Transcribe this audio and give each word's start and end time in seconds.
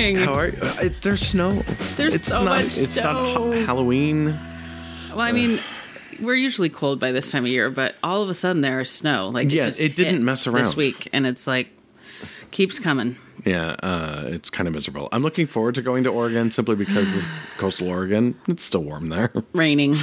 morning. 0.00 0.16
How 0.16 0.34
are 0.34 0.48
you? 0.48 0.58
Uh, 0.60 0.74
It's, 0.82 1.00
there's 1.00 1.20
snow. 1.20 1.50
There's 1.96 2.14
it's 2.14 2.24
so 2.24 2.38
not, 2.42 2.44
much 2.44 2.78
It's 2.78 2.96
not 2.96 3.12
snow. 3.12 3.52
ha- 3.52 3.66
Halloween. 3.66 4.38
Well, 5.10 5.20
I 5.20 5.32
mean, 5.32 5.60
we're 6.20 6.34
usually 6.34 6.68
cold 6.68 7.00
by 7.00 7.12
this 7.12 7.30
time 7.30 7.44
of 7.44 7.50
year, 7.50 7.70
but 7.70 7.94
all 8.02 8.22
of 8.22 8.28
a 8.28 8.34
sudden 8.34 8.62
there 8.62 8.80
is 8.80 8.90
snow. 8.90 9.28
Like 9.28 9.50
Yeah, 9.50 9.64
just 9.66 9.80
it 9.80 9.96
didn't 9.96 10.24
mess 10.24 10.44
this 10.44 10.76
week, 10.76 11.08
and 11.12 11.26
it's 11.26 11.46
like 11.46 11.68
keeps 12.50 12.78
coming. 12.78 13.16
Yeah, 13.44 13.70
uh, 13.82 14.24
it's 14.26 14.50
kind 14.50 14.68
of 14.68 14.74
miserable. 14.74 15.08
I'm 15.12 15.22
looking 15.22 15.46
forward 15.46 15.74
to 15.76 15.82
going 15.82 16.04
to 16.04 16.10
Oregon 16.10 16.50
simply 16.50 16.76
because 16.76 17.10
this 17.14 17.26
coastal 17.58 17.88
Oregon, 17.88 18.38
it's 18.48 18.62
still 18.62 18.84
warm 18.84 19.08
there. 19.08 19.32
Raining, 19.52 19.96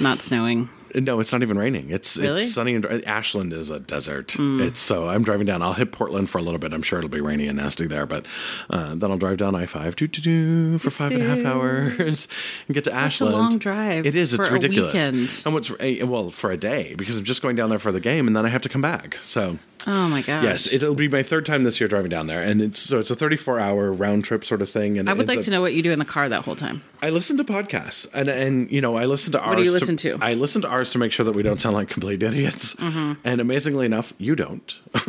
not 0.00 0.22
snowing. 0.22 0.68
No, 0.94 1.20
it's 1.20 1.32
not 1.32 1.42
even 1.42 1.58
raining. 1.58 1.90
It's 1.90 2.16
Really? 2.16 2.42
It's 2.42 2.52
sunny 2.52 2.74
and. 2.74 2.84
Ashland 3.06 3.52
is 3.52 3.70
a 3.70 3.80
desert. 3.80 4.34
It's 4.38 4.80
so 4.80 5.08
I'm 5.08 5.22
driving 5.22 5.46
down. 5.46 5.62
I'll 5.62 5.72
hit 5.72 5.92
Portland 5.92 6.30
for 6.30 6.38
a 6.38 6.42
little 6.42 6.58
bit. 6.58 6.72
I'm 6.72 6.82
sure 6.82 6.98
it'll 6.98 7.10
be 7.10 7.20
rainy 7.20 7.48
and 7.48 7.58
nasty 7.58 7.86
there, 7.86 8.06
but 8.06 8.26
uh, 8.70 8.94
then 8.94 9.10
I'll 9.10 9.18
drive 9.18 9.38
down 9.38 9.54
I 9.54 9.66
five 9.66 9.96
do 9.96 10.06
do 10.06 10.20
do 10.20 10.78
for 10.78 10.90
five 10.90 11.12
and 11.12 11.22
a 11.22 11.26
half 11.26 11.44
hours 11.44 12.28
and 12.68 12.74
get 12.74 12.84
to 12.84 12.90
Such 12.90 13.20
a 13.20 13.24
long 13.26 13.58
drive 13.58 14.06
It 14.06 14.14
is. 14.14 14.32
It's 14.34 14.46
for 14.46 14.54
ridiculous. 14.54 14.92
weekend. 14.92 15.42
And 15.44 15.54
what's 15.54 15.70
eh, 15.80 16.02
well 16.02 16.30
for 16.30 16.50
a 16.50 16.56
day 16.56 16.94
because 16.94 17.18
I'm 17.18 17.24
just 17.24 17.42
going 17.42 17.56
down 17.56 17.70
there 17.70 17.78
for 17.78 17.92
the 17.92 18.00
game 18.00 18.26
and 18.26 18.36
then 18.36 18.46
I 18.46 18.48
have 18.48 18.62
to 18.62 18.68
come 18.68 18.82
back. 18.82 19.18
So 19.22 19.58
Oh 19.86 20.08
my 20.08 20.22
gosh. 20.22 20.44
yes, 20.44 20.68
it'll 20.70 20.94
be 20.94 21.08
my 21.08 21.22
third 21.22 21.44
time 21.46 21.62
this 21.64 21.80
year 21.80 21.88
driving 21.88 22.08
down 22.10 22.26
there, 22.26 22.42
and 22.42 22.60
it's 22.62 22.80
so 22.80 22.98
it's 22.98 23.10
a 23.10 23.16
34 23.16 23.60
hour 23.60 23.92
round 23.92 24.24
trip 24.24 24.44
sort 24.44 24.62
of 24.62 24.70
thing. 24.70 24.98
And 24.98 25.08
I 25.10 25.12
would 25.12 25.28
like 25.28 25.40
a- 25.40 25.42
to 25.42 25.50
know 25.50 25.60
what 25.60 25.74
you 25.74 25.82
do 25.82 25.92
in 25.92 25.98
the 25.98 26.04
car 26.04 26.28
that 26.28 26.44
whole 26.44 26.56
time. 26.56 26.82
I 27.02 27.10
listen 27.10 27.36
to 27.36 27.44
podcasts, 27.44 28.06
and 28.14 28.28
and 28.28 28.70
you 28.70 28.80
know 28.80 28.96
I 28.96 29.04
listen 29.04 29.32
to 29.32 29.40
ours. 29.40 29.48
What 29.50 29.56
do 29.56 29.62
you 29.64 29.70
listen 29.72 29.96
to? 29.98 30.18
I 30.22 30.34
listen 30.34 30.62
to 30.62 30.68
ours 30.68 30.90
to 30.92 30.98
make 30.98 31.12
sure 31.12 31.24
that 31.26 31.34
we 31.36 31.42
don't 31.42 31.60
sound 31.60 31.74
like 31.76 31.88
complete 31.90 32.22
idiots. 32.22 32.74
Mm-hmm. 32.76 33.12
And 33.24 33.40
amazingly 33.40 33.84
enough, 33.86 34.12
you 34.18 34.34
don't. 34.36 34.74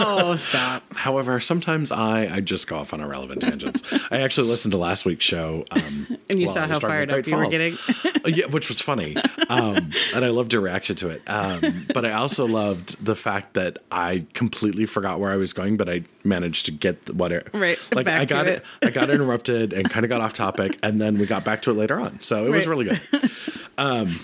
Oh, 0.00 0.36
stop. 0.36 0.82
However, 0.94 1.40
sometimes 1.40 1.90
I 1.90 2.26
I 2.34 2.40
just 2.40 2.66
go 2.68 2.76
off 2.76 2.92
on 2.92 3.00
irrelevant 3.00 3.40
tangents. 3.40 3.82
I 4.10 4.20
actually 4.20 4.48
listened 4.48 4.72
to 4.72 4.78
last 4.78 5.04
week's 5.04 5.24
show, 5.24 5.64
um, 5.70 6.18
And 6.30 6.38
you 6.40 6.46
saw 6.48 6.66
how 6.66 6.78
fired 6.78 7.08
to 7.08 7.18
up 7.20 7.26
you 7.26 7.36
were 7.36 7.48
getting. 7.48 7.78
Uh, 8.04 8.28
yeah, 8.28 8.46
which 8.46 8.68
was 8.68 8.80
funny, 8.80 9.16
um, 9.48 9.90
and 10.14 10.24
I 10.24 10.28
loved 10.28 10.52
your 10.52 10.62
reaction 10.62 10.96
to 10.96 11.08
it. 11.08 11.22
Um, 11.26 11.86
but 11.94 12.04
I 12.04 12.12
also 12.12 12.46
loved 12.46 13.02
the 13.04 13.16
fact 13.16 13.54
that 13.54 13.78
I 13.90 14.17
completely 14.34 14.86
forgot 14.86 15.20
where 15.20 15.30
I 15.32 15.36
was 15.36 15.52
going, 15.52 15.76
but 15.76 15.88
I 15.88 16.02
managed 16.24 16.66
to 16.66 16.72
get 16.72 17.14
what 17.14 17.32
it 17.32 17.48
Right, 17.52 17.78
Like 17.92 18.04
back 18.06 18.20
I 18.20 18.24
got 18.24 18.46
it. 18.46 18.62
I 18.82 18.90
got 18.90 19.10
interrupted 19.10 19.72
and 19.72 19.88
kind 19.90 20.04
of 20.04 20.08
got 20.08 20.20
off 20.20 20.34
topic, 20.34 20.78
and 20.82 21.00
then 21.00 21.18
we 21.18 21.26
got 21.26 21.44
back 21.44 21.62
to 21.62 21.70
it 21.70 21.74
later 21.74 21.98
on. 21.98 22.20
So 22.22 22.46
it 22.46 22.50
was 22.50 22.66
really 22.66 22.84
good. 22.86 23.00
Um, 23.78 24.18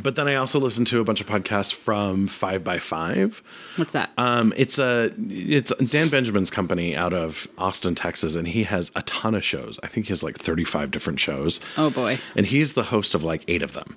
but 0.00 0.14
then 0.16 0.28
I 0.28 0.36
also 0.36 0.58
listened 0.60 0.86
to 0.86 1.00
a 1.00 1.04
bunch 1.04 1.20
of 1.20 1.26
podcasts 1.26 1.74
from 1.74 2.26
Five 2.26 2.64
by 2.64 2.78
Five. 2.78 3.42
What's 3.76 3.92
that? 3.92 4.08
Um, 4.16 4.54
it's 4.56 4.78
a 4.78 5.12
it's 5.28 5.72
Dan 5.76 6.08
Benjamin's 6.08 6.48
company 6.50 6.96
out 6.96 7.12
of 7.12 7.46
Austin, 7.58 7.94
Texas, 7.94 8.36
and 8.36 8.48
he 8.48 8.62
has 8.62 8.90
a 8.96 9.02
ton 9.02 9.34
of 9.34 9.44
shows. 9.44 9.78
I 9.82 9.88
think 9.88 10.06
he 10.06 10.12
has 10.12 10.22
like 10.22 10.38
thirty 10.38 10.64
five 10.64 10.90
different 10.90 11.20
shows. 11.20 11.60
oh 11.76 11.90
boy. 11.90 12.18
and 12.36 12.46
he's 12.46 12.72
the 12.74 12.84
host 12.84 13.14
of 13.14 13.24
like 13.24 13.42
eight 13.46 13.62
of 13.62 13.74
them, 13.74 13.96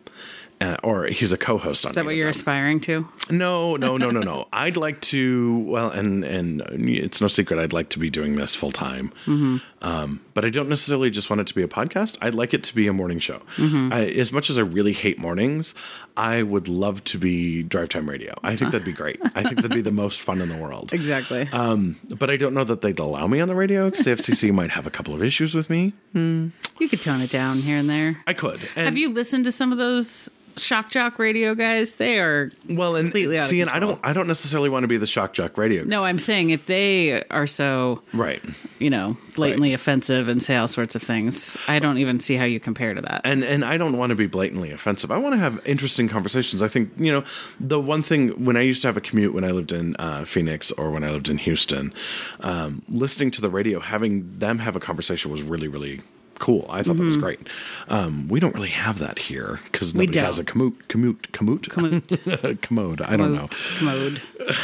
uh, 0.62 0.78
or 0.84 1.06
he's 1.08 1.32
a 1.32 1.38
co-host 1.38 1.86
on. 1.86 1.92
Is 1.92 1.96
that 1.96 2.06
what 2.06 2.16
you're 2.16 2.30
aspiring 2.30 2.80
to? 2.82 3.08
No, 3.30 3.76
no, 3.76 3.98
no, 3.98 4.09
no, 4.09 4.22
no. 4.22 4.48
I'd 4.54 4.78
like 4.78 5.02
to. 5.02 5.59
Well, 5.59 5.90
and 5.90 6.23
and 6.23 6.62
it's 6.90 7.22
no 7.22 7.28
secret. 7.28 7.59
I'd 7.59 7.73
like 7.73 7.90
to 7.90 8.00
be 8.00 8.09
doing 8.09 8.36
this 8.36 8.56
full 8.56 8.72
time. 8.72 9.12
Mm-hmm. 9.26 9.58
Um, 9.81 10.22
but 10.34 10.46
I 10.46 10.50
don't 10.50 10.70
necessarily 10.70 11.09
just 11.09 11.30
want 11.30 11.42
it 11.42 11.48
to 11.48 11.56
be 11.56 11.64
a 11.64 11.68
podcast. 11.68 12.18
I'd 12.22 12.36
like 12.36 12.54
it 12.54 12.64
to 12.64 12.76
be 12.76 12.88
a 12.88 12.94
morning 12.94 13.20
show. 13.20 13.42
Mm-hmm. 13.58 13.94
I, 13.94 14.08
as 14.08 14.31
much 14.31 14.50
as 14.50 14.58
I 14.58 14.62
really 14.62 14.94
hate 14.94 15.20
mornings, 15.20 15.76
I 16.16 16.44
would 16.44 16.67
love 16.67 17.03
to 17.06 17.17
be 17.17 17.63
drive 17.63 17.90
time 17.90 18.09
radio. 18.09 18.34
I 18.44 18.56
think 18.56 18.72
that'd 18.72 18.85
be 18.85 18.91
great. 19.03 19.19
I 19.35 19.44
think 19.44 19.56
that'd 19.57 19.72
be 19.72 19.81
the 19.81 19.91
most 19.91 20.19
fun 20.22 20.41
in 20.41 20.50
the 20.50 20.57
world. 20.57 20.94
Exactly. 20.94 21.50
Um, 21.51 22.00
but 22.07 22.29
I 22.29 22.38
don't 22.38 22.53
know 22.53 22.63
that 22.63 22.81
they'd 22.81 23.00
allow 23.00 23.25
me 23.28 23.40
on 23.40 23.47
the 23.47 23.56
radio 23.56 23.90
because 23.90 24.06
the 24.06 24.12
FCC 24.12 24.53
might 24.59 24.69
have 24.72 24.85
a 24.85 24.91
couple 24.91 25.13
of 25.13 25.23
issues 25.23 25.56
with 25.56 25.69
me. 25.69 25.94
you 26.13 26.52
could 26.90 27.02
tone 27.02 27.22
it 27.22 27.31
down 27.31 27.57
here 27.57 27.78
and 27.78 27.90
there. 27.90 28.22
I 28.28 28.34
could. 28.34 28.62
And, 28.75 28.85
Have 28.85 28.97
you 28.97 29.09
listened 29.09 29.46
to 29.46 29.52
some 29.52 29.72
of 29.72 29.78
those 29.78 30.29
shock 30.58 30.90
jock 30.91 31.19
radio 31.19 31.56
guys? 31.56 31.94
They 31.94 32.19
are 32.19 32.52
Well, 32.69 32.96
and 32.96 33.06
completely 33.08 33.38
out 33.38 33.44
of 33.44 33.50
see, 33.50 33.62
and 33.62 33.69
I 33.69 33.80
don't. 33.80 34.00
I 34.03 34.14
don't 34.14 34.28
necessarily 34.28 34.69
want 34.69 34.84
to 34.84 34.88
be 34.88 34.97
the 34.97 35.08
shock 35.08 35.34
jock 35.34 35.58
radio. 35.58 35.84
No, 35.84 36.03
I'm 36.03 36.19
saying 36.19 36.50
if 36.52 36.66
they 36.66 37.24
are 37.30 37.47
so, 37.47 38.02
Right. 38.14 38.41
you 38.80 38.90
know, 38.90 39.18
blatantly 39.36 39.69
Right. 39.69 39.75
offensive 39.75 40.28
and 40.28 40.41
say 40.41 40.56
all 40.56 40.68
sorts 40.68 40.96
of 40.96 41.02
things, 41.02 41.58
I 41.68 41.80
don't 41.80 41.97
even 41.97 42.19
see 42.19 42.36
how 42.36 42.46
you 42.46 42.59
compare 42.59 42.94
to 42.94 43.02
that. 43.02 43.22
and 43.24 43.44
and 43.44 43.64
I 43.66 43.78
don't 43.78 43.97
want 43.97 44.09
to 44.12 44.16
be 44.16 44.28
blatantly 44.28 44.72
offensive. 44.72 45.12
I 45.12 45.18
want 45.18 45.34
to 45.34 45.40
have 45.40 45.59
interesting 45.66 46.08
conversations. 46.09 46.62
I 46.62 46.68
think 46.68 46.91
you 46.97 47.12
know 47.12 47.24
the 47.59 47.80
one 47.80 48.03
thing 48.03 48.30
when 48.46 48.58
I 48.58 48.62
used 48.62 48.81
to 48.84 48.88
have 48.88 48.97
a 48.97 49.02
commute 49.02 49.34
when 49.34 49.44
I 49.44 49.52
lived 49.52 49.72
in 49.72 49.96
uh, 49.97 50.25
Phoenix 50.25 50.72
or 50.72 50.91
when 50.91 51.03
I 51.03 51.09
lived 51.12 51.30
in 51.30 51.38
Houston, 51.40 51.94
um, 52.41 52.81
listening 52.90 53.31
to 53.31 53.41
the 53.41 53.50
radio, 53.50 53.80
having 53.80 54.38
them 54.40 54.59
have 54.59 54.75
a 54.75 54.80
conversation 54.80 55.31
was 55.31 55.41
really 55.41 55.68
really 55.68 56.02
cool. 56.40 56.66
I 56.70 56.84
thought 56.84 56.98
that 56.98 57.04
was 57.04 57.18
great. 57.18 57.40
Um, 57.88 58.28
we 58.28 58.40
don't 58.40 58.54
really 58.56 58.70
have 58.70 59.00
that 59.00 59.20
here 59.20 59.60
because 59.72 59.94
nobody 59.94 60.20
has 60.20 60.40
a 60.40 60.44
commute 60.44 60.88
commute 60.88 61.32
commute 61.32 61.70
Commute. 61.70 62.62
commode. 62.62 63.02
I 63.02 63.16
don't 63.18 63.36
know. 63.36 63.50
Commode. 63.80 64.22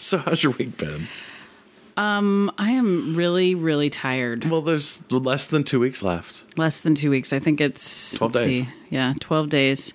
So 0.00 0.16
how's 0.16 0.42
your 0.42 0.52
week 0.52 0.78
been? 0.78 1.08
I 1.96 2.70
am 2.70 3.14
really, 3.14 3.54
really 3.54 3.90
tired. 3.90 4.44
Well, 4.46 4.62
there's 4.62 5.02
less 5.10 5.46
than 5.46 5.62
two 5.62 5.78
weeks 5.78 6.02
left. 6.02 6.42
Less 6.56 6.80
than 6.80 6.94
two 6.94 7.10
weeks. 7.10 7.34
I 7.34 7.38
think 7.38 7.60
it's 7.60 8.14
12 8.16 8.32
days. 8.32 8.44
See, 8.44 8.68
yeah, 8.90 9.12
twelve 9.20 9.50
days. 9.50 9.92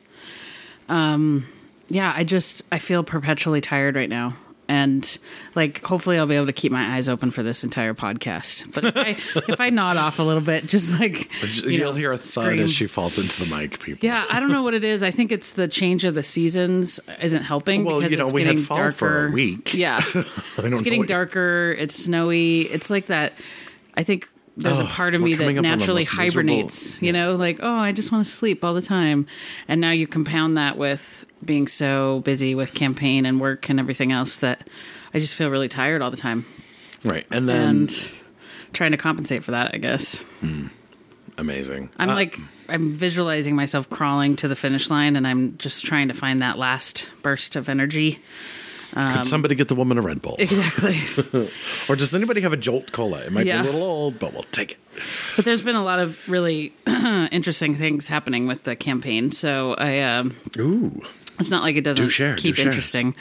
Um, 0.89 1.47
yeah, 1.89 2.13
I 2.15 2.23
just 2.23 2.61
I 2.71 2.79
feel 2.79 3.03
perpetually 3.03 3.61
tired 3.61 3.95
right 3.95 4.09
now, 4.09 4.35
and 4.69 5.17
like 5.55 5.83
hopefully 5.83 6.19
I'll 6.19 6.27
be 6.27 6.35
able 6.35 6.45
to 6.45 6.53
keep 6.53 6.71
my 6.71 6.95
eyes 6.95 7.09
open 7.09 7.31
for 7.31 7.41
this 7.41 7.63
entire 7.63 7.95
podcast. 7.95 8.71
But 8.71 8.85
if 8.85 8.95
I 8.95 9.09
if 9.51 9.59
I 9.59 9.69
nod 9.71 9.97
off 9.97 10.19
a 10.19 10.23
little 10.23 10.43
bit, 10.43 10.67
just 10.67 10.97
like 10.99 11.27
you 11.57 11.71
You'll 11.71 11.91
know, 11.91 11.97
hear 11.97 12.11
a 12.11 12.17
thud 12.17 12.59
as 12.59 12.71
she 12.71 12.85
falls 12.85 13.17
into 13.17 13.43
the 13.43 13.53
mic, 13.53 13.79
people. 13.79 14.05
Yeah, 14.05 14.25
I 14.29 14.39
don't 14.39 14.51
know 14.51 14.61
what 14.61 14.75
it 14.75 14.83
is. 14.85 15.01
I 15.01 15.09
think 15.11 15.31
it's 15.31 15.53
the 15.53 15.67
change 15.67 16.05
of 16.05 16.13
the 16.13 16.21
seasons 16.23 16.99
isn't 17.19 17.43
helping 17.43 17.83
Well, 17.83 17.97
because 17.97 18.11
you 18.11 18.17
know, 18.17 18.25
it's 18.25 18.33
we 18.33 18.43
had 18.43 18.51
getting 18.51 18.63
fall 18.63 18.77
darker. 18.77 18.91
for 18.95 19.25
a 19.27 19.31
week. 19.31 19.73
Yeah, 19.73 20.01
it's 20.57 20.81
getting 20.83 21.05
darker. 21.05 21.75
It's 21.77 21.95
snowy. 21.95 22.61
It's 22.61 22.91
like 22.91 23.07
that. 23.07 23.33
I 23.95 24.03
think 24.03 24.29
there's 24.55 24.79
a 24.79 24.85
part 24.85 25.15
of 25.15 25.21
me 25.21 25.33
that 25.33 25.39
coming 25.43 25.57
up 25.57 25.65
on 25.65 25.71
the 25.71 25.77
naturally 25.77 26.01
miserable- 26.03 26.23
hibernates. 26.31 27.01
You 27.01 27.11
know, 27.11 27.33
like 27.35 27.59
oh, 27.63 27.73
I 27.75 27.91
just 27.91 28.11
want 28.11 28.23
to 28.23 28.31
sleep 28.31 28.63
all 28.63 28.75
the 28.75 28.83
time, 28.83 29.25
and 29.67 29.81
now 29.81 29.91
you 29.91 30.05
compound 30.05 30.57
that 30.57 30.77
with 30.77 31.25
being 31.43 31.67
so 31.67 32.21
busy 32.25 32.55
with 32.55 32.73
campaign 32.73 33.25
and 33.25 33.39
work 33.39 33.69
and 33.69 33.79
everything 33.79 34.11
else 34.11 34.37
that 34.37 34.67
I 35.13 35.19
just 35.19 35.35
feel 35.35 35.49
really 35.49 35.69
tired 35.69 36.01
all 36.01 36.11
the 36.11 36.17
time 36.17 36.45
Right, 37.03 37.25
and 37.31 37.47
then 37.47 37.67
and 37.67 38.09
trying 38.73 38.91
to 38.91 38.97
compensate 38.97 39.43
for 39.43 39.51
that. 39.51 39.71
I 39.73 39.77
guess. 39.77 40.19
amazing. 41.37 41.89
I'm 41.97 42.09
Uh, 42.09 42.15
like 42.15 42.39
I'm 42.67 42.95
visualizing 42.97 43.55
myself 43.55 43.89
crawling 43.89 44.35
to 44.37 44.47
the 44.47 44.55
finish 44.55 44.89
line, 44.89 45.15
and 45.15 45.25
I'm 45.27 45.57
just 45.57 45.85
trying 45.85 46.09
to 46.09 46.13
find 46.13 46.41
that 46.41 46.57
last 46.57 47.09
burst 47.23 47.55
of 47.55 47.69
energy. 47.69 48.19
Could 48.93 49.25
somebody 49.27 49.53
get 49.53 49.67
the 49.67 49.75
woman 49.75 49.99
a 49.99 50.01
Red 50.01 50.19
Bull? 50.21 50.35
Exactly. 50.39 50.99
Or 51.89 51.95
does 51.95 52.13
anybody 52.15 52.41
have 52.41 52.53
a 52.53 52.57
Jolt 52.57 52.91
Cola? 52.91 53.19
It 53.19 53.31
might 53.31 53.45
Yeah. 53.45 53.61
be 53.61 53.67
a 53.67 53.71
little 53.71 53.83
old, 53.87 54.17
but 54.19 54.33
we'll 54.33 54.43
take 54.51 54.71
it. 54.71 54.77
but 55.35 55.45
there's 55.45 55.61
been 55.61 55.75
a 55.75 55.83
lot 55.83 55.99
of 55.99 56.17
really 56.27 56.73
interesting 57.31 57.75
things 57.77 58.07
happening 58.07 58.47
with 58.47 58.63
the 58.63 58.75
campaign, 58.75 59.31
so 59.31 59.75
I 59.75 59.99
um, 60.01 60.35
Ooh. 60.57 61.01
It's 61.39 61.49
not 61.49 61.63
like 61.63 61.75
it 61.75 61.83
doesn't 61.83 62.09
share, 62.09 62.35
keep 62.35 62.59
interesting. 62.59 63.15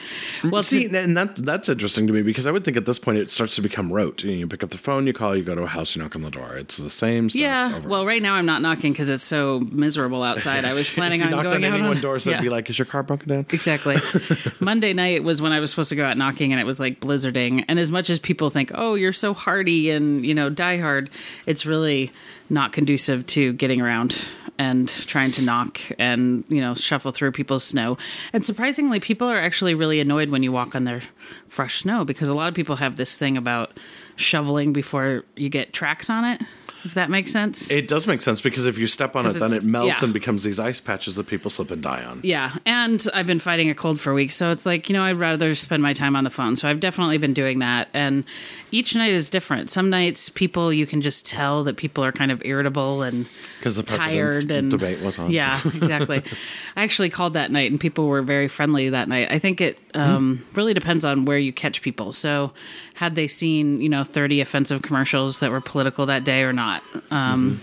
Well, 0.45 0.63
See, 0.63 0.89
to- 0.89 0.99
and 0.99 1.17
that 1.17 1.37
that's 1.37 1.69
interesting 1.69 2.07
to 2.07 2.13
me 2.13 2.23
because 2.23 2.47
I 2.47 2.51
would 2.51 2.65
think 2.65 2.77
at 2.77 2.85
this 2.85 2.99
point 2.99 3.19
it 3.19 3.31
starts 3.31 3.55
to 3.57 3.63
become 3.63 3.93
rote. 3.93 4.23
You, 4.23 4.31
know, 4.31 4.37
you 4.39 4.47
pick 4.47 4.65
up 4.65 4.71
the 4.71 4.79
phone, 4.79 5.07
you 5.07 5.13
call, 5.13 5.37
you 5.37 5.45
go 5.45 5.55
to 5.55 5.63
a 5.63 5.67
house, 5.67 5.95
you 5.95 6.03
knock 6.03 6.17
on 6.17 6.23
the 6.23 6.31
door. 6.31 6.57
It's 6.57 6.77
the 6.77 6.91
same 6.91 7.31
stuff. 7.31 7.41
yeah. 7.41 7.77
over. 7.77 7.89
Well, 7.89 8.07
right 8.07 8.23
now 8.23 8.35
I'm 8.35 8.47
not 8.47 8.63
knocking 8.63 8.93
because 8.93 9.11
it's 9.11 9.25
so 9.25 9.61
miserable 9.71 10.23
outside. 10.23 10.65
I 10.65 10.75
was 10.75 10.91
planning 10.99 11.23
on 11.23 11.31
knocked 11.31 11.51
going 11.51 11.65
on 11.65 11.73
out 11.73 11.75
anyone's 11.77 11.97
on 11.97 12.03
doors, 12.03 12.25
they'd 12.25 12.33
yeah. 12.33 12.41
be 12.41 12.49
like, 12.49 12.69
"Is 12.71 12.79
your 12.79 12.87
car 12.87 13.03
broken 13.03 13.29
down?" 13.29 13.47
Exactly. 13.51 13.97
Monday 14.61 14.93
night 14.93 15.25
was 15.25 15.41
when 15.41 15.53
I 15.53 15.61
was 15.61 15.71
supposed 15.71 15.91
to 15.91 15.97
go 15.97 16.05
out 16.05 16.17
knocking 16.17 16.53
and 16.53 16.61
it 16.61 16.65
was 16.65 16.81
like 16.81 17.01
blizzarding. 17.01 17.65
And 17.69 17.79
as 17.79 17.93
much 17.93 18.11
as 18.11 18.19
people 18.19 18.51
think, 18.51 18.73
oh, 18.75 18.95
you're 18.95 19.13
so 19.13 19.35
hardy 19.35 19.91
and, 19.91 20.25
you 20.25 20.35
know, 20.35 20.51
die 20.51 20.79
hard, 20.79 21.11
it's 21.47 21.65
really 21.67 22.11
not 22.51 22.73
conducive 22.73 23.27
to 23.27 23.53
getting 23.55 23.81
around 23.81 24.19
and 24.59 24.89
trying 24.89 25.31
to 25.33 25.43
knock 25.43 25.81
and, 25.99 26.45
you 26.49 26.61
know, 26.61 26.75
shuffle 26.75 27.13
through 27.13 27.33
people's 27.33 27.65
snow. 27.65 27.97
And 28.33 28.45
surprisingly, 28.45 28.99
people 29.01 29.29
are 29.29 29.39
actually 29.39 29.75
really 29.75 30.01
annoyed 30.01 30.31
when 30.31 30.43
you 30.43 30.51
walk 30.51 30.75
on 30.75 30.85
their 30.85 31.03
fresh 31.49 31.81
snow 31.81 32.05
because 32.05 32.29
a 32.29 32.35
lot 32.35 32.49
of 32.49 32.55
people 32.55 32.77
have 32.77 32.97
this 32.97 33.15
thing 33.15 33.37
about 33.37 33.79
shoveling 34.17 34.73
before 34.73 35.25
you 35.37 35.49
get 35.49 35.73
tracks 35.73 36.11
on 36.11 36.25
it, 36.25 36.43
if 36.85 36.95
that 36.95 37.11
makes 37.11 37.33
sense. 37.33 37.71
It 37.71 37.89
does 37.89 38.07
make 38.07 38.23
sense 38.23 38.41
because 38.41 38.67
if 38.67 38.79
you 38.79 38.87
step 38.87 39.17
on 39.17 39.27
it, 39.27 39.33
then 39.33 39.53
it 39.53 39.65
melts 39.65 40.01
yeah. 40.01 40.05
and 40.05 40.13
becomes 40.13 40.43
these 40.43 40.59
ice 40.59 40.81
patches 40.81 41.17
that 41.17 41.27
people 41.27 41.51
slip 41.51 41.71
and 41.71 41.83
die 41.83 42.05
on. 42.05 42.21
Yeah, 42.23 42.57
and 42.67 43.05
I've 43.15 43.27
been 43.27 43.39
fighting 43.39 43.71
a 43.71 43.75
cold 43.75 44.01
for 44.01 44.15
weeks, 44.15 44.37
so 44.37 44.51
it's 44.51 44.67
like 44.67 44.89
you 44.89 44.95
know 44.95 45.03
I'd 45.03 45.19
rather 45.19 45.55
spend 45.55 45.83
my 45.83 45.93
time 45.93 46.17
on 46.17 46.25
the 46.25 46.31
phone. 46.31 46.57
So 46.57 46.69
I've 46.69 46.81
definitely 46.81 47.19
been 47.19 47.35
doing 47.35 47.59
that, 47.61 47.89
and 47.95 48.25
each 48.71 48.95
night 48.95 49.13
is 49.13 49.31
different. 49.31 49.71
Some 49.71 49.91
nights 49.91 50.29
people 50.29 50.73
you 50.73 50.87
can 50.87 51.03
just 51.03 51.27
tell 51.27 51.65
that 51.65 51.77
people 51.77 52.05
are 52.05 52.13
kind 52.13 52.31
of 52.31 52.43
irritable 52.45 53.03
and 53.03 53.27
'Cause 53.61 53.77
the 53.77 53.83
tired 53.83 54.51
and 54.51 54.71
debate 54.71 55.01
was 55.01 55.19
on. 55.19 55.31
Yeah, 55.31 55.61
exactly. 55.65 56.23
I 56.77 56.83
actually 56.83 57.11
called 57.11 57.35
that 57.35 57.51
night, 57.51 57.71
and 57.71 57.81
people 57.81 58.09
were 58.09 58.23
very 58.23 58.49
friendly 58.49 58.91
that 58.91 59.09
night. 59.09 59.29
I 59.31 59.39
think 59.39 59.61
it 59.61 59.79
um, 59.95 60.45
really 60.55 60.75
depends 60.75 61.05
on 61.05 61.25
where 61.25 61.39
you 61.39 61.53
catch 61.53 61.83
people. 61.83 62.13
So 62.13 62.53
had 62.99 63.15
they 63.15 63.29
seen 63.29 63.81
you 63.81 63.89
know 63.89 64.03
30 64.03 64.41
offensive 64.41 64.83
commercials 64.83 65.39
that 65.39 65.51
were 65.53 65.61
political 65.61 66.07
that 66.07 66.25
day 66.25 66.43
or 66.43 66.53
not. 66.53 66.83
Um, 67.11 67.61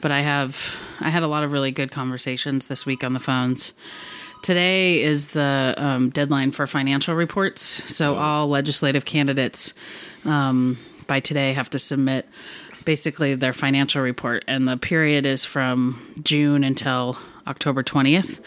But 0.00 0.10
I 0.10 0.22
have 0.22 0.80
I 1.00 1.10
had 1.10 1.22
a 1.22 1.26
lot 1.28 1.44
of 1.44 1.52
really 1.52 1.70
good 1.70 1.90
conversations 1.90 2.66
this 2.68 2.86
week 2.86 3.04
on 3.04 3.12
the 3.12 3.20
phones. 3.20 3.74
Today 4.42 5.02
is 5.02 5.26
the 5.28 5.74
um, 5.76 6.08
deadline 6.08 6.50
for 6.52 6.66
financial 6.66 7.14
reports, 7.14 7.82
so 7.94 8.14
all 8.14 8.48
legislative 8.48 9.04
candidates 9.04 9.74
um, 10.24 10.78
by 11.06 11.20
today 11.20 11.52
have 11.52 11.68
to 11.70 11.78
submit 11.78 12.26
basically 12.86 13.34
their 13.34 13.52
financial 13.52 14.00
report, 14.00 14.42
and 14.48 14.66
the 14.66 14.78
period 14.78 15.26
is 15.26 15.44
from 15.44 16.00
June 16.24 16.64
until 16.64 17.18
October 17.46 17.82
20th. 17.82 18.40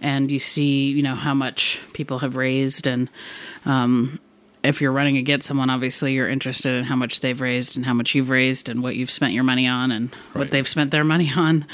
And 0.00 0.30
you 0.30 0.38
see, 0.38 0.90
you 0.92 1.02
know, 1.02 1.16
how 1.16 1.34
much 1.34 1.80
people 1.94 2.20
have 2.20 2.36
raised 2.36 2.86
and 2.86 3.10
if 4.62 4.80
you're 4.80 4.92
running 4.92 5.16
against 5.16 5.46
someone, 5.46 5.70
obviously 5.70 6.12
you're 6.12 6.28
interested 6.28 6.74
in 6.74 6.84
how 6.84 6.96
much 6.96 7.20
they've 7.20 7.40
raised 7.40 7.76
and 7.76 7.86
how 7.86 7.94
much 7.94 8.14
you've 8.14 8.30
raised 8.30 8.68
and 8.68 8.82
what 8.82 8.96
you've 8.96 9.10
spent 9.10 9.32
your 9.32 9.44
money 9.44 9.66
on 9.66 9.90
and 9.90 10.14
what 10.32 10.50
they've 10.50 10.68
spent 10.68 10.90
their 10.90 11.04
money 11.04 11.30
on. 11.34 11.64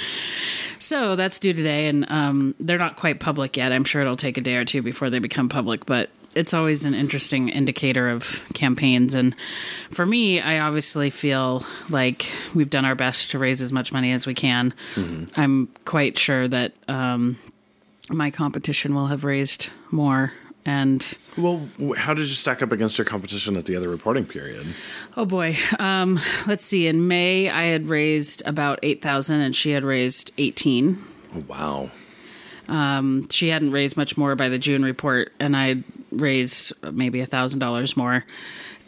So 0.78 1.16
that's 1.16 1.38
due 1.38 1.52
today, 1.52 1.88
and 1.88 2.08
um, 2.10 2.54
they're 2.60 2.78
not 2.78 2.96
quite 2.96 3.18
public 3.18 3.56
yet. 3.56 3.72
I'm 3.72 3.84
sure 3.84 4.02
it'll 4.02 4.16
take 4.16 4.36
a 4.36 4.42
day 4.42 4.56
or 4.56 4.64
two 4.64 4.82
before 4.82 5.10
they 5.10 5.18
become 5.18 5.48
public, 5.48 5.86
but 5.86 6.10
it's 6.34 6.52
always 6.52 6.84
an 6.84 6.94
interesting 6.94 7.48
indicator 7.48 8.10
of 8.10 8.44
campaigns. 8.52 9.14
And 9.14 9.34
for 9.90 10.04
me, 10.04 10.38
I 10.38 10.58
obviously 10.60 11.08
feel 11.08 11.64
like 11.88 12.26
we've 12.54 12.68
done 12.68 12.84
our 12.84 12.94
best 12.94 13.30
to 13.30 13.38
raise 13.38 13.62
as 13.62 13.72
much 13.72 13.90
money 13.90 14.12
as 14.12 14.26
we 14.26 14.34
can. 14.34 14.74
I'm 15.34 15.68
quite 15.86 16.18
sure 16.18 16.46
that 16.46 16.74
um, 16.88 17.38
my 18.10 18.30
competition 18.30 18.94
will 18.94 19.06
have 19.06 19.24
raised 19.24 19.70
more. 19.90 20.32
And 20.66 21.06
Well, 21.38 21.68
how 21.96 22.12
did 22.12 22.26
you 22.26 22.34
stack 22.34 22.60
up 22.60 22.72
against 22.72 22.98
your 22.98 23.04
competition 23.04 23.56
at 23.56 23.66
the 23.66 23.76
other 23.76 23.88
reporting 23.88 24.26
period? 24.26 24.66
Oh 25.16 25.24
boy. 25.24 25.56
Um, 25.78 26.20
let's 26.48 26.64
see. 26.64 26.88
In 26.88 27.06
May, 27.06 27.48
I 27.48 27.66
had 27.66 27.88
raised 27.88 28.42
about 28.44 28.80
eight 28.82 29.00
thousand, 29.00 29.40
and 29.40 29.54
she 29.54 29.70
had 29.70 29.84
raised 29.84 30.32
eighteen. 30.38 31.02
Oh, 31.34 31.44
wow. 31.46 31.90
Um, 32.68 33.28
she 33.30 33.48
hadn't 33.48 33.70
raised 33.70 33.96
much 33.96 34.18
more 34.18 34.34
by 34.34 34.48
the 34.48 34.58
June 34.58 34.82
report, 34.82 35.32
and 35.38 35.56
I 35.56 35.84
raised 36.10 36.72
maybe 36.82 37.20
a 37.20 37.26
thousand 37.26 37.60
dollars 37.60 37.96
more. 37.96 38.24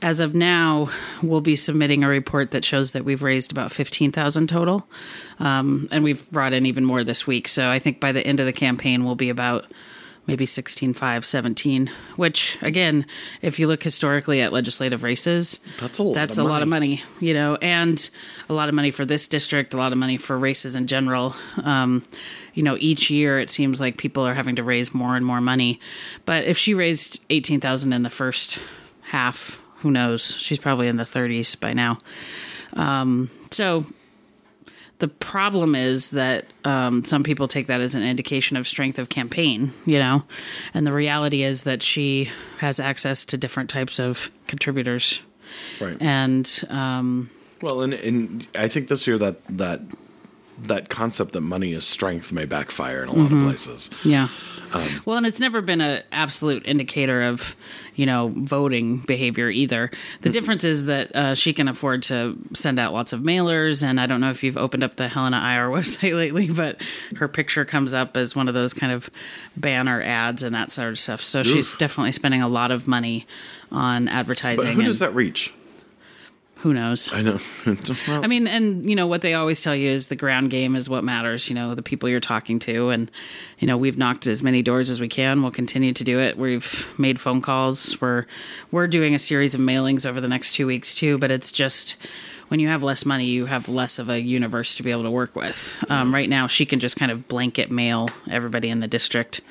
As 0.03 0.19
of 0.19 0.35
now, 0.35 0.91
we'll 1.23 1.41
be 1.41 1.57
submitting 1.57 2.03
a 2.03 2.09
report 2.09 2.53
that 2.53 2.65
shows 2.65 2.93
that 2.93 3.05
we've 3.05 3.23
raised 3.23 3.53
about 3.53 3.71
fifteen 3.71 4.11
thousand 4.11 4.49
total, 4.49 4.85
um, 5.39 5.89
and 5.93 6.03
we've 6.03 6.29
brought 6.33 6.53
in 6.53 6.67
even 6.67 6.85
more 6.85 7.05
this 7.05 7.25
week. 7.25 7.47
So 7.47 7.71
I 7.71 7.79
think 7.79 8.01
by 8.01 8.11
the 8.11 8.27
end 8.27 8.41
of 8.41 8.47
the 8.47 8.53
campaign, 8.53 9.05
we'll 9.05 9.15
be 9.15 9.29
about 9.29 9.67
maybe 10.29 10.47
16.5 10.47 11.25
17 11.25 11.91
which 12.17 12.59
again 12.63 13.05
if 13.43 13.59
you 13.59 13.67
look 13.67 13.83
historically 13.83 14.41
at 14.41 14.53
legislative 14.53 15.03
races 15.03 15.59
That's 15.81 15.99
a 15.99 16.03
lot 16.05 16.15
that's 16.15 16.39
of 16.39 16.47
a 16.47 16.49
lot 16.49 16.63
of 16.63 16.69
money. 16.69 17.03
you 17.19 17.35
know 17.35 17.57
and 17.57 18.09
a 18.49 18.53
lot 18.53 18.69
of 18.69 18.75
money 18.77 18.93
for 18.93 19.05
this 19.05 19.27
district 19.27 19.75
a 19.75 19.77
lot 19.79 19.91
of 19.91 19.99
money 19.99 20.17
for 20.19 20.39
races 20.39 20.77
in 20.77 20.87
general. 20.87 21.35
Um, 21.65 22.05
you 22.55 22.63
know 22.63 22.77
each 22.79 23.11
year 23.11 23.41
it 23.41 23.51
seems 23.51 23.81
like 23.81 23.97
people 23.97 24.25
are 24.25 24.35
having 24.35 24.55
to 24.57 24.63
raise 24.63 24.95
more 24.95 25.17
and 25.17 25.25
more 25.27 25.41
money. 25.41 25.81
But 26.27 26.45
if 26.45 26.57
she 26.59 26.75
raised 26.75 27.19
18000 27.31 27.93
in 27.93 28.03
the 28.03 28.11
first 28.11 28.59
half 29.03 29.59
who 29.81 29.91
knows? 29.91 30.35
She's 30.39 30.59
probably 30.59 30.89
in 30.89 30.97
the 30.97 31.05
30s 31.05 31.59
by 31.59 31.73
now. 31.73 31.99
Um, 32.75 33.31
so 33.51 33.85
the 34.99 35.09
problem 35.09 35.75
is 35.75 36.11
that 36.11 36.47
um, 36.65 37.05
some 37.05 37.23
people 37.23 37.47
take 37.49 37.69
that 37.69 37.81
as 37.81 37.95
an 37.95 38.03
indication 38.03 38.57
of 38.57 38.67
strength 38.67 38.99
of 38.99 39.09
campaign, 39.09 39.73
you 39.87 39.99
know, 39.99 40.25
and 40.75 40.87
the 40.87 40.93
reality 40.93 41.43
is 41.43 41.63
that 41.63 41.83
she 41.83 42.31
has 42.59 42.81
access 42.81 43.25
to 43.27 43.37
different 43.37 43.71
types 43.71 43.99
of 44.01 44.31
contributors, 44.47 45.21
Right. 45.81 45.97
and 46.01 46.65
um, 46.69 47.31
Well, 47.63 47.83
and, 47.83 47.95
and 47.95 48.47
I 48.55 48.69
think 48.69 48.89
this 48.89 49.07
year 49.07 49.19
that 49.19 49.37
that 49.51 49.81
that 50.63 50.89
concept 50.89 51.33
that 51.33 51.41
money 51.41 51.73
is 51.73 51.87
strength 51.87 52.33
may 52.33 52.45
backfire 52.45 53.03
in 53.03 53.09
a 53.09 53.13
lot 53.13 53.33
of 53.33 53.39
places. 53.45 53.91
yeah. 54.05 54.29
well, 55.07 55.17
and 55.17 55.27
it's 55.27 55.41
never 55.41 55.61
been 55.61 55.81
an 55.81 56.03
absolute 56.13 56.67
indicator 56.67 57.23
of, 57.23 57.57
you 57.95 58.05
know, 58.05 58.29
voting 58.35 58.99
behavior 58.99 59.49
either. 59.49 59.91
The 60.23 60.31
difference 60.31 60.65
is 60.65 60.85
that 60.87 61.15
uh, 61.15 61.35
she 61.35 61.53
can 61.53 61.69
afford 61.69 62.03
to 62.05 62.39
send 62.55 62.79
out 62.79 62.93
lots 62.93 63.13
of 63.13 63.21
mailers, 63.21 63.83
and 63.83 64.01
I 64.01 64.07
don't 64.07 64.21
know 64.21 64.31
if 64.31 64.43
you've 64.43 64.59
opened 64.59 64.85
up 64.85 64.97
the 64.97 65.09
Helena 65.09 65.39
IR 65.39 65.69
website 65.75 66.17
lately, 66.17 66.49
but 66.49 66.83
her 67.17 67.29
picture 67.29 67.65
comes 67.65 67.95
up 67.95 68.17
as 68.17 68.37
one 68.37 68.49
of 68.49 68.55
those 68.55 68.75
kind 68.75 68.93
of 68.93 69.09
banner 69.57 70.03
ads 70.03 70.43
and 70.43 70.55
that 70.55 70.71
sort 70.71 70.91
of 70.91 70.99
stuff. 70.99 71.23
So 71.23 71.43
she's 71.43 71.75
definitely 71.75 72.13
spending 72.13 72.43
a 72.43 72.49
lot 72.49 72.71
of 72.71 72.87
money 72.87 73.27
on 73.71 74.09
advertising. 74.09 74.65
But 74.65 74.75
who 74.75 74.81
and 74.81 74.89
does 74.89 74.99
that 74.99 75.15
reach? 75.15 75.53
Who 76.59 76.75
knows? 76.75 77.13
I 77.13 77.23
know. 77.23 77.39
I 78.09 78.27
mean, 78.27 78.47
and 78.49 78.89
you 78.89 78.97
know 78.97 79.07
what 79.07 79.23
they 79.23 79.35
always 79.35 79.63
tell 79.63 79.77
you 79.77 79.91
is 79.91 80.09
the 80.09 80.17
ground 80.17 80.51
game 80.51 80.75
is 80.75 80.89
what 80.89 81.05
matters. 81.05 81.49
You 81.49 81.55
know, 81.55 81.75
the 81.75 81.83
people 81.83 82.09
you're 82.09 82.21
talking 82.21 82.59
to, 82.61 82.91
and 82.91 83.11
you 83.59 83.67
know 83.69 83.77
we've 83.77 83.97
knocked 83.97 84.27
as 84.27 84.43
many 84.43 84.63
doors 84.63 84.91
as 84.91 84.99
we 85.01 85.09
can. 85.09 85.43
We'll 85.43 85.53
continue 85.53 85.93
to 85.93 86.05
do 86.05 86.19
it. 86.19 86.37
We've 86.37 86.89
made 86.99 87.21
phone 87.21 87.43
calls. 87.43 88.01
We're 88.01 88.27
we're 88.73 88.89
doing 88.89 89.15
a 89.15 89.19
series 89.19 89.55
of 89.55 89.61
mailings 89.61 90.05
over 90.05 90.21
the 90.21 90.29
next 90.29 90.55
two 90.55 90.67
weeks 90.67 90.95
too. 90.95 91.17
But 91.19 91.31
it's 91.31 91.53
just 91.53 91.97
when 92.49 92.61
you 92.61 92.69
have 92.69 92.83
less 92.83 93.05
money, 93.05 93.27
you 93.27 93.47
have 93.47 93.69
less 93.69 93.99
of 93.99 94.09
a 94.09 94.21
universe 94.21 94.75
to 94.77 94.83
be 94.83 94.91
able 94.91 95.05
to 95.05 95.11
work 95.11 95.37
with. 95.37 95.73
Um, 95.89 96.13
right 96.13 96.29
now, 96.29 96.47
she 96.47 96.67
can 96.67 96.81
just 96.81 96.97
kind 96.97 97.13
of 97.13 97.29
blanket 97.29 97.71
mail 97.71 98.09
everybody 98.31 98.69
in 98.71 98.81
the 98.81 98.89
district. 98.89 99.43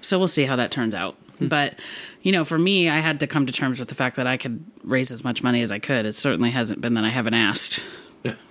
So 0.00 0.18
we'll 0.18 0.28
see 0.28 0.46
how 0.46 0.56
that 0.56 0.70
turns 0.70 0.94
out. 0.94 1.16
But, 1.40 1.74
you 2.22 2.32
know, 2.32 2.44
for 2.44 2.58
me, 2.58 2.88
I 2.88 3.00
had 3.00 3.20
to 3.20 3.26
come 3.26 3.46
to 3.46 3.52
terms 3.52 3.78
with 3.80 3.88
the 3.88 3.94
fact 3.94 4.16
that 4.16 4.26
I 4.26 4.36
could 4.36 4.64
raise 4.84 5.12
as 5.12 5.24
much 5.24 5.42
money 5.42 5.62
as 5.62 5.72
I 5.72 5.78
could. 5.78 6.04
It 6.06 6.14
certainly 6.14 6.50
hasn't 6.50 6.80
been 6.80 6.94
that 6.94 7.04
I 7.04 7.08
haven't 7.10 7.34
asked. 7.34 7.80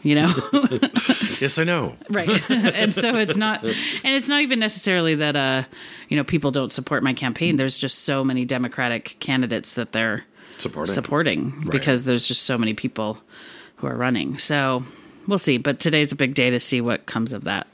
You 0.01 0.15
know? 0.15 0.33
yes, 1.39 1.59
I 1.59 1.63
know. 1.63 1.95
right. 2.09 2.27
and 2.49 2.91
so 2.91 3.15
it's 3.17 3.35
not 3.35 3.63
and 3.63 3.75
it's 4.03 4.27
not 4.27 4.41
even 4.41 4.57
necessarily 4.57 5.13
that 5.15 5.35
uh, 5.35 5.63
you 6.07 6.17
know, 6.17 6.23
people 6.23 6.49
don't 6.49 6.71
support 6.71 7.03
my 7.03 7.13
campaign. 7.13 7.57
There's 7.57 7.77
just 7.77 7.99
so 7.99 8.23
many 8.23 8.45
Democratic 8.45 9.15
candidates 9.19 9.73
that 9.73 9.91
they're 9.91 10.23
Supporting. 10.57 10.93
supporting 10.95 11.63
because 11.69 12.03
there's 12.05 12.25
just 12.25 12.43
so 12.43 12.57
many 12.57 12.73
people 12.73 13.19
who 13.75 13.85
are 13.87 13.95
running. 13.95 14.39
So 14.39 14.83
we'll 15.27 15.37
see. 15.37 15.57
But 15.59 15.79
today's 15.79 16.11
a 16.11 16.15
big 16.15 16.33
day 16.33 16.49
to 16.49 16.59
see 16.59 16.81
what 16.81 17.05
comes 17.05 17.31
of 17.31 17.43
that. 17.43 17.67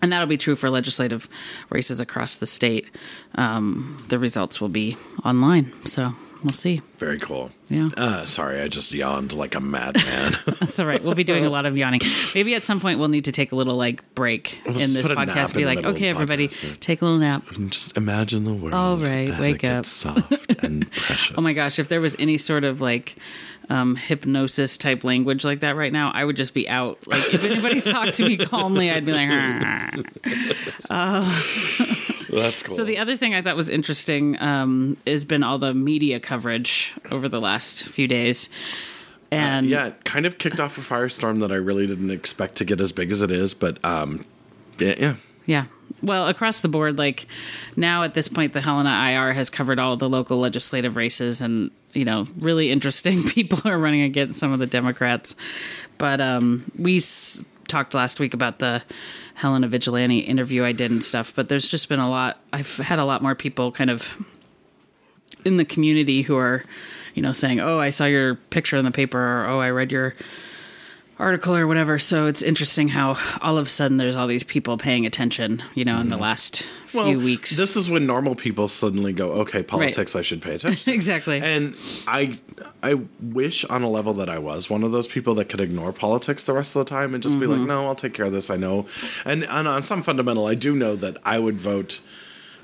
And 0.00 0.12
that'll 0.12 0.28
be 0.28 0.38
true 0.38 0.56
for 0.56 0.70
legislative 0.70 1.28
races 1.70 2.00
across 2.00 2.36
the 2.36 2.46
state. 2.46 2.86
Um, 3.34 4.04
the 4.08 4.18
results 4.18 4.60
will 4.60 4.68
be 4.68 4.96
online. 5.24 5.72
So 5.86 6.14
we'll 6.42 6.52
see. 6.52 6.80
Very 6.98 7.18
cool. 7.18 7.50
Yeah. 7.68 7.88
Uh, 7.96 8.24
sorry, 8.26 8.60
I 8.60 8.68
just 8.68 8.92
yawned 8.92 9.32
like 9.32 9.54
a 9.54 9.60
madman. 9.60 10.36
That's 10.60 10.78
all 10.80 10.86
right. 10.86 11.02
We'll 11.02 11.14
be 11.14 11.24
doing 11.24 11.44
a 11.44 11.50
lot 11.50 11.66
of 11.66 11.76
yawning. 11.76 12.00
Maybe 12.34 12.54
at 12.54 12.64
some 12.64 12.80
point 12.80 12.98
we'll 12.98 13.08
need 13.08 13.26
to 13.26 13.32
take 13.32 13.52
a 13.52 13.56
little 13.56 13.76
like 13.76 14.14
break 14.14 14.60
just 14.66 14.80
in 14.80 14.92
this 14.94 15.06
put 15.06 15.16
a 15.18 15.26
nap 15.26 15.36
podcast. 15.36 15.54
Be 15.54 15.64
like, 15.64 15.84
okay, 15.84 16.08
everybody, 16.08 16.48
podcast, 16.48 16.80
take 16.80 17.02
a 17.02 17.04
little 17.04 17.20
nap. 17.20 17.44
just 17.68 17.96
imagine 17.96 18.44
the 18.44 18.52
world. 18.54 18.74
All 18.74 18.96
right, 18.96 19.38
wake 19.38 19.58
gets 19.58 19.90
soft 19.90 20.32
and 20.62 20.90
precious. 21.06 21.34
Oh 21.36 21.42
my 21.42 21.52
gosh, 21.52 21.78
if 21.78 21.88
there 21.88 22.00
was 22.00 22.16
any 22.18 22.38
sort 22.38 22.64
of 22.64 22.80
like 22.80 23.16
um, 23.68 23.96
hypnosis 23.96 24.78
type 24.78 25.04
language 25.04 25.44
like 25.44 25.60
that 25.60 25.76
right 25.76 25.92
now, 25.92 26.10
I 26.14 26.24
would 26.24 26.36
just 26.36 26.54
be 26.54 26.68
out. 26.68 27.06
Like 27.06 27.34
if 27.34 27.44
anybody 27.44 27.80
talked 27.80 28.14
to 28.14 28.26
me 28.26 28.36
calmly, 28.46 28.90
I'd 28.90 29.04
be 29.04 29.12
like. 29.12 29.28
"Ah." 32.32 32.36
That's 32.36 32.62
cool. 32.62 32.76
So 32.76 32.84
the 32.84 32.98
other 32.98 33.16
thing 33.16 33.34
I 33.34 33.42
thought 33.42 33.56
was 33.56 33.68
interesting 33.70 34.40
um, 34.40 34.96
has 35.06 35.24
been 35.24 35.42
all 35.42 35.58
the 35.58 35.74
media 35.74 36.20
coverage 36.20 36.92
over 37.10 37.28
the 37.28 37.40
last 37.40 37.84
few 37.84 38.06
days, 38.08 38.48
and 39.30 39.68
yeah, 39.68 39.86
it 39.88 40.04
kind 40.04 40.26
of 40.26 40.38
kicked 40.38 40.60
off 40.60 40.78
a 40.78 40.80
firestorm 40.80 41.40
that 41.40 41.52
I 41.52 41.56
really 41.56 41.86
didn't 41.86 42.10
expect 42.10 42.56
to 42.56 42.64
get 42.64 42.80
as 42.80 42.92
big 42.92 43.10
as 43.12 43.22
it 43.22 43.30
is, 43.32 43.54
but 43.54 43.82
um, 43.84 44.24
yeah, 44.78 44.94
yeah. 44.98 45.14
Yeah. 45.46 45.64
Well, 46.02 46.28
across 46.28 46.60
the 46.60 46.68
board, 46.68 46.98
like 46.98 47.26
now 47.74 48.02
at 48.02 48.12
this 48.14 48.28
point, 48.28 48.52
the 48.52 48.60
Helena 48.60 48.90
IR 48.90 49.32
has 49.32 49.48
covered 49.50 49.78
all 49.78 49.96
the 49.96 50.08
local 50.08 50.38
legislative 50.38 50.94
races, 50.94 51.40
and 51.40 51.70
you 51.94 52.04
know, 52.04 52.26
really 52.38 52.70
interesting 52.70 53.22
people 53.28 53.60
are 53.64 53.78
running 53.78 54.02
against 54.02 54.38
some 54.38 54.52
of 54.52 54.58
the 54.60 54.66
Democrats. 54.66 55.34
But 55.96 56.20
um, 56.20 56.70
we 56.78 56.98
s- 56.98 57.42
talked 57.68 57.94
last 57.94 58.18
week 58.18 58.34
about 58.34 58.58
the 58.58 58.82
Helena 59.34 59.68
Vigilante 59.68 60.18
interview 60.18 60.64
I 60.64 60.72
did 60.72 60.90
and 60.90 61.02
stuff. 61.02 61.32
But 61.34 61.48
there's 61.48 61.68
just 61.68 61.88
been 61.88 62.00
a 62.00 62.10
lot. 62.10 62.40
I've 62.52 62.76
had 62.78 62.98
a 62.98 63.04
lot 63.04 63.22
more 63.22 63.34
people 63.34 63.70
kind 63.70 63.90
of 63.90 64.16
in 65.44 65.56
the 65.56 65.64
community 65.64 66.22
who 66.22 66.36
are, 66.36 66.64
you 67.14 67.22
know, 67.22 67.32
saying, 67.32 67.60
"Oh, 67.60 67.78
I 67.78 67.90
saw 67.90 68.06
your 68.06 68.34
picture 68.34 68.76
in 68.76 68.84
the 68.84 68.90
paper," 68.90 69.18
or 69.18 69.46
"Oh, 69.46 69.60
I 69.60 69.70
read 69.70 69.92
your." 69.92 70.14
Article 71.18 71.56
or 71.56 71.66
whatever. 71.66 71.98
So 71.98 72.26
it's 72.26 72.42
interesting 72.42 72.88
how 72.88 73.16
all 73.40 73.58
of 73.58 73.66
a 73.66 73.68
sudden 73.68 73.96
there's 73.96 74.14
all 74.14 74.26
these 74.28 74.44
people 74.44 74.78
paying 74.78 75.04
attention, 75.04 75.62
you 75.74 75.84
know, 75.84 76.00
in 76.00 76.08
the 76.08 76.16
last 76.16 76.62
few 76.86 77.18
weeks. 77.18 77.56
This 77.56 77.76
is 77.76 77.90
when 77.90 78.06
normal 78.06 78.34
people 78.36 78.68
suddenly 78.68 79.12
go, 79.12 79.32
okay, 79.32 79.62
politics, 79.64 80.14
I 80.14 80.22
should 80.22 80.40
pay 80.40 80.54
attention. 80.54 80.92
exactly. 80.94 81.40
And 81.40 81.74
I, 82.06 82.38
I 82.84 82.94
wish 83.20 83.64
on 83.64 83.82
a 83.82 83.90
level 83.90 84.14
that 84.14 84.28
I 84.28 84.38
was 84.38 84.70
one 84.70 84.84
of 84.84 84.92
those 84.92 85.08
people 85.08 85.34
that 85.36 85.48
could 85.48 85.60
ignore 85.60 85.92
politics 85.92 86.44
the 86.44 86.52
rest 86.52 86.76
of 86.76 86.84
the 86.84 86.88
time 86.88 87.14
and 87.14 87.22
just 87.22 87.38
be 87.40 87.46
Mm-hmm. 87.46 87.60
like, 87.60 87.68
no, 87.68 87.86
I'll 87.86 87.94
take 87.96 88.14
care 88.14 88.26
of 88.26 88.32
this. 88.32 88.48
I 88.48 88.56
know, 88.56 88.86
and, 89.24 89.42
and 89.44 89.66
on 89.66 89.82
some 89.82 90.02
fundamental, 90.04 90.46
I 90.46 90.54
do 90.54 90.76
know 90.76 90.94
that 90.96 91.16
I 91.24 91.38
would 91.40 91.60
vote 91.60 92.00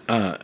uh, 0.09 0.39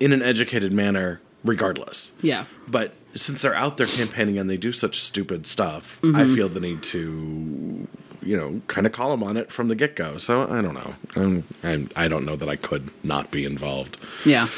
in 0.00 0.12
an 0.12 0.22
educated 0.22 0.72
manner 0.72 1.20
regardless. 1.44 2.12
yeah. 2.22 2.46
But 2.66 2.92
since 3.14 3.42
they're 3.42 3.54
out 3.54 3.76
there 3.76 3.86
campaigning 4.00 4.38
and 4.38 4.48
they 4.48 4.56
do 4.56 4.72
such 4.72 5.00
stupid 5.02 5.46
stuff, 5.46 5.98
Mm-hmm. 6.02 6.16
I 6.16 6.34
feel 6.34 6.48
the 6.48 6.60
need 6.60 6.82
to, 6.84 7.86
you 8.22 8.36
know, 8.36 8.60
kind 8.68 8.86
of 8.86 8.92
call 8.92 9.10
them 9.10 9.22
on 9.22 9.36
it 9.36 9.52
from 9.52 9.68
the 9.68 9.74
get 9.74 9.96
go. 9.96 10.18
So 10.18 10.42
I 10.42 10.60
don't 10.62 10.74
know. 10.74 10.94
I'm, 11.16 11.44
I'm, 11.62 11.90
I 11.96 12.08
don't 12.08 12.24
know 12.24 12.36
that 12.36 12.48
I 12.48 12.56
could 12.56 12.90
not 13.04 13.30
be 13.30 13.44
involved. 13.44 13.96
Yeah. 14.24 14.48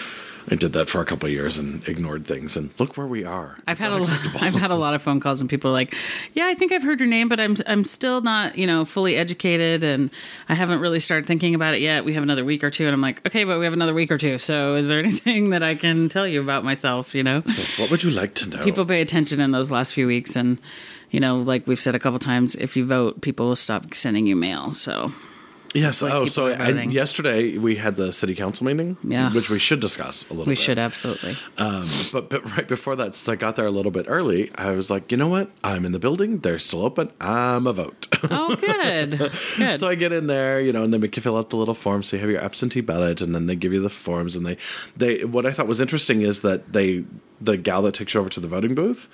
I 0.51 0.57
did 0.57 0.73
that 0.73 0.89
for 0.89 1.01
a 1.01 1.05
couple 1.05 1.27
of 1.27 1.33
years 1.33 1.59
and 1.59 1.87
ignored 1.89 2.27
things, 2.27 2.57
and 2.57 2.71
look 2.79 2.97
where 2.97 3.07
we 3.07 3.25
are. 3.25 3.57
I've 3.67 3.73
It's 3.73 3.81
had 3.81 3.93
a 3.93 3.99
lot. 3.99 4.43
I've 4.43 4.55
had 4.55 4.71
a 4.71 4.77
lot 4.77 4.95
of 4.95 5.03
phone 5.03 5.21
calls 5.21 5.41
and 5.41 5.49
people 5.49 5.71
are 5.71 5.75
like, 5.75 5.95
"Yeah, 6.35 6.47
I 6.47 6.55
think 6.55 6.73
I've 6.73 6.83
heard 6.83 7.01
your 7.01 7.09
name, 7.09 7.29
but 7.29 7.39
I'm 7.41 7.57
I'm 7.67 7.85
still 7.85 8.21
not, 8.21 8.59
you 8.59 8.67
know, 8.67 8.85
fully 8.85 9.17
educated 9.17 9.85
and 9.85 10.11
I 10.49 10.55
haven't 10.55 10.81
really 10.81 10.99
started 10.99 11.27
thinking 11.27 11.55
about 11.55 11.75
it 11.75 11.81
yet. 11.81 12.05
We 12.05 12.15
have 12.15 12.23
another 12.23 12.45
week 12.45 12.65
or 12.65 12.71
two, 12.71 12.85
And 12.87 12.95
I'm 12.95 13.01
like, 13.01 13.25
"Okay, 13.27 13.45
but 13.45 13.59
we 13.59 13.65
have 13.65 13.73
another 13.75 13.95
week 13.95 14.11
or 14.11 14.19
two. 14.19 14.39
So, 14.39 14.75
is 14.77 14.89
there 14.89 14.99
anything 15.05 15.51
that 15.51 15.63
I 15.63 15.75
can 15.75 16.09
tell 16.09 16.27
you 16.27 16.43
about 16.43 16.65
myself, 16.65 17.15
you 17.15 17.23
know?" 17.23 17.43
Yes, 17.47 17.79
what 17.79 17.91
would 17.91 18.03
you 18.03 18.11
like 18.11 18.35
to 18.37 18.49
know? 18.49 18.65
People 18.65 18.85
pay 18.85 19.01
attention 19.01 19.41
in 19.41 19.53
those 19.53 19.71
last 19.71 19.93
few 19.93 20.07
weeks 20.07 20.37
and 20.37 20.59
you 21.11 21.21
know, 21.21 21.37
like 21.37 21.67
we've 21.67 21.79
said 21.79 21.95
a 21.95 21.99
couple 21.99 22.19
times, 22.19 22.55
if 22.57 22.75
you 22.75 22.87
vote, 22.87 23.21
people 23.21 23.49
will 23.49 23.57
stop 23.57 23.95
sending 23.95 24.27
you 24.27 24.35
mail. 24.35 24.73
So, 24.73 25.13
yes. 25.75 26.03
like 26.03 26.13
Oh, 26.13 26.27
so 26.27 26.47
yesterday 26.49 27.57
we 27.59 27.77
had 27.77 27.97
the 27.97 28.13
city 28.13 28.35
council 28.35 28.67
meeting, 28.67 28.97
Yeah. 29.05 29.33
which 29.33 29.49
we 29.51 29.59
should 29.59 29.81
discuss 29.81 30.23
a 30.29 30.35
little. 30.35 30.45
Bit. 30.45 30.49
We 30.49 30.55
bit. 30.55 30.63
should 30.63 30.79
absolutely. 30.79 31.37
Um, 31.59 31.89
but 32.13 32.29
but 32.31 32.45
right 32.57 32.67
before 32.69 32.97
that, 32.97 33.15
since 33.15 33.29
I 33.29 33.37
got 33.37 33.57
there 33.57 33.67
a 33.67 33.71
little 33.71 33.93
bit 33.93 34.07
early, 34.09 34.51
I 34.55 34.73
was 34.73 34.91
like, 34.91 35.11
you 35.11 35.17
know 35.19 35.29
what? 35.29 35.51
I'm 35.65 35.85
in 35.85 35.93
the 35.93 35.99
building. 35.99 36.39
They're 36.39 36.59
still 36.59 36.85
open. 36.85 37.11
I'm 37.21 37.67
a 37.67 37.73
vote. 37.73 38.09
Oh, 38.25 38.55
good. 38.57 39.33
Good. 39.57 39.79
so 39.79 39.89
I 39.89 39.95
get 39.95 40.13
in 40.13 40.27
there, 40.27 40.61
you 40.61 40.73
know, 40.73 40.85
and 40.85 40.93
they 40.93 40.99
make 40.99 41.17
you 41.17 41.23
fill 41.23 41.37
out 41.37 41.51
the 41.51 41.57
little 41.57 41.75
form. 41.75 42.03
So 42.03 42.17
you 42.17 42.21
have 42.21 42.31
your 42.31 42.41
absentee 42.41 42.81
ballot, 42.81 43.21
and 43.21 43.35
then 43.35 43.47
they 43.47 43.57
give 43.57 43.73
you 43.73 43.81
the 43.81 43.91
forms. 43.91 44.37
And 44.37 44.47
they, 44.47 44.57
they, 44.97 45.25
what 45.25 45.45
I 45.47 45.51
thought 45.53 45.67
was 45.67 45.81
interesting 45.81 46.23
is 46.23 46.41
that 46.41 46.73
they, 46.73 47.05
the 47.41 47.57
gal 47.57 47.83
that 47.83 47.95
takes 47.95 48.15
you 48.15 48.21
over 48.21 48.29
to 48.31 48.41
the 48.41 48.49
voting 48.49 48.75
booth, 48.75 49.09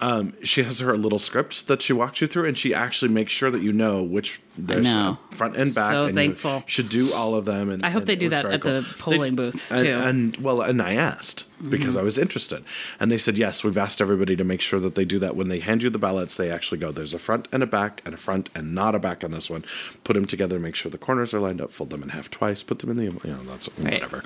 um, 0.00 0.34
she 0.42 0.62
has 0.62 0.80
her 0.80 0.96
little 0.96 1.18
script 1.18 1.66
that 1.68 1.82
she 1.82 1.92
walks 1.92 2.20
you 2.20 2.26
through, 2.26 2.46
and 2.48 2.58
she 2.58 2.74
actually 2.74 3.10
makes 3.10 3.32
sure 3.32 3.50
that 3.50 3.62
you 3.62 3.72
know 3.72 4.02
which 4.02 4.40
there's 4.58 4.84
know. 4.84 5.18
front 5.32 5.56
and 5.56 5.74
back. 5.74 5.90
So 5.90 6.04
and 6.06 6.14
thankful. 6.14 6.62
Should 6.66 6.88
do 6.88 7.12
all 7.12 7.34
of 7.34 7.44
them. 7.44 7.70
And 7.70 7.84
I 7.84 7.90
hope 7.90 8.00
and 8.02 8.08
they 8.08 8.16
do 8.16 8.28
that 8.30 8.44
at 8.44 8.62
the 8.62 8.84
polling 8.98 9.36
They- 9.36 9.44
booths, 9.44 9.68
too. 9.68 9.74
Mm-hmm. 9.76 10.08
And 10.08 10.36
well, 10.38 10.60
and 10.62 10.82
I 10.82 10.94
asked 10.94 11.44
because 11.70 11.96
I 11.96 12.02
was 12.02 12.18
interested, 12.18 12.64
and 13.00 13.10
they 13.10 13.18
said 13.18 13.36
yes. 13.38 13.64
We've 13.64 13.78
asked 13.78 14.00
everybody 14.00 14.36
to 14.36 14.44
make 14.44 14.60
sure 14.60 14.80
that 14.80 14.94
they 14.94 15.04
do 15.04 15.18
that 15.20 15.36
when 15.36 15.48
they 15.48 15.60
hand 15.60 15.82
you 15.82 15.90
the 15.90 15.98
ballots. 15.98 16.36
They 16.36 16.50
actually 16.50 16.78
go. 16.78 16.92
There's 16.92 17.14
a 17.14 17.18
front 17.18 17.48
and 17.52 17.62
a 17.62 17.66
back, 17.66 18.00
and 18.04 18.14
a 18.14 18.16
front 18.16 18.50
and 18.54 18.74
not 18.74 18.94
a 18.94 18.98
back 18.98 19.24
on 19.24 19.30
this 19.30 19.48
one. 19.50 19.64
Put 20.04 20.14
them 20.14 20.26
together, 20.26 20.58
make 20.58 20.74
sure 20.74 20.90
the 20.90 20.98
corners 20.98 21.32
are 21.34 21.40
lined 21.40 21.60
up, 21.60 21.72
fold 21.72 21.90
them 21.90 22.02
in 22.02 22.10
half 22.10 22.30
twice, 22.30 22.62
put 22.62 22.78
them 22.80 22.90
in 22.90 22.96
the 22.96 23.04
you 23.04 23.20
know 23.24 23.42
that's 23.46 23.68
Right. 23.78 23.94
whatever. 23.94 24.22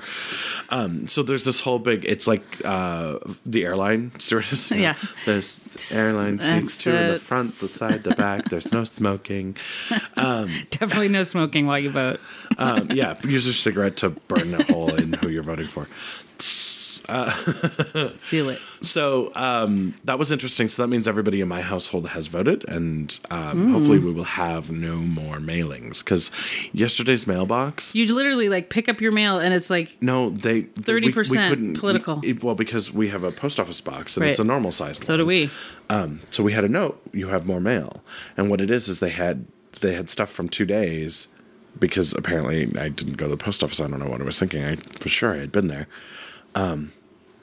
Um, 0.69 1.07
so 1.07 1.23
there's 1.23 1.45
this 1.45 1.59
whole 1.61 1.79
big. 1.79 2.05
It's 2.05 2.27
like 2.27 2.43
uh, 2.65 3.19
the 3.45 3.65
airline 3.65 4.11
stewardess. 4.19 4.69
you 4.71 4.77
know? 4.77 4.83
Yeah. 4.83 4.95
There's 5.25 5.91
airline 5.91 6.39
seats, 6.39 6.77
two 6.77 6.91
in 6.91 7.11
the 7.13 7.19
front, 7.19 7.51
the 7.53 7.67
side, 7.67 8.03
the 8.03 8.15
back. 8.15 8.45
There's 8.49 8.71
no 8.71 8.83
smoking. 8.83 9.55
Definitely 10.15 11.09
no 11.09 11.23
smoking 11.23 11.65
while 11.67 11.79
you 11.79 11.89
vote. 11.91 12.19
Um, 12.57 12.89
yeah, 12.91 13.17
use 13.25 13.45
a 13.45 13.53
cigarette 13.53 13.97
to 13.97 14.09
burn 14.09 14.53
a 14.53 14.63
hole 14.63 14.93
in 14.93 15.13
who 15.13 15.29
you're 15.29 15.43
voting 15.43 15.67
for. 15.67 15.87
Seal 18.13 18.49
it. 18.49 18.59
So 18.81 19.33
um, 19.35 19.93
that 20.05 20.17
was 20.19 20.31
interesting. 20.31 20.69
So 20.69 20.81
that 20.81 20.87
means 20.87 21.07
everybody 21.07 21.41
in 21.41 21.47
my 21.47 21.61
household 21.61 22.07
has 22.09 22.27
voted, 22.27 22.67
and 22.67 23.19
um, 23.29 23.67
Mm. 23.67 23.71
hopefully 23.71 23.99
we 23.99 24.11
will 24.13 24.23
have 24.23 24.71
no 24.71 24.95
more 24.97 25.37
mailings. 25.37 25.99
Because 25.99 26.31
yesterday's 26.71 27.25
mailbox, 27.27 27.93
You 27.95 28.13
literally 28.13 28.47
like 28.49 28.69
pick 28.69 28.87
up 28.87 29.01
your 29.01 29.11
mail 29.11 29.39
and 29.39 29.53
it's 29.53 29.69
like 29.69 29.97
no, 30.01 30.29
they 30.29 30.63
30% 30.63 31.77
political. 31.79 32.21
it- 32.23 32.43
well, 32.43 32.55
because 32.55 32.91
we 32.93 33.09
have 33.09 33.23
a 33.23 33.31
post 33.31 33.59
office 33.59 33.81
box 33.81 34.15
and 34.15 34.23
Right. 34.23 34.29
it's 34.31 34.39
a 34.39 34.43
normal 34.43 34.71
size. 34.71 34.97
so 35.03 35.17
do 35.17 35.25
we. 35.25 35.49
Um, 35.89 36.21
so 36.29 36.43
we 36.43 36.53
had 36.53 36.63
a 36.63 36.69
note. 36.69 37.01
You 37.13 37.27
have 37.29 37.45
more 37.45 37.59
mail, 37.59 38.03
and 38.37 38.49
what 38.49 38.61
it 38.61 38.69
is 38.71 38.87
is 38.87 38.99
they 38.99 39.09
had 39.09 39.45
they 39.81 39.93
had 39.93 40.09
stuff 40.09 40.29
from 40.31 40.49
two 40.49 40.65
days 40.65 41.27
because 41.79 42.13
apparently 42.13 42.63
I 42.79 42.89
didn't 42.89 43.17
go 43.17 43.25
to 43.25 43.31
the 43.31 43.37
post 43.37 43.63
office. 43.63 43.79
I 43.79 43.87
don't 43.87 43.99
know 43.99 44.09
what 44.09 44.21
I 44.21 44.23
was 44.25 44.37
thinking. 44.39 44.63
I 44.63 44.75
for 44.99 45.09
sure 45.09 45.33
I 45.33 45.37
had 45.37 45.51
been 45.51 45.67
there, 45.67 45.87
um, 46.55 46.91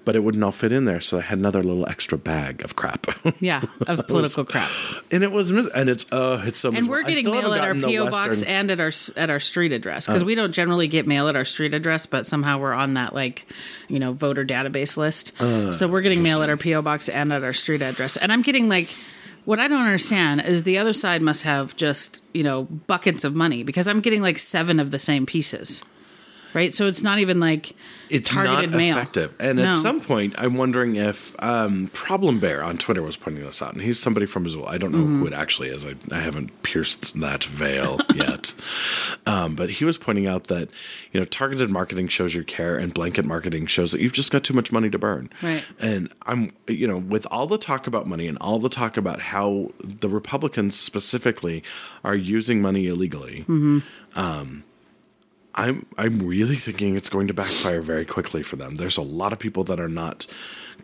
but 0.07 0.17
it 0.17 0.21
wouldn't 0.21 0.43
all 0.43 0.53
fit 0.53 0.73
in 0.73 0.87
there. 0.87 1.01
So 1.03 1.19
I 1.19 1.21
had 1.21 1.37
another 1.39 1.63
little 1.63 1.87
extra 1.87 2.17
bag 2.17 2.65
of 2.65 2.77
crap. 2.77 3.07
Yeah, 3.41 3.63
of 3.87 4.07
political 4.07 4.47
crap. 4.47 4.71
and 5.11 5.23
it 5.23 5.31
was 5.31 5.53
mis- 5.53 5.69
and 5.75 5.91
it's 5.91 6.07
uh 6.11 6.43
it's 6.47 6.59
so 6.61 6.69
And 6.71 6.77
miserable. 6.77 6.91
we're 6.93 7.03
getting 7.03 7.31
mail 7.31 7.53
at 7.53 7.61
our 7.61 7.75
PO 7.75 8.09
box 8.11 8.43
and 8.43 8.71
at 8.71 8.81
our 8.81 8.93
at 9.17 9.29
our 9.29 9.41
street 9.41 9.73
address 9.73 10.07
because 10.07 10.25
we 10.25 10.35
don't 10.35 10.53
generally 10.53 10.89
get 10.89 11.07
mail 11.07 11.29
at 11.29 11.37
our 11.37 11.45
street 11.45 11.75
address, 11.75 12.07
but 12.07 12.27
somehow 12.27 12.59
we're 12.59 12.73
on 12.73 12.95
that 12.95 13.15
like 13.15 13.45
you 13.89 13.99
know 13.99 14.15
voter 14.15 14.45
database 14.47 14.97
list. 14.97 15.33
so 15.39 15.87
we're 15.87 16.01
getting 16.01 16.23
mail 16.23 16.43
at 16.43 16.49
our 16.49 16.57
PO 16.57 16.81
box 16.83 17.09
and 17.11 17.33
at 17.33 17.45
our 17.45 17.53
street 17.53 17.83
address, 17.83 18.17
and 18.17 18.33
I'm 18.33 18.43
getting 18.43 18.69
like. 18.71 18.89
What 19.45 19.61
I 19.61 19.69
don't 19.69 19.83
understand 19.83 20.41
is 20.41 20.65
the 20.65 20.79
other 20.79 20.93
side 20.93 21.23
must 21.23 21.43
have 21.43 21.77
just, 21.77 22.21
you 22.35 22.43
know, 22.43 22.65
buckets 22.65 23.23
of 23.23 23.37
money 23.37 23.63
because 23.63 23.87
I'm 23.87 24.01
getting 24.01 24.21
like 24.21 24.41
seven 24.41 24.81
of 24.81 24.91
the 24.91 24.99
same 24.99 25.25
pieces. 25.25 25.83
Right? 26.57 26.73
So 26.75 26.87
it's 26.89 27.03
not 27.03 27.19
even 27.19 27.39
like 27.39 27.77
it's 28.09 28.31
targeted 28.31 28.71
not 28.71 28.77
mail. 28.79 28.97
effective. 28.97 29.35
And 29.39 29.59
No. 29.59 29.65
at 29.67 29.75
some 29.75 30.01
point, 30.01 30.35
I'm 30.39 30.55
wondering 30.55 30.97
if 30.97 31.37
um, 31.41 31.91
Problem 31.93 32.41
Bear 32.41 32.65
on 32.65 32.79
Twitter 32.79 33.03
was 33.03 33.17
pointing 33.17 33.45
this 33.45 33.61
out, 33.61 33.75
and 33.75 33.83
he's 33.83 34.01
somebody 34.01 34.25
from 34.27 34.45
Missoula. 34.45 34.67
I 34.69 34.79
don't 34.79 34.91
know 34.93 34.99
Mm-hmm. 34.99 35.21
who 35.21 35.27
it 35.27 35.33
actually 35.35 35.69
is. 35.69 35.85
I, 35.85 35.95
I 36.11 36.19
haven't 36.21 36.63
pierced 36.63 37.21
that 37.21 37.45
veil 37.45 37.99
yet. 38.15 38.55
Um, 39.27 39.55
but 39.55 39.69
he 39.69 39.85
was 39.85 39.99
pointing 39.99 40.27
out 40.27 40.45
that 40.45 40.71
you 41.13 41.21
know 41.21 41.27
targeted 41.27 41.71
marketing 41.71 42.09
shows 42.09 42.35
your 42.35 42.45
care, 42.45 42.79
and 42.79 42.95
blanket 42.95 43.27
marketing 43.27 43.67
shows 43.67 43.93
that 43.93 44.01
you've 44.01 44.13
just 44.15 44.31
got 44.33 44.43
too 44.43 44.55
much 44.55 44.73
money 44.73 44.89
to 44.89 44.99
burn. 44.99 45.29
Right. 45.43 45.63
And 45.79 46.09
I'm 46.23 46.53
you 46.67 46.87
know 46.89 46.97
with 46.97 47.27
all 47.31 47.47
the 47.47 47.59
talk 47.59 47.87
about 47.87 48.07
money 48.09 48.27
and 48.29 48.39
all 48.41 48.59
the 48.59 48.71
talk 48.71 48.97
about 48.97 49.21
how 49.21 49.73
the 49.85 50.09
Republicans 50.09 50.75
specifically 50.75 51.63
are 52.03 52.17
using 52.17 52.63
money 52.63 52.87
illegally. 52.87 53.45
I'm 55.57 55.87
I'm 55.97 56.27
really 56.27 56.57
thinking 56.57 56.97
it's 56.97 57.09
going 57.09 57.27
to 57.29 57.35
backfire 57.35 57.81
very 57.81 58.05
quickly 58.05 58.43
for 58.43 58.57
them. 58.57 58.75
There's 58.75 58.97
a 58.97 59.03
lot 59.03 59.33
of 59.33 59.39
people 59.39 59.65
that 59.65 59.81
are 59.81 59.89
not 59.89 60.27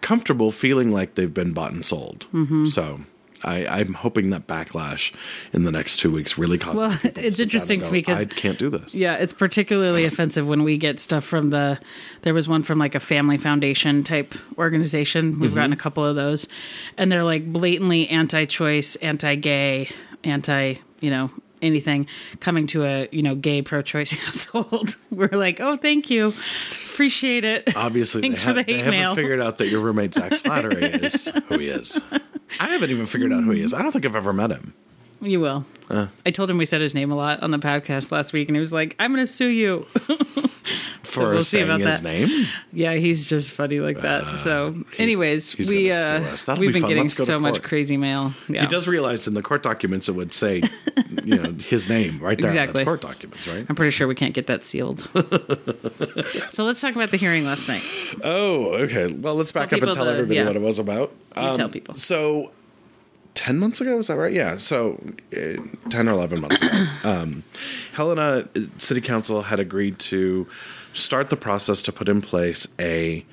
comfortable 0.00 0.50
feeling 0.50 0.90
like 0.90 1.14
they've 1.14 1.32
been 1.32 1.52
bought 1.52 1.72
and 1.72 1.84
sold. 1.84 2.26
Mm-hmm. 2.32 2.66
So 2.66 3.00
I, 3.44 3.66
I'm 3.66 3.94
hoping 3.94 4.30
that 4.30 4.46
backlash 4.46 5.12
in 5.52 5.64
the 5.64 5.72
next 5.72 5.96
two 5.98 6.10
weeks 6.12 6.38
really 6.38 6.58
causes. 6.58 6.78
Well, 6.78 6.90
people 6.98 7.10
to 7.22 7.26
it's 7.26 7.40
interesting 7.40 7.80
to 7.82 7.90
me 7.92 8.00
'cause- 8.02 8.18
I 8.18 8.24
can't 8.24 8.58
do 8.58 8.70
this. 8.70 8.94
Yeah, 8.94 9.14
it's 9.16 9.32
particularly 9.32 10.04
offensive 10.04 10.46
when 10.46 10.62
we 10.62 10.78
get 10.78 11.00
stuff 11.00 11.24
from 11.24 11.50
the. 11.50 11.78
There 12.22 12.34
was 12.34 12.46
one 12.48 12.62
from 12.62 12.78
like 12.78 12.94
a 12.94 13.00
family 13.00 13.38
foundation 13.38 14.04
type 14.04 14.34
organization. 14.58 15.38
We've 15.40 15.54
gotten 15.54 15.72
a 15.72 15.76
couple 15.76 16.04
of 16.04 16.14
those, 16.16 16.46
and 16.96 17.10
they're 17.12 17.24
like 17.24 17.52
blatantly 17.52 18.08
anti-choice, 18.08 18.96
anti-gay, 18.96 19.90
anti, 20.24 20.74
you 21.00 21.10
know, 21.10 21.30
anything 21.62 22.06
coming 22.40 22.66
to 22.68 22.84
a 22.84 23.08
you 23.12 23.22
know 23.22 23.34
gay 23.34 23.62
pro-choice 23.62 24.10
household. 24.26 24.96
We're 25.10 25.28
like, 25.28 25.60
oh, 25.60 25.76
thank 25.76 26.10
you, 26.10 26.34
appreciate 26.92 27.44
it. 27.44 27.74
Obviously, 27.76 28.20
Thanks 28.20 28.42
they, 28.42 28.48
for 28.48 28.52
the 28.54 28.62
hate 28.62 28.66
they 28.66 28.82
hate 28.82 28.94
haven't 28.94 29.16
figured 29.16 29.40
out 29.40 29.58
that 29.58 29.68
your 29.68 29.80
roommate 29.80 30.14
Zach 30.14 30.32
Slattery 30.32 31.02
is 31.02 31.30
who 31.46 31.58
he 31.58 31.68
is. 31.68 32.00
I 32.60 32.68
haven't 32.68 32.90
even 32.90 33.06
figured 33.06 33.32
out 33.32 33.44
who 33.44 33.52
he 33.52 33.62
is. 33.62 33.72
I 33.72 33.82
don't 33.82 33.92
think 33.92 34.04
I've 34.04 34.16
ever 34.16 34.32
met 34.32 34.50
him. 34.50 34.74
You 35.22 35.40
will. 35.40 35.64
I 36.24 36.30
told 36.30 36.50
him 36.50 36.56
we 36.56 36.64
said 36.64 36.80
his 36.80 36.94
name 36.94 37.10
a 37.12 37.14
lot 37.14 37.42
on 37.42 37.50
the 37.50 37.58
podcast 37.58 38.10
last 38.10 38.32
week, 38.32 38.48
and 38.48 38.56
he 38.56 38.60
was 38.60 38.72
like, 38.72 38.96
"I'm 38.98 39.12
going 39.12 39.24
to 39.24 39.30
sue 39.30 39.48
you." 39.48 39.86
For 41.02 41.34
we'll 41.34 41.44
see 41.44 41.60
about 41.60 41.80
his 41.80 42.00
that. 42.00 42.02
name, 42.02 42.46
Yeah, 42.72 42.94
he's 42.94 43.26
just 43.26 43.52
funny 43.52 43.80
like 43.80 44.00
that. 44.00 44.38
so, 44.38 44.82
anyways, 44.96 45.52
he's 45.52 45.68
we 45.68 45.92
uh. 45.92 46.36
We've 46.56 46.68
be 46.68 46.72
been 46.72 46.82
fun. 46.82 46.88
getting 46.88 47.08
so 47.10 47.38
much 47.38 47.62
crazy 47.62 47.98
mail. 47.98 48.32
Yeah. 48.48 48.62
he 48.62 48.66
does 48.68 48.88
realize 48.88 49.26
in 49.26 49.34
the 49.34 49.42
court 49.42 49.62
documents 49.62 50.08
it 50.08 50.12
would 50.12 50.32
say, 50.32 50.62
you 51.24 51.36
know, 51.36 51.52
his 51.52 51.88
name 51.88 52.18
right 52.20 52.38
there. 52.38 52.46
Exactly. 52.46 52.84
Court 52.84 53.02
documents, 53.02 53.46
right? 53.46 53.66
I'm 53.68 53.76
pretty 53.76 53.90
sure 53.90 54.08
we 54.08 54.14
can't 54.14 54.32
get 54.32 54.46
that 54.46 54.64
sealed. 54.64 55.00
so 56.48 56.64
let's 56.64 56.80
talk 56.80 56.94
about 56.94 57.10
the 57.10 57.18
hearing 57.18 57.44
last 57.44 57.68
night. 57.68 57.82
Oh, 58.24 58.66
okay. 58.76 59.12
Well, 59.12 59.34
let's 59.34 59.52
back 59.52 59.72
up 59.74 59.82
and 59.82 59.92
tell 59.92 60.06
the- 60.06 60.12
everybody 60.12 60.36
yeah. 60.36 60.46
what 60.46 60.56
it 60.56 60.62
was 60.62 60.78
about. 60.78 61.12
Um, 61.36 61.56
tell 61.56 61.68
people. 61.68 61.96
So, 61.96 62.52
10 63.34 63.58
months 63.58 63.80
ago, 63.80 63.98
is 63.98 64.08
that 64.08 64.16
right? 64.16 64.32
Yeah. 64.32 64.58
So, 64.58 65.00
uh, 65.32 65.62
10 65.90 66.08
or 66.08 66.12
11 66.12 66.40
months 66.40 66.60
ago, 66.60 66.86
um, 67.04 67.44
Helena 67.92 68.48
uh, 68.54 68.60
City 68.78 69.00
Council 69.00 69.42
had 69.42 69.60
agreed 69.60 69.98
to 70.00 70.46
start 70.94 71.30
the 71.30 71.36
process 71.36 71.82
to 71.82 71.92
put 71.92 72.08
in 72.08 72.20
place 72.20 72.66
a 72.78 73.24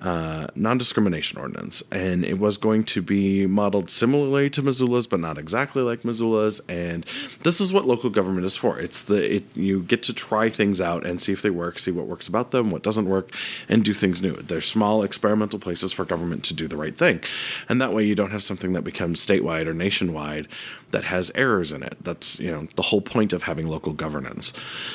uh, 0.00 0.46
non-discrimination 0.54 1.38
ordinance, 1.38 1.82
and 1.90 2.24
it 2.24 2.38
was 2.38 2.56
going 2.56 2.84
to 2.84 3.02
be 3.02 3.46
modeled 3.46 3.90
similarly 3.90 4.48
to 4.48 4.62
Missoula's, 4.62 5.06
but 5.06 5.20
not 5.20 5.36
exactly 5.36 5.82
like 5.82 6.04
Missoula's. 6.06 6.60
And 6.68 7.04
this 7.42 7.60
is 7.60 7.70
what 7.72 7.86
local 7.86 8.08
government 8.08 8.46
is 8.46 8.56
for. 8.56 8.78
It's 8.78 9.02
the 9.02 9.36
it, 9.36 9.44
you 9.54 9.82
get 9.82 10.02
to 10.04 10.14
try 10.14 10.48
things 10.48 10.80
out 10.80 11.04
and 11.04 11.20
see 11.20 11.32
if 11.32 11.42
they 11.42 11.50
work, 11.50 11.78
see 11.78 11.90
what 11.90 12.06
works 12.06 12.28
about 12.28 12.50
them, 12.50 12.70
what 12.70 12.82
doesn't 12.82 13.06
work, 13.06 13.34
and 13.68 13.84
do 13.84 13.92
things 13.92 14.22
new. 14.22 14.36
They're 14.36 14.62
small 14.62 15.02
experimental 15.02 15.58
places 15.58 15.92
for 15.92 16.06
government 16.06 16.44
to 16.44 16.54
do 16.54 16.66
the 16.66 16.78
right 16.78 16.96
thing, 16.96 17.20
and 17.68 17.80
that 17.82 17.92
way 17.92 18.04
you 18.06 18.14
don't 18.14 18.30
have 18.30 18.42
something 18.42 18.72
that 18.72 18.82
becomes 18.82 19.24
statewide 19.24 19.66
or 19.66 19.74
nationwide 19.74 20.48
that 20.92 21.04
has 21.04 21.30
errors 21.34 21.72
in 21.72 21.82
it. 21.82 21.98
That's 22.00 22.38
you 22.38 22.50
know 22.50 22.68
the 22.76 22.82
whole 22.82 23.02
point 23.02 23.34
of 23.34 23.42
having 23.42 23.66
local 23.66 23.92
governance. 23.92 24.54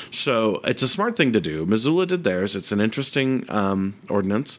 So 0.10 0.62
it's 0.64 0.82
a 0.82 0.88
smart 0.88 1.16
thing 1.16 1.32
to 1.34 1.40
do. 1.40 1.66
Missoula 1.68 2.08
did 2.08 2.24
theirs. 2.24 2.56
It's 2.56 2.72
an 2.72 2.82
interesting 2.82 3.46
um, 3.50 3.96
ordinance 4.10 4.58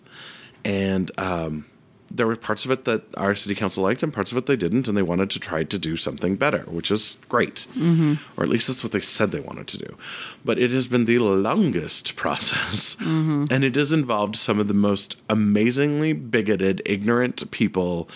and 0.67 1.13
um, 1.17 1.65
there 2.11 2.27
were 2.27 2.35
parts 2.35 2.65
of 2.65 2.71
it 2.73 2.85
that 2.87 3.03
our 3.17 3.37
city 3.37 3.55
council 3.55 3.85
liked 3.85 4.03
and 4.03 4.13
parts 4.13 4.33
of 4.33 4.39
it 4.39 4.47
they 4.47 4.57
didn't, 4.57 4.89
and 4.89 4.97
they 4.97 5.03
wanted 5.03 5.31
to 5.31 5.39
try 5.39 5.63
to 5.63 5.79
do 5.79 5.97
something 5.97 6.35
better, 6.35 6.63
which 6.63 6.91
is 6.91 7.19
great. 7.29 7.67
Mm-hmm. 7.71 8.15
Or 8.37 8.43
at 8.43 8.51
least 8.51 8.67
that's 8.67 8.83
what 8.83 8.93
they 8.93 9.01
said 9.01 9.31
they 9.31 9.41
wanted 9.41 9.69
to 9.69 9.79
do. 9.79 9.97
But 10.45 10.59
it 10.59 10.73
has 10.73 10.89
been 10.89 11.05
the 11.05 11.21
longest 11.21 12.17
process, 12.17 12.97
mm-hmm. 12.97 13.45
and 13.49 13.63
it 13.63 13.77
has 13.77 13.93
involved 13.93 14.35
some 14.35 14.59
of 14.59 14.67
the 14.67 14.75
most 14.75 15.17
amazingly 15.29 16.13
bigoted, 16.13 16.83
ignorant 16.85 17.49
people 17.53 18.09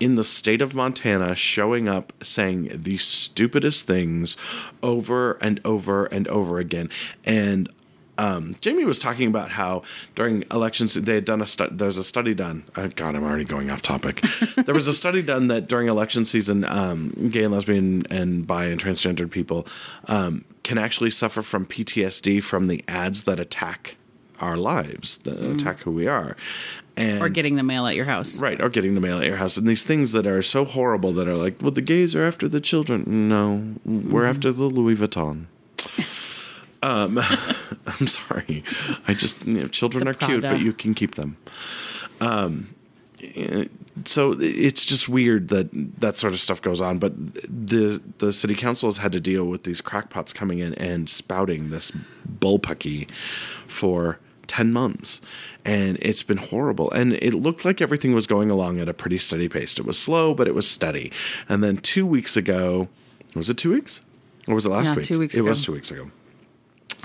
in 0.00 0.14
the 0.14 0.24
state 0.24 0.62
of 0.62 0.74
Montana 0.74 1.34
showing 1.34 1.88
up 1.88 2.12
saying 2.22 2.70
the 2.72 2.96
stupidest 2.96 3.86
things 3.86 4.36
over 4.82 5.32
and 5.42 5.60
over 5.64 6.06
and 6.06 6.28
over 6.28 6.58
again. 6.58 6.88
And 7.24 7.68
um, 8.18 8.56
Jamie 8.60 8.84
was 8.84 8.98
talking 8.98 9.28
about 9.28 9.50
how 9.50 9.82
during 10.16 10.44
elections 10.50 10.94
they 10.94 11.14
had 11.14 11.24
done 11.24 11.40
a 11.40 11.46
stu- 11.46 11.68
there's 11.70 11.96
a 11.96 12.04
study 12.04 12.34
done. 12.34 12.64
Oh, 12.76 12.88
God, 12.88 13.14
I'm 13.14 13.24
already 13.24 13.44
going 13.44 13.70
off 13.70 13.80
topic. 13.80 14.22
there 14.56 14.74
was 14.74 14.88
a 14.88 14.94
study 14.94 15.22
done 15.22 15.46
that 15.48 15.68
during 15.68 15.88
election 15.88 16.24
season, 16.24 16.64
um, 16.64 17.30
gay 17.30 17.44
and 17.44 17.54
lesbian 17.54 18.06
and 18.10 18.46
bi 18.46 18.66
and 18.66 18.80
transgendered 18.80 19.30
people 19.30 19.66
um, 20.06 20.44
can 20.64 20.78
actually 20.78 21.10
suffer 21.10 21.42
from 21.42 21.64
PTSD 21.64 22.42
from 22.42 22.66
the 22.66 22.84
ads 22.88 23.22
that 23.22 23.38
attack 23.38 23.96
our 24.40 24.56
lives, 24.56 25.18
that 25.18 25.40
mm. 25.40 25.54
attack 25.54 25.80
who 25.80 25.92
we 25.92 26.08
are. 26.08 26.36
And, 26.96 27.22
or 27.22 27.28
getting 27.28 27.54
the 27.54 27.62
mail 27.62 27.86
at 27.86 27.94
your 27.94 28.04
house. 28.04 28.40
Right, 28.40 28.60
or 28.60 28.68
getting 28.68 28.96
the 28.96 29.00
mail 29.00 29.18
at 29.18 29.26
your 29.26 29.36
house. 29.36 29.56
And 29.56 29.68
these 29.68 29.84
things 29.84 30.10
that 30.10 30.26
are 30.26 30.42
so 30.42 30.64
horrible 30.64 31.12
that 31.12 31.28
are 31.28 31.36
like, 31.36 31.62
well, 31.62 31.70
the 31.70 31.80
gays 31.80 32.16
are 32.16 32.24
after 32.24 32.48
the 32.48 32.60
children. 32.60 33.28
No, 33.28 33.74
we're 33.84 34.24
mm. 34.24 34.28
after 34.28 34.52
the 34.52 34.64
Louis 34.64 34.96
Vuitton. 34.96 35.46
Um, 36.82 37.18
I'm 37.86 38.06
sorry. 38.06 38.64
I 39.06 39.14
just 39.14 39.44
you 39.44 39.60
know, 39.62 39.68
children 39.68 40.04
the 40.04 40.10
are 40.10 40.14
Prada. 40.14 40.32
cute, 40.32 40.42
but 40.42 40.60
you 40.60 40.72
can 40.72 40.94
keep 40.94 41.14
them. 41.16 41.36
Um, 42.20 42.74
so 44.04 44.36
it's 44.38 44.84
just 44.84 45.08
weird 45.08 45.48
that 45.48 45.68
that 46.00 46.18
sort 46.18 46.32
of 46.32 46.40
stuff 46.40 46.62
goes 46.62 46.80
on. 46.80 46.98
But 46.98 47.12
the 47.44 48.00
the 48.18 48.32
city 48.32 48.54
council 48.54 48.88
has 48.88 48.98
had 48.98 49.12
to 49.12 49.20
deal 49.20 49.44
with 49.46 49.64
these 49.64 49.80
crackpots 49.80 50.32
coming 50.32 50.60
in 50.60 50.74
and 50.74 51.08
spouting 51.10 51.70
this 51.70 51.90
bullpucky 52.38 53.08
for 53.66 54.18
10 54.46 54.72
months 54.72 55.20
and 55.64 55.98
it's 56.00 56.22
been 56.22 56.38
horrible 56.38 56.90
and 56.92 57.12
it 57.12 57.34
looked 57.34 57.66
like 57.66 57.82
everything 57.82 58.14
was 58.14 58.26
going 58.26 58.50
along 58.50 58.80
at 58.80 58.88
a 58.88 58.94
pretty 58.94 59.18
steady 59.18 59.46
pace 59.46 59.78
it 59.78 59.84
was 59.84 59.98
slow 59.98 60.32
but 60.32 60.48
it 60.48 60.54
was 60.54 60.66
steady 60.68 61.12
and 61.50 61.62
then 61.62 61.76
two 61.76 62.06
weeks 62.06 62.34
ago 62.34 62.88
was 63.34 63.50
it 63.50 63.58
two 63.58 63.70
weeks 63.74 64.00
or 64.46 64.54
was 64.54 64.64
it 64.64 64.70
last 64.70 64.86
yeah, 64.86 64.94
week 64.94 65.04
two 65.04 65.18
weeks 65.18 65.34
it 65.34 65.40
ago. 65.40 65.50
was 65.50 65.60
two 65.60 65.72
weeks 65.72 65.90
ago 65.90 66.10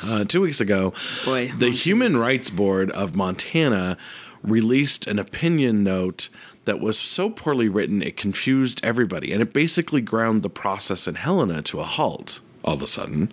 uh, 0.01 0.25
two 0.25 0.41
weeks 0.41 0.59
ago, 0.61 0.93
Boy, 1.25 1.51
the 1.57 1.69
Human 1.69 2.17
Rights 2.17 2.49
Board 2.49 2.89
of 2.91 3.15
Montana 3.15 3.97
released 4.41 5.07
an 5.07 5.19
opinion 5.19 5.83
note 5.83 6.29
that 6.65 6.79
was 6.79 6.97
so 6.97 7.29
poorly 7.29 7.67
written 7.67 8.01
it 8.01 8.17
confused 8.17 8.79
everybody, 8.83 9.31
and 9.31 9.41
it 9.41 9.53
basically 9.53 10.01
ground 10.01 10.41
the 10.41 10.49
process 10.49 11.07
in 11.07 11.15
Helena 11.15 11.61
to 11.63 11.79
a 11.79 11.83
halt 11.83 12.39
all 12.63 12.73
of 12.73 12.81
a 12.81 12.87
sudden, 12.87 13.31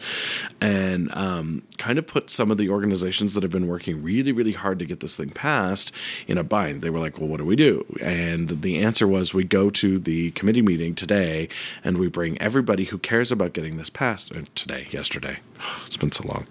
and 0.60 1.14
um, 1.14 1.62
kind 1.78 1.98
of 1.98 2.06
put 2.06 2.30
some 2.30 2.50
of 2.50 2.58
the 2.58 2.68
organizations 2.68 3.34
that 3.34 3.42
have 3.42 3.52
been 3.52 3.68
working 3.68 4.02
really, 4.02 4.32
really 4.32 4.52
hard 4.52 4.78
to 4.78 4.84
get 4.84 5.00
this 5.00 5.16
thing 5.16 5.30
passed 5.30 5.92
in 6.26 6.38
a 6.38 6.42
bind. 6.42 6.82
They 6.82 6.90
were 6.90 6.98
like, 6.98 7.18
well, 7.18 7.28
what 7.28 7.38
do 7.38 7.44
we 7.44 7.56
do? 7.56 7.84
And 8.00 8.62
the 8.62 8.78
answer 8.78 9.06
was 9.06 9.32
we 9.32 9.44
go 9.44 9.70
to 9.70 9.98
the 9.98 10.30
committee 10.32 10.62
meeting 10.62 10.94
today 10.94 11.48
and 11.84 11.98
we 11.98 12.08
bring 12.08 12.40
everybody 12.40 12.84
who 12.84 12.98
cares 12.98 13.30
about 13.30 13.52
getting 13.52 13.76
this 13.76 13.90
passed. 13.90 14.32
Uh, 14.32 14.42
today, 14.54 14.88
yesterday. 14.90 15.38
It's 15.86 15.96
been 15.96 16.12
so 16.12 16.24
long. 16.24 16.46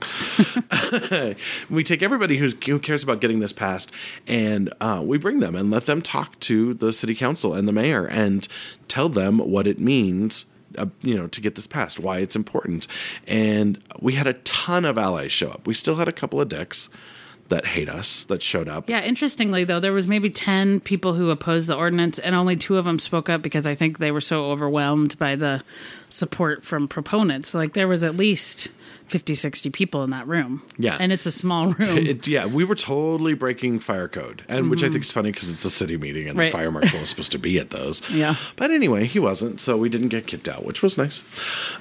we 1.69 1.83
take 1.83 2.03
everybody 2.03 2.37
who's, 2.37 2.53
who 2.65 2.77
cares 2.77 3.03
about 3.03 3.21
getting 3.21 3.39
this 3.39 3.53
passed 3.53 3.91
and 4.27 4.73
uh, 4.81 5.01
we 5.03 5.17
bring 5.17 5.39
them 5.39 5.55
and 5.55 5.71
let 5.71 5.85
them 5.85 6.01
talk 6.01 6.39
to 6.41 6.73
the 6.73 6.91
city 6.91 7.15
council 7.15 7.53
and 7.53 7.67
the 7.67 7.71
mayor 7.71 8.05
and 8.05 8.47
tell 8.87 9.07
them 9.07 9.39
what 9.39 9.65
it 9.65 9.79
means 9.79 10.45
uh, 10.77 10.88
you 11.01 11.15
know, 11.15 11.27
to 11.27 11.41
get 11.41 11.55
this 11.55 11.67
passed, 11.67 11.99
why 11.99 12.19
it's 12.19 12.36
important. 12.36 12.88
And 13.27 13.82
we 13.99 14.13
had 14.13 14.27
a 14.27 14.34
ton 14.34 14.86
of 14.86 14.97
allies 14.97 15.32
show 15.32 15.49
up. 15.49 15.67
We 15.67 15.73
still 15.73 15.95
had 15.95 16.08
a 16.08 16.13
couple 16.13 16.39
of 16.39 16.49
dicks 16.49 16.89
that 17.49 17.65
hate 17.65 17.89
us 17.89 18.25
that 18.25 18.41
showed 18.41 18.67
up. 18.67 18.89
Yeah, 18.89 19.01
interestingly 19.01 19.63
though, 19.63 19.79
there 19.79 19.93
was 19.93 20.08
maybe 20.08 20.29
10 20.29 20.82
people 20.82 21.13
who 21.13 21.32
opposed 21.32 21.67
the 21.67 21.75
ordinance 21.75 22.19
and 22.19 22.36
only 22.36 22.55
2 22.55 22.77
of 22.77 22.86
them 22.86 22.99
spoke 22.99 23.27
up 23.27 23.41
because 23.41 23.65
I 23.67 23.75
think 23.75 23.97
they 23.97 24.12
were 24.12 24.21
so 24.21 24.45
overwhelmed 24.51 25.17
by 25.17 25.36
the 25.36 25.63
support 26.09 26.63
from 26.65 26.87
proponents. 26.87 27.53
Like 27.53 27.73
there 27.73 27.87
was 27.87 28.03
at 28.03 28.17
least 28.17 28.67
50, 29.07 29.35
60 29.35 29.69
people 29.69 30.03
in 30.03 30.11
that 30.11 30.27
room. 30.27 30.61
Yeah. 30.77 30.97
And 30.99 31.11
it's 31.11 31.25
a 31.25 31.31
small 31.31 31.73
room. 31.73 31.97
It, 31.97 32.27
yeah, 32.27 32.45
we 32.45 32.63
were 32.63 32.75
totally 32.75 33.33
breaking 33.33 33.79
fire 33.79 34.07
code, 34.07 34.43
and 34.47 34.61
mm-hmm. 34.61 34.69
which 34.69 34.81
I 34.81 34.85
mm-hmm. 34.85 34.93
think 34.93 35.05
is 35.05 35.11
funny 35.11 35.31
because 35.31 35.49
it's 35.49 35.65
a 35.65 35.69
city 35.69 35.97
meeting 35.97 36.27
and 36.27 36.37
right. 36.37 36.45
the 36.45 36.51
fire 36.51 36.71
marshal 36.71 36.99
was 36.99 37.09
supposed 37.09 37.31
to 37.31 37.39
be 37.39 37.57
at 37.59 37.71
those. 37.71 38.01
Yeah. 38.19 38.35
But 38.57 38.71
anyway, 38.71 39.05
he 39.05 39.17
wasn't, 39.17 39.61
so 39.61 39.77
we 39.77 39.87
didn't 39.87 40.09
get 40.09 40.27
kicked 40.27 40.49
out, 40.49 40.65
which 40.65 40.81
was 40.81 40.97
nice. 40.97 41.23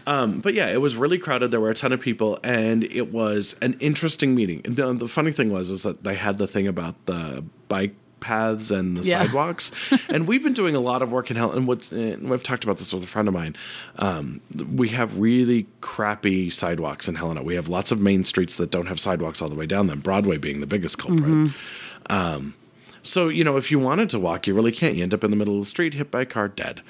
Um, 0.06 0.38
but 0.38 0.54
yeah, 0.54 0.68
it 0.68 0.80
was 0.80 0.94
really 0.94 1.18
crowded. 1.18 1.50
There 1.50 1.60
were 1.60 1.70
a 1.70 1.74
ton 1.74 1.92
of 1.92 1.98
people, 1.98 2.38
and 2.44 2.84
it 2.84 3.12
was 3.12 3.56
an 3.60 3.76
interesting 3.80 4.36
meeting. 4.36 4.62
The, 4.62 4.92
the 4.92 5.08
funny 5.08 5.32
thing 5.32 5.50
was 5.50 5.68
is 5.68 5.82
that 5.82 6.04
they 6.04 6.14
had 6.14 6.38
the 6.38 6.46
thing 6.46 6.68
about 6.68 6.94
the 7.06 7.44
bike 7.68 7.96
paths 8.20 8.70
and 8.70 8.96
the 8.96 9.02
yeah. 9.02 9.24
sidewalks. 9.24 9.72
and 10.08 10.26
we've 10.26 10.42
been 10.42 10.54
doing 10.54 10.74
a 10.74 10.80
lot 10.80 11.02
of 11.02 11.12
work 11.12 11.30
in 11.30 11.36
hell. 11.36 11.52
And 11.52 11.66
what's 11.66 11.92
and 11.92 12.30
we've 12.30 12.42
talked 12.42 12.64
about 12.64 12.78
this 12.78 12.92
with 12.92 13.04
a 13.04 13.06
friend 13.06 13.28
of 13.28 13.34
mine. 13.34 13.56
Um, 13.96 14.40
we 14.74 14.88
have 14.90 15.16
really 15.16 15.66
crappy 15.80 16.50
sidewalks 16.50 17.08
in 17.08 17.14
Helena. 17.14 17.42
We 17.42 17.54
have 17.54 17.68
lots 17.68 17.90
of 17.90 18.00
main 18.00 18.24
streets 18.24 18.56
that 18.56 18.70
don't 18.70 18.86
have 18.86 19.00
sidewalks 19.00 19.42
all 19.42 19.48
the 19.48 19.54
way 19.54 19.66
down 19.66 19.86
them. 19.86 20.00
Broadway 20.00 20.38
being 20.38 20.60
the 20.60 20.66
biggest 20.66 20.98
culprit. 20.98 21.22
Mm-hmm. 21.22 22.12
Um, 22.12 22.54
so 23.02 23.28
you 23.28 23.44
know, 23.44 23.56
if 23.56 23.70
you 23.70 23.78
wanted 23.78 24.10
to 24.10 24.18
walk, 24.18 24.46
you 24.46 24.54
really 24.54 24.72
can't. 24.72 24.94
You 24.94 25.02
end 25.02 25.14
up 25.14 25.24
in 25.24 25.30
the 25.30 25.36
middle 25.36 25.54
of 25.54 25.60
the 25.60 25.70
street, 25.70 25.94
hit 25.94 26.10
by 26.10 26.22
a 26.22 26.26
car, 26.26 26.48
dead. 26.48 26.82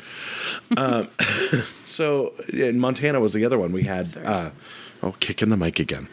uh, 0.76 1.04
so 1.86 2.34
in 2.48 2.78
Montana 2.78 3.20
was 3.20 3.32
the 3.32 3.44
other 3.44 3.58
one 3.58 3.72
we 3.72 3.84
had. 3.84 4.16
Uh, 4.16 4.50
oh, 5.02 5.14
kicking 5.20 5.48
the 5.48 5.56
mic 5.56 5.78
again. 5.78 6.08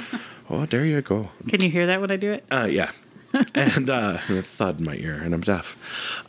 oh, 0.50 0.66
there 0.66 0.84
you 0.84 1.00
go. 1.02 1.30
Can 1.48 1.60
you 1.60 1.70
hear 1.70 1.86
that 1.86 2.00
when 2.00 2.10
I 2.10 2.16
do 2.16 2.32
it? 2.32 2.44
Uh, 2.50 2.68
yeah. 2.70 2.90
and 3.54 3.90
uh, 3.90 4.18
a 4.28 4.42
thud 4.42 4.78
in 4.78 4.84
my 4.84 4.96
ear, 4.96 5.14
and 5.14 5.34
I'm 5.34 5.40
deaf. 5.40 5.76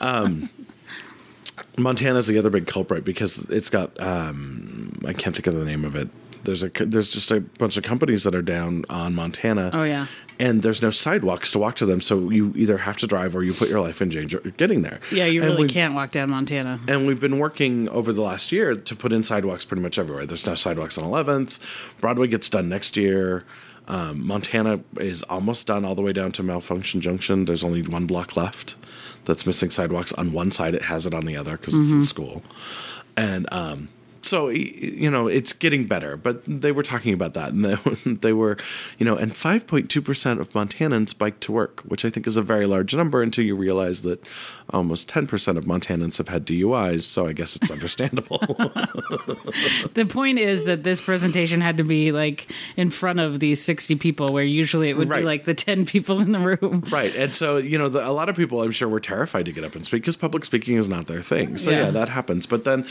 Um, 0.02 0.50
Montana's 1.78 2.28
the 2.28 2.38
other 2.38 2.50
big 2.50 2.68
culprit 2.68 3.06
because 3.06 3.39
it's 3.50 3.70
got 3.70 4.00
um, 4.02 5.00
I 5.06 5.13
can't 5.13 5.36
think 5.36 5.48
of 5.48 5.56
the 5.56 5.65
name 5.65 5.86
of 5.86 5.96
it. 5.96 6.10
There's 6.44 6.63
a 6.63 6.70
there's 6.70 7.10
just 7.10 7.32
a 7.32 7.41
bunch 7.41 7.78
of 7.78 7.84
companies 7.84 8.24
that 8.24 8.36
are 8.36 8.41
down 8.41 8.86
on 8.89 9.15
Montana. 9.15 9.72
Oh 9.74 9.84
yeah. 9.84 10.08
And 10.38 10.63
there's 10.63 10.82
no 10.82 10.89
sidewalks 10.91 11.50
to 11.52 11.60
walk 11.60 11.78
to 11.78 11.86
them, 11.86 12.02
so 12.02 12.30
you 12.30 12.52
either 12.58 12.78
have 12.78 12.98
to 12.98 13.08
drive 13.08 13.38
or 13.38 13.44
you 13.44 13.54
put 13.54 13.70
your 13.70 13.80
life 13.80 14.02
in 14.02 14.10
danger 14.10 14.39
getting 14.58 14.82
there. 14.82 15.00
Yeah, 15.10 15.28
you 15.28 15.41
really 15.41 15.70
can't 15.70 15.94
walk 15.94 16.12
down 16.12 16.30
Montana. 16.30 16.82
And 16.89 17.08
we've 17.08 17.22
been 17.22 17.39
working 17.39 17.88
over 17.88 18.12
the 18.12 18.22
last 18.22 18.52
year 18.52 18.76
to 18.76 18.96
put 18.98 19.13
in 19.13 19.24
sidewalks 19.24 19.63
pretty 19.63 19.82
much 19.82 19.98
everywhere. 19.98 20.26
There's 20.26 20.46
now 20.46 20.56
sidewalks 20.56 20.98
on 20.98 21.06
11th. 21.10 21.58
Broadway 22.02 22.28
gets 22.28 22.50
done 22.50 22.68
next 22.68 22.98
year. 22.98 23.46
Um, 23.88 24.26
Montana 24.26 24.80
is 25.00 25.24
almost 25.24 25.67
done 25.67 25.86
all 25.86 25.95
the 25.95 26.02
way 26.02 26.13
down 26.13 26.32
to 26.34 26.43
Malfunction 26.43 27.02
Junction. 27.02 27.45
There's 27.45 27.63
only 27.63 27.84
one 27.84 28.08
block 28.08 28.36
left 28.36 28.76
that's 29.26 29.45
missing 29.45 29.71
sidewalks 29.71 30.12
on 30.13 30.34
one 30.34 30.52
side. 30.52 30.74
It 30.74 30.84
has 30.84 31.06
it 31.06 31.13
on 31.13 31.26
the 31.26 31.38
other 31.38 31.58
because 31.58 31.74
mm-hmm. 31.74 32.00
it's 32.00 32.08
a 32.08 32.10
school. 32.10 32.43
And 33.17 33.52
um, 33.54 33.89
so 34.26 34.50
you 34.50 35.10
know 35.10 35.28
it's 35.28 35.54
getting 35.54 35.86
better 35.86 36.17
but 36.17 36.41
they 36.48 36.71
were 36.71 36.84
talking 36.84 37.13
about 37.13 37.36
that 37.36 37.54
and 37.54 37.63
they, 37.63 38.13
they 38.21 38.34
were 38.34 38.58
you 38.98 39.06
know 39.06 39.15
and 39.15 39.34
5.2% 39.34 40.39
of 40.39 40.50
montanans 40.52 41.17
bike 41.17 41.39
to 41.41 41.52
work 41.52 41.82
which 41.82 42.04
i 42.04 42.10
think 42.10 42.26
is 42.26 42.36
a 42.36 42.41
very 42.41 42.65
large 42.65 42.95
number 42.95 43.21
until 43.21 43.45
you 43.45 43.56
realize 43.56 44.02
that 44.02 44.21
almost 44.71 45.10
10% 45.10 45.58
of 45.58 45.65
montanans 45.65 46.17
have 46.17 46.28
had 46.28 46.45
duis 46.45 47.06
so 47.06 47.28
i 47.28 47.34
guess 47.34 47.56
it's 47.56 47.71
understandable 47.71 48.39
the 49.93 50.06
point 50.10 50.39
is 50.39 50.65
that 50.65 50.84
this 50.84 51.01
presentation 51.01 51.62
had 51.62 51.78
to 51.78 51.84
be 51.84 52.12
like 52.12 52.51
in 52.75 52.89
front 52.89 53.19
of 53.19 53.39
these 53.39 53.62
60 53.62 53.95
people 53.95 54.34
where 54.34 54.43
usually 54.43 54.89
it 54.89 54.97
would 54.97 55.10
right. 55.10 55.19
be 55.19 55.25
like 55.25 55.45
the 55.45 55.54
10 55.54 55.86
people 55.86 56.21
in 56.21 56.32
the 56.32 56.39
room 56.39 56.84
right 56.91 57.15
and 57.15 57.34
so 57.34 57.58
you 57.58 57.78
know 57.78 57.89
the, 57.89 58.06
a 58.06 58.12
lot 58.12 58.30
of 58.30 58.36
people 58.36 58.62
i'm 58.62 58.71
sure 58.71 58.89
were 58.89 58.99
terrified 58.99 59.45
to 59.45 59.51
get 59.51 59.63
up 59.63 59.75
and 59.75 59.86
speak 59.86 60.01
because 60.01 60.15
public 60.15 60.45
speaking 60.45 60.78
is 60.78 60.89
not 60.89 61.08
their 61.08 61.21
thing 61.21 61.58
so 61.58 61.69
yeah, 61.69 61.86
yeah 61.86 61.91
that 61.91 62.10
happens 62.10 62.45
but 62.45 62.63
then 62.63 62.86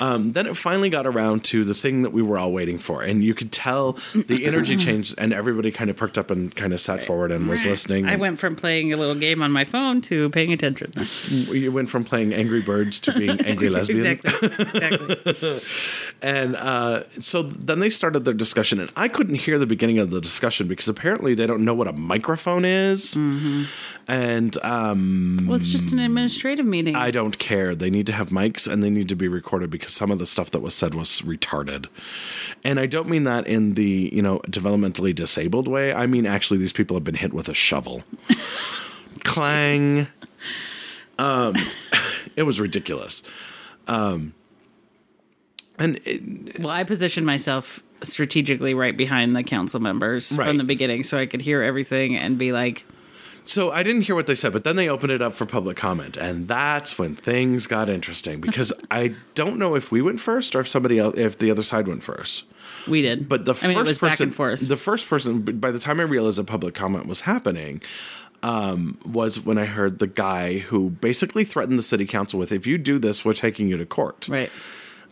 um, 0.00 0.32
then 0.32 0.46
it 0.46 0.56
finally 0.56 0.90
got 0.90 1.06
around 1.06 1.44
to 1.44 1.64
the 1.64 1.74
thing 1.74 2.02
that 2.02 2.10
we 2.10 2.22
were 2.22 2.38
all 2.38 2.52
waiting 2.52 2.78
for, 2.78 3.02
and 3.02 3.22
you 3.22 3.34
could 3.34 3.52
tell 3.52 3.98
the 4.14 4.44
energy 4.46 4.76
changed, 4.86 5.14
and 5.18 5.32
everybody 5.32 5.70
kind 5.70 5.90
of 5.90 5.96
perked 5.96 6.18
up 6.18 6.30
and 6.30 6.54
kind 6.54 6.72
of 6.72 6.80
sat 6.80 7.02
forward 7.02 7.30
and 7.32 7.48
was 7.48 7.64
listening. 7.64 8.06
I 8.06 8.16
went 8.16 8.38
from 8.38 8.56
playing 8.56 8.92
a 8.92 8.96
little 8.96 9.14
game 9.14 9.42
on 9.42 9.52
my 9.52 9.64
phone 9.64 10.00
to 10.02 10.30
paying 10.30 10.52
attention. 10.52 10.92
You 11.58 11.72
went 11.72 11.90
from 11.90 12.04
playing 12.04 12.32
Angry 12.32 12.60
Birds 12.60 13.00
to 13.00 13.12
being 13.12 13.40
angry 13.40 13.68
lesbian. 13.70 14.06
exactly. 14.06 14.48
Exactly. 14.48 15.60
and 16.22 16.56
uh, 16.56 17.04
so 17.20 17.42
then 17.42 17.80
they 17.80 17.90
started 17.90 18.24
their 18.24 18.34
discussion, 18.34 18.80
and 18.80 18.90
I 18.96 19.08
couldn't 19.08 19.36
hear 19.36 19.58
the 19.58 19.66
beginning 19.66 19.98
of 19.98 20.10
the 20.10 20.20
discussion 20.20 20.68
because 20.68 20.88
apparently 20.88 21.34
they 21.34 21.46
don't 21.46 21.64
know 21.64 21.74
what 21.74 21.88
a 21.88 21.92
microphone 21.92 22.64
is. 22.64 23.14
Mm-hmm. 23.14 23.64
And 24.08 24.56
um, 24.64 25.44
well, 25.46 25.56
it's 25.56 25.68
just 25.68 25.88
an 25.92 25.98
administrative 25.98 26.64
meeting. 26.64 26.96
I 26.96 27.10
don't 27.10 27.38
care. 27.38 27.74
They 27.74 27.90
need 27.90 28.06
to 28.06 28.12
have 28.12 28.30
mics 28.30 28.66
and 28.66 28.82
they 28.82 28.88
need 28.88 29.08
to 29.10 29.14
be 29.14 29.28
recorded 29.28 29.68
because 29.68 29.92
some 29.92 30.10
of 30.10 30.18
the 30.18 30.26
stuff 30.26 30.50
that 30.52 30.60
was 30.60 30.74
said 30.74 30.94
was 30.94 31.20
retarded. 31.20 31.86
And 32.64 32.80
I 32.80 32.86
don't 32.86 33.08
mean 33.08 33.24
that 33.24 33.46
in 33.46 33.74
the 33.74 34.10
you 34.12 34.22
know 34.22 34.38
developmentally 34.48 35.14
disabled 35.14 35.68
way. 35.68 35.92
I 35.92 36.06
mean 36.06 36.24
actually 36.24 36.58
these 36.58 36.72
people 36.72 36.96
have 36.96 37.04
been 37.04 37.16
hit 37.16 37.34
with 37.34 37.48
a 37.48 37.54
shovel. 37.54 38.02
Clang. 39.24 40.08
It 42.36 42.42
was 42.44 42.60
ridiculous. 42.60 43.22
Um, 43.88 44.32
and 45.78 46.00
it, 46.04 46.60
Well, 46.60 46.70
I 46.70 46.84
positioned 46.84 47.26
myself 47.26 47.82
strategically 48.02 48.74
right 48.74 48.96
behind 48.96 49.34
the 49.34 49.42
council 49.42 49.80
members 49.80 50.30
Right. 50.32 50.46
from 50.48 50.58
the 50.58 50.64
beginning 50.64 51.02
so 51.02 51.18
I 51.18 51.26
could 51.26 51.40
hear 51.42 51.62
everything 51.62 52.16
and 52.16 52.38
be 52.38 52.52
like, 52.52 52.84
So 53.44 53.72
I 53.72 53.82
didn't 53.82 54.02
hear 54.02 54.14
what 54.14 54.26
they 54.28 54.34
said, 54.36 54.52
but 54.52 54.62
then 54.62 54.76
they 54.76 54.88
opened 54.88 55.10
it 55.10 55.20
up 55.22 55.34
for 55.34 55.46
public 55.46 55.76
comment, 55.76 56.16
and 56.16 56.46
that's 56.46 56.96
when 56.98 57.16
things 57.16 57.66
got 57.66 57.88
interesting 57.88 58.40
because 58.40 58.72
I 58.90 59.14
don't 59.34 59.58
know 59.58 59.74
if 59.74 59.90
we 59.90 60.00
went 60.02 60.20
first 60.20 60.54
or 60.54 60.60
if 60.60 60.68
somebody 60.68 60.98
else, 60.98 61.14
if 61.16 61.38
the 61.38 61.50
other 61.50 61.62
side 61.64 61.88
went 61.88 62.04
first. 62.04 62.44
we 62.86 63.02
did. 63.02 63.28
But 63.28 63.46
the 63.46 63.52
I 63.52 63.54
first 63.54 63.68
mean, 63.68 63.78
it 63.78 63.86
was 63.86 63.98
person, 63.98 64.10
back 64.10 64.20
and 64.20 64.34
forth. 64.34 64.68
the 64.68 64.76
first 64.76 65.08
person, 65.08 65.40
by 65.42 65.70
the 65.72 65.80
time 65.80 65.98
I 65.98 66.04
realized 66.04 66.38
that 66.38 66.44
public 66.44 66.74
comment 66.74 67.06
was 67.06 67.22
happening, 67.22 67.80
um, 68.42 68.98
was 69.04 69.40
when 69.40 69.58
I 69.58 69.64
heard 69.64 69.98
the 69.98 70.06
guy 70.06 70.58
who 70.58 70.90
basically 70.90 71.44
threatened 71.44 71.78
the 71.78 71.82
city 71.82 72.06
council 72.06 72.38
with, 72.38 72.52
"If 72.52 72.66
you 72.66 72.78
do 72.78 72.98
this, 72.98 73.24
we're 73.24 73.32
taking 73.34 73.68
you 73.68 73.76
to 73.76 73.86
court." 73.86 74.28
right. 74.28 74.50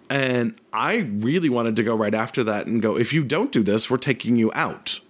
And 0.09 0.55
I 0.73 0.97
really 0.97 1.49
wanted 1.49 1.77
to 1.77 1.83
go 1.83 1.95
right 1.95 2.15
after 2.15 2.45
that 2.45 2.67
and 2.67 2.81
go, 2.81 2.97
if 2.97 3.13
you 3.13 3.25
don't 3.25 3.51
do 3.51 3.63
this, 3.63 3.91
we're 3.91 3.97
taking 3.97 4.37
you 4.37 4.53
out. 4.55 5.01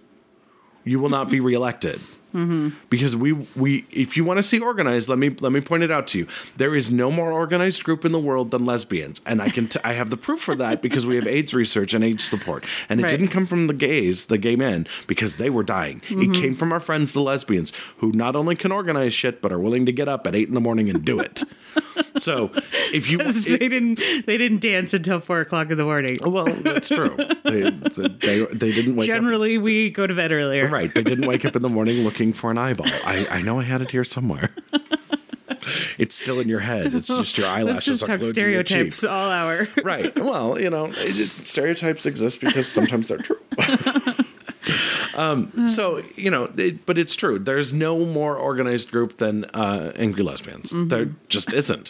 You 0.83 0.99
will 0.99 1.09
not 1.09 1.29
be 1.29 1.39
reelected. 1.39 2.01
Mm-hmm. 2.37 2.69
Because 2.91 3.15
we 3.15 3.33
we 3.55 3.85
if 3.89 4.15
you 4.15 4.23
want 4.23 4.37
to 4.37 4.43
see 4.43 4.59
organized, 4.59 5.09
let 5.09 5.17
me 5.17 5.35
let 5.39 5.51
me 5.51 5.59
point 5.59 5.81
it 5.81 5.89
out 5.89 6.05
to 6.07 6.19
you. 6.19 6.27
There 6.55 6.75
is 6.75 6.91
no 6.91 7.09
more 7.09 7.31
organized 7.31 7.83
group 7.83 8.05
in 8.05 8.11
the 8.11 8.19
world 8.19 8.51
than 8.51 8.63
lesbians, 8.63 9.21
and 9.25 9.41
I 9.41 9.49
can 9.49 9.67
t- 9.67 9.79
I 9.83 9.93
have 9.93 10.11
the 10.11 10.17
proof 10.17 10.41
for 10.41 10.53
that 10.55 10.83
because 10.83 11.07
we 11.07 11.15
have 11.15 11.25
AIDS 11.25 11.51
research 11.55 11.95
and 11.95 12.03
AIDS 12.03 12.23
support, 12.23 12.63
and 12.89 12.99
it 12.99 13.03
Right. 13.03 13.09
didn't 13.09 13.29
come 13.29 13.47
from 13.47 13.65
the 13.65 13.73
gays, 13.73 14.25
the 14.25 14.37
gay 14.37 14.55
men, 14.55 14.85
because 15.07 15.37
they 15.37 15.49
were 15.49 15.63
dying. 15.63 16.01
It 16.09 16.15
mm-hmm. 16.15 16.31
came 16.33 16.55
from 16.55 16.71
our 16.71 16.79
friends, 16.79 17.13
the 17.13 17.21
lesbians, 17.21 17.73
who 17.97 18.11
not 18.11 18.35
only 18.35 18.55
can 18.55 18.71
organize 18.71 19.15
shit 19.15 19.41
but 19.41 19.51
are 19.51 19.59
willing 19.59 19.87
to 19.87 19.91
get 19.91 20.07
up 20.07 20.27
at 20.27 20.35
eight 20.35 20.47
in 20.47 20.53
the 20.53 20.61
morning 20.61 20.91
and 20.91 21.03
do 21.03 21.19
it. 21.19 21.43
so 22.17 22.51
if 22.93 23.09
you 23.09 23.17
they 23.17 23.69
didn't 23.69 23.99
they 24.25 24.37
didn't 24.37 24.59
dance 24.59 24.93
until 24.93 25.19
four 25.19 25.41
o'clock 25.41 25.71
in 25.71 25.77
the 25.77 25.83
morning. 25.83 26.19
well, 26.21 26.45
that's 26.45 26.89
true. 26.89 27.15
They, 27.43 27.69
they, 27.69 28.45
they 28.45 28.71
didn't 28.71 28.95
wake 28.95 29.09
up. 29.09 29.15
Generally, 29.15 29.57
we 29.57 29.89
go 29.89 30.05
to 30.05 30.13
bed 30.13 30.31
earlier. 30.31 30.67
Right. 30.67 30.93
They 30.93 31.03
didn't 31.03 31.27
wake 31.27 31.45
up 31.45 31.55
in 31.55 31.61
the 31.61 31.69
morning 31.69 32.03
looking 32.03 32.26
for 32.33 32.51
an 32.51 32.57
eyeball. 32.57 32.87
I, 33.05 33.27
I 33.29 33.41
know 33.41 33.59
I 33.59 33.63
had 33.63 33.81
it 33.81 33.91
here 33.91 34.03
somewhere. 34.03 34.49
it's 35.97 36.15
still 36.15 36.39
in 36.39 36.47
your 36.47 36.59
head. 36.59 36.93
It's 36.93 37.07
just 37.07 37.37
your 37.37 37.47
eyelashes. 37.47 37.73
Let's 37.73 37.85
just 37.85 38.03
are 38.03 38.07
talk 38.07 38.19
glued 38.19 38.35
to 38.35 38.41
your 38.41 38.65
stereotypes 38.65 39.03
all 39.03 39.29
hour. 39.29 39.67
Right. 39.83 40.13
Well, 40.17 40.59
you 40.59 40.69
know, 40.69 40.91
it, 40.93 41.29
stereotypes 41.47 42.05
exist 42.05 42.41
because 42.41 42.67
sometimes 42.67 43.07
they're 43.07 43.19
true. 43.19 43.39
um, 45.15 45.67
so 45.67 46.03
you 46.15 46.29
know, 46.29 46.51
it, 46.57 46.85
but 46.85 46.97
it's 46.97 47.15
true. 47.15 47.39
There's 47.39 47.71
no 47.71 47.99
more 47.99 48.35
organized 48.35 48.91
group 48.91 49.17
than 49.17 49.45
uh, 49.45 49.93
angry 49.95 50.23
lesbians. 50.23 50.73
There 50.73 51.05
just 51.29 51.53
isn't. 51.53 51.89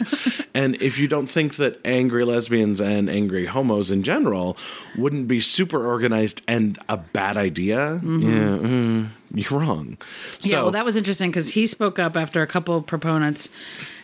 and 0.54 0.80
if 0.80 0.96
you 0.98 1.08
don't 1.08 1.26
think 1.26 1.56
that 1.56 1.80
angry 1.84 2.24
lesbians 2.24 2.80
and 2.80 3.10
angry 3.10 3.46
homos 3.46 3.90
in 3.90 4.04
general 4.04 4.56
wouldn't 4.96 5.26
be 5.26 5.40
super 5.40 5.84
organized 5.86 6.42
and 6.46 6.78
a 6.88 6.96
bad 6.96 7.36
idea, 7.36 7.94
yeah, 7.94 7.98
mm, 7.98 9.08
you're 9.34 9.60
wrong. 9.60 9.96
So, 10.40 10.50
yeah, 10.50 10.62
well, 10.62 10.70
that 10.72 10.84
was 10.84 10.96
interesting 10.96 11.30
because 11.30 11.48
he 11.50 11.66
spoke 11.66 11.98
up 11.98 12.16
after 12.16 12.42
a 12.42 12.46
couple 12.46 12.76
of 12.76 12.86
proponents, 12.86 13.48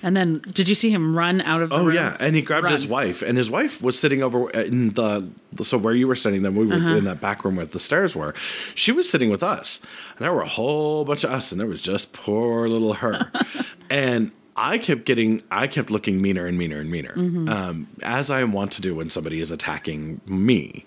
and 0.03 0.17
then 0.17 0.41
did 0.53 0.69
you 0.69 0.75
see 0.75 0.91
him 0.91 1.17
run 1.17 1.41
out 1.43 1.63
of 1.63 1.71
the 1.71 1.77
Oh 1.77 1.87
room? 1.87 1.95
yeah, 1.95 2.17
and 2.21 2.37
he 2.37 2.43
grabbed 2.43 2.71
his 2.71 2.87
wife, 2.87 3.23
and 3.23 3.39
his 3.39 3.51
wife 3.51 3.81
was 3.83 3.99
sitting 3.99 4.23
over 4.23 4.51
in 4.51 4.91
the 4.95 5.27
so 5.63 5.79
where 5.79 5.95
you 5.95 6.07
were 6.09 6.17
sitting. 6.17 6.43
Then 6.43 6.55
we 6.57 6.67
were 6.67 6.75
Uh-huh. 6.75 6.97
in 6.97 7.05
that 7.05 7.21
back 7.21 7.45
room 7.45 7.57
where 7.57 7.67
the 7.67 7.79
stairs 7.81 8.15
were. 8.15 8.35
She 8.75 8.93
was 8.93 9.09
sitting 9.09 9.31
with 9.31 9.43
us, 9.43 9.81
and 10.17 10.25
there 10.25 10.33
were 10.33 10.43
a 10.43 10.49
whole 10.49 11.05
bunch 11.05 11.25
of 11.25 11.31
us, 11.31 11.51
and 11.53 11.61
there 11.61 11.69
was 11.69 11.81
just 11.83 12.13
poor 12.13 12.69
little 12.69 12.95
her, 12.95 13.31
and. 13.91 14.31
I 14.57 14.79
kept 14.79 15.05
getting, 15.05 15.43
I 15.51 15.67
kept 15.67 15.91
looking 15.91 16.23
meaner 16.23 16.47
and 16.47 16.57
meaner 16.57 16.79
and 16.79 16.89
meaner, 16.89 17.13
Mm-hmm. 17.17 17.49
um, 17.49 17.89
as 18.05 18.31
I 18.31 18.45
want 18.45 18.71
to 18.75 18.83
do 18.83 18.95
when 18.95 19.11
somebody 19.11 19.41
is 19.41 19.51
attacking 19.51 20.21
me. 20.27 20.87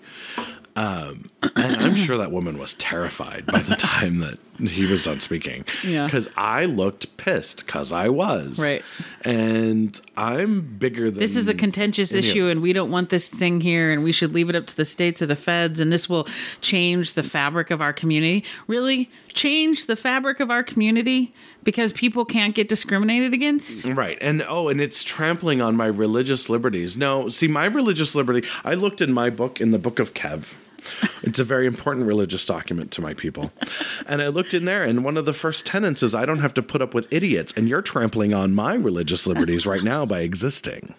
Um, 0.78 1.28
and 1.56 1.76
I'm 1.76 1.96
sure 1.96 2.16
that 2.18 2.30
woman 2.30 2.56
was 2.56 2.74
terrified 2.74 3.46
by 3.46 3.58
the 3.58 3.74
time 3.74 4.20
that 4.20 4.38
he 4.60 4.86
was 4.86 5.02
done 5.02 5.18
speaking. 5.18 5.64
Yeah. 5.82 6.04
Because 6.04 6.28
I 6.36 6.66
looked 6.66 7.16
pissed, 7.16 7.66
because 7.66 7.90
I 7.90 8.08
was. 8.08 8.60
Right. 8.60 8.84
And 9.22 10.00
I'm 10.16 10.60
bigger 10.78 11.10
than. 11.10 11.18
This 11.18 11.34
is 11.34 11.48
a 11.48 11.54
contentious 11.54 12.14
issue, 12.14 12.46
and 12.46 12.62
we 12.62 12.72
don't 12.72 12.92
want 12.92 13.10
this 13.10 13.28
thing 13.28 13.60
here, 13.60 13.90
and 13.92 14.04
we 14.04 14.12
should 14.12 14.32
leave 14.32 14.48
it 14.50 14.54
up 14.54 14.68
to 14.68 14.76
the 14.76 14.84
states 14.84 15.20
or 15.20 15.26
the 15.26 15.34
feds, 15.34 15.80
and 15.80 15.90
this 15.90 16.08
will 16.08 16.28
change 16.60 17.14
the 17.14 17.24
fabric 17.24 17.72
of 17.72 17.80
our 17.80 17.92
community. 17.92 18.44
Really, 18.68 19.10
change 19.34 19.86
the 19.86 19.96
fabric 19.96 20.38
of 20.38 20.48
our 20.48 20.62
community 20.62 21.34
because 21.64 21.92
people 21.92 22.24
can't 22.24 22.54
get 22.54 22.68
discriminated 22.68 23.34
against. 23.34 23.84
Right. 23.84 24.16
And 24.20 24.44
oh, 24.46 24.68
and 24.68 24.80
it's 24.80 25.02
trampling 25.02 25.60
on 25.60 25.74
my 25.74 25.86
religious 25.86 26.48
liberties. 26.48 26.96
No, 26.96 27.28
see, 27.30 27.48
my 27.48 27.66
religious 27.66 28.14
liberty, 28.14 28.46
I 28.64 28.74
looked 28.74 29.00
in 29.00 29.12
my 29.12 29.28
book, 29.28 29.60
in 29.60 29.72
the 29.72 29.78
book 29.78 29.98
of 29.98 30.14
Kev. 30.14 30.54
It's 31.22 31.38
a 31.38 31.44
very 31.44 31.66
important 31.66 32.06
religious 32.06 32.46
document 32.46 32.90
to 32.92 33.00
my 33.00 33.14
people. 33.14 33.50
And 34.06 34.22
I 34.22 34.28
looked 34.28 34.54
in 34.54 34.64
there, 34.64 34.84
and 34.84 35.04
one 35.04 35.16
of 35.16 35.24
the 35.24 35.32
first 35.32 35.66
tenets 35.66 36.02
is 36.02 36.14
I 36.14 36.24
don't 36.24 36.40
have 36.40 36.54
to 36.54 36.62
put 36.62 36.82
up 36.82 36.94
with 36.94 37.06
idiots. 37.10 37.52
And 37.56 37.68
you're 37.68 37.82
trampling 37.82 38.32
on 38.32 38.54
my 38.54 38.74
religious 38.74 39.26
liberties 39.26 39.66
right 39.66 39.82
now 39.82 40.06
by 40.06 40.20
existing. 40.20 40.94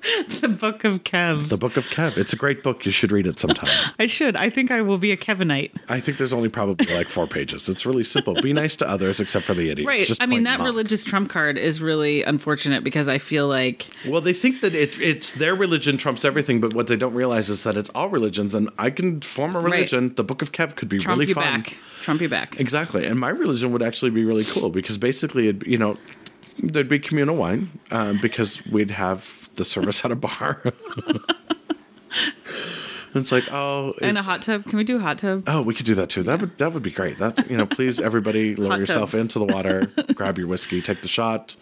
the 0.40 0.48
book 0.48 0.84
of 0.84 1.04
Kev. 1.04 1.48
The 1.48 1.56
book 1.56 1.76
of 1.76 1.86
Kev. 1.88 2.16
It's 2.16 2.32
a 2.32 2.36
great 2.36 2.62
book. 2.62 2.86
You 2.86 2.92
should 2.92 3.12
read 3.12 3.26
it 3.26 3.38
sometime. 3.38 3.70
I 3.98 4.06
should. 4.06 4.36
I 4.36 4.48
think 4.48 4.70
I 4.70 4.80
will 4.80 4.98
be 4.98 5.12
a 5.12 5.16
Kevinite. 5.16 5.72
I 5.88 6.00
think 6.00 6.18
there's 6.18 6.32
only 6.32 6.48
probably 6.48 6.86
like 6.94 7.08
four 7.08 7.26
pages. 7.26 7.68
It's 7.68 7.84
really 7.84 8.04
simple. 8.04 8.34
Be 8.40 8.52
nice 8.52 8.76
to 8.76 8.88
others 8.88 9.20
except 9.20 9.44
for 9.44 9.54
the 9.54 9.70
idiots. 9.70 9.86
Right. 9.86 10.06
Just 10.06 10.22
I 10.22 10.26
mean, 10.26 10.44
that 10.44 10.60
religious 10.60 11.04
trump 11.04 11.28
card 11.28 11.58
is 11.58 11.80
really 11.80 12.22
unfortunate 12.22 12.82
because 12.82 13.08
I 13.08 13.18
feel 13.18 13.46
like 13.48 13.90
Well, 14.06 14.20
they 14.20 14.32
think 14.32 14.60
that 14.62 14.74
it's 14.74 14.98
it's 14.98 15.32
their 15.32 15.54
religion 15.54 15.98
trumps 15.98 16.24
everything, 16.24 16.60
but 16.60 16.72
what 16.72 16.86
they 16.86 16.96
don't 16.96 17.14
realize 17.14 17.50
is 17.50 17.64
that 17.64 17.76
it's 17.76 17.90
all 17.90 18.08
religions, 18.08 18.54
and 18.54 18.70
I 18.78 18.90
can 18.90 19.20
form 19.20 19.54
a 19.54 19.60
religion. 19.60 20.14
The 20.14 20.24
Book 20.24 20.42
of 20.42 20.52
Kev 20.52 20.76
could 20.76 20.88
be 20.88 20.98
Trump 20.98 21.18
really 21.18 21.28
you 21.28 21.34
fun. 21.34 21.62
back. 21.62 21.76
Trump 22.02 22.20
you 22.20 22.28
back. 22.28 22.58
Exactly, 22.58 23.04
and 23.06 23.18
my 23.18 23.30
religion 23.30 23.72
would 23.72 23.82
actually 23.82 24.10
be 24.10 24.24
really 24.24 24.44
cool 24.44 24.70
because 24.70 24.96
basically, 24.98 25.48
it, 25.48 25.66
you 25.66 25.76
know, 25.76 25.96
there'd 26.58 26.88
be 26.88 26.98
communal 26.98 27.36
wine 27.36 27.70
um, 27.90 28.18
because 28.20 28.64
we'd 28.66 28.90
have 28.90 29.39
the 29.56 29.64
service 29.64 30.04
at 30.04 30.10
a 30.12 30.16
bar. 30.16 30.62
it's 33.14 33.32
like, 33.32 33.50
oh, 33.52 33.94
And 34.00 34.16
a 34.18 34.22
hot 34.22 34.42
tub. 34.42 34.64
Can 34.64 34.76
we 34.76 34.84
do 34.84 34.96
a 34.96 35.00
hot 35.00 35.18
tub? 35.18 35.44
Oh, 35.46 35.62
we 35.62 35.74
could 35.74 35.86
do 35.86 35.94
that 35.96 36.08
too. 36.10 36.22
That 36.22 36.40
would 36.40 36.56
that 36.58 36.72
would 36.72 36.82
be 36.82 36.90
great. 36.90 37.18
That's 37.18 37.48
you 37.48 37.56
know, 37.56 37.66
please 37.66 38.00
everybody 38.00 38.54
lower 38.56 38.78
yourself 38.78 39.14
into 39.14 39.38
the 39.38 39.46
water, 39.46 39.82
grab 40.14 40.38
your 40.38 40.46
whiskey, 40.46 40.80
take 40.82 41.02
the 41.02 41.08
shot, 41.08 41.56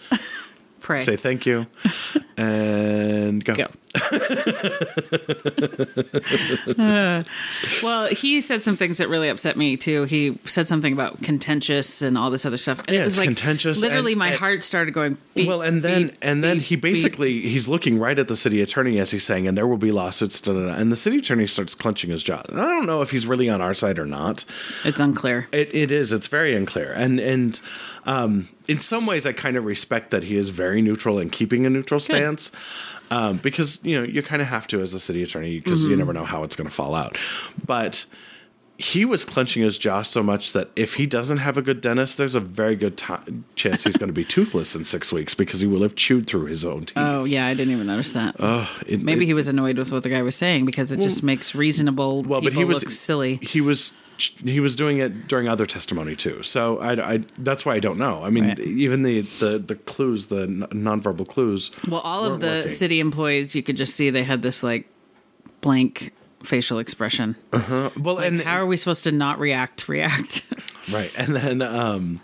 Pray. 0.89 1.03
say 1.05 1.17
thank 1.17 1.45
you, 1.45 1.67
and 2.39 3.45
go. 3.45 3.55
Go. 3.55 3.69
Uh, 6.79 7.25
well, 7.83 8.07
he 8.07 8.41
said 8.41 8.63
some 8.63 8.77
things 8.77 8.99
that 8.99 9.09
really 9.09 9.29
upset 9.29 9.57
me 9.57 9.77
too. 9.77 10.05
He 10.05 10.39
said 10.45 10.69
something 10.69 10.93
about 10.93 11.23
contentious 11.23 12.03
and 12.03 12.17
all 12.17 12.31
this 12.31 12.45
other 12.47 12.57
stuff. 12.59 12.79
And 12.87 12.95
Yeah, 12.95 13.01
it 13.01 13.05
was 13.05 13.15
it's 13.15 13.19
like 13.19 13.27
contentious 13.29 13.79
Literally, 13.81 14.13
and- 14.13 14.19
my 14.19 14.29
and- 14.29 14.37
heart 14.39 14.63
started 14.63 14.93
going. 14.93 15.17
Beep, 15.35 15.49
well, 15.49 15.63
and 15.63 15.83
then 15.83 16.09
beep, 16.09 16.19
and 16.23 16.45
then 16.45 16.59
beep, 16.59 16.67
he 16.67 16.77
basically 16.77 17.41
he's 17.49 17.69
looking 17.69 17.99
right 17.99 18.19
at 18.19 18.29
the 18.29 18.37
city 18.37 18.61
attorney 18.63 18.99
as 18.99 19.11
he's 19.11 19.25
saying, 19.25 19.47
and 19.49 19.57
there 19.57 19.67
will 19.67 19.77
be 19.79 19.91
lawsuits. 19.93 20.41
Da, 20.41 20.53
da, 20.53 20.67
da, 20.67 20.75
and 20.75 20.93
the 20.93 20.97
city 20.97 21.19
attorney 21.19 21.47
starts 21.47 21.75
clenching 21.75 22.11
his 22.11 22.23
jaw. 22.23 22.43
And 22.49 22.61
I 22.61 22.67
don't 22.69 22.87
know 22.87 23.03
if 23.03 23.11
he's 23.11 23.27
really 23.27 23.49
on 23.49 23.61
our 23.61 23.75
side 23.75 23.99
or 23.99 24.07
not. 24.07 24.45
It's 24.85 25.01
unclear. 25.01 25.49
It, 25.53 25.75
it 25.75 25.91
is. 25.91 26.13
It's 26.13 26.29
very 26.29 26.55
unclear. 26.55 26.93
And 26.93 27.19
and 27.21 27.61
um, 28.09 28.49
in 28.67 28.81
some 28.81 29.07
ways, 29.07 29.27
I 29.27 29.33
kind 29.33 29.57
of 29.57 29.65
respect 29.65 30.11
that 30.11 30.25
he 30.25 30.37
is 30.37 30.49
very 30.49 30.83
neutral 30.83 31.19
and 31.19 31.31
keeping 31.31 31.67
a 31.67 31.71
neutral 31.71 32.01
stance. 32.01 32.51
Um, 33.11 33.39
because 33.39 33.79
you 33.83 33.97
know 33.99 34.05
you 34.07 34.23
kind 34.23 34.43
of 34.43 34.49
have 34.49 34.67
to 34.67 34.83
as 34.83 34.93
a 34.93 35.01
city 35.01 35.23
attorney 35.23 35.61
because 35.61 35.81
Mm-hmm. 35.81 35.91
you 35.93 35.97
never 35.97 36.13
know 36.13 36.25
how 36.25 36.43
it's 36.45 36.57
going 36.57 36.69
to 36.69 36.75
fall 36.75 36.95
out. 36.95 37.17
But 37.65 38.05
he 38.81 39.05
was 39.05 39.25
clenching 39.25 39.63
his 39.63 39.77
jaw 39.79 40.03
so 40.03 40.23
much 40.23 40.53
that 40.53 40.69
if 40.77 40.95
he 40.95 41.07
doesn't 41.07 41.39
have 41.39 41.57
a 41.57 41.63
good 41.63 41.81
dentist, 41.81 42.17
there's 42.19 42.35
a 42.35 42.41
very 42.41 42.77
good 42.77 42.97
ti 42.99 43.15
chance 43.57 43.83
he's 43.85 43.97
going 43.97 44.09
to 44.09 44.13
be 44.13 44.25
toothless 44.25 44.77
in 44.77 44.85
six 44.85 45.11
weeks 45.11 45.35
because 45.35 45.61
he 45.61 45.67
will 45.67 45.83
have 45.83 45.95
chewed 45.97 46.27
through 46.27 46.45
his 46.45 46.65
own 46.67 46.85
teeth. 46.85 46.99
Oh 46.99 47.25
yeah, 47.25 47.47
I 47.47 47.55
didn't 47.55 47.73
even 47.73 47.87
notice 47.87 48.13
that. 48.13 48.37
It- 48.87 49.03
Maybe 49.03 49.25
it- 49.25 49.29
he 49.29 49.35
was 49.35 49.49
annoyed 49.49 49.79
with 49.79 49.91
what 49.91 50.03
the 50.03 50.11
guy 50.11 50.21
was 50.23 50.37
saying 50.37 50.65
because 50.67 50.93
it 50.93 51.01
just 51.01 51.23
makes 51.23 51.55
reasonable 51.55 52.23
well, 52.25 52.41
people 52.41 52.55
but 52.55 52.59
he 52.59 52.65
was 52.65 52.99
silly. 52.99 53.37
He 53.43 53.61
was 53.63 53.93
he 54.19 54.61
was 54.61 54.77
doing 54.77 54.99
it 54.99 55.29
during 55.29 55.49
other 55.49 55.67
testimony 55.67 56.17
too. 56.17 56.43
So 56.43 56.79
I, 56.79 57.15
I 57.15 57.25
that's 57.39 57.65
why 57.65 57.75
I 57.75 57.81
don't 57.81 57.99
know. 57.99 58.23
I 58.25 58.31
mean, 58.31 58.49
Right. 58.49 58.59
even 58.61 59.03
the, 59.03 59.21
the 59.41 59.59
the 59.59 59.75
clues, 59.77 60.27
the 60.27 60.47
nonverbal 60.47 61.27
clues. 61.29 61.71
Well, 61.89 62.01
all 62.01 62.25
of 62.25 62.41
the 62.41 62.47
working. 62.47 62.69
city 62.69 63.01
employees, 63.01 63.55
you 63.55 63.63
could 63.63 63.77
just 63.77 63.95
see 63.95 64.11
they 64.11 64.25
had 64.25 64.43
this 64.43 64.63
like 64.63 64.87
blank 65.61 66.13
facial 66.45 66.79
expression. 66.79 67.37
Well, 67.53 67.91
Like, 67.97 68.27
and 68.27 68.41
how 68.41 68.59
are 68.59 68.67
we 68.67 68.77
supposed 68.77 69.05
to 69.05 69.13
not 69.13 69.39
react? 69.39 69.89
React. 69.89 70.45
right, 70.93 71.13
and 71.17 71.35
then 71.35 71.63
um, 71.63 72.21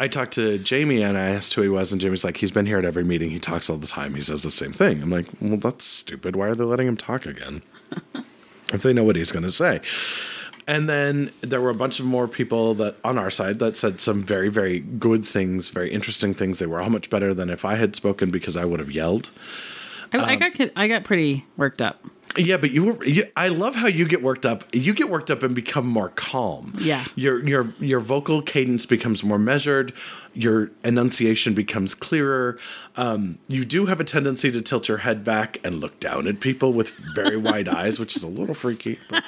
I 0.00 0.08
talked 0.08 0.34
to 0.34 0.58
Jamie 0.58 1.02
and 1.02 1.16
I 1.16 1.30
asked 1.30 1.54
who 1.54 1.62
he 1.62 1.68
was, 1.68 1.92
and 1.92 2.00
Jamie's 2.00 2.24
like, 2.24 2.36
he's 2.36 2.50
been 2.50 2.66
here 2.66 2.78
at 2.78 2.84
every 2.84 3.04
meeting. 3.04 3.30
He 3.30 3.38
talks 3.38 3.70
all 3.70 3.78
the 3.78 3.86
time. 3.86 4.14
He 4.14 4.20
says 4.20 4.42
the 4.42 4.50
same 4.50 4.72
thing. 4.72 5.00
I'm 5.02 5.10
like, 5.10 5.26
well, 5.40 5.56
that's 5.58 5.84
stupid. 5.84 6.34
Why 6.36 6.48
are 6.48 6.54
they 6.54 6.64
letting 6.64 6.88
him 6.88 6.96
talk 6.96 7.24
again? 7.24 7.62
if 8.72 8.82
they 8.82 8.92
know 8.92 9.04
what 9.04 9.16
he's 9.16 9.30
going 9.32 9.44
to 9.44 9.52
say. 9.52 9.80
And 10.66 10.88
then 10.88 11.30
there 11.42 11.60
were 11.60 11.70
a 11.70 11.74
bunch 11.74 12.00
of 12.00 12.06
more 12.06 12.26
people 12.26 12.74
that 12.74 12.96
on 13.04 13.18
our 13.18 13.30
side 13.30 13.60
that 13.60 13.76
said 13.76 14.00
some 14.00 14.22
very, 14.22 14.48
very 14.48 14.80
good 14.80 15.26
things, 15.26 15.68
very 15.68 15.92
interesting 15.92 16.34
things. 16.34 16.58
They 16.58 16.66
were 16.66 16.80
all 16.80 16.90
much 16.90 17.08
better 17.08 17.32
than 17.32 17.50
if 17.50 17.64
I 17.64 17.76
had 17.76 17.94
spoken 17.94 18.30
because 18.32 18.56
I 18.56 18.64
would 18.64 18.80
have 18.80 18.90
yelled. 18.90 19.30
I, 20.12 20.18
Um, 20.18 20.24
I 20.24 20.36
got 20.36 20.70
I 20.76 20.88
got 20.88 21.04
pretty 21.04 21.44
worked 21.56 21.80
up. 21.82 22.04
Yeah, 22.36 22.56
but 22.58 22.70
you 22.70 22.84
were. 22.84 23.04
You, 23.04 23.26
I 23.36 23.48
love 23.48 23.74
how 23.74 23.86
you 23.86 24.06
get 24.06 24.22
worked 24.22 24.44
up. 24.46 24.64
You 24.74 24.92
get 24.92 25.08
worked 25.08 25.30
up 25.30 25.42
and 25.42 25.54
become 25.54 25.86
more 25.86 26.10
calm. 26.10 26.74
Yeah. 26.78 27.04
Your 27.14 27.46
your 27.46 27.72
your 27.80 28.00
vocal 28.00 28.42
cadence 28.42 28.84
becomes 28.86 29.22
more 29.24 29.38
measured. 29.38 29.92
Your 30.34 30.70
enunciation 30.84 31.54
becomes 31.54 31.94
clearer. 31.94 32.58
Um, 32.96 33.38
you 33.48 33.64
do 33.64 33.86
have 33.86 34.00
a 34.00 34.04
tendency 34.04 34.52
to 34.52 34.60
tilt 34.60 34.86
your 34.86 34.98
head 34.98 35.24
back 35.24 35.58
and 35.64 35.80
look 35.80 35.98
down 35.98 36.26
at 36.28 36.40
people 36.40 36.74
with 36.74 36.90
very 36.90 37.38
wide 37.38 37.68
eyes, 37.80 37.98
which 37.98 38.16
is 38.16 38.22
a 38.22 38.28
little 38.28 38.54
freaky. 38.54 38.98
But, 39.08 39.24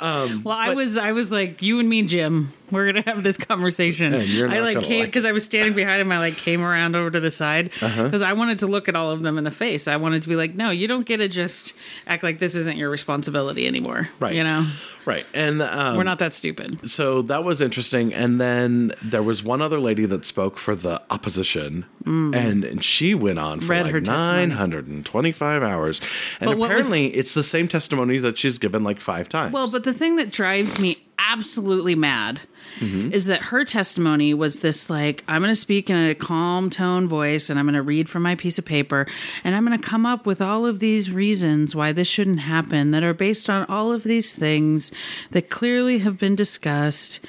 Well, 0.00 0.48
I 0.48 0.66
but- 0.68 0.76
was 0.76 0.96
I 0.96 1.12
was 1.12 1.30
like 1.30 1.62
you 1.62 1.80
and 1.80 1.88
me, 1.88 2.02
Jim. 2.02 2.52
We're 2.70 2.86
gonna 2.92 3.02
have 3.02 3.22
this 3.22 3.36
conversation. 3.38 4.12
And 4.14 4.28
you're 4.28 4.48
I 4.48 4.58
like 4.58 4.80
came 4.82 5.04
because 5.04 5.24
I 5.24 5.32
was 5.32 5.44
standing 5.44 5.74
behind 5.74 6.00
him. 6.00 6.10
I 6.10 6.18
like 6.18 6.36
came 6.36 6.62
around 6.62 6.96
over 6.96 7.10
to 7.10 7.20
the 7.20 7.30
side 7.30 7.70
Uh-huh. 7.80 8.04
because 8.04 8.22
I 8.22 8.32
wanted 8.32 8.58
to 8.60 8.66
look 8.66 8.88
at 8.88 8.96
all 8.96 9.12
of 9.12 9.22
them 9.22 9.38
in 9.38 9.44
the 9.44 9.50
face. 9.52 9.86
I 9.88 9.96
wanted 9.96 10.22
to 10.22 10.28
be 10.28 10.34
like, 10.36 10.54
no, 10.54 10.70
you 10.70 10.88
don't 10.88 11.06
get 11.06 11.18
to 11.18 11.28
just 11.28 11.74
act 12.08 12.22
like 12.24 12.35
this 12.38 12.54
isn't 12.54 12.76
your 12.76 12.90
responsibility 12.90 13.66
anymore. 13.66 14.08
Right. 14.20 14.34
You 14.34 14.44
know, 14.44 14.66
right, 15.04 15.26
and 15.34 15.60
um, 15.62 15.96
we're 15.96 16.02
not 16.04 16.18
that 16.20 16.32
stupid. 16.32 16.88
so 16.90 17.22
that 17.22 17.44
was 17.44 17.60
interesting. 17.60 18.12
And 18.14 18.40
then 18.40 18.92
there 19.02 19.22
was 19.22 19.42
one 19.42 19.62
other 19.62 19.78
lady 19.80 20.06
that 20.06 20.24
spoke 20.24 20.58
for 20.58 20.74
the 20.74 21.00
opposition, 21.10 21.84
and, 22.04 22.64
and 22.64 22.84
she 22.84 23.14
went 23.14 23.38
on 23.38 23.60
for 23.60 23.66
Mm. 23.66 23.70
Read 23.84 23.92
like 23.94 24.04
testimony. 24.04 24.46
925 24.46 25.62
hours. 25.62 26.00
And 26.40 26.48
But 26.50 26.58
what 26.58 26.70
was- 26.70 26.86
apparently, 26.86 27.06
it's 27.14 27.34
the 27.34 27.42
same 27.42 27.68
testimony 27.68 28.18
that 28.18 28.38
she's 28.38 28.58
given 28.58 28.84
like 28.84 29.00
five 29.00 29.28
times. 29.28 29.52
Well, 29.52 29.70
but 29.70 29.84
the 29.84 29.92
thing 29.94 30.16
that 30.16 30.30
drives 30.30 30.78
me 30.78 30.98
absolutely 31.18 31.94
mad 31.94 32.40
Mm-hmm. 32.80 33.12
is 33.12 33.24
that 33.26 33.40
her 33.40 33.64
testimony 33.64 34.34
was 34.34 34.58
this 34.58 34.90
like, 34.90 35.24
I'm 35.28 35.40
going 35.40 35.50
to 35.50 35.58
speak 35.58 35.88
in 35.88 35.96
a 35.96 36.14
calm 36.14 36.68
tone 36.68 37.08
voice 37.08 37.48
and 37.48 37.58
I'm 37.58 37.64
going 37.64 37.74
to 37.74 37.82
read 37.82 38.08
from 38.08 38.22
my 38.22 38.34
piece 38.34 38.58
of 38.58 38.66
paper 38.66 39.06
and 39.44 39.54
I'm 39.54 39.64
going 39.66 39.78
to 39.78 39.86
come 39.86 40.04
up 40.04 40.26
with 40.26 40.42
all 40.42 40.66
of 40.66 40.78
these 40.78 41.10
reasons 41.10 41.74
why 41.74 41.92
this 41.92 42.06
shouldn't 42.06 42.40
happen 42.40 42.90
that 42.90 43.02
are 43.02 43.14
based 43.14 43.48
on 43.48 43.64
all 43.70 43.92
of 43.92 44.02
these 44.02 44.32
things 44.32 44.92
that 45.30 45.48
clearly 45.48 45.98
have 45.98 46.18
been 46.18 46.34
discussed. 46.34 47.20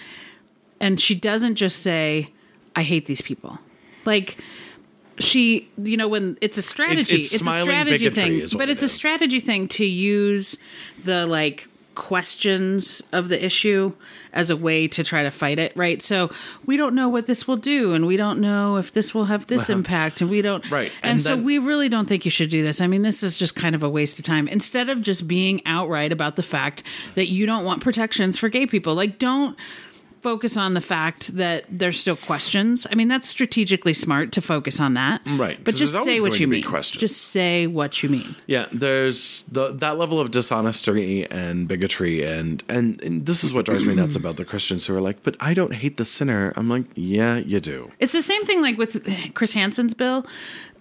And 0.81 0.99
she 0.99 1.15
doesn't 1.15 1.55
just 1.55 1.81
say, 1.81 2.33
I 2.75 2.83
hate 2.83 3.05
these 3.05 3.21
people. 3.21 3.57
Like, 4.05 4.37
she, 5.19 5.69
you 5.77 5.97
know, 5.97 6.07
when 6.07 6.37
it's 6.41 6.57
a 6.57 6.61
strategy, 6.61 7.19
it's 7.19 7.33
it's, 7.33 7.41
a 7.41 7.63
strategy 7.63 8.09
thing, 8.09 8.45
but 8.53 8.69
it 8.69 8.73
it's 8.73 8.83
a 8.83 8.89
strategy 8.89 9.39
thing 9.39 9.67
to 9.69 9.85
use 9.85 10.57
the 11.03 11.25
like 11.25 11.67
questions 11.97 13.01
of 13.11 13.27
the 13.27 13.43
issue 13.43 13.91
as 14.31 14.49
a 14.49 14.55
way 14.55 14.87
to 14.87 15.03
try 15.03 15.23
to 15.23 15.31
fight 15.31 15.57
it, 15.59 15.75
right? 15.75 16.01
So 16.01 16.29
we 16.65 16.77
don't 16.77 16.93
know 16.95 17.09
what 17.09 17.25
this 17.25 17.47
will 17.47 17.57
do, 17.57 17.93
and 17.93 18.05
we 18.05 18.15
don't 18.17 18.39
know 18.39 18.77
if 18.77 18.93
this 18.93 19.13
will 19.13 19.25
have 19.25 19.47
this 19.47 19.69
impact, 19.77 20.21
and 20.21 20.29
we 20.29 20.41
don't, 20.41 20.63
Right, 20.71 20.91
And, 21.01 21.11
and 21.13 21.19
so 21.19 21.29
then- 21.35 21.43
we 21.43 21.57
really 21.57 21.89
don't 21.89 22.07
think 22.07 22.23
you 22.23 22.31
should 22.31 22.49
do 22.51 22.63
this. 22.63 22.79
I 22.81 22.87
mean, 22.87 23.01
this 23.01 23.23
is 23.23 23.35
just 23.35 23.55
kind 23.55 23.75
of 23.75 23.83
a 23.83 23.89
waste 23.89 24.19
of 24.19 24.25
time. 24.25 24.47
Instead 24.47 24.89
of 24.89 25.01
just 25.01 25.27
being 25.27 25.61
outright 25.65 26.11
about 26.11 26.35
the 26.35 26.43
fact 26.43 26.83
that 27.15 27.27
you 27.29 27.45
don't 27.45 27.65
want 27.65 27.81
protections 27.81 28.37
for 28.37 28.47
gay 28.47 28.67
people, 28.67 28.93
like 28.95 29.19
don't 29.19 29.57
focus 30.21 30.57
on 30.57 30.73
the 30.73 30.81
fact 30.81 31.35
that 31.37 31.65
there's 31.69 31.99
still 31.99 32.15
questions. 32.15 32.85
I 32.91 32.95
mean, 32.95 33.07
that's 33.07 33.27
strategically 33.27 33.93
smart 33.93 34.31
to 34.33 34.41
focus 34.41 34.79
on 34.79 34.93
that. 34.95 35.21
Right, 35.25 35.63
But 35.63 35.75
just 35.75 35.93
say 36.03 36.19
what 36.19 36.39
you 36.39 36.47
mean. 36.47 36.63
questions. 36.63 36.99
Just 36.99 37.27
say 37.29 37.67
what 37.67 38.01
you 38.03 38.09
mean. 38.09 38.35
Yeah, 38.47 38.67
there's 38.71 39.43
the, 39.43 39.71
that 39.73 39.97
level 39.97 40.19
of 40.19 40.31
dishonesty 40.31 41.25
and 41.29 41.67
bigotry, 41.67 42.23
and, 42.23 42.63
and 42.67 43.01
and 43.01 43.25
this 43.25 43.43
is 43.43 43.53
what 43.53 43.65
drives 43.65 43.85
me 43.85 43.95
nuts 43.95 44.15
about 44.15 44.37
the 44.37 44.45
Christians 44.45 44.85
who 44.85 44.95
are 44.95 45.01
like, 45.01 45.23
"But 45.23 45.35
I 45.39 45.53
don't 45.53 45.73
hate 45.73 45.97
the 45.97 46.05
sinner." 46.05 46.53
I'm 46.55 46.69
like, 46.69 46.85
"Yeah, 46.95 47.37
you 47.37 47.59
do." 47.59 47.91
It's 47.99 48.11
the 48.11 48.21
same 48.21 48.45
thing 48.45 48.61
like 48.61 48.77
with 48.77 49.33
Chris 49.33 49.53
Hansen's 49.53 49.93
bill. 49.93 50.25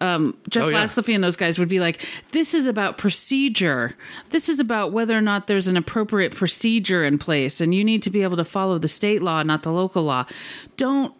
Um, 0.00 0.36
Jeff 0.48 0.64
Oh, 0.64 0.68
yeah. 0.68 1.14
And 1.14 1.24
those 1.24 1.36
guys 1.36 1.58
would 1.58 1.68
be 1.68 1.80
like, 1.80 2.06
"This 2.32 2.54
is 2.54 2.66
about 2.66 2.98
procedure. 2.98 3.96
This 4.30 4.48
is 4.48 4.58
about 4.58 4.92
whether 4.92 5.16
or 5.16 5.20
not 5.20 5.46
there's 5.46 5.66
an 5.66 5.76
appropriate 5.76 6.34
procedure 6.34 7.04
in 7.04 7.18
place, 7.18 7.60
and 7.60 7.74
you 7.74 7.84
need 7.84 8.02
to 8.02 8.10
be 8.10 8.22
able 8.22 8.36
to 8.36 8.44
follow 8.44 8.78
the 8.78 8.88
state 8.88 9.22
law, 9.22 9.42
not 9.42 9.62
the 9.62 9.72
local 9.72 10.02
law." 10.02 10.26
Don't 10.76 11.14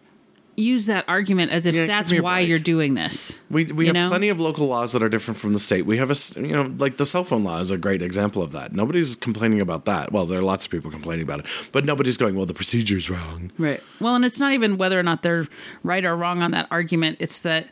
use 0.59 0.87
that 0.87 1.05
argument 1.07 1.51
as 1.51 1.65
if 1.67 1.75
Yeah, 1.75 1.85
that's 1.85 2.11
why 2.11 2.39
break. 2.41 2.49
you're 2.49 2.57
doing 2.59 2.95
this. 2.95 3.37
We 3.49 3.65
we 3.65 3.85
have 3.85 3.93
know? 3.93 4.09
plenty 4.09 4.29
of 4.29 4.39
local 4.39 4.65
laws 4.67 4.91
that 4.93 5.03
are 5.03 5.07
different 5.09 5.39
from 5.39 5.53
the 5.53 5.59
state. 5.59 5.85
We 5.85 5.97
have 5.99 6.09
a 6.11 6.15
you 6.41 6.51
know 6.51 6.73
like 6.79 6.97
the 6.97 7.05
cell 7.05 7.23
phone 7.23 7.43
law 7.43 7.59
is 7.61 7.69
a 7.71 7.77
great 7.77 8.01
example 8.01 8.41
of 8.41 8.51
that. 8.53 8.73
Nobody's 8.73 9.15
complaining 9.15 9.61
about 9.61 9.85
that. 9.85 10.11
Well, 10.11 10.25
there 10.25 10.39
are 10.39 10.43
lots 10.43 10.65
of 10.65 10.71
people 10.71 10.89
complaining 10.91 11.23
about 11.23 11.39
it, 11.41 11.45
but 11.71 11.85
nobody's 11.85 12.17
going, 12.17 12.35
"Well, 12.35 12.47
the 12.47 12.55
procedure's 12.55 13.09
wrong." 13.09 13.51
Right. 13.57 13.81
Well, 14.01 14.15
and 14.15 14.25
it's 14.25 14.39
not 14.39 14.53
even 14.53 14.77
whether 14.77 14.99
or 14.99 15.03
not 15.03 15.21
they're 15.21 15.45
right 15.83 16.03
or 16.03 16.17
wrong 16.17 16.41
on 16.41 16.51
that 16.51 16.67
argument. 16.71 17.17
It's 17.19 17.41
that 17.41 17.67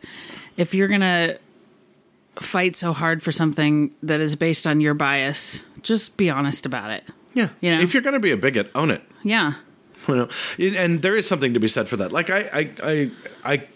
if 0.56 0.74
you're 0.76 0.88
going 0.88 1.02
to 1.02 1.40
fight 2.40 2.76
so 2.76 2.94
hard 2.94 3.24
for 3.24 3.32
something 3.32 3.92
that 4.04 4.20
is 4.20 4.36
based 4.36 4.68
on 4.68 4.80
your 4.82 4.94
bias, 4.94 5.64
just 5.82 6.18
be 6.18 6.30
honest 6.30 6.66
about 6.66 6.92
it. 6.92 7.04
Yeah, 7.34 7.50
You 7.62 7.72
know? 7.76 7.82
if 7.82 7.94
you're 7.94 8.04
going 8.04 8.14
to 8.14 8.20
be 8.20 8.32
a 8.32 8.38
bigot, 8.38 8.70
own 8.76 8.92
it. 8.92 9.02
Yeah. 9.24 9.54
you 10.58 10.72
know? 10.72 10.80
And 10.80 11.02
there 11.02 11.16
is 11.16 11.28
something 11.28 11.54
to 11.54 11.60
be 11.60 11.68
said 11.68 11.88
for 11.88 11.98
that. 11.98 12.12
Like 12.12 12.30
i 12.30 12.40
i 12.54 12.70
i 12.84 13.12
i, 13.54 13.68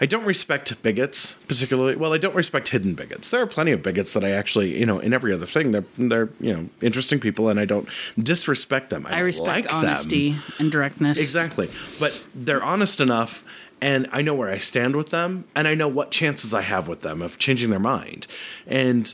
I 0.00 0.06
don't 0.06 0.24
respect 0.24 0.82
bigots 0.82 1.36
particularly. 1.48 1.96
Well 1.96 2.12
i 2.12 2.18
don't 2.18 2.34
respect 2.34 2.68
hidden 2.68 2.94
bigots. 2.94 3.30
There 3.30 3.40
are 3.42 3.46
plenty 3.46 3.72
of 3.72 3.82
bigots 3.82 4.12
that 4.14 4.24
i 4.24 4.30
actually 4.30 4.78
you 4.78 4.86
know 4.86 4.98
in 4.98 5.12
every 5.12 5.32
other 5.32 5.46
thing 5.46 5.70
they're 5.70 5.84
they're 5.98 6.28
you 6.40 6.52
know 6.52 6.68
interesting 6.80 7.20
people 7.20 7.48
and 7.48 7.58
i 7.60 7.64
don't 7.64 7.88
disrespect 8.18 8.90
them. 8.90 9.06
I, 9.06 9.16
I 9.16 9.18
respect 9.20 9.48
like 9.48 9.64
them. 9.66 9.76
honesty 9.76 10.36
and 10.58 10.70
directness. 10.70 11.18
exactly. 11.18 11.70
But 11.98 12.20
they're 12.34 12.62
honest 12.62 13.00
enough 13.00 13.44
and 13.80 14.08
i 14.12 14.22
know 14.22 14.34
where 14.34 14.50
i 14.50 14.58
stand 14.58 14.94
with 14.96 15.10
them 15.10 15.44
and 15.54 15.66
i 15.66 15.74
know 15.74 15.88
what 15.88 16.10
chances 16.12 16.54
i 16.54 16.60
have 16.62 16.86
with 16.88 17.02
them 17.02 17.20
of 17.22 17.38
changing 17.38 17.70
their 17.70 17.80
mind. 17.80 18.26
And 18.66 19.12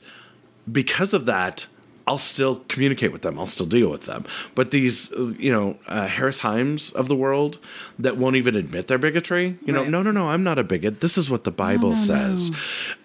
because 0.71 1.15
of 1.15 1.27
that, 1.27 1.67
I'll 2.09 2.17
still 2.17 2.65
communicate 2.69 3.13
with 3.13 3.21
them. 3.21 3.39
I'll 3.39 3.47
still 3.47 3.67
deal 3.67 3.91
with 3.91 4.05
them. 4.07 4.25
But 4.55 4.71
these, 4.71 5.13
uh, 5.13 5.35
you 5.39 5.53
know, 5.53 5.77
uh, 5.87 6.07
Harris 6.07 6.41
Himes 6.41 6.91
of 6.95 7.07
the 7.07 7.15
world 7.15 7.59
that 7.99 8.17
won't 8.17 8.37
even 8.37 8.55
admit 8.57 8.89
their 8.89 8.99
bigotry, 8.99 9.59
you 9.65 9.73
know, 9.73 9.85
no, 9.85 10.03
no, 10.03 10.11
no, 10.11 10.29
I'm 10.29 10.45
not 10.45 10.59
a 10.59 10.65
bigot. 10.65 11.01
This 11.01 11.19
is 11.19 11.29
what 11.29 11.45
the 11.45 11.51
Bible 11.51 11.91
no, 11.91 11.95
says. 11.97 12.53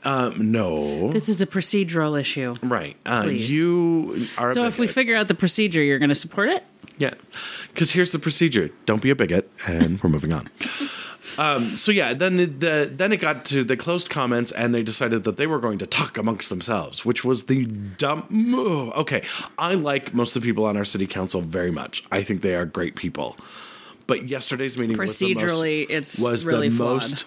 Um, 0.03 0.51
no. 0.51 1.11
This 1.11 1.29
is 1.29 1.41
a 1.41 1.47
procedural 1.47 2.19
issue. 2.19 2.55
right. 2.61 2.95
Uh, 3.05 3.25
you 3.27 4.27
are 4.37 4.53
So 4.53 4.65
if 4.65 4.77
we 4.77 4.87
figure 4.87 5.15
out 5.15 5.27
the 5.27 5.35
procedure, 5.35 5.81
you're 5.81 5.99
going 5.99 6.09
to 6.09 6.15
support 6.15 6.49
it? 6.49 6.63
Yeah, 6.97 7.15
because 7.73 7.91
here's 7.91 8.11
the 8.11 8.19
procedure: 8.19 8.69
don't 8.85 9.01
be 9.01 9.09
a 9.09 9.15
bigot, 9.15 9.49
and 9.65 10.01
we're 10.03 10.11
moving 10.11 10.31
on. 10.31 10.47
Um, 11.37 11.75
so 11.75 11.91
yeah, 11.91 12.13
then 12.13 12.37
the, 12.37 12.45
the 12.45 12.91
then 12.93 13.11
it 13.11 13.17
got 13.17 13.45
to 13.45 13.63
the 13.63 13.75
closed 13.75 14.09
comments, 14.09 14.51
and 14.51 14.75
they 14.75 14.83
decided 14.83 15.23
that 15.23 15.37
they 15.37 15.47
were 15.47 15.59
going 15.59 15.79
to 15.79 15.87
talk 15.87 16.17
amongst 16.17 16.49
themselves, 16.49 17.03
which 17.03 17.23
was 17.23 17.45
the 17.45 17.65
dumb. 17.65 18.91
Okay, 18.95 19.23
I 19.57 19.73
like 19.73 20.13
most 20.13 20.35
of 20.35 20.41
the 20.41 20.47
people 20.47 20.65
on 20.65 20.77
our 20.77 20.85
city 20.85 21.07
council 21.07 21.41
very 21.41 21.71
much. 21.71 22.03
I 22.11 22.21
think 22.23 22.41
they 22.41 22.55
are 22.55 22.65
great 22.65 22.95
people. 22.95 23.37
But 24.07 24.27
yesterday's 24.27 24.77
meeting 24.77 24.97
was 24.97 25.17
the 25.17 25.33
most- 25.33 25.43
Procedurally, 25.45 25.85
it's 25.89 26.19
was 26.19 26.45
really 26.45 26.69
the 26.69 26.75
flawed. 26.77 27.01
most. 27.01 27.25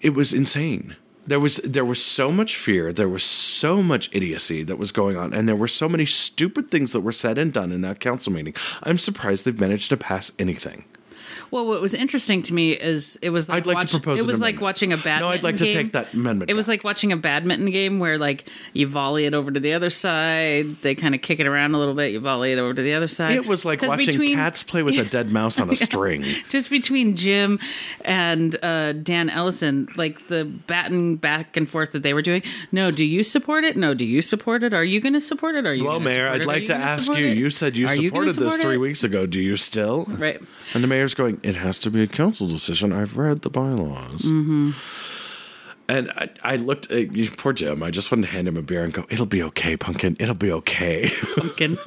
It 0.00 0.14
was 0.14 0.32
insane. 0.32 0.96
There 1.26 1.38
was 1.38 1.58
there 1.58 1.84
was 1.84 2.02
so 2.02 2.32
much 2.32 2.56
fear. 2.56 2.92
There 2.92 3.08
was 3.08 3.22
so 3.22 3.82
much 3.82 4.08
idiocy 4.12 4.62
that 4.64 4.76
was 4.78 4.90
going 4.92 5.16
on, 5.16 5.34
and 5.34 5.46
there 5.46 5.54
were 5.56 5.68
so 5.68 5.88
many 5.88 6.06
stupid 6.06 6.70
things 6.70 6.92
that 6.92 7.00
were 7.00 7.12
said 7.12 7.36
and 7.36 7.52
done 7.52 7.70
in 7.70 7.82
that 7.82 8.00
council 8.00 8.32
meeting. 8.32 8.54
I'm 8.82 8.96
surprised 8.98 9.44
they've 9.44 9.60
managed 9.60 9.90
to 9.90 9.96
pass 9.98 10.32
anything. 10.38 10.86
Well, 11.50 11.66
what 11.66 11.80
was 11.80 11.94
interesting 11.94 12.42
to 12.42 12.54
me 12.54 12.72
is 12.72 13.18
it 13.22 13.30
was 13.30 13.48
like 13.48 13.58
I'd 13.58 13.66
like 13.66 13.74
watch- 13.76 13.90
to 13.92 13.98
propose. 14.00 14.20
It 14.20 14.26
was 14.26 14.40
like 14.40 14.60
watching 14.60 14.92
a 14.92 14.96
badminton 14.96 15.20
No, 15.22 15.28
I'd 15.28 15.42
like 15.42 15.56
to 15.56 15.64
game. 15.64 15.72
take 15.72 15.92
that 15.92 16.12
amendment. 16.14 16.50
It 16.50 16.54
was 16.54 16.68
like 16.68 16.84
watching 16.84 17.12
a 17.12 17.16
badminton 17.16 17.70
game 17.70 17.98
where 17.98 18.18
like 18.18 18.44
you 18.72 18.86
volley 18.86 19.24
it 19.24 19.34
over 19.34 19.50
to 19.50 19.58
the 19.60 19.72
other 19.72 19.90
side, 19.90 20.76
they 20.82 20.94
kind 20.94 21.14
of 21.14 21.22
kick 21.22 21.40
it 21.40 21.46
around 21.46 21.74
a 21.74 21.78
little 21.78 21.94
bit, 21.94 22.12
you 22.12 22.20
volley 22.20 22.52
it 22.52 22.58
over 22.58 22.74
to 22.74 22.82
the 22.82 22.94
other 22.94 23.08
side. 23.08 23.36
it 23.36 23.46
was 23.46 23.64
like 23.64 23.82
watching 23.82 24.06
between- 24.06 24.36
cats 24.36 24.62
play 24.62 24.82
with 24.82 24.98
a 24.98 25.04
dead 25.04 25.30
mouse 25.32 25.58
on 25.58 25.70
a 25.70 25.76
string. 25.76 26.24
just 26.48 26.70
between 26.70 27.16
Jim 27.16 27.58
and 28.04 28.56
uh, 28.64 28.92
Dan 28.92 29.30
Ellison, 29.30 29.88
like 29.96 30.28
the 30.28 30.44
batting 30.44 31.16
back 31.16 31.56
and 31.56 31.68
forth 31.68 31.92
that 31.92 32.02
they 32.02 32.14
were 32.14 32.22
doing. 32.22 32.42
No, 32.72 32.90
do 32.90 33.04
you 33.04 33.22
support 33.22 33.64
it? 33.64 33.76
No, 33.76 33.94
do 33.94 34.04
you 34.04 34.22
support 34.22 34.62
it? 34.62 34.72
Are 34.72 34.84
you 34.84 35.00
going 35.00 35.14
to 35.14 35.20
support 35.20 35.54
it? 35.54 35.66
Are 35.66 35.74
you? 35.74 35.84
Well, 35.84 36.00
Mayor, 36.00 36.28
I'd 36.28 36.42
it? 36.42 36.46
Like 36.46 36.66
to 36.66 36.74
ask 36.74 37.08
you. 37.08 37.14
it? 37.26 37.36
You 37.36 37.50
said 37.50 37.76
you 37.76 37.86
Are 37.86 37.94
supported 37.96 38.28
this 38.28 38.34
support 38.36 38.60
three 38.60 38.76
weeks 38.78 39.04
ago. 39.04 39.26
Do 39.26 39.40
you 39.40 39.56
still? 39.56 40.04
Right. 40.08 40.40
And 40.74 40.82
the 40.84 40.88
mayor's 40.88 41.14
going, 41.14 41.39
it 41.42 41.56
has 41.56 41.78
to 41.80 41.90
be 41.90 42.02
a 42.02 42.06
council 42.06 42.46
decision. 42.46 42.92
I've 42.92 43.16
read 43.16 43.42
the 43.42 43.50
bylaws. 43.50 44.22
Mm-hmm. 44.22 44.70
And 45.88 46.08
I, 46.12 46.28
I 46.44 46.56
looked 46.56 46.92
at 46.92 47.12
you, 47.16 47.28
poor 47.32 47.52
Jim. 47.52 47.82
I 47.82 47.90
just 47.90 48.12
wanted 48.12 48.26
to 48.26 48.32
hand 48.32 48.46
him 48.46 48.56
a 48.56 48.62
beer 48.62 48.84
and 48.84 48.92
go, 48.92 49.04
it'll 49.10 49.26
be 49.26 49.42
okay, 49.42 49.76
pumpkin. 49.76 50.16
It'll 50.20 50.36
be 50.36 50.52
okay. 50.52 51.10
Pumpkin. 51.34 51.78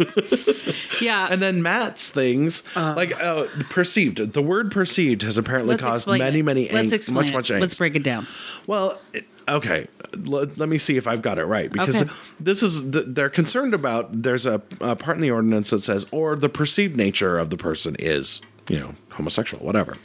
yeah. 1.01 1.29
and 1.31 1.41
then 1.41 1.63
Matt's 1.63 2.09
things, 2.09 2.63
like 2.75 3.13
uh, 3.17 3.45
perceived. 3.69 4.33
The 4.33 4.41
word 4.41 4.71
perceived 4.73 5.21
has 5.21 5.37
apparently 5.37 5.77
caused 5.77 6.05
many, 6.05 6.39
it. 6.39 6.43
many, 6.43 6.69
Let's 6.69 7.09
much, 7.09 7.29
it. 7.29 7.33
much 7.33 7.49
angst. 7.49 7.61
Let's 7.61 7.77
break 7.77 7.95
it 7.95 8.03
down. 8.03 8.27
Well, 8.67 8.99
it, 9.13 9.25
okay 9.47 9.87
let, 10.15 10.57
let 10.57 10.69
me 10.69 10.77
see 10.77 10.97
if 10.97 11.07
i've 11.07 11.21
got 11.21 11.37
it 11.37 11.45
right 11.45 11.71
because 11.71 12.01
Okay. 12.01 12.11
this 12.39 12.63
is 12.63 12.81
th- 12.91 13.05
they're 13.09 13.29
concerned 13.29 13.73
about 13.73 14.23
there's 14.23 14.45
a, 14.45 14.61
a 14.79 14.95
part 14.95 15.17
in 15.17 15.21
the 15.21 15.31
ordinance 15.31 15.71
that 15.71 15.81
says 15.81 16.05
or 16.11 16.35
the 16.35 16.49
perceived 16.49 16.95
nature 16.95 17.37
of 17.37 17.49
the 17.49 17.57
person 17.57 17.95
is 17.99 18.41
you 18.69 18.79
know 18.79 18.95
homosexual 19.13 19.65
whatever 19.65 19.97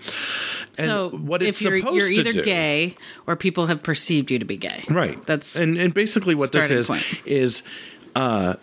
and 0.79 0.87
so 0.87 1.11
what 1.11 1.43
it's 1.43 1.61
if 1.61 1.65
you're, 1.65 1.79
supposed 1.81 1.97
you're 1.97 2.09
to 2.09 2.15
either 2.15 2.33
do 2.33 2.43
gay 2.45 2.97
or 3.27 3.37
people 3.37 3.67
have 3.67 3.83
perceived 3.83 4.31
you 4.31 4.39
to 4.39 4.45
be 4.45 4.57
gay. 4.57 4.85
right 4.89 5.23
That's 5.27 5.57
and 5.57 5.77
and 5.79 5.93
basically 5.93 6.35
what 6.35 6.53
this 6.53 6.71
is 6.71 6.87
point. 6.89 7.05
is 7.25 7.63
uh 8.15 8.55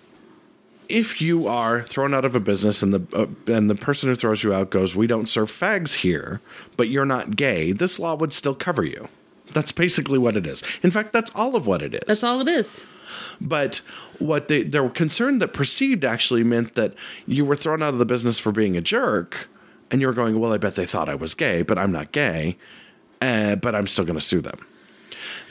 if 0.88 1.20
you 1.20 1.48
are 1.48 1.82
thrown 1.84 2.14
out 2.14 2.26
of 2.26 2.36
a 2.36 2.40
business 2.40 2.84
and 2.84 2.94
the 2.94 3.02
uh, 3.18 3.26
and 3.52 3.70
the 3.70 3.76
person 3.76 4.08
who 4.08 4.16
throws 4.16 4.44
you 4.44 4.54
out 4.54 4.70
goes 4.70 4.96
we 4.96 5.08
don't 5.08 5.28
serve 5.28 5.52
fags 5.52 5.96
here 5.96 6.42
but 6.78 6.90
you're 6.90 7.06
not 7.06 7.36
gay 7.36 7.72
this 7.72 7.98
law 8.00 8.16
would 8.16 8.32
still 8.32 8.54
cover 8.56 8.84
you 8.84 9.08
that's 9.54 9.72
basically 9.72 10.18
what 10.20 10.36
it 10.36 10.46
is 10.46 10.62
in 10.84 10.92
fact 10.92 11.12
that's 11.12 11.32
all 11.34 11.56
of 11.56 11.66
what 11.66 11.82
it 11.82 11.94
is 11.96 12.02
that's 12.08 12.24
all 12.24 12.40
it 12.40 12.48
is. 12.48 12.86
but 13.42 13.82
what 14.20 14.48
they 14.48 14.62
they 14.64 14.80
were 14.80 14.90
concerned 14.90 15.42
that 15.42 15.54
perceived 15.54 16.06
actually 16.06 16.44
meant 16.44 16.76
that 16.76 16.94
you 17.26 17.46
were 17.46 17.56
thrown 17.56 17.82
out 17.82 17.94
of 17.94 18.00
the 18.00 18.06
business 18.06 18.38
for 18.40 18.52
being 18.52 18.78
a 18.78 18.82
jerk, 18.82 19.50
and 19.92 20.02
you're 20.02 20.14
going, 20.14 20.40
well, 20.40 20.54
I 20.54 20.58
bet 20.58 20.76
they 20.76 20.86
thought 20.86 21.10
I 21.10 21.16
was 21.16 21.34
gay, 21.34 21.62
but 21.62 21.78
I'm 21.78 21.92
not 21.92 22.12
gay, 22.12 22.58
uh, 23.22 23.56
but 23.56 23.76
I'm 23.76 23.88
still 23.88 24.06
going 24.06 24.20
to 24.20 24.26
sue 24.26 24.42
them. 24.42 24.66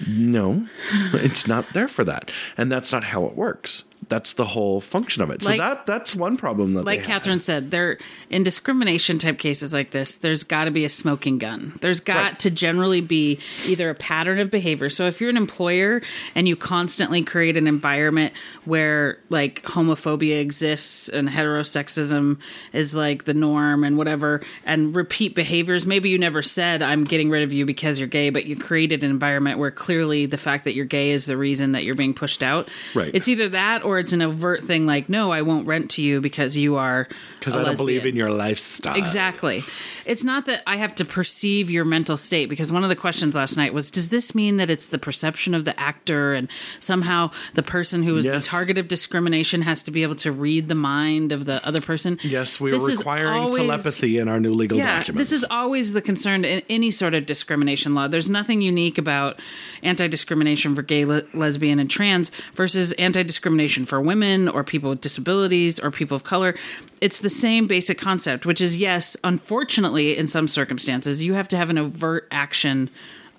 No, 0.09 0.67
it's 1.15 1.47
not 1.47 1.73
there 1.73 1.89
for 1.89 2.05
that, 2.05 2.31
and 2.57 2.71
that's 2.71 2.93
not 2.93 3.05
how 3.05 3.25
it 3.27 3.37
works. 3.37 3.85
That's 4.09 4.35
the 4.35 4.45
whole 4.45 4.81
function 4.81 5.23
of 5.23 5.31
it. 5.31 5.43
So 5.43 5.57
that 5.57 5.87
that's 5.87 6.15
one 6.15 6.37
problem 6.37 6.75
that 6.75 6.85
Like 6.85 7.05
Catherine 7.05 7.41
said, 7.41 7.71
there 7.71 7.99
in 8.31 8.43
discrimination 8.43 9.19
type 9.19 9.39
cases 9.39 9.73
like 9.73 9.91
this, 9.91 10.17
there's 10.17 10.45
got 10.45 10.65
to 10.65 10.71
be 10.71 10.85
a 10.85 10.89
smoking 10.89 11.39
gun. 11.39 11.79
There's 11.81 12.01
got 12.01 12.15
Right. 12.17 12.39
to 12.41 12.51
generally 12.51 13.01
be 13.01 13.39
either 13.67 13.91
a 13.91 13.95
pattern 13.95 14.39
of 14.39 14.51
behavior. 14.51 14.89
So 14.91 15.07
if 15.07 15.21
you're 15.21 15.31
an 15.31 15.37
employer 15.37 16.03
and 16.35 16.47
you 16.49 16.57
constantly 16.57 17.23
create 17.23 17.57
an 17.57 17.67
environment 17.67 18.33
where 18.65 19.19
like 19.31 19.63
homophobia 19.63 20.41
exists 20.41 21.09
and 21.09 21.29
heterosexism 21.29 22.39
is 22.73 22.95
like 22.95 23.25
the 23.25 23.35
norm 23.35 23.85
and 23.85 23.97
whatever, 23.97 24.41
and 24.65 24.95
repeat 24.95 25.35
behaviors, 25.35 25.87
maybe 25.87 26.11
you 26.11 26.19
never 26.19 26.43
said 26.43 26.83
I'm 26.83 27.05
getting 27.05 27.31
rid 27.31 27.43
of 27.43 27.53
you 27.53 27.67
because 27.67 27.99
you're 27.99 28.09
gay, 28.09 28.31
but 28.31 28.45
you 28.47 28.57
created 28.57 29.03
an 29.03 29.11
environment 29.11 29.59
where 29.59 29.71
clearly 29.71 30.27
the 30.27 30.39
fact 30.39 30.65
that 30.65 30.75
you're 30.75 30.85
gay 30.85 31.11
is 31.11 31.27
the 31.27 31.37
reason 31.37 31.73
that 31.73 31.85
you're 31.85 31.95
being 31.95 32.15
pushed 32.15 32.43
out. 32.43 32.69
Right. 32.95 33.11
It's 33.15 33.29
either 33.29 33.49
that 33.51 33.85
or 33.85 33.94
it's 33.99 34.13
an 34.13 34.23
overt 34.23 34.65
thing 34.65 34.87
like, 34.87 35.09
no, 35.09 35.31
I 35.33 35.43
won't 35.43 35.67
rent 35.67 35.91
to 35.93 36.03
you 36.03 36.21
because 36.21 36.57
you 36.57 36.77
are 36.77 37.09
because 37.39 37.57
I 37.57 37.63
don't 37.65 37.77
believe 37.77 38.07
in 38.07 38.17
your 38.17 38.31
lifestyle. 38.31 38.97
Exactly. 38.97 39.63
It's 40.07 40.25
not 40.25 40.47
that 40.47 40.63
I 40.67 40.77
have 40.77 40.95
to 40.97 41.05
perceive 41.05 41.71
your 41.71 41.85
mental 41.85 42.17
state 42.17 42.49
because 42.49 42.73
one 42.73 42.83
of 42.83 42.89
the 42.89 42.97
questions 42.97 43.35
last 43.35 43.57
night 43.57 43.75
was 43.75 43.91
Does 43.91 44.09
this 44.09 44.35
mean 44.35 44.57
that 44.57 44.71
it's 44.71 44.87
the 44.87 44.99
perception 44.99 45.55
of 45.55 45.65
the 45.65 45.79
actor 45.79 46.35
and 46.35 46.49
somehow 46.81 47.31
the 47.55 47.63
person 47.63 48.03
who 48.03 48.17
is 48.17 48.27
Yes. 48.27 48.45
the 48.45 48.49
target 48.51 48.79
of 48.79 48.89
discrimination 48.89 49.63
has 49.63 49.83
to 49.83 49.91
be 49.91 50.03
able 50.03 50.17
to 50.17 50.33
read 50.33 50.69
the 50.69 50.75
mind 50.75 51.33
of 51.33 51.45
the 51.45 51.65
other 51.67 51.81
person? 51.81 52.19
Yes, 52.23 52.59
we 52.61 52.71
This 52.71 52.83
are 52.83 52.87
requiring 52.87 53.29
always- 53.43 53.57
telepathy 53.67 54.19
in 54.19 54.29
our 54.29 54.41
new 54.41 54.53
legal 54.55 54.79
yeah, 54.79 54.99
documents. 55.01 55.31
this 55.31 55.39
is 55.39 55.47
always 55.51 55.93
the 55.93 56.01
concern 56.03 56.45
in 56.45 56.63
any 56.71 56.91
sort 56.91 57.15
of 57.15 57.27
discrimination 57.27 57.95
law. 57.95 58.09
There's 58.09 58.31
nothing 58.31 58.63
unique 58.63 58.99
about 58.99 59.39
anti-discrimination 59.83 60.75
for 60.75 60.83
gay, 60.83 61.05
le- 61.05 61.23
lesbian, 61.35 61.79
and 61.79 61.91
trans 61.91 62.31
versus 62.55 62.93
anti-discrimination 63.85 63.87
for 63.87 64.01
women 64.01 64.49
or 64.49 64.65
people 64.65 64.91
with 64.91 65.01
disabilities 65.01 65.81
or 65.81 65.91
people 65.91 66.17
of 66.17 66.25
color. 66.25 66.55
It's 67.01 67.21
the 67.21 67.29
same 67.29 67.67
basic 67.67 67.99
concept, 67.99 68.47
which 68.47 68.61
is 68.61 68.77
yes, 68.77 69.17
unfortunately, 69.25 70.17
in 70.17 70.27
some 70.27 70.49
circumstances, 70.49 71.23
you 71.23 71.35
have 71.35 71.49
to 71.49 71.57
have 71.57 71.71
an 71.71 71.79
overt 71.79 72.27
action 72.31 72.91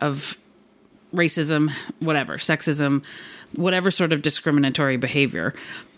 of 0.02 0.38
racism, 1.14 1.72
whatever, 2.00 2.38
sexism, 2.38 3.04
whatever 3.56 3.90
sort 3.92 4.12
of 4.12 4.22
discriminatory 4.22 4.98
behavior. 4.98 5.54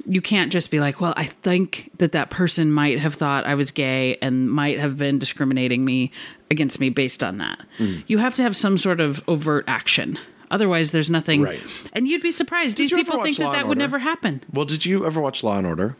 You 0.05 0.21
can't 0.21 0.51
just 0.51 0.69
be 0.69 0.79
like, 0.79 1.01
well, 1.01 1.13
I 1.17 1.25
think 1.25 1.89
that 1.97 2.11
that 2.11 2.29
person 2.29 2.71
might 2.71 2.99
have 2.99 3.15
thought 3.15 3.45
I 3.45 3.55
was 3.55 3.71
gay 3.71 4.17
and 4.21 4.49
might 4.49 4.79
have 4.79 4.95
been 4.95 5.19
discriminating 5.19 5.83
me 5.83 6.11
against 6.51 6.79
me 6.79 6.89
based 6.89 7.23
on 7.23 7.39
that. 7.39 7.59
Hmm. 7.77 8.01
You 8.07 8.19
have 8.19 8.35
to 8.35 8.43
have 8.43 8.55
some 8.55 8.77
sort 8.77 8.99
of 9.01 9.21
overt 9.27 9.65
action. 9.67 10.17
Otherwise, 10.49 10.91
there's 10.91 11.09
nothing. 11.09 11.41
Right. 11.41 11.89
And 11.93 12.07
you'd 12.07 12.21
be 12.21 12.31
surprised. 12.31 12.77
These 12.77 12.91
people 12.91 13.21
think 13.23 13.37
Law 13.39 13.51
that 13.51 13.57
that 13.57 13.67
would 13.67 13.77
Order? 13.77 13.81
never 13.81 13.99
happen. 13.99 14.43
well, 14.53 14.65
did 14.65 14.85
you 14.85 15.05
ever 15.05 15.19
watch 15.19 15.43
Law 15.43 15.57
and 15.57 15.67
Order? 15.67 15.95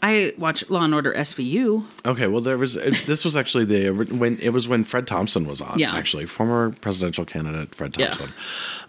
I 0.00 0.32
watch 0.38 0.68
Law 0.70 0.84
and 0.84 0.94
Order 0.94 1.12
SVU. 1.12 1.84
Okay, 2.06 2.28
well, 2.28 2.40
there 2.40 2.56
was 2.56 2.74
this 2.74 3.24
was 3.24 3.36
actually 3.36 3.64
the 3.64 3.90
when 3.90 4.38
it 4.38 4.50
was 4.50 4.68
when 4.68 4.84
Fred 4.84 5.08
Thompson 5.08 5.44
was 5.48 5.60
on. 5.60 5.76
Yeah. 5.78 5.92
actually, 5.96 6.26
former 6.26 6.70
presidential 6.80 7.24
candidate 7.24 7.74
Fred 7.74 7.96
Yeah. 7.98 8.06
Thompson. 8.06 8.32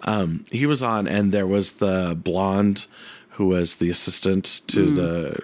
Um, 0.04 0.46
he 0.52 0.68
was 0.68 0.84
on, 0.84 1.08
and 1.08 1.32
there 1.32 1.48
was 1.48 1.74
the 1.74 2.16
blonde 2.24 2.86
who 3.40 3.48
was 3.48 3.78
the 3.78 3.90
assistant 3.90 4.62
to 4.68 4.88
Mm. 4.88 4.96
the 4.98 5.40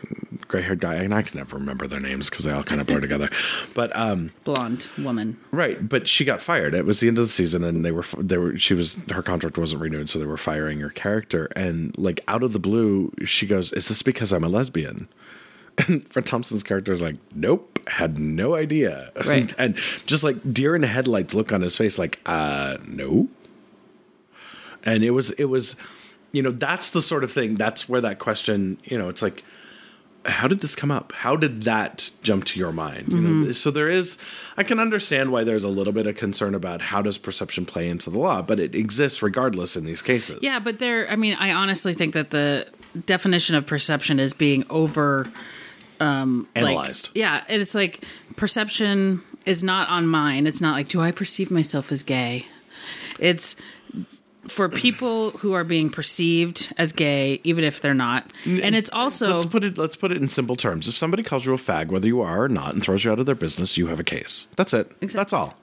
gray-haired 0.50 0.82
guy, 0.82 0.96
and 0.96 1.14
I 1.14 1.22
can 1.22 1.38
never 1.38 1.56
remember 1.56 1.88
their 1.88 2.02
names 2.02 2.30
because 2.30 2.44
they 2.46 2.52
all 2.52 2.62
kind 2.64 2.80
of 2.82 2.86
blur 2.88 3.00
together. 3.00 3.30
But 3.74 3.96
um, 3.96 4.32
Blonde 4.44 4.88
woman. 4.98 5.38
right, 5.52 5.88
but 5.90 6.08
she 6.10 6.26
got 6.26 6.42
fired. 6.42 6.74
It 6.76 6.86
was 6.86 7.00
the 7.00 7.08
end 7.08 7.18
of 7.18 7.28
the 7.28 7.34
season, 7.34 7.64
and 7.64 7.84
they 7.86 7.92
were 7.92 8.04
they 8.18 8.38
were 8.38 8.58
she 8.58 8.74
was 8.74 8.98
her 9.12 9.24
contract 9.24 9.58
wasn't 9.58 9.82
renewed, 9.82 10.10
so 10.10 10.20
they 10.20 10.26
were 10.26 10.36
firing 10.38 10.80
her 10.82 10.90
character. 10.90 11.46
And 11.56 11.98
like 11.98 12.20
out 12.28 12.44
of 12.44 12.52
the 12.54 12.60
blue, 12.60 13.14
she 13.24 13.48
goes, 13.48 13.72
"Is 13.74 13.88
this 13.88 14.02
because 14.02 14.32
I'm 14.34 14.44
a 14.44 14.50
lesbian?" 14.50 15.08
And 15.88 16.08
Fred 16.12 16.26
Thompson's 16.26 16.64
character 16.64 16.92
is 16.94 17.02
like, 17.02 17.16
nope, 17.34 17.80
had 17.88 18.18
no 18.18 18.56
idea. 18.56 19.12
Right. 19.26 19.54
and 19.58 19.76
just 20.06 20.24
like 20.24 20.38
deer 20.54 20.74
in 20.76 20.84
headlights 20.84 21.34
look 21.34 21.52
on 21.52 21.60
his 21.62 21.76
face, 21.76 21.98
like, 22.00 22.20
uh, 22.26 22.78
no. 22.86 23.28
And 24.84 25.04
it 25.04 25.12
was, 25.12 25.32
it 25.32 25.46
was, 25.46 25.76
you 26.36 26.42
know, 26.42 26.52
that's 26.52 26.90
the 26.90 27.02
sort 27.02 27.24
of 27.24 27.32
thing. 27.32 27.56
That's 27.56 27.88
where 27.88 28.02
that 28.02 28.20
question, 28.20 28.78
you 28.84 28.98
know, 28.98 29.08
it's 29.10 29.22
like, 29.22 29.44
how 30.26 30.48
did 30.48 30.60
this 30.62 30.76
come 30.76 30.90
up? 30.92 31.12
How 31.14 31.36
did 31.36 31.64
that 31.64 32.10
jump 32.24 32.46
to 32.46 32.60
your 32.60 32.72
mind? 32.72 33.08
You 33.10 33.18
Mm-hmm. 33.18 33.44
know, 33.46 33.52
so 33.54 33.70
there 33.72 33.90
is, 33.90 34.18
I 34.58 34.64
can 34.64 34.80
understand 34.80 35.32
why 35.32 35.44
there's 35.44 35.64
a 35.64 35.70
little 35.70 35.94
bit 35.94 36.08
of 36.08 36.16
concern 36.18 36.56
about 36.56 36.82
how 36.82 37.02
does 37.04 37.18
perception 37.20 37.66
play 37.66 37.88
into 37.88 38.10
the 38.10 38.18
law, 38.18 38.42
but 38.42 38.60
it 38.60 38.74
exists 38.76 39.22
regardless 39.22 39.76
in 39.78 39.86
these 39.86 40.02
cases. 40.02 40.40
Yeah, 40.42 40.60
but 40.60 40.80
there. 40.80 41.08
I 41.12 41.16
mean, 41.16 41.36
I 41.36 41.52
honestly 41.52 41.94
think 41.94 42.16
that 42.16 42.32
the 42.32 42.68
definition 43.06 43.56
of 43.56 43.66
perception 43.68 44.20
is 44.20 44.34
being 44.34 44.66
over 44.70 45.26
like- 46.00 46.48
Analyzed. 46.56 47.10
yeah, 47.14 47.44
it's 47.48 47.76
like 47.76 48.04
perception 48.36 49.22
is 49.46 49.64
not 49.64 49.88
on 49.90 50.08
mine. 50.08 50.48
It's 50.48 50.60
not 50.60 50.74
like 50.74 50.90
do 50.90 51.02
I 51.02 51.12
perceive 51.12 51.52
myself 51.52 51.92
as 51.92 52.04
gay? 52.04 52.46
It's 53.20 53.56
for 54.48 54.70
people 54.70 55.32
who 55.32 55.54
are 55.54 55.64
being 55.64 55.90
perceived 55.90 56.74
as 56.78 56.92
gay, 56.92 57.40
even 57.44 57.64
if 57.64 57.82
they're 57.82 57.94
not. 57.94 58.32
And 58.46 58.76
it's 58.76 58.90
also 58.94 59.34
Let's 59.34 59.46
put 59.46 59.64
it. 59.64 59.78
Let's 59.78 59.96
put 59.96 60.12
it 60.12 60.18
in 60.22 60.30
simple 60.30 60.56
terms. 60.56 60.88
If 60.88 60.96
somebody 60.96 61.24
calls 61.24 61.46
you 61.46 61.54
a 61.54 61.58
fag, 61.58 61.88
whether 61.88 62.08
you 62.08 62.22
are 62.22 62.44
or 62.44 62.50
not, 62.50 62.74
and 62.74 62.84
throws 62.84 63.04
you 63.04 63.12
out 63.12 63.20
of 63.20 63.26
their 63.26 63.36
business, 63.36 63.78
you 63.78 63.88
have 63.88 64.00
a 64.00 64.04
case. 64.04 64.48
That's 64.56 64.74
it. 64.74 64.92
That's 65.12 65.34
all. 65.34 65.56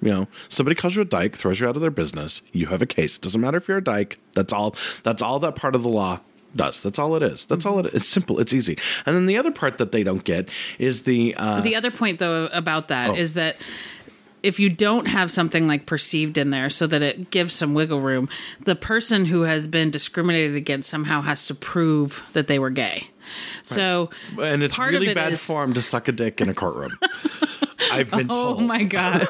You 0.00 0.10
know, 0.12 0.28
somebody 0.48 0.76
calls 0.76 0.94
you 0.94 1.02
a 1.02 1.04
dyke, 1.04 1.36
throws 1.36 1.58
you 1.58 1.66
out 1.68 1.74
of 1.74 1.82
their 1.82 1.90
business, 1.90 2.42
you 2.52 2.66
have 2.66 2.80
a 2.82 2.86
case. 2.86 3.18
Doesn't 3.18 3.40
matter 3.40 3.56
if 3.56 3.66
you're 3.66 3.78
a 3.78 3.84
dyke. 3.84 4.18
That's 4.34 4.52
all. 4.52 4.76
That's 5.02 5.22
all 5.22 5.40
that 5.40 5.56
part 5.56 5.74
of 5.74 5.82
the 5.82 5.88
law 5.88 6.20
does. 6.54 6.80
That's 6.80 6.98
all 7.00 7.16
it 7.16 7.22
is. 7.22 7.46
That's 7.46 7.66
all 7.66 7.80
it 7.80 7.86
is. 7.86 7.94
It's 7.94 8.08
simple. 8.08 8.38
It's 8.38 8.52
easy. 8.52 8.78
And 9.06 9.16
then 9.16 9.26
the 9.26 9.36
other 9.36 9.50
part 9.50 9.78
that 9.78 9.90
they 9.90 10.02
don't 10.04 10.22
get 10.22 10.48
is 10.78 11.02
the. 11.02 11.34
Uh, 11.36 11.60
The 11.62 11.74
other 11.74 11.90
point, 11.90 12.20
though, 12.20 12.46
about 12.52 12.88
that 12.88 13.18
is 13.18 13.32
Oh. 13.32 13.34
that 13.34 13.56
if 14.42 14.60
you 14.60 14.68
don't 14.70 15.06
have 15.06 15.30
something 15.32 15.66
like 15.66 15.86
perceived 15.86 16.38
in 16.38 16.50
there 16.50 16.70
so 16.70 16.86
that 16.86 17.02
it 17.02 17.30
gives 17.30 17.52
some 17.54 17.74
wiggle 17.74 18.00
room, 18.00 18.28
the 18.64 18.74
person 18.76 19.24
who 19.24 19.42
has 19.42 19.66
been 19.66 19.90
discriminated 19.90 20.54
against 20.56 20.88
somehow 20.88 21.20
has 21.22 21.46
to 21.48 21.54
prove 21.54 22.22
that 22.34 22.46
they 22.46 22.58
were 22.58 22.70
gay. 22.70 23.08
So, 23.62 24.10
and 24.40 24.62
it's 24.62 24.78
really 24.78 25.08
it 25.08 25.14
bad 25.14 25.32
is- 25.32 25.44
form 25.44 25.74
to 25.74 25.82
suck 25.82 26.08
a 26.08 26.12
dick 26.12 26.40
in 26.40 26.48
a 26.48 26.54
courtroom. 26.54 26.98
I've 27.92 28.10
been 28.10 28.30
Oh 28.30 28.34
told. 28.54 28.62
my 28.64 28.82
gosh. 28.82 29.26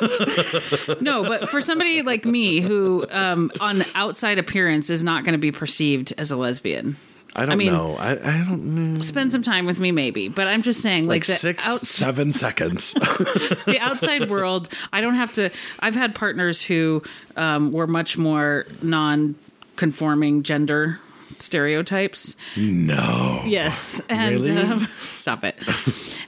no, 1.00 1.22
but 1.24 1.48
for 1.50 1.60
somebody 1.60 2.02
like 2.02 2.24
me 2.24 2.60
who, 2.60 3.06
um, 3.10 3.52
on 3.60 3.84
outside 3.94 4.38
appearance, 4.38 4.88
is 4.90 5.04
not 5.04 5.22
going 5.24 5.32
to 5.34 5.38
be 5.38 5.52
perceived 5.52 6.12
as 6.18 6.30
a 6.30 6.36
lesbian. 6.36 6.96
I 7.38 7.42
don't 7.46 7.52
I 7.52 7.56
mean- 7.56 7.72
know. 7.72 7.96
I, 7.96 8.12
I 8.12 8.44
don't 8.44 8.94
know. 8.94 9.00
Spend 9.00 9.30
some 9.32 9.42
time 9.42 9.64
with 9.66 9.78
me, 9.78 9.92
maybe. 9.92 10.28
But 10.28 10.46
I'm 10.48 10.62
just 10.62 10.82
saying, 10.82 11.04
like, 11.04 11.20
Like 11.22 11.26
the 11.26 11.34
six, 11.36 11.66
out- 11.66 11.86
seven 11.86 12.32
seconds. 12.32 12.92
the 12.94 13.78
outside 13.80 14.28
world 14.28 14.68
i 14.92 15.00
don't 15.00 15.14
have 15.14 15.32
to 15.32 15.50
i've 15.80 15.94
had 15.94 16.14
partners 16.14 16.62
who 16.62 17.02
um, 17.36 17.72
were 17.72 17.86
much 17.86 18.16
more 18.18 18.66
non-conforming 18.82 20.42
gender 20.42 20.98
stereotypes 21.38 22.34
no. 22.56 23.42
yes 23.46 24.00
and 24.08 24.40
Really? 24.40 24.56
um, 24.60 24.88
stop 25.10 25.44
it 25.44 25.54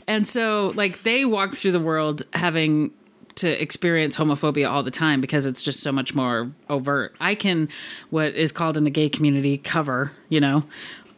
and 0.07 0.27
so 0.27 0.73
like 0.77 1.03
they 1.03 1.25
walk 1.25 1.55
through 1.55 1.73
the 1.73 1.81
world 1.81 2.23
having 2.33 2.93
to 3.37 3.61
experience 3.63 4.17
homophobia 4.17 4.71
all 4.71 4.83
the 4.83 4.91
time 4.91 5.21
because 5.21 5.47
it's 5.47 5.63
just 5.63 5.81
so 5.81 5.91
much 5.91 6.15
more 6.15 6.53
overt 6.69 7.15
i 7.21 7.35
can 7.35 7.69
what 8.11 8.35
is 8.35 8.53
called 8.53 8.77
in 8.77 8.85
the 8.85 8.91
gay 8.91 9.09
community 9.09 9.59
cover 9.59 10.13
you 10.29 10.41
know 10.41 10.63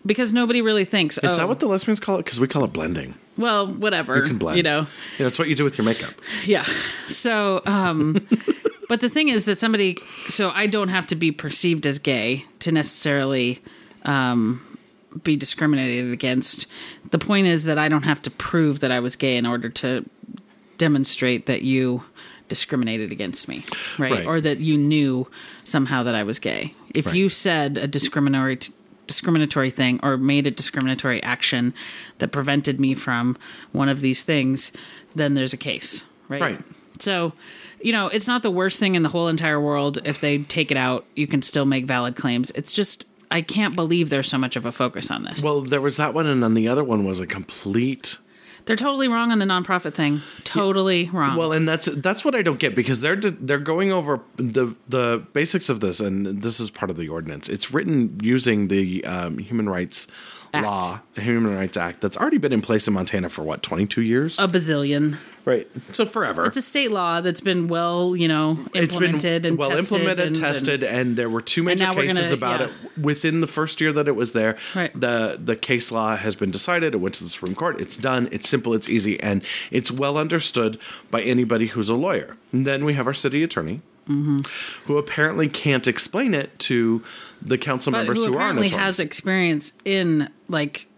because 0.04 0.32
nobody 0.32 0.60
really 0.62 0.84
thinks 0.84 1.18
Is 1.18 1.24
oh 1.30 1.36
that 1.36 1.48
what 1.48 1.60
the 1.60 1.66
lesbians 1.66 2.00
call 2.00 2.16
it? 2.16 2.24
Because 2.24 2.40
we 2.40 2.48
call 2.48 2.64
it 2.64 2.72
blending. 2.72 3.14
well 3.36 3.66
whatever 3.66 4.16
You 4.16 4.22
can 4.22 4.38
blend. 4.38 4.56
you 4.56 4.62
know 4.62 4.86
Yeah, 5.18 5.24
that's 5.26 5.38
what 5.38 5.48
you 5.48 5.54
do 5.54 5.64
with 5.64 5.78
your 5.78 5.84
makeup. 5.84 6.14
Yeah. 6.44 6.64
So, 7.08 7.62
um, 7.66 8.26
But 8.88 9.00
the 9.00 9.08
thing 9.08 9.28
is 9.30 9.46
that 9.46 9.58
somebody, 9.58 9.96
so 10.28 10.50
I 10.50 10.66
don't 10.66 10.88
have 10.88 11.06
to 11.06 11.14
be 11.14 11.32
perceived 11.32 11.86
as 11.86 11.98
gay 11.98 12.44
to 12.58 12.70
necessarily 12.72 13.62
um, 14.04 14.60
be 15.22 15.34
discriminated 15.34 16.12
against. 16.12 16.66
The 17.10 17.18
point 17.18 17.46
is 17.46 17.64
that 17.64 17.78
I 17.78 17.88
don't 17.88 18.02
have 18.02 18.20
to 18.22 18.30
prove 18.30 18.80
that 18.80 18.90
I 18.92 19.00
was 19.00 19.16
gay 19.16 19.38
in 19.38 19.46
order 19.46 19.70
to 19.70 20.04
demonstrate 20.76 21.46
that 21.46 21.62
you 21.62 22.04
discriminated 22.48 23.12
against 23.12 23.48
me, 23.48 23.64
right? 23.98 24.12
Right. 24.12 24.26
Or 24.26 24.40
that 24.42 24.58
you 24.58 24.76
knew 24.76 25.26
somehow 25.64 26.02
that 26.02 26.14
I 26.14 26.22
was 26.24 26.38
gay. 26.38 26.74
If 26.92 27.06
Right. 27.06 27.14
you 27.14 27.28
said 27.30 27.78
a 27.78 27.86
discriminatory 27.86 28.58
discriminatory 29.12 29.70
thing 29.70 30.00
or 30.02 30.16
made 30.16 30.46
a 30.46 30.50
discriminatory 30.50 31.22
action 31.22 31.74
that 32.18 32.32
prevented 32.32 32.80
me 32.80 32.94
from 32.94 33.36
one 33.72 33.90
of 33.90 34.00
these 34.00 34.22
things, 34.22 34.72
then 35.14 35.34
there's 35.34 35.52
a 35.52 35.58
case, 35.58 36.02
right? 36.28 36.40
Right. 36.40 36.64
So, 36.98 37.34
you 37.82 37.92
know, 37.92 38.06
it's 38.06 38.26
not 38.26 38.42
the 38.42 38.50
worst 38.50 38.80
thing 38.80 38.94
in 38.94 39.02
the 39.02 39.10
whole 39.10 39.28
entire 39.28 39.60
world. 39.60 39.98
If 40.04 40.20
they 40.20 40.38
take 40.38 40.70
it 40.70 40.78
out, 40.78 41.04
you 41.14 41.26
can 41.26 41.42
still 41.42 41.66
make 41.66 41.84
valid 41.84 42.16
claims. 42.16 42.50
It's 42.52 42.72
just, 42.72 43.04
I 43.30 43.42
can't 43.42 43.76
believe 43.76 44.08
there's 44.08 44.28
so 44.30 44.38
much 44.38 44.56
of 44.56 44.64
a 44.64 44.72
focus 44.72 45.10
on 45.10 45.24
this. 45.24 45.42
Well, 45.42 45.60
there 45.60 45.80
was 45.82 45.98
that 45.98 46.14
one, 46.14 46.26
and 46.26 46.42
then 46.42 46.54
the 46.54 46.68
other 46.68 46.84
one 46.84 47.04
was 47.04 47.20
a 47.20 47.26
complete. 47.26 48.18
They're 48.64 48.76
totally 48.76 49.08
wrong 49.08 49.32
on 49.32 49.38
the 49.38 49.44
nonprofit 49.44 49.94
thing. 49.94 50.22
Totally 50.44 51.10
wrong. 51.12 51.36
Well, 51.36 51.52
and 51.52 51.68
that's 51.68 51.86
that's 51.86 52.24
what 52.24 52.34
I 52.34 52.42
don't 52.42 52.58
get 52.58 52.74
because 52.74 53.00
they're 53.00 53.16
they're 53.16 53.58
going 53.58 53.92
over 53.92 54.20
the 54.36 54.74
the 54.88 55.24
basics 55.32 55.68
of 55.68 55.80
this, 55.80 56.00
and 56.00 56.42
this 56.42 56.60
is 56.60 56.70
part 56.70 56.90
of 56.90 56.96
the 56.96 57.08
ordinance. 57.08 57.48
It's 57.48 57.72
written 57.72 58.20
using 58.22 58.68
the 58.68 59.04
um, 59.04 59.38
human 59.38 59.68
rights 59.68 60.06
Act. 60.54 60.66
law, 60.66 61.00
the 61.14 61.22
Human 61.22 61.54
Rights 61.56 61.76
Act, 61.76 62.00
that's 62.02 62.16
already 62.16 62.38
been 62.38 62.52
in 62.52 62.60
place 62.60 62.86
in 62.86 62.94
Montana 62.94 63.28
for 63.28 63.42
what 63.42 63.62
twenty 63.62 63.86
two 63.86 64.02
years, 64.02 64.38
a 64.38 64.46
bazillion. 64.46 65.16
Right? 65.44 65.68
So 65.92 66.06
forever. 66.06 66.44
It's 66.44 66.56
a 66.56 66.62
state 66.62 66.90
law 66.90 67.20
that's 67.20 67.40
been 67.40 67.68
well, 67.68 68.16
you 68.16 68.28
know, 68.28 68.58
it's 68.74 68.94
implemented 68.94 69.42
been 69.42 69.52
and 69.52 69.58
well 69.58 69.70
tested 69.70 69.92
implemented, 69.92 70.26
and, 70.26 70.36
tested, 70.36 70.84
and, 70.84 71.16
there 71.16 71.28
were 71.28 71.40
two 71.40 71.62
major 71.62 71.92
cases 71.92 72.18
gonna- 72.18 72.32
about 72.32 72.60
yeah. 72.60 72.66
it 72.66 72.98
within 73.02 73.40
the 73.40 73.46
first 73.46 73.80
year 73.80 73.92
that 73.92 74.08
it 74.08 74.16
was 74.16 74.32
there. 74.32 74.56
Right. 74.74 74.98
The 74.98 75.38
the 75.42 75.56
case 75.56 75.90
law 75.90 76.16
has 76.16 76.36
been 76.36 76.50
decided. 76.50 76.94
It 76.94 76.98
went 76.98 77.14
to 77.16 77.24
the 77.24 77.30
Supreme 77.30 77.54
Court. 77.54 77.80
It's 77.80 77.96
done. 77.96 78.28
It's 78.32 78.48
simple. 78.48 78.74
It's 78.74 78.88
easy, 78.88 79.20
and 79.20 79.42
it's 79.70 79.90
well 79.90 80.16
understood 80.18 80.78
by 81.10 81.22
anybody 81.22 81.66
who's 81.66 81.88
a 81.88 81.94
lawyer. 81.94 82.36
And 82.52 82.66
then 82.66 82.84
we 82.84 82.94
have 82.94 83.06
our 83.06 83.14
city 83.14 83.42
attorney. 83.42 83.82
Mm-hmm. 84.08 84.40
Who 84.86 84.98
apparently 84.98 85.48
can't 85.48 85.86
explain 85.86 86.34
it 86.34 86.58
to 86.60 87.04
the 87.40 87.56
council 87.56 87.92
but 87.92 87.98
members 87.98 88.18
who 88.18 88.24
who 88.24 88.26
aren't 88.30 88.36
apparently 88.58 88.66
attorneys. 88.66 88.84
has 88.84 89.00
experience 89.00 89.72
in 89.84 90.28
like 90.48 90.88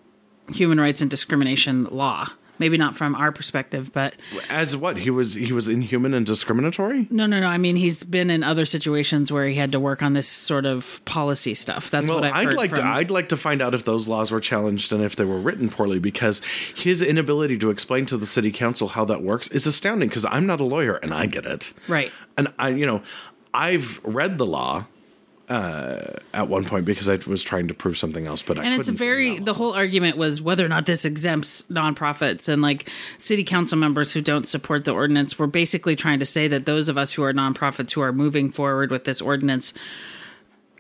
human 0.53 0.81
rights 0.81 1.03
and 1.03 1.11
discrimination 1.11 1.85
law. 1.85 2.29
Maybe 2.59 2.77
not 2.77 2.97
from 2.97 3.15
our 3.17 3.33
perspective, 3.33 3.93
but 3.93 4.15
As 4.49 4.77
what 4.77 4.97
he 4.97 5.11
was 5.11 5.35
he 5.35 5.53
was 5.53 5.67
inhuman 5.69 6.15
and 6.15 6.25
discriminatory. 6.25 7.09
no, 7.11 7.27
no, 7.27 7.41
no. 7.41 7.47
I 7.49 7.59
mean, 7.59 7.75
he's 7.77 8.05
been 8.05 8.31
in 8.31 8.43
other 8.45 8.65
situations 8.65 9.33
where 9.33 9.49
he 9.49 9.57
had 9.57 9.73
to 9.73 9.81
work 9.81 10.03
on 10.03 10.13
this 10.13 10.29
sort 10.29 10.65
of 10.67 11.05
policy 11.05 11.55
stuff. 11.55 11.91
That's 11.91 12.09
Well, 12.09 12.21
what 12.21 12.25
I've 12.31 12.35
I'd 12.35 12.45
heard 12.47 12.55
like 12.55 12.71
from. 12.71 12.79
to 12.81 12.85
I'd 12.87 13.11
like 13.11 13.29
to 13.31 13.37
find 13.37 13.61
out 13.61 13.75
if 13.75 13.85
those 13.85 14.07
laws 14.07 14.31
were 14.31 14.41
challenged 14.41 14.93
and 14.93 15.03
if 15.03 15.17
they 15.17 15.25
were 15.25 15.41
written 15.41 15.69
poorly 15.69 15.99
because 15.99 16.41
his 16.75 17.03
inability 17.03 17.59
to 17.59 17.71
explain 17.71 18.07
to 18.07 18.17
the 18.17 18.27
city 18.27 18.53
council 18.53 18.89
how 18.89 19.05
that 19.07 19.23
works 19.23 19.49
is 19.49 19.67
astounding 19.67 20.09
because 20.09 20.25
I'm 20.25 20.47
not 20.47 20.61
a 20.61 20.65
lawyer 20.65 20.95
and 20.97 21.13
I 21.13 21.27
get 21.27 21.47
it. 21.47 21.73
Right. 21.89 22.13
And 22.37 22.53
I 22.59 22.69
you 22.69 22.87
know, 22.87 23.03
I've 23.53 24.01
read 24.05 24.39
the 24.39 24.47
law 24.47 24.87
uh, 25.55 26.19
at 26.33 26.49
one 26.49 26.65
point 26.65 26.85
because 26.85 27.09
I 27.09 27.17
was 27.27 27.43
trying 27.43 27.69
to 27.69 27.75
prove 27.75 27.97
something 27.97 28.27
else, 28.27 28.43
but 28.43 28.59
I 28.59 28.65
and 28.65 28.79
it's 28.79 28.89
a 28.89 28.93
very 28.93 29.39
the 29.39 29.55
whole 29.55 29.73
argument 29.73 30.17
was 30.17 30.41
whether 30.43 30.65
or 30.65 30.69
not 30.69 30.87
this 30.87 31.05
exempts 31.05 31.63
nonprofits 31.71 32.49
and 32.49 32.61
like 32.63 32.91
city 33.19 33.45
council 33.45 33.79
members 33.79 34.13
who 34.13 34.21
don't 34.21 34.47
support 34.47 34.85
the 34.85 34.93
ordinance 34.93 35.39
were 35.39 35.47
basically 35.47 35.95
trying 35.97 36.19
to 36.19 36.27
say 36.27 36.49
that 36.49 36.67
those 36.67 36.89
of 36.89 36.99
us 36.99 37.13
who 37.13 37.23
are 37.23 37.33
nonprofits 37.33 37.93
who 37.93 38.01
are 38.01 38.13
moving 38.13 38.51
forward 38.51 38.91
with 38.91 39.05
this 39.05 39.21
ordinance 39.21 39.75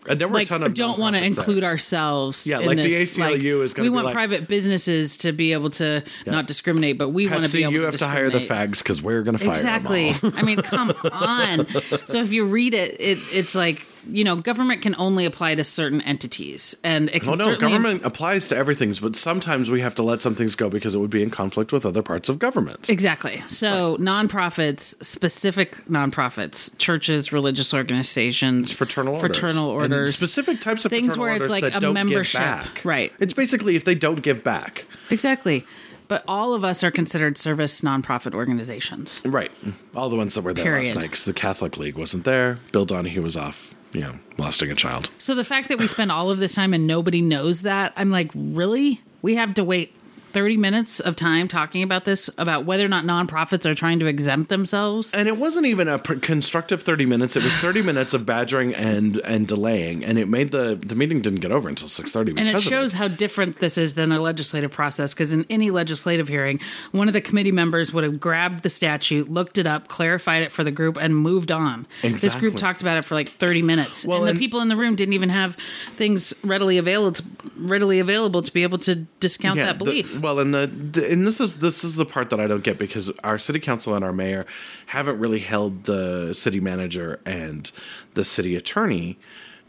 and 0.06 0.20
there 0.20 0.28
were 0.28 0.34
like 0.34 0.46
a 0.46 0.50
ton 0.50 0.62
of 0.62 0.74
don't 0.74 0.98
want 0.98 1.16
to 1.16 1.24
include 1.24 1.62
that- 1.62 1.66
ourselves 1.66 2.46
Yeah, 2.46 2.58
in 2.60 2.66
like 2.66 2.76
the 2.76 2.90
this. 2.90 3.16
ACLU 3.16 3.62
is 3.62 3.72
gonna 3.72 3.84
we 3.84 3.88
be 3.90 3.94
want 3.94 4.04
like- 4.06 4.14
private 4.14 4.48
businesses 4.48 5.16
to 5.18 5.32
be 5.32 5.52
able 5.52 5.70
to 5.70 6.02
not 6.26 6.46
discriminate 6.46 6.98
but 6.98 7.08
we 7.10 7.26
want 7.26 7.46
to 7.46 7.52
be 7.52 7.62
able 7.62 7.72
you 7.72 7.80
to 7.80 7.86
have 7.86 7.96
to 7.96 8.06
hire 8.08 8.28
the 8.28 8.40
fags 8.40 8.78
because 8.78 9.00
we're 9.00 9.22
going 9.22 9.36
to 9.38 9.42
fire 9.42 9.52
Exactly. 9.54 10.14
I 10.22 10.42
mean, 10.42 10.60
come 10.60 10.90
on. 11.12 11.66
So 12.06 12.18
if 12.20 12.32
you 12.32 12.44
read 12.44 12.74
it, 12.74 13.00
it, 13.00 13.18
it's 13.32 13.54
like 13.54 13.86
you 14.08 14.24
know, 14.24 14.36
government 14.36 14.82
can 14.82 14.94
only 14.96 15.24
apply 15.24 15.54
to 15.54 15.64
certain 15.64 16.00
entities, 16.02 16.76
and 16.84 17.08
it 17.10 17.20
can 17.20 17.30
Oh 17.30 17.34
no, 17.34 17.44
certainly 17.44 17.72
government 17.72 18.04
applies 18.04 18.48
to 18.48 18.56
everything, 18.56 18.94
but 19.00 19.16
sometimes 19.16 19.70
we 19.70 19.80
have 19.80 19.94
to 19.96 20.02
let 20.02 20.22
some 20.22 20.34
things 20.34 20.54
go 20.54 20.68
because 20.68 20.94
it 20.94 20.98
would 20.98 21.10
be 21.10 21.22
in 21.22 21.30
conflict 21.30 21.72
with 21.72 21.86
other 21.86 22.02
parts 22.02 22.28
of 22.28 22.38
government. 22.38 22.88
Exactly. 22.90 23.42
So 23.48 23.96
nonprofits, 23.98 24.94
specific 25.04 25.84
nonprofits, 25.86 26.76
churches, 26.78 27.32
religious 27.32 27.72
organizations, 27.72 28.72
fraternal 28.72 29.14
orders. 29.14 29.38
fraternal 29.38 29.80
And 29.80 29.92
orders, 29.92 30.16
specific 30.16 30.60
types 30.60 30.84
of 30.84 30.90
things 30.90 31.16
where 31.16 31.34
it's 31.34 31.48
like 31.48 31.64
a 31.74 31.92
membership. 31.92 32.84
Right. 32.84 33.12
It's 33.20 33.32
basically 33.32 33.76
if 33.76 33.84
they 33.84 33.94
don't 33.94 34.22
give 34.22 34.44
back. 34.44 34.84
Exactly. 35.10 35.66
But 36.06 36.22
all 36.28 36.52
of 36.52 36.64
us 36.64 36.84
are 36.84 36.90
considered 36.90 37.38
service 37.38 37.80
nonprofit 37.80 38.34
organizations. 38.34 39.22
Right. 39.24 39.50
All 39.96 40.10
the 40.10 40.16
ones 40.16 40.34
that 40.34 40.42
were 40.42 40.52
there 40.52 40.64
Period. 40.64 40.88
last 40.88 40.96
night 40.96 41.12
'cause 41.12 41.24
the 41.24 41.32
Catholic 41.32 41.78
League 41.78 41.96
wasn't 41.96 42.24
there. 42.24 42.58
Bill 42.72 42.84
Donohue 42.84 43.22
was 43.22 43.38
off, 43.38 43.74
you 43.94 44.00
know, 44.00 44.18
molesting 44.36 44.70
a 44.70 44.74
child. 44.74 45.08
So 45.18 45.34
the 45.34 45.44
fact 45.44 45.68
that 45.68 45.78
we 45.78 45.86
spend 45.86 46.12
all 46.12 46.30
of 46.30 46.38
this 46.38 46.54
time 46.54 46.74
and 46.74 46.86
nobody 46.86 47.22
knows 47.22 47.62
that, 47.62 47.92
I'm 47.96 48.10
like, 48.10 48.30
really? 48.34 49.00
We 49.22 49.36
have 49.36 49.54
to 49.54 49.64
wait 49.64 49.94
30 50.34 50.56
minutes 50.56 51.00
of 51.00 51.16
time 51.16 51.48
talking 51.48 51.82
about 51.82 52.04
this, 52.04 52.28
about 52.36 52.66
whether 52.66 52.84
or 52.84 52.88
not 52.88 53.04
nonprofits 53.04 53.64
are 53.64 53.74
trying 53.74 54.00
to 54.00 54.06
exempt 54.06 54.48
themselves? 54.50 55.14
And 55.14 55.28
it 55.28 55.36
wasn't 55.36 55.66
even 55.66 55.88
a 55.88 55.98
pr- 55.98 56.14
constructive 56.14 56.82
30 56.82 57.06
minutes. 57.06 57.36
It 57.36 57.44
was 57.44 57.54
30 57.56 57.82
minutes 57.90 58.12
of 58.12 58.26
badgering 58.26 58.74
and 58.74 59.18
and 59.18 59.48
delaying, 59.48 60.04
and 60.04 60.18
it 60.18 60.28
made 60.28 60.50
the 60.50 60.78
the 60.84 60.94
meeting 60.94 61.22
didn't 61.22 61.40
get 61.40 61.52
over 61.52 61.68
until 61.68 61.88
6:30 61.88 62.34
And 62.38 62.48
it 62.48 62.60
shows 62.60 62.92
how 62.92 63.08
different 63.08 63.60
this 63.60 63.78
is 63.78 63.94
than 63.94 64.12
a 64.12 64.20
legislative 64.20 64.70
process 64.70 65.14
because 65.14 65.32
in 65.32 65.46
any 65.48 65.70
legislative 65.70 66.28
hearing, 66.28 66.60
one 66.92 67.08
of 67.08 67.14
the 67.14 67.20
committee 67.20 67.52
members 67.52 67.92
would 67.92 68.04
have 68.04 68.20
grabbed 68.20 68.62
the 68.62 68.68
statute, 68.70 69.28
looked 69.28 69.56
it 69.58 69.66
up, 69.66 69.88
clarified 69.88 70.42
it 70.42 70.52
for 70.52 70.64
the 70.64 70.70
group, 70.72 70.96
and 70.96 71.16
moved 71.16 71.52
on. 71.52 71.86
This 72.02 72.34
group 72.34 72.56
talked 72.56 72.82
about 72.82 72.96
it 72.98 73.04
for 73.04 73.14
like 73.14 73.28
30 73.28 73.62
minutes. 73.62 74.04
Well, 74.04 74.24
and 74.24 74.36
the 74.36 74.40
people 74.40 74.60
in 74.60 74.68
the 74.68 74.76
room 74.76 74.96
didn't 74.96 75.14
even 75.14 75.28
have 75.28 75.56
things 75.96 76.34
readily 76.42 76.78
available 76.78 77.12
to, 77.12 77.22
readily 77.56 78.00
available 78.00 78.42
to 78.42 78.52
be 78.52 78.62
able 78.62 78.78
to 78.78 78.96
discount 79.20 79.56
that 79.56 79.78
the- 79.78 79.84
belief. 79.84 80.20
Well, 80.24 80.38
and 80.38 80.54
the, 80.54 81.06
and 81.10 81.26
this 81.26 81.38
is 81.38 81.58
this 81.58 81.84
is 81.84 81.96
the 81.96 82.06
part 82.06 82.30
that 82.30 82.40
I 82.40 82.46
don't 82.46 82.64
get 82.64 82.78
because 82.78 83.10
our 83.22 83.38
city 83.38 83.60
council 83.60 83.94
and 83.94 84.02
our 84.02 84.12
mayor 84.12 84.46
haven't 84.86 85.18
really 85.18 85.38
held 85.38 85.84
the 85.84 86.32
city 86.32 86.60
manager 86.60 87.20
and 87.26 87.70
the 88.14 88.24
city 88.24 88.56
attorney 88.56 89.18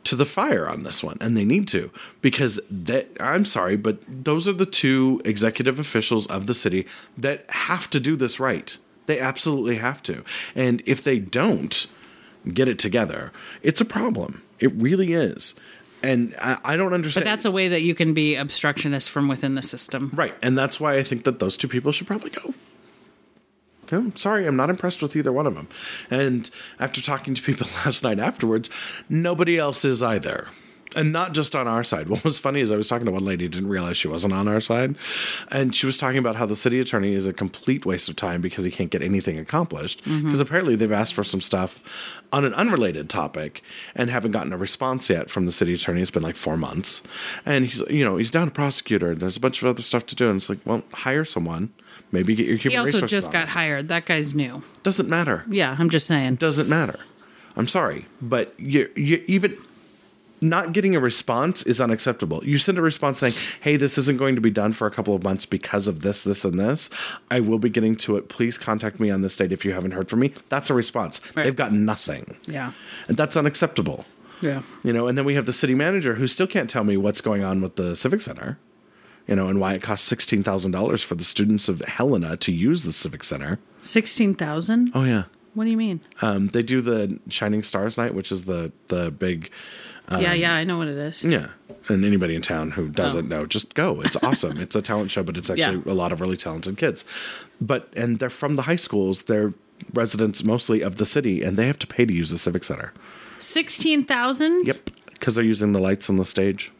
to 0.05 0.15
the 0.15 0.25
fire 0.25 0.65
on 0.65 0.83
this 0.83 1.03
one, 1.03 1.17
and 1.19 1.35
they 1.35 1.43
need 1.43 1.67
to 1.67 1.91
because 2.21 2.57
that 2.71 3.09
I'm 3.19 3.43
sorry, 3.43 3.75
but 3.75 3.99
those 4.07 4.47
are 4.47 4.53
the 4.53 4.65
two 4.65 5.21
executive 5.25 5.77
officials 5.77 6.25
of 6.27 6.47
the 6.47 6.53
city 6.53 6.87
that 7.17 7.49
have 7.51 7.89
to 7.89 7.99
do 7.99 8.15
this 8.15 8.39
right. 8.39 8.77
They 9.07 9.19
absolutely 9.19 9.75
have 9.75 10.01
to, 10.03 10.23
and 10.55 10.81
if 10.85 11.03
they 11.03 11.19
don't 11.19 11.85
get 12.53 12.69
it 12.69 12.79
together, 12.79 13.33
it's 13.61 13.81
a 13.81 13.85
problem. 13.85 14.41
It 14.61 14.73
really 14.73 15.11
is. 15.11 15.53
And 16.03 16.35
I, 16.39 16.57
I 16.63 16.77
don't 16.77 16.93
understand. 16.93 17.23
But 17.23 17.29
that's 17.29 17.45
a 17.45 17.51
way 17.51 17.69
that 17.69 17.81
you 17.81 17.95
can 17.95 18.13
be 18.13 18.35
obstructionist 18.35 19.09
from 19.09 19.27
within 19.27 19.55
the 19.55 19.63
system. 19.63 20.11
Right, 20.13 20.35
and 20.41 20.57
that's 20.57 20.79
why 20.79 20.95
I 20.97 21.03
think 21.03 21.23
that 21.23 21.39
those 21.39 21.57
two 21.57 21.67
people 21.67 21.91
should 21.91 22.07
probably 22.07 22.29
go. 22.29 22.53
I'm 23.91 24.15
sorry, 24.17 24.47
I'm 24.47 24.55
not 24.55 24.69
impressed 24.69 25.01
with 25.01 25.15
either 25.15 25.31
one 25.31 25.45
of 25.45 25.55
them. 25.55 25.67
And 26.09 26.49
after 26.79 27.01
talking 27.01 27.35
to 27.35 27.41
people 27.41 27.67
last 27.85 28.03
night 28.03 28.19
afterwards, 28.19 28.69
nobody 29.09 29.57
else 29.57 29.85
is 29.85 30.01
either. 30.01 30.47
And 30.95 31.11
not 31.11 31.33
just 31.33 31.55
on 31.55 31.67
our 31.67 31.83
side. 31.83 32.07
What 32.09 32.23
was 32.23 32.39
funny 32.39 32.61
is 32.61 32.71
I 32.71 32.75
was 32.77 32.87
talking 32.87 33.05
to 33.05 33.11
one 33.11 33.25
lady, 33.25 33.47
didn't 33.47 33.69
realize 33.69 33.97
she 33.97 34.07
wasn't 34.07 34.33
on 34.33 34.47
our 34.47 34.61
side. 34.61 34.95
And 35.51 35.75
she 35.75 35.85
was 35.85 35.97
talking 35.97 36.17
about 36.17 36.35
how 36.35 36.45
the 36.45 36.55
city 36.55 36.79
attorney 36.79 37.13
is 37.13 37.27
a 37.27 37.33
complete 37.33 37.85
waste 37.85 38.07
of 38.09 38.15
time 38.15 38.41
because 38.41 38.63
he 38.63 38.71
can't 38.71 38.89
get 38.89 39.01
anything 39.01 39.37
accomplished. 39.37 40.01
Mm-hmm. 40.05 40.25
Because 40.25 40.39
apparently 40.39 40.75
they've 40.75 40.91
asked 40.91 41.13
for 41.13 41.23
some 41.23 41.41
stuff 41.41 41.83
on 42.31 42.45
an 42.45 42.53
unrelated 42.53 43.09
topic 43.09 43.61
and 43.95 44.09
haven't 44.09 44.31
gotten 44.31 44.53
a 44.53 44.57
response 44.57 45.09
yet 45.09 45.29
from 45.29 45.45
the 45.45 45.51
city 45.51 45.73
attorney. 45.73 46.01
It's 46.01 46.11
been 46.11 46.23
like 46.23 46.35
four 46.35 46.57
months. 46.57 47.01
And 47.45 47.65
he's, 47.65 47.81
you 47.89 48.03
know, 48.05 48.17
he's 48.17 48.31
down 48.31 48.47
a 48.47 48.51
prosecutor. 48.51 49.11
and 49.11 49.19
There's 49.19 49.37
a 49.37 49.41
bunch 49.41 49.61
of 49.61 49.67
other 49.67 49.81
stuff 49.81 50.05
to 50.07 50.15
do. 50.15 50.29
And 50.29 50.37
it's 50.37 50.49
like, 50.49 50.59
well, 50.65 50.83
hire 50.93 51.25
someone. 51.25 51.73
Maybe 52.11 52.35
get 52.35 52.45
your 52.45 52.57
human 52.57 52.85
He 52.87 52.93
also 52.93 53.07
just 53.07 53.31
got 53.31 53.43
it. 53.43 53.49
hired. 53.49 53.87
That 53.89 54.05
guy's 54.05 54.33
new. 54.33 54.63
Doesn't 54.83 55.09
matter 55.09 55.43
Yeah, 55.49 55.75
I'm 55.77 55.89
just 55.89 56.07
saying. 56.07 56.35
doesn't 56.35 56.69
matter. 56.69 56.99
I'm 57.57 57.67
sorry, 57.67 58.05
but 58.21 58.53
you 58.59 58.89
you 58.95 59.23
even 59.27 59.57
not 60.49 60.71
getting 60.73 60.95
a 60.95 60.99
response 60.99 61.63
is 61.63 61.81
unacceptable. 61.81 62.43
You 62.45 62.57
send 62.57 62.77
a 62.77 62.81
response 62.81 63.19
saying, 63.19 63.33
"Hey, 63.61 63.75
this 63.77 63.97
isn't 63.97 64.17
going 64.17 64.35
to 64.35 64.41
be 64.41 64.51
done 64.51 64.71
for 64.73 64.87
a 64.87 64.91
couple 64.91 65.13
of 65.15 65.23
months 65.23 65.45
because 65.45 65.87
of 65.87 66.01
this, 66.01 66.21
this, 66.23 66.45
and 66.45 66.59
this. 66.59 66.89
I 67.29 67.39
will 67.41 67.59
be 67.59 67.69
getting 67.69 67.95
to 67.97 68.17
it. 68.17 68.29
Please 68.29 68.57
contact 68.57 68.99
me 68.99 69.09
on 69.11 69.21
this 69.21 69.35
date 69.37 69.51
if 69.51 69.65
you 69.65 69.73
haven't 69.73 69.91
heard 69.91 70.09
from 70.09 70.19
me." 70.19 70.33
That's 70.49 70.69
a 70.69 70.73
response. 70.73 71.21
Right. 71.35 71.43
They've 71.43 71.55
got 71.55 71.73
nothing, 71.73 72.35
Yeah. 72.47 72.71
and 73.07 73.17
that's 73.17 73.35
unacceptable. 73.35 74.05
Yeah. 74.41 74.61
You 74.83 74.93
know, 74.93 75.07
and 75.07 75.17
then 75.17 75.25
we 75.25 75.35
have 75.35 75.45
the 75.45 75.53
city 75.53 75.75
manager 75.75 76.15
who 76.15 76.27
still 76.27 76.47
can't 76.47 76.69
tell 76.69 76.83
me 76.83 76.97
what's 76.97 77.21
going 77.21 77.43
on 77.43 77.61
with 77.61 77.75
the 77.77 77.95
civic 77.95 78.21
center. 78.21 78.57
You 79.27 79.35
know, 79.35 79.47
and 79.47 79.59
why 79.59 79.73
it 79.73 79.81
costs 79.81 80.07
sixteen 80.07 80.43
thousand 80.43 80.69
dollars 80.71 81.01
for 81.01 81.15
the 81.15 81.23
students 81.23 81.67
of 81.67 81.79
Helena 81.81 82.37
to 82.37 82.51
use 82.51 82.83
the 82.83 82.93
civic 82.93 83.23
center. 83.23 83.57
16,000? 83.81 84.91
Oh 84.93 85.03
yeah, 85.03 85.23
What 85.55 85.63
do 85.63 85.71
you 85.71 85.77
mean? 85.77 86.01
Um, 86.21 86.47
they 86.49 86.61
do 86.61 86.81
the 86.81 87.19
Shining 87.29 87.63
Stars 87.63 87.97
Night, 87.97 88.13
which 88.13 88.31
is 88.31 88.45
the 88.45 88.71
the 88.89 89.09
big 89.09 89.49
yeah, 90.11 90.33
yeah, 90.33 90.53
I 90.53 90.63
know 90.65 90.77
what 90.77 90.87
it 90.87 90.97
is. 90.99 91.23
yeah. 91.23 91.47
And 91.89 92.05
anybody 92.05 92.35
in 92.35 92.43
town 92.43 92.69
who 92.69 92.89
doesn't 92.89 93.25
Oh. 93.33 93.37
know, 93.39 93.45
just 93.47 93.73
go. 93.73 94.01
It's 94.01 94.15
awesome. 94.21 94.59
it's 94.59 94.75
a 94.75 94.81
talent 94.83 95.09
show, 95.09 95.23
but 95.23 95.35
it's 95.35 95.49
actually 95.49 95.81
Yeah. 95.83 95.91
a 95.91 95.95
lot 95.95 96.11
of 96.11 96.21
really 96.21 96.37
talented 96.37 96.77
kids. 96.77 97.03
But 97.59 97.91
and 97.95 98.19
they're 98.19 98.29
from 98.29 98.53
the 98.53 98.61
high 98.63 98.75
schools. 98.75 99.23
They're 99.23 99.51
residents 99.93 100.43
mostly 100.43 100.81
of 100.81 100.97
the 100.97 101.05
city, 101.07 101.41
and 101.41 101.57
they 101.57 101.65
have 101.67 101.79
to 101.79 101.87
pay 101.87 102.05
to 102.05 102.13
use 102.13 102.29
the 102.29 102.37
civic 102.37 102.63
center. 102.63 102.93
Sixteen 103.39 104.03
thousand. 104.05 104.67
Yep, 104.67 104.89
because 105.13 105.33
they're 105.35 105.43
using 105.43 105.71
the 105.73 105.79
lights 105.79 106.07
on 106.09 106.17
the 106.17 106.25
stage. 106.25 106.71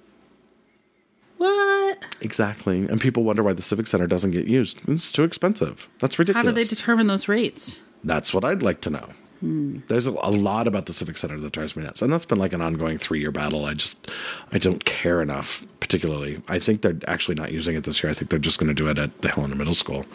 What? 1.37 1.97
Exactly, 2.21 2.77
and 2.87 3.01
people 3.01 3.23
wonder 3.23 3.43
why 3.43 3.53
the 3.53 3.61
civic 3.61 3.87
center 3.87 4.07
doesn't 4.07 4.31
get 4.31 4.45
used. 4.45 4.79
It's 4.87 5.11
too 5.11 5.23
expensive. 5.23 5.87
That's 5.99 6.17
ridiculous. 6.17 6.45
How 6.45 6.51
do 6.51 6.55
they 6.55 6.67
determine 6.67 7.07
those 7.07 7.27
rates? 7.27 7.79
That's 8.05 8.33
what 8.33 8.45
I'd 8.45 8.63
like 8.63 8.81
to 8.81 8.89
know. 8.89 9.09
There's 9.41 10.07
a, 10.07 10.11
a 10.11 10.31
lot 10.31 10.67
about 10.67 10.87
the 10.87 10.93
Civic 10.93 11.17
Center 11.17 11.39
that 11.39 11.51
drives 11.51 11.75
me 11.75 11.83
nuts, 11.83 12.01
and 12.01 12.11
that's 12.11 12.25
been 12.25 12.39
like 12.39 12.53
an 12.53 12.61
ongoing 12.61 12.97
three-year 12.97 13.31
battle. 13.31 13.65
I 13.65 13.73
just, 13.73 14.07
I 14.51 14.57
don't 14.57 14.83
care 14.85 15.21
enough. 15.21 15.63
Particularly, 15.79 16.41
I 16.47 16.57
think 16.57 16.81
they're 16.81 16.97
actually 17.07 17.35
not 17.35 17.51
using 17.51 17.75
it 17.75 17.83
this 17.83 18.01
year. 18.01 18.09
I 18.09 18.15
think 18.15 18.31
they're 18.31 18.39
just 18.39 18.57
going 18.57 18.69
to 18.69 18.73
do 18.73 18.87
it 18.87 18.97
at 18.97 19.21
the 19.21 19.29
Helena 19.29 19.55
Middle 19.55 19.75
School 19.75 20.05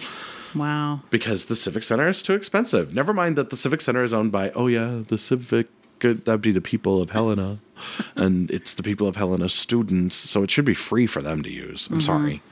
Wow. 0.54 1.00
because 1.10 1.44
the 1.44 1.54
Civic 1.54 1.84
Center 1.84 2.08
is 2.08 2.22
too 2.22 2.34
expensive. 2.34 2.92
Never 2.92 3.12
mind 3.12 3.36
that 3.36 3.50
the 3.50 3.56
Civic 3.56 3.82
Center 3.82 4.02
is 4.02 4.12
owned 4.12 4.32
by, 4.32 4.50
oh 4.50 4.66
yeah, 4.66 5.02
the 5.06 5.18
Civic. 5.18 5.68
That'd 6.00 6.40
be 6.40 6.50
the 6.50 6.62
people 6.62 7.02
of 7.02 7.10
Helena, 7.10 7.58
and 8.16 8.50
it's 8.50 8.74
the 8.74 8.82
people 8.82 9.06
of 9.06 9.16
Helena 9.16 9.48
students, 9.48 10.16
so 10.16 10.42
it 10.42 10.50
should 10.50 10.64
be 10.64 10.74
free 10.74 11.06
for 11.06 11.20
them 11.20 11.42
to 11.42 11.50
use. 11.50 11.86
I'm 11.88 11.98
mm-hmm. 11.98 12.06
sorry. 12.06 12.42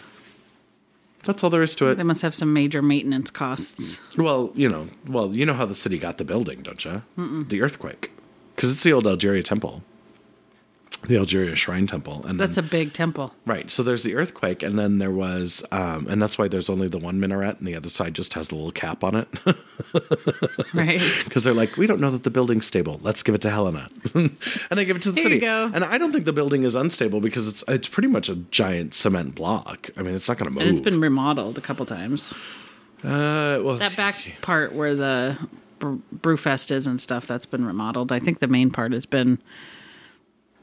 That's 1.24 1.42
all 1.44 1.50
there 1.50 1.62
is 1.62 1.74
to 1.76 1.88
it. 1.88 1.96
They 1.96 2.04
must 2.04 2.22
have 2.22 2.34
some 2.34 2.52
major 2.52 2.80
maintenance 2.80 3.30
costs. 3.30 4.00
Well, 4.16 4.50
you 4.54 4.68
know, 4.68 4.86
well, 5.06 5.34
you 5.34 5.44
know 5.44 5.54
how 5.54 5.66
the 5.66 5.74
city 5.74 5.98
got 5.98 6.18
the 6.18 6.24
building, 6.24 6.62
don't 6.62 6.84
you? 6.84 7.02
The 7.16 7.60
earthquake, 7.60 8.10
because 8.54 8.70
it's 8.72 8.82
the 8.82 8.92
old 8.92 9.06
Algeria 9.06 9.42
temple, 9.42 9.82
the 11.06 11.16
Algeria 11.16 11.54
Shrine 11.54 11.86
Temple, 11.86 12.24
and 12.26 12.38
That's 12.40 12.56
then, 12.56 12.64
a 12.64 12.68
big 12.68 12.92
temple. 12.92 13.32
right. 13.46 13.70
So 13.70 13.82
there's 13.82 14.02
the 14.02 14.14
earthquake, 14.16 14.62
and 14.62 14.78
then 14.78 14.98
there 14.98 15.10
was, 15.10 15.62
um, 15.70 16.06
and 16.08 16.20
that's 16.20 16.36
why 16.38 16.48
there's 16.48 16.68
only 16.68 16.88
the 16.88 16.98
one 16.98 17.20
minaret, 17.20 17.58
and 17.58 17.68
the 17.68 17.74
other 17.76 17.88
side 17.90 18.14
just 18.14 18.34
has 18.34 18.48
the 18.48 18.56
little 18.56 18.72
cap 18.72 19.04
on 19.04 19.14
it, 19.14 19.28
Right. 20.74 21.00
because 21.24 21.44
they're 21.44 21.54
like, 21.54 21.76
we 21.76 21.86
don't 21.86 22.00
know 22.00 22.10
that 22.10 22.24
the 22.24 22.30
building's 22.30 22.66
stable. 22.66 22.98
Let's 23.02 23.22
give 23.22 23.34
it 23.34 23.40
to 23.42 23.50
Helena, 23.50 23.88
and 24.14 24.36
they 24.70 24.84
give 24.84 24.96
it 24.96 25.02
to 25.02 25.12
the 25.12 25.20
Here 25.20 25.28
you 25.30 25.34
city. 25.36 25.40
go. 25.46 25.70
And 25.72 25.84
I 25.84 25.98
don't 25.98 26.12
think 26.12 26.24
the 26.24 26.32
building 26.32 26.64
is 26.64 26.74
unstable 26.74 27.20
because 27.20 27.46
it's 27.48 27.62
it's 27.68 27.88
pretty 27.88 28.08
much 28.08 28.28
a 28.28 28.34
giant 28.36 28.94
cement 28.94 29.34
block. 29.34 29.90
I 29.96 30.02
mean, 30.02 30.14
it's 30.14 30.28
not 30.28 30.38
going 30.38 30.50
to 30.50 30.58
move. 30.58 30.66
and 30.66 30.76
it's 30.76 30.84
been 30.84 31.00
remodeled 31.00 31.58
a 31.58 31.60
couple 31.62 31.86
times. 31.86 32.32
uh, 33.04 33.60
well, 33.62 33.78
That 33.78 33.96
back 33.96 34.16
part 34.42 34.74
where 34.74 34.94
the 34.94 35.38
Brewfest 35.80 36.70
is 36.72 36.86
and 36.86 37.00
stuff, 37.00 37.26
that's 37.26 37.46
been 37.46 37.64
remodeled. 37.64 38.10
I 38.10 38.18
think 38.18 38.40
the 38.40 38.48
main 38.48 38.70
part 38.70 38.92
has 38.92 39.06
been 39.06 39.38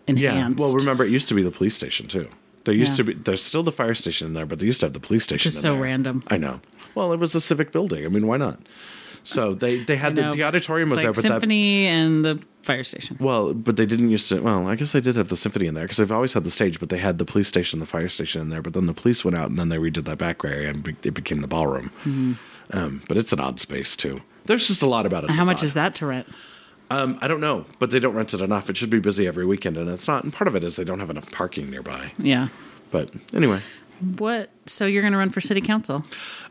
Yeah. 0.07 0.49
Well, 0.55 0.73
remember 0.73 1.03
it 1.05 1.11
used 1.11 1.27
to 1.29 1.33
be 1.33 1.43
the 1.43 1.51
police 1.51 1.75
station 1.75 2.07
too. 2.07 2.27
There 2.65 2.73
used 2.73 2.91
Yeah. 2.91 2.97
to 2.97 3.03
be 3.05 3.13
there's 3.13 3.43
still 3.43 3.63
the 3.63 3.71
fire 3.71 3.93
station 3.93 4.27
in 4.27 4.33
there, 4.33 4.45
but 4.45 4.59
they 4.59 4.65
used 4.65 4.79
to 4.81 4.85
have 4.87 4.93
the 4.93 4.99
police 4.99 5.23
station. 5.23 5.49
Just 5.51 5.61
so 5.61 5.73
there. 5.73 5.81
random. 5.81 6.23
I 6.27 6.37
know. 6.37 6.59
Well, 6.95 7.11
it 7.13 7.19
was 7.19 7.33
the 7.33 7.41
civic 7.41 7.71
building. 7.71 8.05
I 8.05 8.09
mean, 8.09 8.27
why 8.27 8.37
not? 8.37 8.59
So 9.23 9.53
they 9.55 9.83
they 9.83 9.95
had 9.95 10.15
the, 10.15 10.31
the 10.31 10.43
auditorium 10.43 10.89
it's 10.89 10.95
was 10.97 11.01
there, 11.03 11.09
like 11.11 11.15
but 11.15 11.21
that 11.23 11.27
symphony 11.33 11.87
and 11.87 12.23
the 12.23 12.39
fire 12.61 12.83
station. 12.83 13.17
well, 13.19 13.53
but 13.53 13.75
they 13.75 13.85
didn't 13.85 14.09
used 14.09 14.29
to. 14.29 14.39
Well, 14.39 14.67
I 14.67 14.75
guess 14.75 14.91
they 14.91 15.01
did 15.01 15.15
have 15.15 15.29
the 15.29 15.37
symphony 15.37 15.65
in 15.65 15.73
there 15.73 15.83
because 15.85 15.97
they've 15.97 16.11
always 16.11 16.33
had 16.33 16.43
the 16.43 16.51
stage, 16.51 16.79
but 16.79 16.89
they 16.89 16.99
had 16.99 17.17
the 17.17 17.25
police 17.25 17.47
station, 17.47 17.79
the 17.79 17.85
fire 17.87 18.07
station 18.09 18.41
in 18.41 18.49
there. 18.49 18.61
But 18.61 18.73
then 18.73 18.85
the 18.85 18.93
police 18.93 19.25
went 19.25 19.35
out, 19.37 19.49
and 19.49 19.57
then 19.57 19.69
they 19.69 19.77
redid 19.77 20.05
that 20.05 20.19
back 20.19 20.43
area, 20.45 20.69
and 20.69 20.83
be- 20.83 20.95
it 21.03 21.13
became 21.15 21.39
the 21.39 21.47
ballroom. 21.47 21.91
Mm-hmm. 22.01 22.33
Um, 22.71 23.01
but 23.07 23.17
it's 23.17 23.33
an 23.33 23.39
odd 23.39 23.59
space 23.59 23.95
too. 23.95 24.21
There's 24.45 24.67
just 24.67 24.81
a 24.83 24.87
lot 24.87 25.05
about 25.07 25.23
it. 25.23 25.31
How 25.31 25.45
much 25.45 25.57
odd. 25.59 25.63
is 25.63 25.73
that 25.73 25.95
to 25.95 26.05
rent? 26.05 26.27
Um, 26.95 27.17
I 27.21 27.27
don't 27.27 27.41
know, 27.41 27.65
but 27.79 27.91
they 27.91 27.99
don't 27.99 28.15
rent 28.15 28.33
it 28.33 28.41
enough. 28.41 28.69
It 28.69 28.77
should 28.77 28.89
be 28.89 28.99
busy 28.99 29.27
every 29.27 29.45
weekend, 29.45 29.77
and 29.77 29.89
it's 29.89 30.07
not. 30.07 30.23
And 30.23 30.31
part 30.31 30.47
of 30.47 30.55
it 30.55 30.63
is 30.63 30.75
they 30.75 30.83
don't 30.83 30.99
have 30.99 31.09
enough 31.09 31.29
parking 31.31 31.69
nearby. 31.69 32.11
Yeah. 32.17 32.47
But 32.91 33.09
anyway, 33.33 33.61
What? 34.17 34.49
So 34.65 34.85
you're 34.85 35.01
going 35.01 35.13
to 35.13 35.17
run 35.19 35.29
for 35.29 35.41
city 35.41 35.61
council? 35.61 36.05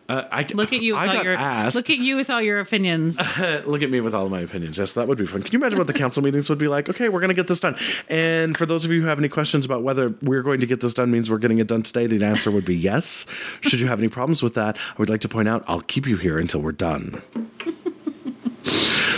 uh, 0.09 0.25
I 0.31 0.43
Look 0.53 0.73
at 0.75 0.83
you 0.83 0.95
with 0.95 1.03
I 1.03 1.17
all 1.17 1.25
your 1.25 1.35
asked. 1.35 1.75
look 1.77 1.89
at 1.89 1.97
you 1.99 2.17
with 2.17 2.29
all 2.29 2.43
your 2.43 2.61
opinions. 2.61 3.17
look 3.65 3.81
at 3.83 3.91
me 3.91 4.01
with 4.01 4.15
all 4.15 4.29
my 4.29 4.41
opinions. 4.41 4.77
Yes, 4.77 4.93
that 4.93 5.09
would 5.09 5.17
be 5.17 5.25
fun. 5.27 5.43
Can 5.43 5.53
you 5.53 5.59
imagine 5.59 5.79
what 5.79 5.87
the 5.87 5.93
council 5.95 6.23
meetings 6.23 6.51
would 6.51 6.59
be 6.59 6.69
like? 6.69 6.89
Okay, 6.91 7.09
we're 7.09 7.21
going 7.21 7.29
to 7.31 7.35
get 7.35 7.47
this 7.49 7.61
done. 7.61 7.77
And 8.11 8.57
for 8.57 8.67
those 8.67 8.85
of 8.85 8.91
you 8.91 9.01
who 9.01 9.07
have 9.07 9.19
any 9.19 9.29
questions 9.31 9.65
about 9.65 9.83
whether 9.83 10.11
we're 10.21 10.43
going 10.43 10.61
to 10.61 10.67
get 10.67 10.81
this 10.83 10.93
done 10.95 11.11
means 11.11 11.31
we're 11.31 11.39
getting 11.39 11.59
it 11.59 11.67
done 11.69 11.83
today, 11.83 12.07
the 12.07 12.23
answer 12.25 12.51
would 12.51 12.65
be 12.67 12.77
yes. 12.77 13.27
Should 13.63 13.81
you 13.81 13.87
have 13.87 13.99
any 13.99 14.09
problems 14.09 14.43
with 14.43 14.55
that, 14.55 14.77
I 14.77 14.95
would 14.99 15.09
like 15.09 15.23
to 15.23 15.29
point 15.29 15.49
out 15.49 15.65
I'll 15.67 15.81
keep 15.81 16.07
you 16.07 16.17
here 16.19 16.39
until 16.39 16.61
we're 16.61 16.73
done. 16.73 17.23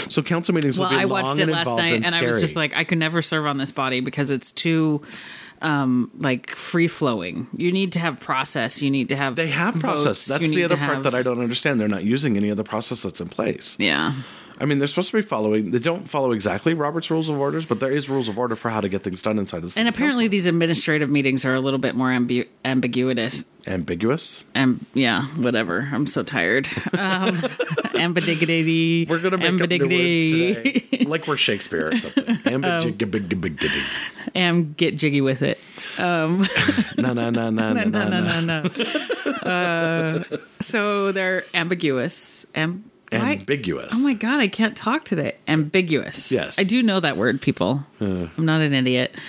So 0.09 0.23
council 0.23 0.55
meetings 0.55 0.79
well, 0.79 0.89
will 0.89 0.97
be 0.97 1.01
I 1.03 1.05
long 1.05 1.25
watched 1.25 1.41
it 1.41 1.49
last 1.49 1.75
night, 1.77 1.93
and, 1.93 2.05
and 2.07 2.15
I 2.15 2.25
was 2.25 2.41
just 2.41 2.57
like, 2.57 2.77
I 2.77 2.85
could 2.85 2.99
never 2.99 3.23
serve 3.23 3.47
on 3.47 3.59
this 3.59 3.73
body 3.73 4.01
because 4.01 4.31
it's 4.31 4.53
too 4.53 5.03
um 5.63 6.11
like 6.19 6.51
free 6.51 6.89
flowing. 6.89 7.49
You 7.57 7.73
need 7.73 7.93
to 7.93 7.99
have 7.99 8.21
process. 8.21 8.83
You 8.83 8.91
need 8.91 9.09
to 9.09 9.17
have 9.17 9.37
they 9.37 9.47
have 9.49 9.79
process. 9.79 10.05
votes, 10.05 10.25
That's 10.27 10.43
you 10.43 10.49
the 10.51 10.65
other 10.65 10.77
part 10.77 10.95
have- 10.97 11.03
that 11.05 11.15
I 11.15 11.23
don't 11.23 11.41
understand. 11.41 11.81
They're 11.81 11.89
not 11.89 12.05
using 12.05 12.37
any 12.37 12.51
of 12.51 12.57
the 12.57 12.65
process 12.65 13.03
that's 13.03 13.21
in 13.21 13.29
place. 13.29 13.77
Yeah. 13.79 14.15
I 14.59 14.65
mean, 14.65 14.79
they're 14.79 14.87
supposed 14.89 15.11
to 15.11 15.17
be 15.17 15.23
following. 15.23 15.71
They 15.71 15.79
don't 15.79 16.09
follow 16.09 16.33
exactly 16.33 16.73
Robert's 16.75 17.11
Rules 17.11 17.29
of 17.29 17.39
Orders, 17.39 17.67
but 17.67 17.79
there 17.81 17.91
is 17.93 18.09
rules 18.09 18.27
of 18.29 18.39
order 18.39 18.57
for 18.57 18.71
how 18.71 18.81
to 18.81 18.89
get 18.89 19.03
things 19.03 19.21
done 19.21 19.39
inside 19.39 19.63
of. 19.65 19.75
the 19.75 19.81
And 19.81 19.89
apparently, 19.89 20.29
these 20.29 20.47
administrative 20.47 21.11
meetings 21.11 21.45
are 21.45 21.55
a 21.55 21.61
little 21.61 21.79
bit 21.79 21.95
more 21.95 22.09
ambu- 22.09 22.47
ambiguous. 22.65 23.45
ambiguous. 23.67 24.43
And 24.55 24.85
yeah, 24.95 25.27
whatever. 25.37 25.89
I'm 25.93 26.07
so 26.07 26.23
tired. 26.23 26.69
Um. 26.95 27.43
We're 29.09 29.21
gonna 29.21 29.39
make 29.39 29.47
up 29.63 29.71
new 29.71 29.79
words 29.79 30.87
today, 30.91 31.05
like 31.07 31.27
we're 31.27 31.37
Shakespeare 31.37 31.89
or 31.89 31.99
something. 31.99 32.39
Ambiguity. 32.47 33.81
Am 34.35 34.73
get 34.75 34.97
jiggy 34.97 35.21
with 35.23 35.43
it. 35.43 35.59
Um, 35.99 36.47
No, 36.99 37.13
no, 37.15 37.31
no, 37.31 37.51
no, 37.51 37.73
no, 37.73 37.85
no, 37.85 38.09
no, 38.09 38.09
no, 38.09 38.41
no, 38.41 38.63
no. 38.63 39.31
Uh, 39.51 40.25
so 40.61 41.13
they're 41.13 41.45
ambiguous. 41.55 42.47
Am- 42.55 42.85
Ambiguous. 43.21 43.93
Oh 43.95 44.01
my 44.01 44.15
god, 44.15 44.41
I 44.41 44.49
can't 44.49 44.77
talk 44.77 45.05
today. 45.05 45.37
Ambiguous. 45.49 46.31
Yes. 46.31 46.59
I 46.59 46.65
do 46.65 46.83
know 46.83 47.01
that 47.01 47.17
word, 47.17 47.41
people. 47.41 47.85
Uh. 48.01 48.29
I'm 48.37 48.45
not 48.45 48.61
an 48.61 48.75
idiot. 48.75 49.15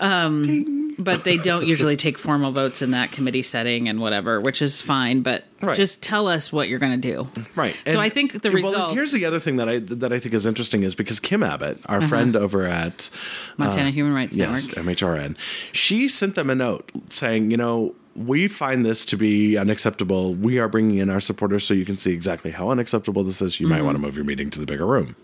Um, 0.00 0.80
but 0.98 1.24
they 1.24 1.36
don't 1.36 1.66
usually 1.66 1.96
take 1.96 2.18
formal 2.18 2.52
votes 2.52 2.82
in 2.82 2.92
that 2.92 3.12
committee 3.12 3.42
setting 3.42 3.88
and 3.88 4.00
whatever, 4.00 4.40
which 4.40 4.62
is 4.62 4.80
fine. 4.80 5.22
But 5.22 5.44
Right. 5.60 5.76
just 5.76 6.02
tell 6.02 6.26
us 6.26 6.50
what 6.50 6.68
you're 6.68 6.78
going 6.78 6.98
to 6.98 7.12
do. 7.12 7.28
Right. 7.54 7.76
So 7.86 8.00
I 8.00 8.08
think 8.08 8.40
the 8.40 8.50
result. 8.50 8.74
well, 8.74 8.94
Here's 8.94 9.12
the 9.12 9.26
other 9.26 9.38
thing 9.40 9.56
that 9.56 9.68
I 9.68 9.78
that 9.78 10.12
I 10.12 10.18
think 10.18 10.34
is 10.34 10.46
interesting 10.46 10.82
is 10.82 10.94
because 10.94 11.20
Kim 11.20 11.42
Abbott, 11.42 11.78
our 11.86 11.98
uh-huh. 11.98 12.08
friend 12.08 12.36
over 12.36 12.64
at 12.64 13.10
uh, 13.12 13.16
Montana 13.58 13.90
Human 13.90 14.14
Rights 14.14 14.36
Network, 14.36 14.62
yes 14.62 14.74
MHRN, 14.74 15.36
she 15.72 16.08
sent 16.08 16.34
them 16.34 16.48
a 16.50 16.54
note 16.54 16.90
saying, 17.10 17.50
you 17.50 17.56
know. 17.56 17.94
We 18.16 18.48
find 18.48 18.84
this 18.84 19.04
to 19.06 19.16
be 19.16 19.56
unacceptable. 19.56 20.34
We 20.34 20.58
are 20.58 20.68
bringing 20.68 20.98
in 20.98 21.10
our 21.10 21.20
supporters 21.20 21.64
so 21.64 21.74
you 21.74 21.84
can 21.84 21.96
see 21.96 22.12
exactly 22.12 22.50
how 22.50 22.70
unacceptable 22.70 23.24
this 23.24 23.40
is. 23.40 23.60
You 23.60 23.68
might 23.68 23.76
mm-hmm. 23.76 23.86
want 23.86 23.96
to 23.96 24.00
move 24.00 24.16
your 24.16 24.24
meeting 24.24 24.50
to 24.50 24.60
the 24.60 24.66
bigger 24.66 24.86
room. 24.86 25.16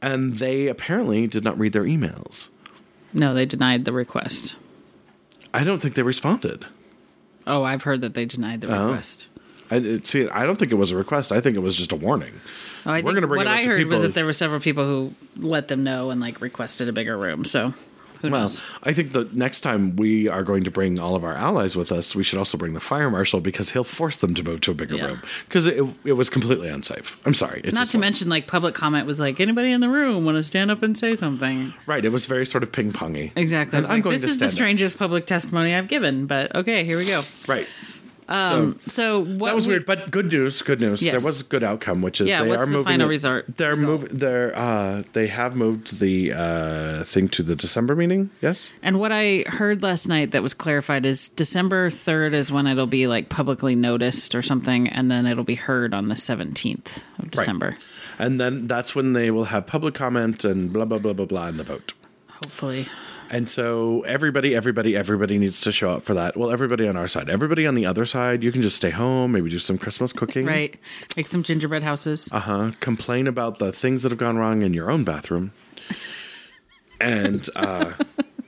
And 0.00 0.38
they 0.38 0.68
apparently 0.68 1.26
did 1.26 1.44
not 1.44 1.58
read 1.58 1.72
their 1.72 1.84
emails. 1.84 2.48
No, 3.12 3.34
they 3.34 3.44
denied 3.44 3.84
the 3.84 3.92
request. 3.92 4.54
I 5.52 5.64
don't 5.64 5.82
think 5.82 5.96
they 5.96 6.02
responded. 6.02 6.64
Oh, 7.46 7.64
I've 7.64 7.82
heard 7.82 8.02
that 8.02 8.14
they 8.14 8.24
denied 8.24 8.60
the 8.60 8.74
oh. 8.74 8.86
request. 8.86 9.26
I 9.70 10.00
see. 10.02 10.28
I 10.28 10.44
don't 10.44 10.58
think 10.58 10.72
it 10.72 10.76
was 10.76 10.90
a 10.90 10.96
request. 10.96 11.30
I 11.30 11.40
think 11.40 11.56
it 11.56 11.60
was 11.60 11.76
just 11.76 11.92
a 11.92 11.96
warning. 11.96 12.32
Oh, 12.84 12.90
I 12.90 13.02
We're 13.02 13.14
think 13.14 13.28
bring 13.28 13.38
what 13.38 13.46
I 13.46 13.64
heard 13.64 13.86
was 13.86 14.02
that 14.02 14.14
there 14.14 14.24
were 14.24 14.32
several 14.32 14.60
people 14.60 14.84
who 14.84 15.14
let 15.36 15.68
them 15.68 15.84
know 15.84 16.10
and 16.10 16.20
like 16.20 16.40
requested 16.40 16.88
a 16.88 16.92
bigger 16.92 17.16
room. 17.16 17.44
So 17.44 17.72
who 18.20 18.30
Well, 18.30 18.42
knows? 18.42 18.60
I 18.82 18.92
think 18.92 19.12
the 19.12 19.28
next 19.32 19.60
time 19.62 19.96
we 19.96 20.28
are 20.28 20.42
going 20.42 20.64
to 20.64 20.70
bring 20.70 20.98
all 21.00 21.14
of 21.16 21.24
our 21.24 21.34
allies 21.34 21.76
with 21.76 21.90
us, 21.92 22.14
we 22.14 22.22
should 22.24 22.38
also 22.38 22.58
bring 22.58 22.74
the 22.74 22.80
fire 22.80 23.10
marshal 23.10 23.40
because 23.40 23.70
he'll 23.70 23.84
force 23.84 24.16
them 24.18 24.34
to 24.34 24.42
move 24.42 24.60
to 24.62 24.70
a 24.70 24.74
bigger 24.74 24.96
Yeah. 24.96 25.06
room 25.06 25.22
because 25.46 25.66
it, 25.66 25.82
it 26.04 26.12
was 26.12 26.28
completely 26.30 26.68
unsafe. 26.68 27.16
I'm 27.24 27.34
sorry. 27.34 27.60
Not 27.64 27.88
to 27.88 27.98
was. 27.98 28.00
mention, 28.00 28.28
like 28.28 28.46
public 28.46 28.74
comment 28.74 29.06
was 29.06 29.18
like, 29.20 29.40
anybody 29.40 29.72
in 29.72 29.80
the 29.80 29.88
room 29.88 30.24
want 30.24 30.36
to 30.38 30.44
stand 30.44 30.70
up 30.70 30.82
and 30.82 30.96
say 30.98 31.14
something? 31.14 31.72
right? 31.86 32.04
It 32.04 32.10
was 32.10 32.26
very 32.26 32.46
sort 32.46 32.62
of 32.62 32.72
ping 32.72 32.92
pongy. 32.92 33.32
Exactly. 33.36 33.76
I 33.76 33.78
And 33.78 33.84
was 33.84 33.90
I'm 33.90 33.96
like, 33.98 34.04
going 34.04 34.20
this 34.20 34.24
is 34.24 34.38
the 34.38 34.46
stand 34.46 34.48
up. 34.48 34.54
strangest 34.54 34.98
public 34.98 35.26
testimony 35.26 35.74
I've 35.74 35.88
given, 35.88 36.26
but 36.26 36.54
okay, 36.54 36.84
here 36.84 36.98
we 36.98 37.06
go. 37.06 37.22
Right. 37.48 37.66
Um, 38.30 38.78
so, 38.86 39.20
what 39.24 39.48
That 39.48 39.54
was 39.56 39.66
we- 39.66 39.72
weird, 39.74 39.86
but 39.86 40.10
good 40.10 40.32
news. 40.32 40.62
Good 40.62 40.80
news. 40.80 41.02
Yes. 41.02 41.12
There 41.20 41.28
was 41.30 41.40
a 41.40 41.44
good 41.44 41.64
outcome, 41.64 42.00
which 42.00 42.20
is 42.20 42.28
Yeah, 42.28 42.42
they 42.44 42.48
what's 42.48 42.62
are 42.62 42.66
the 42.66 42.70
moving. 42.72 42.84
final 42.84 43.06
it- 43.06 43.10
result- 43.10 43.44
They're 43.56 43.76
moving. 43.76 44.08
They're 44.12 44.56
uh, 44.56 45.02
they 45.14 45.26
have 45.26 45.56
moved 45.56 45.98
the 45.98 46.32
uh, 46.32 47.04
thing 47.04 47.28
to 47.30 47.42
the 47.42 47.56
December 47.56 47.96
meeting. 47.96 48.30
Yes. 48.40 48.72
And 48.82 49.00
what 49.00 49.10
I 49.12 49.44
heard 49.48 49.82
last 49.82 50.06
night 50.06 50.30
that 50.30 50.42
was 50.42 50.54
clarified 50.54 51.04
is 51.04 51.28
December 51.30 51.90
3rd 51.90 52.32
is 52.34 52.52
when 52.52 52.66
it'll 52.68 52.86
be 52.86 53.06
like 53.08 53.28
publicly 53.30 53.74
noticed 53.74 54.34
or 54.36 54.42
something, 54.42 54.88
and 54.88 55.10
then 55.10 55.26
it'll 55.26 55.42
be 55.44 55.56
heard 55.56 55.92
on 55.92 56.06
the 56.08 56.14
17th 56.14 56.98
of 57.18 57.30
December. 57.32 57.76
And 58.18 58.40
then 58.40 58.66
that's 58.68 58.94
when 58.94 59.12
they 59.14 59.30
will 59.32 59.44
have 59.44 59.66
public 59.66 59.94
comment 59.94 60.44
and 60.44 60.72
blah 60.72 60.84
blah 60.84 60.98
blah 60.98 61.14
blah 61.14 61.26
blah 61.26 61.48
in 61.48 61.56
the 61.56 61.64
vote. 61.64 61.94
Hopefully. 62.28 62.86
And 63.32 63.48
so 63.48 64.02
everybody, 64.02 64.56
everybody, 64.56 64.96
everybody 64.96 65.38
needs 65.38 65.60
to 65.60 65.70
show 65.70 65.92
up 65.92 66.02
for 66.02 66.14
that. 66.14 66.36
Well, 66.36 66.50
everybody 66.50 66.88
on 66.88 66.96
our 66.96 67.06
side. 67.06 67.30
Everybody 67.30 67.64
on 67.64 67.76
the 67.76 67.86
other 67.86 68.04
side, 68.04 68.42
you 68.42 68.50
can 68.50 68.60
just 68.60 68.74
stay 68.74 68.90
home, 68.90 69.30
maybe 69.30 69.48
do 69.48 69.60
some 69.60 69.78
Christmas 69.78 70.12
cooking. 70.12 70.46
Right. 70.46 70.76
Make 71.16 71.28
some 71.28 71.44
gingerbread 71.44 71.84
houses. 71.84 72.28
Uh 72.32 72.40
huh. 72.40 72.72
Complain 72.80 73.28
about 73.28 73.60
the 73.60 73.72
things 73.72 74.02
that 74.02 74.10
have 74.10 74.18
gone 74.18 74.36
wrong 74.36 74.62
in 74.62 74.74
your 74.74 74.90
own 74.90 75.04
bathroom. 75.04 75.52
And 77.00 77.48
uh, 77.54 77.92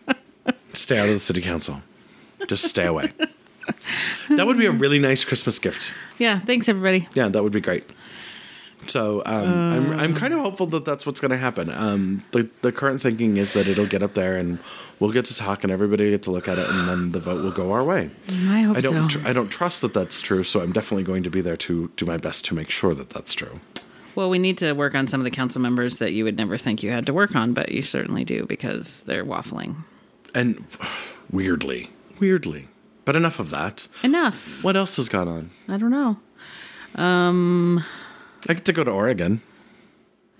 stay 0.72 0.98
out 0.98 1.06
of 1.06 1.14
the 1.14 1.20
city 1.20 1.40
council. 1.42 1.80
Just 2.48 2.64
stay 2.64 2.86
away. 2.86 3.12
That 4.30 4.46
would 4.48 4.58
be 4.58 4.66
a 4.66 4.72
really 4.72 4.98
nice 4.98 5.22
Christmas 5.24 5.60
gift. 5.60 5.92
yeah. 6.18 6.40
Thanks, 6.40 6.68
everybody. 6.68 7.08
Yeah, 7.14 7.28
that 7.28 7.42
would 7.44 7.52
be 7.52 7.60
great. 7.60 7.84
So 8.86 9.22
um, 9.26 9.44
I'm 9.92 10.00
I'm 10.00 10.14
kind 10.14 10.34
of 10.34 10.40
hopeful 10.40 10.66
that 10.68 10.84
that's 10.84 11.06
what's 11.06 11.20
going 11.20 11.30
to 11.30 11.36
happen. 11.36 11.70
Um, 11.70 12.24
the 12.32 12.48
the 12.62 12.72
current 12.72 13.00
thinking 13.00 13.36
is 13.36 13.52
that 13.52 13.68
it'll 13.68 13.86
get 13.86 14.02
up 14.02 14.14
there 14.14 14.36
and 14.36 14.58
we'll 14.98 15.12
get 15.12 15.24
to 15.26 15.36
talk 15.36 15.62
and 15.62 15.72
everybody 15.72 16.10
get 16.10 16.22
to 16.24 16.30
look 16.30 16.48
at 16.48 16.58
it 16.58 16.68
and 16.68 16.88
then 16.88 17.12
the 17.12 17.20
vote 17.20 17.42
will 17.42 17.52
go 17.52 17.72
our 17.72 17.84
way. 17.84 18.10
I 18.28 18.62
hope 18.62 18.76
I 18.76 18.80
don't 18.80 19.10
so. 19.10 19.18
tr- 19.20 19.28
I 19.28 19.32
don't 19.32 19.48
trust 19.48 19.80
that 19.82 19.94
that's 19.94 20.20
true, 20.20 20.44
so 20.44 20.60
I'm 20.60 20.72
definitely 20.72 21.04
going 21.04 21.22
to 21.22 21.30
be 21.30 21.40
there 21.40 21.56
to 21.58 21.90
do 21.96 22.04
my 22.06 22.16
best 22.16 22.44
to 22.46 22.54
make 22.54 22.70
sure 22.70 22.94
that 22.94 23.10
that's 23.10 23.34
true. 23.34 23.60
Well, 24.14 24.28
we 24.28 24.38
need 24.38 24.58
to 24.58 24.72
work 24.74 24.94
on 24.94 25.06
some 25.06 25.20
of 25.20 25.24
the 25.24 25.30
council 25.30 25.60
members 25.62 25.96
that 25.96 26.12
you 26.12 26.24
would 26.24 26.36
never 26.36 26.58
think 26.58 26.82
you 26.82 26.90
had 26.90 27.06
to 27.06 27.14
work 27.14 27.34
on, 27.34 27.54
but 27.54 27.72
you 27.72 27.82
certainly 27.82 28.24
do 28.24 28.44
because 28.46 29.02
they're 29.02 29.24
waffling. 29.24 29.84
And 30.34 30.64
weirdly, 31.30 31.90
weirdly, 32.18 32.68
but 33.04 33.16
enough 33.16 33.38
of 33.38 33.50
that. 33.50 33.88
Enough. 34.02 34.62
What 34.62 34.76
else 34.76 34.96
has 34.96 35.08
gone 35.08 35.28
on? 35.28 35.50
I 35.68 35.76
don't 35.78 35.90
know. 35.90 36.18
Um, 36.94 37.82
I 38.48 38.54
get 38.54 38.64
to 38.66 38.72
go 38.72 38.84
to 38.84 38.90
Oregon. 38.90 39.40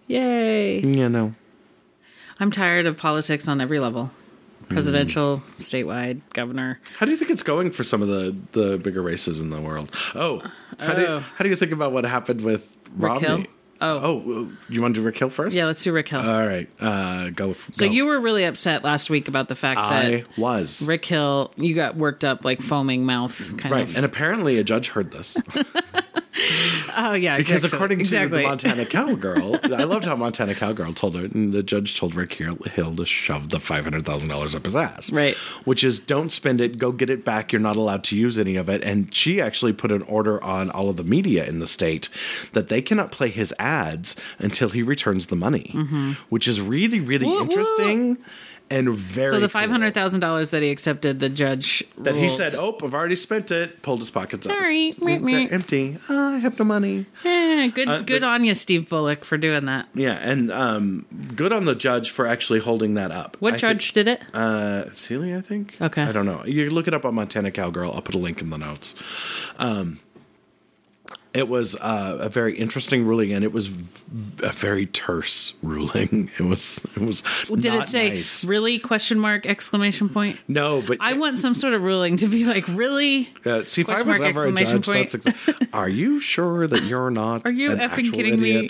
yay. 0.06 0.80
Yeah, 0.80 1.08
no. 1.08 1.34
I'm 2.40 2.50
tired 2.50 2.86
of 2.86 2.96
politics 2.96 3.46
on 3.48 3.60
every 3.60 3.78
level. 3.78 4.10
Presidential, 4.68 5.42
statewide, 5.58 6.20
governor. 6.32 6.80
How 6.96 7.04
do 7.04 7.12
you 7.12 7.18
think 7.18 7.30
it's 7.30 7.42
going 7.42 7.72
for 7.72 7.84
some 7.84 8.00
of 8.00 8.08
the, 8.08 8.34
the 8.52 8.78
bigger 8.78 9.02
races 9.02 9.38
in 9.40 9.50
the 9.50 9.60
world? 9.60 9.90
Oh, 10.14 10.40
how, 10.78 10.94
Do, 10.94 11.00
you, 11.00 11.06
Oh. 11.08 11.20
how 11.20 11.42
do 11.42 11.50
you 11.50 11.56
think 11.56 11.72
about 11.72 11.92
what 11.92 12.04
happened 12.04 12.40
with 12.40 12.74
Romney? 12.96 13.26
Hill? 13.26 13.44
Oh. 13.82 14.22
oh, 14.24 14.52
you 14.68 14.80
want 14.80 14.94
to 14.94 15.00
do 15.00 15.04
Rick 15.04 15.18
Hill 15.18 15.28
first? 15.28 15.54
Yeah, 15.54 15.66
let's 15.66 15.82
do 15.82 15.92
Rick 15.92 16.08
Hill. 16.08 16.20
All 16.20 16.46
right, 16.46 16.68
uh, 16.80 17.30
go. 17.30 17.56
so 17.72 17.84
you 17.84 18.06
were 18.06 18.20
really 18.20 18.44
upset 18.44 18.84
last 18.84 19.10
week 19.10 19.26
about 19.26 19.48
the 19.48 19.56
fact 19.56 19.80
I 19.80 20.10
that 20.10 20.38
was 20.38 20.80
Rick 20.82 21.04
Hill, 21.04 21.52
you 21.56 21.74
got 21.74 21.96
worked 21.96 22.24
up 22.24 22.44
like 22.44 22.62
foaming 22.62 23.04
mouth 23.04 23.36
kind 23.58 23.64
of. 23.66 23.70
right, 23.72 23.88
of. 23.88 23.96
and 23.96 24.04
apparently 24.06 24.58
a 24.58 24.64
judge 24.64 24.88
heard 24.88 25.10
this 25.10 25.36
oh 26.96 27.12
yeah, 27.12 27.36
because 27.36 27.64
exactly. 27.64 27.76
according 27.76 27.98
to 27.98 28.02
exactly. 28.02 28.42
the 28.42 28.48
Montana 28.48 28.86
cowgirl, 28.86 29.60
I 29.74 29.84
loved 29.84 30.04
how 30.04 30.16
Montana 30.16 30.54
cowgirl 30.54 30.94
told 30.94 31.14
her, 31.14 31.26
and 31.26 31.52
the 31.52 31.62
judge 31.62 31.98
told 31.98 32.14
Rick 32.14 32.34
Hill 32.34 32.96
to 32.96 33.04
shove 33.04 33.50
the 33.50 33.60
five 33.60 33.84
hundred 33.84 34.06
thousand 34.06 34.28
dollars 34.28 34.54
up 34.54 34.64
his 34.64 34.76
ass. 34.76 35.12
Right. 35.12 35.36
which 35.64 35.84
is 35.84 36.00
don't 36.00 36.30
spend 36.30 36.60
it, 36.60 36.78
go 36.78 36.92
get 36.92 37.10
it 37.10 37.24
back. 37.24 37.52
You're 37.52 37.60
not 37.60 37.76
allowed 37.76 38.04
to 38.04 38.16
use 38.16 38.38
any 38.38 38.56
of 38.56 38.68
it. 38.68 38.82
And 38.82 39.12
she 39.14 39.40
actually 39.40 39.72
put 39.72 39.92
an 39.92 40.02
order 40.02 40.42
on 40.42 40.70
all 40.70 40.88
of 40.88 40.96
the 40.96 41.04
media 41.04 41.44
in 41.44 41.58
the 41.58 41.66
state 41.66 42.08
that 42.52 42.68
they 42.68 42.82
cannot 42.82 43.12
play 43.12 43.28
his 43.28 43.54
ads 43.58 44.16
until 44.38 44.70
he 44.70 44.82
returns 44.82 45.26
the 45.26 45.36
money, 45.36 45.70
mm-hmm. 45.74 46.12
which 46.28 46.48
is 46.48 46.60
really, 46.60 47.00
really 47.00 47.26
Woo, 47.26 47.34
woo. 47.34 47.42
interesting 47.42 48.18
and 48.72 48.94
very. 48.94 49.28
so 49.30 49.40
the 49.40 49.48
five 49.48 49.70
hundred 49.70 49.94
thousand 49.94 50.20
dollars 50.20 50.50
that 50.50 50.62
he 50.62 50.70
accepted, 50.70 51.18
the 51.20 51.28
judge 51.28 51.84
that 51.98 52.14
he 52.14 52.28
said, 52.28 52.54
"Oh, 52.54 52.76
I've 52.82 52.94
already 52.94 53.16
spent 53.16 53.50
it." 53.50 53.82
Pulled 53.82 54.00
his 54.00 54.10
pockets 54.10 54.46
up. 54.46 54.52
Sorry, 54.52 54.94
meh, 55.00 55.18
They're 55.18 55.52
empty. 55.52 55.98
Oh, 56.08 56.34
I 56.34 56.38
have 56.38 56.58
no 56.58 56.64
money. 56.64 57.06
Eh, 57.24 57.68
good, 57.68 57.88
Uh, 57.88 58.00
good 58.02 58.22
the- 58.22 58.26
on 58.26 58.44
you, 58.44 58.54
Steve 58.54 58.88
Bullock, 58.88 59.24
for 59.24 59.36
doing 59.38 59.66
that. 59.66 59.88
Yeah, 59.94 60.12
and 60.14 60.50
um, 60.50 61.06
good 61.36 61.52
on 61.52 61.64
the 61.64 61.74
judge 61.74 62.10
for 62.10 62.26
actually 62.26 62.60
holding 62.60 62.94
that 62.94 63.10
up. 63.10 63.36
What 63.40 63.54
I 63.54 63.56
judge 63.58 63.92
Think, 63.92 64.06
did 64.06 64.08
it? 64.08 64.34
uh, 64.34 64.84
Celia, 64.92 65.38
I 65.38 65.40
think. 65.42 65.76
Okay. 65.80 66.02
I 66.02 66.12
don't 66.12 66.26
know. 66.26 66.44
You 66.44 66.70
look 66.70 66.88
it 66.88 66.94
up 66.94 67.04
on 67.04 67.14
Montana 67.14 67.50
Cowgirl. 67.50 67.92
I'll 67.92 68.02
put 68.02 68.14
a 68.14 68.18
link 68.18 68.40
in 68.40 68.50
the 68.50 68.58
notes. 68.58 68.94
Um, 69.58 70.00
it 71.34 71.48
was 71.48 71.74
uh, 71.76 72.18
a 72.20 72.28
very 72.28 72.58
interesting 72.58 73.06
ruling, 73.06 73.32
and 73.32 73.42
it 73.44 73.52
was 73.52 73.68
v- 73.68 74.46
a 74.46 74.52
very 74.52 74.86
terse 74.86 75.54
ruling. 75.62 76.30
It 76.38 76.42
was. 76.44 76.78
It 76.96 77.02
was. 77.02 77.22
Did 77.48 77.74
it 77.74 77.88
say 77.88 78.10
nice. 78.10 78.44
really 78.44 78.78
question 78.78 79.18
mark 79.18 79.46
exclamation 79.46 80.08
point? 80.08 80.38
No, 80.48 80.82
but 80.82 80.98
I 81.00 81.14
want 81.14 81.38
some 81.38 81.54
sort 81.54 81.72
of 81.74 81.82
ruling 81.82 82.16
to 82.18 82.26
be 82.28 82.44
like 82.44 82.66
really. 82.68 83.30
Uh, 83.46 83.64
see, 83.64 83.80
if 83.82 83.88
I 83.88 84.02
Question 84.02 84.08
was 84.08 84.18
mark, 84.18 84.30
ever 84.30 84.44
a 84.46 84.48
exclamation 84.52 84.82
judge, 84.82 85.12
that's 85.12 85.24
point. 85.24 85.58
exa- 85.58 85.68
Are 85.72 85.88
you 85.88 86.20
sure 86.20 86.66
that 86.66 86.82
you're 86.82 87.10
not? 87.10 87.42
Are 87.46 87.52
you 87.52 87.70
effing 87.70 88.12
kidding 88.12 88.40
me? 88.40 88.68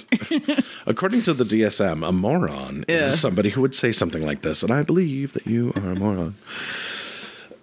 According 0.87 1.23
to 1.23 1.35
the 1.35 1.45
DSM, 1.45 2.07
a 2.07 2.13
moron 2.13 2.85
Yeah. 2.89 3.07
is 3.07 3.21
somebody 3.21 3.51
who 3.51 3.61
would 3.61 3.75
say 3.75 3.91
something 3.93 4.25
like 4.25 4.43
this, 4.43 4.63
and 4.63 4.73
I 4.73 4.83
believe 4.83 5.33
that 5.33 5.47
you 5.47 5.73
are 5.77 5.91
a 5.91 5.97
moron. 5.97 6.35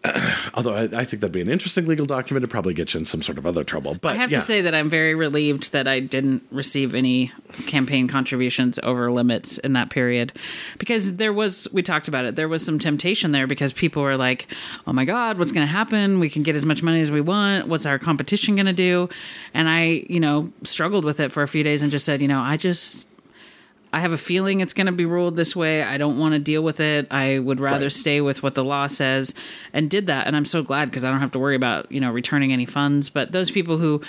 Although 0.54 0.74
I, 0.74 0.84
I 0.84 1.06
think 1.06 1.22
that'd 1.22 1.32
be 1.32 1.42
an 1.42 1.50
interesting 1.50 1.86
legal 1.86 2.06
document, 2.06 2.44
it'd 2.44 2.52
probably 2.52 2.74
get 2.74 2.94
you 2.94 3.02
in 3.02 3.06
some 3.06 3.22
sort 3.22 3.38
of 3.38 3.46
other 3.46 3.64
trouble. 3.64 3.96
But 3.96 4.14
I 4.14 4.16
have 4.16 4.32
yeah. 4.32 4.40
to 4.40 4.46
say 4.46 4.62
that 4.62 4.74
I'm 4.74 4.90
very 4.90 5.14
relieved 5.14 5.74
that 5.74 5.88
I 5.88 6.00
didn't 6.00 6.44
receive 6.52 6.96
any 6.96 7.34
campaign 7.68 8.08
contributions 8.08 8.80
over 8.84 9.12
limits 9.12 9.58
in 9.58 9.74
that 9.74 9.90
period 9.90 10.32
because 10.78 11.16
there 11.18 11.34
was 11.34 11.68
we 11.74 11.82
talked 11.82 12.08
about 12.08 12.24
it 12.24 12.36
there 12.36 12.48
was 12.48 12.64
some 12.64 12.80
temptation 12.80 13.32
there 13.32 13.48
because 13.48 13.74
people 13.74 14.04
were 14.04 14.18
like 14.18 14.48
oh 14.86 14.94
my 14.94 15.04
god 15.04 15.38
what's 15.38 15.52
going 15.52 15.66
to 15.66 15.72
happen 15.72 16.20
we 16.20 16.30
can 16.30 16.44
get 16.44 16.56
as 16.56 16.66
much 16.66 16.84
money 16.84 17.02
as 17.02 17.10
we 17.10 17.22
want 17.22 17.68
what's 17.68 17.86
our 17.86 17.98
competition 17.98 18.56
going 18.56 18.68
to 18.68 18.74
do 18.74 19.10
and 19.54 19.68
I 19.68 20.06
you 20.08 20.20
know 20.20 20.52
struggled 20.64 21.04
with 21.04 21.20
it 21.20 21.32
for 21.32 21.44
a 21.44 21.48
few 21.48 21.64
days 21.64 21.82
and 21.82 21.92
just 21.92 22.06
said 22.06 22.22
you 22.22 22.28
know 22.28 22.40
I 22.40 22.56
just 22.56 23.08
I 23.92 24.00
have 24.02 24.12
a 24.12 24.18
feeling 24.18 24.60
it's 24.62 24.74
going 24.74 24.86
to 24.86 24.92
be 24.92 25.06
ruled 25.06 25.36
this 25.36 25.56
way. 25.56 25.82
I 25.84 25.98
don't 25.98 26.20
want 26.20 26.34
to 26.34 26.40
deal 26.40 26.62
with 26.64 26.80
it. 26.80 27.08
I 27.10 27.40
would 27.40 27.60
rather 27.60 27.86
Right. 27.86 27.92
stay 27.92 28.22
with 28.22 28.44
what 28.44 28.54
the 28.54 28.64
law 28.64 28.86
says 28.88 29.34
and 29.74 29.90
did 29.90 30.08
that. 30.08 30.28
And 30.28 30.36
I'm 30.36 30.46
so 30.46 30.62
glad 30.62 30.90
because 30.90 31.04
I 31.04 31.10
don't 31.10 31.22
have 31.22 31.32
to 31.32 31.40
worry 31.40 31.56
about, 31.56 31.92
you 31.92 32.00
know, 32.00 32.12
returning 32.12 32.54
any 32.54 32.66
funds. 32.66 33.10
But 33.10 33.32
those 33.32 33.50
people 33.50 33.78
who, 33.80 34.02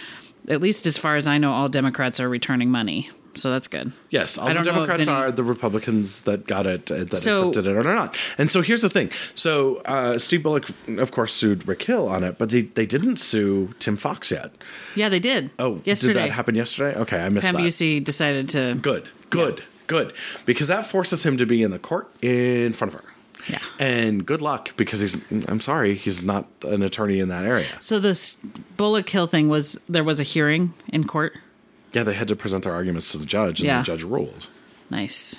at 0.48 0.60
least 0.60 0.84
as 0.86 0.98
far 0.98 1.16
as 1.16 1.26
I 1.26 1.38
know, 1.38 1.52
all 1.52 1.68
Democrats 1.70 2.20
are 2.20 2.28
returning 2.28 2.70
money. 2.70 3.10
So 3.40 3.50
that's 3.50 3.66
good. 3.68 3.92
Yes, 4.10 4.36
all 4.38 4.46
I 4.46 4.48
the 4.52 4.54
don't 4.54 4.64
know 4.66 4.70
if 4.82 4.88
Democrats 4.88 5.08
any- 5.08 5.16
are 5.16 5.32
the 5.32 5.42
Republicans 5.44 6.20
that 6.22 6.46
got 6.46 6.66
it, 6.66 6.90
uh, 6.90 7.04
that 7.04 7.16
So- 7.16 7.48
accepted 7.48 7.66
it 7.70 7.76
or 7.76 7.94
not. 7.94 8.16
And 8.38 8.50
so 8.50 8.60
here's 8.62 8.82
the 8.82 8.88
thing. 8.90 9.10
So 9.34 9.76
uh, 9.86 10.18
Steve 10.18 10.42
Bullock, 10.42 10.68
of 10.98 11.10
course, 11.12 11.32
sued 11.32 11.66
Rick 11.66 11.82
Hill 11.82 12.08
on 12.08 12.22
it, 12.24 12.36
but 12.38 12.50
they, 12.50 12.62
they 12.62 12.86
didn't 12.86 13.16
sue 13.16 13.74
Tim 13.78 13.96
Fox 13.96 14.30
yet. 14.30 14.52
Yeah, 14.94 15.08
they 15.08 15.20
did. 15.20 15.50
Oh, 15.58 15.80
yesterday. 15.84 16.14
did 16.14 16.22
that 16.24 16.30
happen 16.30 16.54
yesterday? 16.54 16.98
Okay, 17.00 17.18
I 17.18 17.28
missed 17.28 17.44
Pam 17.46 17.54
that. 17.54 17.62
Bucy 17.62 18.02
decided 18.04 18.48
to. 18.50 18.74
Good, 18.80 19.08
good, 19.30 19.62
good. 19.86 20.12
Because 20.46 20.68
that 20.68 20.86
forces 20.86 21.24
him 21.24 21.36
to 21.38 21.46
be 21.46 21.62
in 21.62 21.70
the 21.70 21.78
court 21.78 22.10
in 22.22 22.72
front 22.72 22.94
of 22.94 23.00
her. 23.00 23.06
Yeah. 23.48 23.58
And 23.78 24.26
good 24.26 24.42
luck 24.42 24.72
because 24.76 25.00
he's, 25.00 25.16
I'm 25.48 25.60
sorry, 25.60 25.94
he's 25.94 26.22
not 26.22 26.46
an 26.64 26.82
attorney 26.82 27.20
in 27.20 27.28
that 27.30 27.44
area. 27.46 27.64
So 27.80 27.98
this 27.98 28.36
Bullock 28.76 29.08
Hill 29.08 29.26
thing 29.26 29.48
was 29.48 29.78
there 29.88 30.04
was 30.04 30.20
a 30.20 30.24
hearing 30.24 30.74
in 30.88 31.04
court. 31.06 31.32
Yeah, 31.92 32.02
they 32.04 32.14
had 32.14 32.28
to 32.28 32.36
present 32.36 32.64
their 32.64 32.72
arguments 32.74 33.12
to 33.12 33.18
the 33.18 33.26
judge 33.26 33.60
and 33.60 33.66
Yeah. 33.66 33.78
the 33.78 33.84
judge 33.84 34.02
ruled. 34.02 34.48
Nice. 34.90 35.36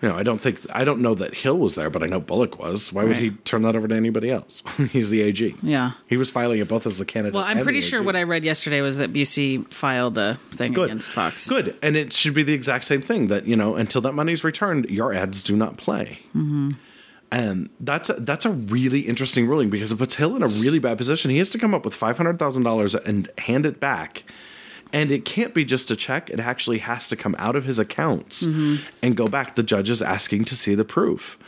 You 0.00 0.08
know, 0.08 0.16
I 0.16 0.24
don't 0.24 0.40
think, 0.40 0.58
I 0.70 0.82
don't 0.82 1.00
know 1.00 1.14
that 1.14 1.32
Hill 1.32 1.58
was 1.58 1.76
there, 1.76 1.88
but 1.88 2.02
I 2.02 2.06
know 2.06 2.18
Bullock 2.18 2.58
was. 2.58 2.92
Why 2.92 3.04
would 3.04 3.12
Right. 3.12 3.22
he 3.22 3.30
turn 3.30 3.62
that 3.62 3.76
over 3.76 3.86
to 3.86 3.94
anybody 3.94 4.30
else? 4.30 4.64
he's 4.90 5.10
the 5.10 5.22
AG. 5.22 5.54
Yeah. 5.62 5.92
He 6.08 6.16
was 6.16 6.28
filing 6.28 6.58
it 6.58 6.66
both 6.66 6.88
as 6.88 6.98
the 6.98 7.04
candidate. 7.04 7.34
Well, 7.34 7.44
I'm 7.44 7.62
pretty 7.62 7.80
sure 7.80 8.00
AG. 8.00 8.06
what 8.06 8.16
I 8.16 8.24
read 8.24 8.42
yesterday 8.44 8.80
was 8.80 8.96
that 8.96 9.12
Bucy 9.12 9.64
filed 9.72 10.16
the 10.16 10.38
thing 10.50 10.72
Good. 10.72 10.86
against 10.86 11.12
Fox. 11.12 11.48
Good, 11.48 11.76
and 11.82 11.94
it 11.96 12.12
should 12.12 12.34
be 12.34 12.42
the 12.42 12.52
exact 12.52 12.84
same 12.84 13.00
thing 13.00 13.28
that 13.28 13.46
you 13.46 13.54
know 13.54 13.76
until 13.76 14.00
that 14.00 14.12
money's 14.14 14.42
returned, 14.42 14.86
your 14.90 15.12
ads 15.14 15.40
do 15.44 15.54
not 15.56 15.76
play. 15.76 16.18
Mm-hmm. 16.34 16.72
And 17.30 17.70
that's 17.80 18.10
a, 18.10 18.14
that's 18.14 18.44
a 18.44 18.50
really 18.50 19.00
interesting 19.00 19.46
ruling 19.46 19.70
because 19.70 19.90
it 19.92 19.96
puts 19.96 20.16
Hill 20.16 20.34
in 20.36 20.42
a 20.42 20.48
really 20.48 20.78
bad 20.80 20.98
position. 20.98 21.30
He 21.30 21.38
has 21.38 21.48
to 21.50 21.58
come 21.58 21.74
up 21.74 21.84
with 21.84 21.94
five 21.94 22.16
hundred 22.16 22.40
thousand 22.40 22.64
dollars 22.64 22.94
and 22.96 23.30
hand 23.38 23.64
it 23.66 23.78
back, 23.78 24.24
and 24.92 25.10
it 25.10 25.24
can't 25.24 25.54
be 25.54 25.64
just 25.64 25.90
a 25.90 25.96
check. 25.96 26.30
It 26.30 26.40
actually 26.40 26.78
has 26.78 27.08
to 27.08 27.16
come 27.16 27.34
out 27.38 27.56
of 27.56 27.64
his 27.64 27.78
accounts 27.78 28.44
mm-hmm. 28.44 28.84
and 29.02 29.16
go 29.16 29.26
back. 29.26 29.56
The 29.56 29.62
judge 29.62 29.90
is 29.90 30.02
asking 30.02 30.44
to 30.46 30.56
see 30.56 30.74
the 30.74 30.84
proof. 30.84 31.38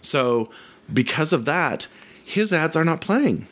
So 0.00 0.50
because 0.92 1.32
of 1.32 1.44
that, 1.46 1.86
his 2.24 2.52
ads 2.52 2.76
are 2.76 2.84
not 2.84 3.00
playing. 3.00 3.46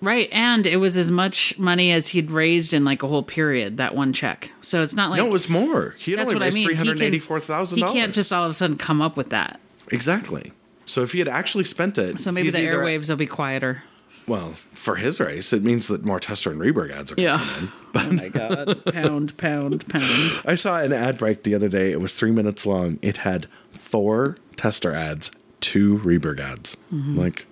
Right, 0.00 0.28
and 0.32 0.66
it 0.66 0.76
was 0.76 0.98
as 0.98 1.10
much 1.10 1.58
money 1.58 1.90
as 1.90 2.08
he'd 2.08 2.30
raised 2.30 2.74
in 2.74 2.84
like 2.84 3.02
a 3.02 3.06
whole 3.06 3.22
period. 3.22 3.78
That 3.78 3.94
one 3.94 4.12
check, 4.12 4.50
so 4.60 4.82
it's 4.82 4.92
not 4.92 5.10
like 5.10 5.16
no, 5.16 5.26
it 5.26 5.32
was 5.32 5.48
more. 5.48 5.94
He 5.98 6.10
had 6.10 6.20
that's 6.20 6.28
only 6.28 6.34
what 6.34 6.42
I 6.42 6.46
raised 6.46 6.54
mean. 6.56 6.66
three 6.66 6.74
He 6.74 7.20
can, 7.20 7.76
he 7.76 7.82
can't 8.00 8.14
just 8.14 8.30
all 8.30 8.44
of 8.44 8.50
a 8.50 8.54
sudden 8.54 8.76
come 8.76 9.00
up 9.00 9.16
with 9.16 9.30
that. 9.30 9.60
Exactly. 9.88 10.52
So 10.84 11.02
if 11.02 11.12
he 11.12 11.20
had 11.20 11.28
actually 11.28 11.64
spent 11.64 11.96
it, 11.96 12.20
So 12.20 12.30
maybe 12.32 12.50
the 12.50 12.58
airwaves 12.58 13.08
will 13.08 13.16
be 13.16 13.26
quieter. 13.26 13.82
Well, 14.26 14.54
for 14.74 14.96
his 14.96 15.20
race, 15.20 15.52
it 15.52 15.62
means 15.62 15.88
that 15.88 16.04
more 16.04 16.18
Tester 16.18 16.50
and 16.50 16.60
Rehberg 16.60 16.90
ads 16.90 17.12
are. 17.12 17.14
Yeah. 17.18 17.38
coming 17.92 18.18
in. 18.18 18.20
oh 18.20 18.22
my 18.22 18.28
god! 18.28 18.84
pound, 18.86 19.36
pound, 19.36 19.88
pound. 19.88 20.42
I 20.44 20.54
saw 20.54 20.80
an 20.80 20.92
ad 20.92 21.18
break 21.18 21.42
the 21.42 21.54
other 21.54 21.68
day. 21.68 21.92
It 21.92 22.00
was 22.00 22.14
three 22.14 22.30
minutes 22.30 22.64
long. 22.66 22.98
It 23.02 23.18
had 23.18 23.46
four 23.72 24.38
Tester 24.56 24.92
ads, 24.92 25.30
two 25.60 25.98
Rehberg 25.98 26.40
ads. 26.40 26.76
Mm-hmm. 26.92 27.18
Like, 27.18 27.46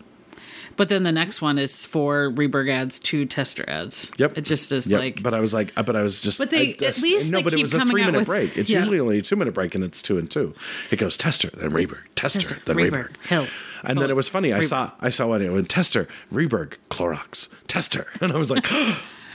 But 0.76 0.88
then 0.88 1.02
the 1.02 1.12
next 1.12 1.40
one 1.42 1.58
is 1.58 1.84
for 1.84 2.30
Rehberg 2.30 2.70
ads 2.70 2.98
to 3.00 3.24
tester 3.26 3.64
ads. 3.68 4.10
Yep. 4.18 4.38
It 4.38 4.42
just 4.42 4.72
is 4.72 4.86
Yep. 4.86 5.00
like. 5.00 5.22
but 5.22 5.34
I 5.34 5.40
was 5.40 5.52
like, 5.54 5.72
uh, 5.76 5.82
but 5.82 5.96
I 5.96 6.02
was 6.02 6.20
just. 6.20 6.38
But 6.38 6.50
they- 6.50 6.68
I 6.68 6.70
at 6.72 6.78
just- 6.78 7.02
least 7.02 7.30
no, 7.32 7.38
they 7.38 7.42
but 7.44 7.52
it 7.52 7.56
keep 7.56 7.64
was 7.64 7.74
a 7.74 7.78
coming 7.78 7.92
three 7.92 8.04
minute 8.04 8.18
with- 8.18 8.26
break. 8.26 8.56
It's 8.56 8.68
yeah. 8.68 8.78
usually 8.78 8.98
only 9.00 9.18
a 9.18 9.22
two 9.22 9.36
minute 9.36 9.54
break, 9.54 9.74
and 9.74 9.84
it's 9.84 10.02
two 10.02 10.18
and 10.18 10.30
two. 10.30 10.54
It 10.90 10.96
goes 10.96 11.16
tester, 11.16 11.50
then 11.54 11.70
Rehberg, 11.70 11.98
tester, 12.14 12.40
Tester, 12.40 12.58
then 12.64 12.76
Rehberg, 12.76 12.90
Rehberg, 13.10 13.26
Hill, 13.26 13.46
And 13.84 14.00
then 14.00 14.10
it 14.10 14.16
was 14.16 14.28
funny. 14.28 14.52
I 14.52 14.62
saw 14.62 14.90
I 15.00 15.10
saw 15.10 15.26
one. 15.28 15.42
It 15.42 15.50
went 15.52 15.68
tester, 15.68 16.08
Rehberg, 16.32 16.74
Clorox, 16.90 17.48
tester, 17.68 18.06
and 18.20 18.32
I 18.32 18.36
was 18.36 18.50
like. 18.50 18.66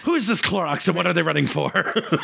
Who 0.03 0.15
is 0.15 0.25
this 0.25 0.39
Clorox 0.41 0.88
and 0.88 0.95
what 0.95 1.05
are 1.05 1.11
they 1.11 1.21
running 1.21 1.47
for? 1.47 1.69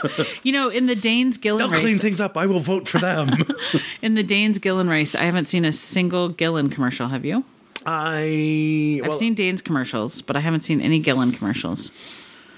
you 0.43 0.53
know, 0.53 0.70
in 0.70 0.86
the 0.86 0.95
Daines 0.95 1.34
Gillan 1.38 1.57
They'll 1.70 1.82
clean 1.82 1.97
things 1.97 2.22
up. 2.22 2.38
I 2.38 2.45
will 2.45 2.61
vote 2.61 2.88
for 2.88 2.97
them. 2.97 3.30
in 4.01 4.14
the 4.14 4.24
Daines 4.24 4.57
Gillan 4.57 4.89
race, 4.89 5.16
I 5.16 5.24
haven't 5.24 5.47
seen 5.49 5.66
a 5.66 5.74
single 5.74 6.34
Gillan 6.34 6.72
commercial. 6.72 7.09
Have 7.09 7.26
you? 7.26 7.43
I 7.86 9.01
I've 9.03 9.15
seen 9.15 9.36
Daines 9.36 9.63
commercials, 9.63 10.21
but 10.21 10.36
I 10.36 10.39
haven't 10.39 10.61
seen 10.61 10.81
any 10.81 11.01
Gillan 11.01 11.36
commercials. 11.36 11.91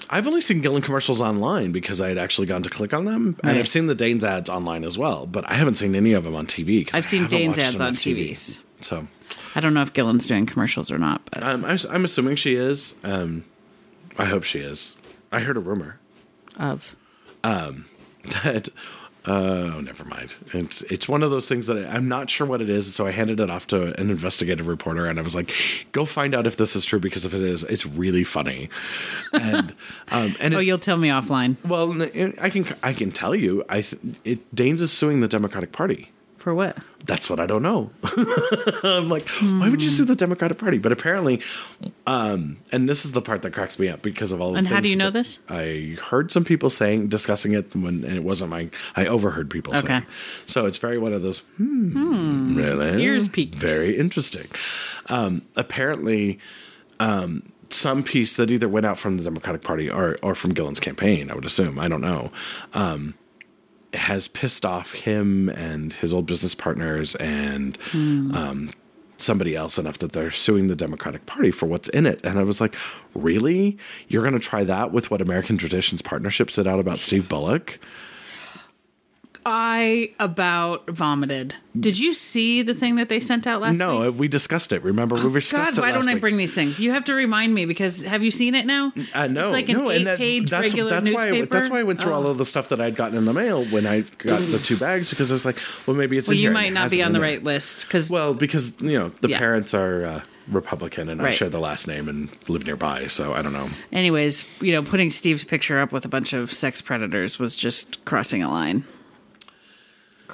I've 0.09 0.27
only 0.27 0.41
seen 0.41 0.61
Gillan 0.61 0.83
commercials 0.83 1.19
online 1.19 1.71
because 1.71 1.99
I 1.99 2.09
had 2.09 2.17
actually 2.17 2.47
gone 2.47 2.61
to 2.63 2.69
click 2.69 2.93
on 2.93 3.05
them, 3.05 3.39
and 3.43 3.57
I've 3.57 3.67
seen 3.67 3.87
the 3.87 3.95
Daines 3.95 4.23
ads 4.23 4.49
online 4.49 4.83
as 4.83 4.97
well. 4.97 5.25
But 5.25 5.49
I 5.49 5.55
haven't 5.55 5.75
seen 5.75 5.95
any 5.95 6.13
of 6.13 6.23
them 6.23 6.35
on 6.35 6.45
TV. 6.45 6.87
I've 6.93 7.05
I 7.05 7.07
seen 7.07 7.25
Daines 7.27 7.57
ads 7.57 7.81
on 7.81 7.93
TV. 7.93 8.31
TVs. 8.31 8.59
So 8.81 9.07
I 9.55 9.61
don't 9.61 9.73
know 9.73 9.81
if 9.81 9.93
Gillan's 9.93 10.27
doing 10.27 10.45
commercials 10.45 10.91
or 10.91 10.99
not, 10.99 11.21
but 11.31 11.43
um, 11.43 11.65
I'm, 11.65 11.79
I'm 11.89 12.05
assuming 12.05 12.35
she 12.35 12.55
is. 12.55 12.93
Um, 13.03 13.45
I 14.17 14.25
hope 14.25 14.43
she 14.43 14.59
is. 14.59 14.95
I 15.31 15.39
heard 15.39 15.57
a 15.57 15.59
rumor 15.59 15.99
of 16.57 16.95
that. 17.43 18.69
Uh, 19.27 19.31
oh, 19.75 19.81
never 19.81 20.05
mind. 20.05 20.35
It's 20.53 20.81
it's 20.83 21.07
one 21.07 21.23
of 21.23 21.31
those 21.31 21.47
things 21.47 21.67
that 21.67 21.77
I, 21.77 21.95
I'm 21.95 22.07
not 22.07 22.29
sure 22.29 22.45
what 22.45 22.61
it 22.61 22.69
is. 22.69 22.93
So 22.93 23.07
I 23.07 23.11
handed 23.11 23.39
it 23.39 23.49
off 23.49 23.65
to 23.67 23.99
an 23.99 24.11
investigative 24.11 24.67
reporter, 24.67 25.07
and 25.07 25.17
I 25.17 25.21
was 25.23 25.33
like, 25.33 25.51
"Go 25.93 26.05
find 26.05 26.35
out 26.35 26.45
if 26.45 26.57
this 26.57 26.75
is 26.75 26.85
true 26.85 26.99
because 26.99 27.25
if 27.25 27.33
it 27.33 27.41
is, 27.41 27.63
it's 27.63 27.85
really 27.85 28.23
funny." 28.23 28.69
And 29.33 29.73
um, 30.09 30.35
and 30.39 30.53
oh, 30.53 30.59
you'll 30.59 30.77
tell 30.77 30.97
me 30.97 31.09
offline 31.09 31.55
well, 31.65 31.99
I 32.39 32.49
can 32.49 32.75
I 32.83 32.93
can 32.93 33.11
tell 33.11 33.33
you, 33.33 33.63
I 33.69 33.83
it, 34.23 34.55
Daines 34.55 34.81
is 34.81 34.91
suing 34.91 35.21
the 35.21 35.27
Democratic 35.27 35.71
Party. 35.71 36.11
For 36.45 36.53
what? 36.53 36.77
That's 37.05 37.27
what 37.27 37.39
I 37.39 37.47
don't 37.47 37.63
know. 37.63 37.89
I'm 38.83 39.09
like, 39.09 39.27
why 39.29 39.67
would 39.67 39.81
you 39.81 39.89
sue 39.89 40.05
the 40.05 40.15
Democratic 40.15 40.59
Party? 40.59 40.77
But 40.77 40.91
apparently, 40.91 41.41
um, 42.05 42.57
and 42.71 42.87
this 42.87 43.03
is 43.03 43.13
the 43.13 43.21
part 43.23 43.41
that 43.41 43.51
cracks 43.51 43.79
me 43.79 43.89
up 43.89 44.03
because 44.03 44.31
of 44.31 44.39
all. 44.39 44.51
The 44.51 44.59
And 44.59 44.67
how 44.67 44.79
do 44.79 44.87
you 44.87 44.95
know 44.95 45.09
this? 45.09 45.39
I 45.49 45.97
heard 45.99 46.31
some 46.31 46.43
people 46.45 46.69
saying 46.69 47.07
discussing 47.07 47.53
it 47.53 47.75
when 47.75 48.03
and 48.03 48.15
it 48.15 48.23
wasn't 48.23 48.51
my. 48.51 48.69
I 48.95 49.07
overheard 49.07 49.49
people. 49.49 49.75
Okay. 49.75 49.87
saying. 49.87 50.05
So 50.45 50.67
it's 50.67 50.77
very 50.77 50.99
one 50.99 51.13
of 51.13 51.23
those. 51.23 51.39
Hmm, 51.57 52.55
really? 52.55 53.01
Ears 53.01 53.27
peaked. 53.27 53.55
Very 53.55 53.97
interesting. 53.97 54.45
Um, 55.07 55.41
apparently, 55.55 56.37
um, 56.99 57.51
some 57.71 58.03
piece 58.03 58.35
that 58.35 58.51
either 58.51 58.69
went 58.69 58.85
out 58.85 58.99
from 58.99 59.17
the 59.17 59.23
Democratic 59.23 59.63
Party 59.63 59.89
or 59.89 60.19
or 60.21 60.35
from 60.35 60.53
Gillan's 60.53 60.79
campaign. 60.79 61.31
I 61.31 61.33
would 61.33 61.45
assume. 61.45 61.79
I 61.79 61.87
don't 61.87 62.01
know. 62.01 62.31
Um, 62.75 63.15
has 63.95 64.27
pissed 64.27 64.65
off 64.65 64.91
him 64.93 65.49
and 65.49 65.93
his 65.93 66.13
old 66.13 66.25
business 66.25 66.55
partners 66.55 67.15
and 67.15 67.77
um, 68.35 68.71
somebody 69.17 69.55
else 69.55 69.77
enough 69.77 69.99
that 69.99 70.11
they're 70.13 70.31
suing 70.31 70.67
the 70.67 70.75
Democratic 70.75 71.25
Party 71.25 71.51
for 71.51 71.65
what's 71.65 71.89
in 71.89 72.05
it. 72.05 72.19
And 72.23 72.37
I 72.37 72.43
was 72.43 72.59
like, 72.61 72.75
really? 73.13 73.77
You're 74.07 74.23
going 74.23 74.33
to 74.33 74.39
try 74.39 74.63
that 74.63 74.91
with 74.91 75.11
what 75.11 75.21
American 75.21 75.57
Traditions 75.57 76.01
Partnership 76.01 76.51
said 76.51 76.67
out 76.67 76.79
about 76.79 76.97
Steve 76.97 77.29
Bullock? 77.29 77.79
I 79.47 80.11
about 80.19 80.89
vomited. 80.89 81.53
Did 81.79 81.99
you 81.99 82.13
see 82.15 82.63
the 82.63 82.73
thing 82.73 82.95
that 82.95 83.09
they 83.09 83.19
sent 83.19 83.45
out 83.45 83.61
last 83.61 83.77
no, 83.77 84.01
week? 84.09 84.19
we 84.19 84.27
discussed 84.27 84.71
it. 84.71 84.81
Remember, 84.83 85.15
we 85.15 85.31
discussed 85.39 85.75
God, 85.75 85.81
why 85.81 85.91
don't 85.91 86.07
I 86.07 86.15
bring 86.15 86.37
these 86.37 86.53
things? 86.55 86.79
You 86.79 86.91
have 86.93 87.05
to 87.05 87.13
remind 87.13 87.53
me 87.53 87.65
because 87.65 88.01
have 88.01 88.23
you 88.23 88.31
seen 88.31 88.55
it 88.55 88.65
now? 88.65 88.91
Uh, 89.13 89.27
no, 89.27 89.43
it's 89.43 89.53
like 89.53 89.69
an 89.69 89.77
no, 89.77 89.91
eight-page 89.91 90.49
that's, 90.49 90.63
regular 90.73 90.89
that's 90.89 91.11
why 91.11 91.27
I, 91.27 91.31
newspaper. 91.31 91.53
that's 91.55 91.69
why 91.69 91.79
I 91.79 91.83
went 91.83 92.01
through 92.01 92.13
all 92.13 92.25
Oh. 92.25 92.31
of 92.31 92.39
the 92.39 92.45
stuff 92.45 92.69
that 92.69 92.81
I'd 92.81 92.95
gotten 92.95 93.17
in 93.17 93.25
the 93.25 93.33
mail 93.33 93.65
when 93.65 93.85
I 93.85 94.01
got 94.17 94.39
the 94.49 94.57
two 94.57 94.77
bags 94.77 95.11
because 95.11 95.29
I 95.31 95.35
was 95.35 95.45
like, 95.45 95.57
well, 95.85 95.95
maybe 95.95 96.17
it's 96.17 96.27
Well, 96.27 96.37
you 96.37 96.49
might 96.49 96.73
not 96.73 96.89
be 96.89 97.03
on 97.03 97.13
the 97.13 97.21
right 97.21 97.43
list 97.43 97.81
because 97.85 98.09
Well, 98.09 98.33
because 98.33 98.73
you 98.79 98.97
know 98.97 99.11
the 99.21 99.27
Yeah. 99.29 99.37
parents 99.37 99.75
are 99.75 100.05
uh, 100.05 100.21
Republican 100.47 101.07
and 101.09 101.21
I 101.21 101.25
Right. 101.25 101.35
share 101.35 101.49
the 101.49 101.59
last 101.59 101.87
name 101.87 102.07
and 102.09 102.29
live 102.47 102.65
nearby, 102.65 103.07
so 103.07 103.33
I 103.33 103.43
don't 103.43 103.53
know. 103.53 103.69
anyways, 103.91 104.45
you 104.61 104.71
know, 104.71 104.81
putting 104.81 105.11
Steve's 105.11 105.43
picture 105.43 105.79
up 105.79 105.91
with 105.91 106.03
a 106.05 106.09
bunch 106.09 106.33
of 106.33 106.51
sex 106.51 106.81
predators 106.81 107.37
was 107.37 107.55
just 107.55 108.03
crossing 108.05 108.41
a 108.41 108.49
line. 108.49 108.85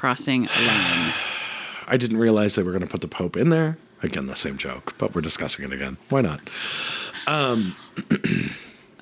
Crossing 0.02 0.46
a 0.48 0.62
line. 0.66 1.14
I 1.88 1.96
didn't 1.96 2.18
realize 2.18 2.56
they 2.56 2.64
were 2.64 2.72
going 2.72 2.82
to 2.82 2.88
put 2.88 3.02
the 3.02 3.08
Pope 3.08 3.38
in 3.38 3.50
there. 3.50 3.78
Again, 4.02 4.26
the 4.26 4.36
same 4.36 4.58
joke, 4.58 4.96
but 4.98 5.14
we're 5.14 5.22
discussing 5.22 5.64
it 5.64 5.72
again. 5.72 5.96
Why 6.10 6.22
not? 6.22 6.42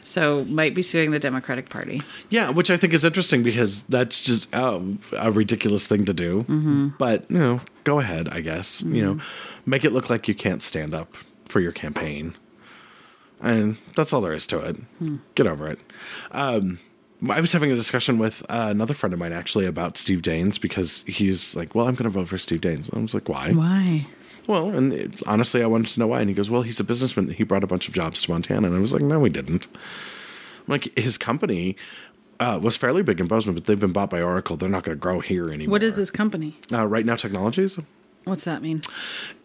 So 0.01 0.43
might 0.45 0.73
be 0.73 0.81
suing 0.81 1.11
the 1.11 1.19
Democratic 1.19 1.69
Party. 1.69 2.01
Yeah, 2.29 2.49
which 2.49 2.71
I 2.71 2.77
think 2.77 2.93
is 2.93 3.05
interesting 3.05 3.43
because 3.43 3.83
that's 3.83 4.23
just 4.23 4.53
uh, 4.55 4.79
a 5.13 5.31
ridiculous 5.31 5.85
thing 5.85 6.03
to 6.05 6.13
do. 6.13 6.39
Mm-hmm. 6.49 6.87
But 6.97 7.29
you 7.29 7.37
know, 7.37 7.61
go 7.83 7.99
ahead. 7.99 8.27
I 8.27 8.41
guess 8.41 8.81
you 8.81 9.05
know, 9.05 9.19
make 9.67 9.85
it 9.85 9.91
look 9.91 10.09
like 10.09 10.27
you 10.27 10.33
can't 10.33 10.63
stand 10.63 10.95
up 10.95 11.15
for 11.47 11.59
your 11.59 11.71
campaign, 11.71 12.35
and 13.39 13.77
that's 13.95 14.11
all 14.11 14.21
there 14.21 14.33
is 14.33 14.47
to 14.47 14.59
it. 14.59 14.77
Hmm. 14.97 15.17
Get 15.35 15.45
over 15.45 15.67
it. 15.67 15.79
Um, 16.31 16.79
I 17.27 17.41
was 17.41 17.51
having 17.51 17.71
a 17.71 17.75
discussion 17.75 18.17
with 18.17 18.41
uh, 18.43 18.67
another 18.69 18.93
friend 18.93 19.13
of 19.13 19.19
mine 19.19 19.33
actually 19.33 19.65
about 19.65 19.97
Steve 19.97 20.21
Daines 20.21 20.59
because 20.59 21.03
he's 21.05 21.55
like, 21.55 21.75
"Well, 21.75 21.87
I'm 21.87 21.95
going 21.95 22.05
to 22.05 22.09
vote 22.09 22.29
for 22.29 22.37
Steve 22.37 22.61
Daines." 22.61 22.95
I 22.95 22.99
was 22.99 23.13
like, 23.13 23.27
"Why?" 23.27 23.51
Why? 23.51 24.07
Well, 24.47 24.69
and 24.69 24.93
it, 24.93 25.21
honestly, 25.27 25.61
I 25.61 25.67
wanted 25.67 25.89
to 25.93 25.99
know 25.99 26.07
why. 26.07 26.21
And 26.21 26.29
he 26.29 26.35
goes, 26.35 26.49
"Well, 26.49 26.61
he's 26.61 26.79
a 26.79 26.83
businessman. 26.83 27.29
He 27.29 27.43
brought 27.43 27.63
a 27.63 27.67
bunch 27.67 27.87
of 27.87 27.93
jobs 27.93 28.21
to 28.21 28.31
Montana." 28.31 28.67
And 28.67 28.75
I 28.75 28.79
was 28.79 28.93
like, 28.93 29.01
"No, 29.01 29.23
he 29.23 29.29
didn't." 29.29 29.67
Like 30.67 30.97
his 30.97 31.17
company 31.17 31.75
uh, 32.39 32.59
was 32.61 32.77
fairly 32.77 33.03
big 33.03 33.19
in 33.19 33.27
Bozeman, 33.27 33.55
but 33.55 33.65
they've 33.65 33.79
been 33.79 33.91
bought 33.91 34.09
by 34.09 34.21
Oracle. 34.21 34.55
They're 34.55 34.69
not 34.69 34.83
going 34.83 34.97
to 34.97 35.01
grow 35.01 35.19
here 35.19 35.51
anymore. 35.51 35.73
What 35.73 35.83
is 35.83 35.95
this 35.95 36.11
company? 36.11 36.57
Uh, 36.71 36.85
right 36.85 37.05
now, 37.05 37.15
Technologies. 37.15 37.77
What's 38.23 38.43
that 38.43 38.61
mean? 38.61 38.81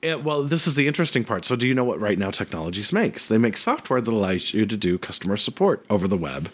Yeah, 0.02 0.16
well, 0.16 0.44
this 0.44 0.66
is 0.66 0.74
the 0.74 0.86
interesting 0.86 1.24
part. 1.24 1.44
So, 1.44 1.56
do 1.56 1.66
you 1.66 1.74
know 1.74 1.84
what 1.84 2.00
Right 2.00 2.18
Now 2.18 2.30
Technologies 2.30 2.92
makes? 2.92 3.26
They 3.26 3.38
make 3.38 3.56
software 3.56 4.00
that 4.00 4.10
allows 4.10 4.52
you 4.52 4.66
to 4.66 4.76
do 4.76 4.98
customer 4.98 5.36
support 5.36 5.84
over 5.88 6.06
the 6.06 6.16
web 6.16 6.50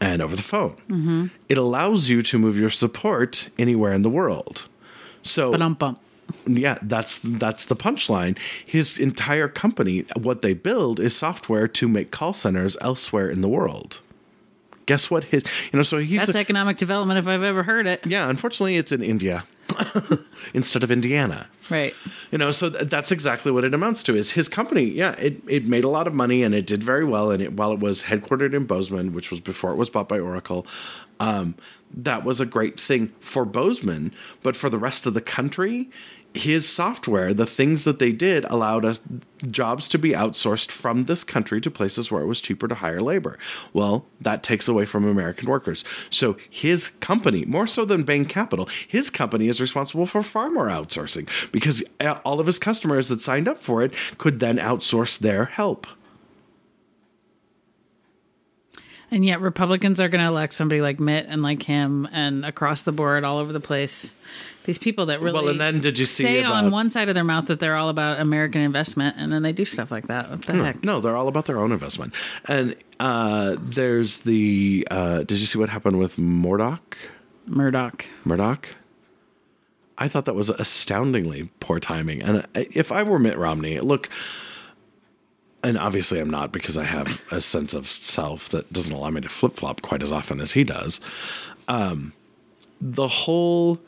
and 0.00 0.20
over 0.22 0.36
the 0.36 0.42
phone. 0.42 0.76
Mm-hmm. 0.88 1.26
It 1.48 1.58
allows 1.58 2.08
you 2.08 2.22
to 2.22 2.38
move 2.38 2.56
your 2.56 2.70
support 2.70 3.48
anywhere 3.58 3.92
in 3.92 4.02
the 4.02 4.10
world. 4.10 4.68
So, 5.22 5.50
But 5.50 5.62
um 5.62 5.74
bump. 5.74 6.00
yeah, 6.46 6.78
that's 6.82 7.18
that's 7.22 7.64
the 7.64 7.76
punchline. 7.76 8.36
His 8.64 8.98
entire 8.98 9.48
company, 9.48 10.04
what 10.16 10.42
they 10.42 10.52
build 10.54 11.00
is 11.00 11.16
software 11.16 11.66
to 11.68 11.88
make 11.88 12.10
call 12.10 12.32
centers 12.34 12.76
elsewhere 12.80 13.28
in 13.30 13.40
the 13.40 13.48
world. 13.48 14.00
Guess 14.86 15.10
what? 15.10 15.24
His, 15.24 15.42
you 15.72 15.76
know, 15.78 15.82
so 15.82 15.98
he's 15.98 16.20
That's 16.20 16.36
a- 16.36 16.38
economic 16.38 16.76
development 16.76 17.18
if 17.18 17.26
I've 17.26 17.42
ever 17.42 17.64
heard 17.64 17.86
it. 17.88 18.06
yeah. 18.06 18.28
Unfortunately, 18.30 18.76
it's 18.76 18.92
in 18.92 19.02
India 19.02 19.44
instead 20.54 20.82
of 20.82 20.90
Indiana. 20.90 21.46
Right. 21.70 21.94
You 22.30 22.38
know, 22.38 22.52
so 22.52 22.70
th- 22.70 22.88
that's 22.88 23.10
exactly 23.10 23.50
what 23.52 23.64
it 23.64 23.74
amounts 23.74 24.02
to. 24.04 24.16
Is 24.16 24.32
his 24.32 24.48
company? 24.48 24.84
Yeah, 24.84 25.12
it, 25.12 25.42
it 25.48 25.66
made 25.66 25.84
a 25.84 25.88
lot 25.88 26.06
of 26.06 26.14
money 26.14 26.42
and 26.42 26.54
it 26.54 26.66
did 26.66 26.82
very 26.82 27.04
well. 27.04 27.30
And 27.30 27.42
it, 27.42 27.52
while 27.54 27.72
it 27.72 27.80
was 27.80 28.04
headquartered 28.04 28.54
in 28.54 28.64
Bozeman, 28.66 29.12
which 29.12 29.30
was 29.30 29.40
before 29.40 29.72
it 29.72 29.76
was 29.76 29.90
bought 29.90 30.08
by 30.08 30.18
Oracle, 30.18 30.66
um, 31.20 31.54
that 31.94 32.24
was 32.24 32.40
a 32.40 32.46
great 32.46 32.78
thing 32.78 33.12
for 33.20 33.44
Bozeman. 33.44 34.12
But 34.42 34.56
for 34.56 34.70
the 34.70 34.78
rest 34.78 35.06
of 35.06 35.14
the 35.14 35.20
country, 35.20 35.90
his 36.38 36.68
software, 36.68 37.34
the 37.34 37.46
things 37.46 37.84
that 37.84 37.98
they 37.98 38.12
did, 38.12 38.44
allowed 38.46 38.84
us 38.84 39.00
jobs 39.48 39.88
to 39.88 39.98
be 39.98 40.10
outsourced 40.10 40.70
from 40.70 41.04
this 41.04 41.24
country 41.24 41.60
to 41.60 41.70
places 41.70 42.10
where 42.10 42.22
it 42.22 42.26
was 42.26 42.40
cheaper 42.40 42.68
to 42.68 42.74
hire 42.74 43.00
labor. 43.00 43.38
Well, 43.72 44.06
that 44.20 44.42
takes 44.42 44.68
away 44.68 44.86
from 44.86 45.06
American 45.06 45.48
workers. 45.48 45.84
So 46.10 46.36
his 46.48 46.88
company, 47.00 47.44
more 47.44 47.66
so 47.66 47.84
than 47.84 48.04
Bain 48.04 48.24
Capital, 48.24 48.68
his 48.88 49.10
company 49.10 49.48
is 49.48 49.60
responsible 49.60 50.06
for 50.06 50.22
far 50.22 50.50
more 50.50 50.68
outsourcing 50.68 51.28
because 51.52 51.82
eh, 52.00 52.14
all 52.24 52.40
of 52.40 52.46
his 52.46 52.58
customers 52.58 53.08
that 53.08 53.20
signed 53.20 53.48
up 53.48 53.62
for 53.62 53.82
it 53.82 53.92
could 54.18 54.40
then 54.40 54.58
outsource 54.58 55.18
their 55.18 55.46
help. 55.46 55.86
And 59.10 59.24
yet 59.24 59.40
Republicans 59.40 60.00
are 60.00 60.08
going 60.08 60.20
to 60.20 60.26
elect 60.26 60.52
somebody 60.52 60.80
like 60.80 60.98
Mitt 60.98 61.26
and 61.28 61.42
like 61.42 61.62
him 61.62 62.08
and 62.10 62.44
across 62.44 62.82
the 62.82 62.92
board 62.92 63.22
all 63.22 63.38
over 63.38 63.52
the 63.52 63.60
place. 63.60 64.14
These 64.64 64.78
people 64.78 65.06
that 65.06 65.20
really 65.20 65.34
Well, 65.34 65.48
and 65.48 65.60
then 65.60 65.80
did 65.80 65.96
you 65.96 66.06
see 66.06 66.24
say 66.24 66.42
on 66.42 66.72
one 66.72 66.90
side 66.90 67.08
of 67.08 67.14
their 67.14 67.22
mouth 67.22 67.46
that 67.46 67.60
they're 67.60 67.76
all 67.76 67.88
about 67.88 68.18
American 68.18 68.62
investment 68.62 69.14
and 69.16 69.30
then 69.30 69.42
they 69.42 69.52
do 69.52 69.64
stuff 69.64 69.92
like 69.92 70.08
that. 70.08 70.28
What 70.28 70.44
the 70.44 70.54
heck? 70.54 70.82
No, 70.82 71.00
they're 71.00 71.16
all 71.16 71.28
about 71.28 71.46
their 71.46 71.60
own 71.60 71.70
investment. 71.70 72.12
And 72.46 72.74
uh, 72.98 73.54
there's 73.60 74.18
the. 74.18 74.86
Uh, 74.90 75.18
did 75.18 75.38
you 75.38 75.46
see 75.46 75.58
what 75.58 75.68
happened 75.68 76.00
with 76.00 76.18
Mourdock? 76.18 76.98
Mourdock. 77.46 78.06
Mourdock. 78.24 78.70
I 79.98 80.08
thought 80.08 80.24
that 80.24 80.34
was 80.34 80.50
astoundingly 80.50 81.48
poor 81.60 81.78
timing. 81.78 82.22
And 82.22 82.46
if 82.54 82.90
I 82.90 83.02
were 83.02 83.18
Mitt 83.18 83.38
Romney, 83.38 83.80
look, 83.80 84.10
and 85.66 85.76
obviously 85.76 86.20
I'm 86.20 86.30
not 86.30 86.52
because 86.52 86.76
I 86.76 86.84
have 86.84 87.20
a 87.32 87.40
sense 87.40 87.74
of 87.74 87.88
self 87.88 88.50
that 88.50 88.72
doesn't 88.72 88.94
allow 88.94 89.10
me 89.10 89.20
to 89.20 89.28
flip 89.28 89.56
flop 89.56 89.82
quite 89.82 90.00
as 90.00 90.12
often 90.12 90.40
as 90.40 90.52
he 90.52 90.62
does. 90.62 91.00
Um, 91.66 92.12
the 92.80 93.08
whole 93.08 93.80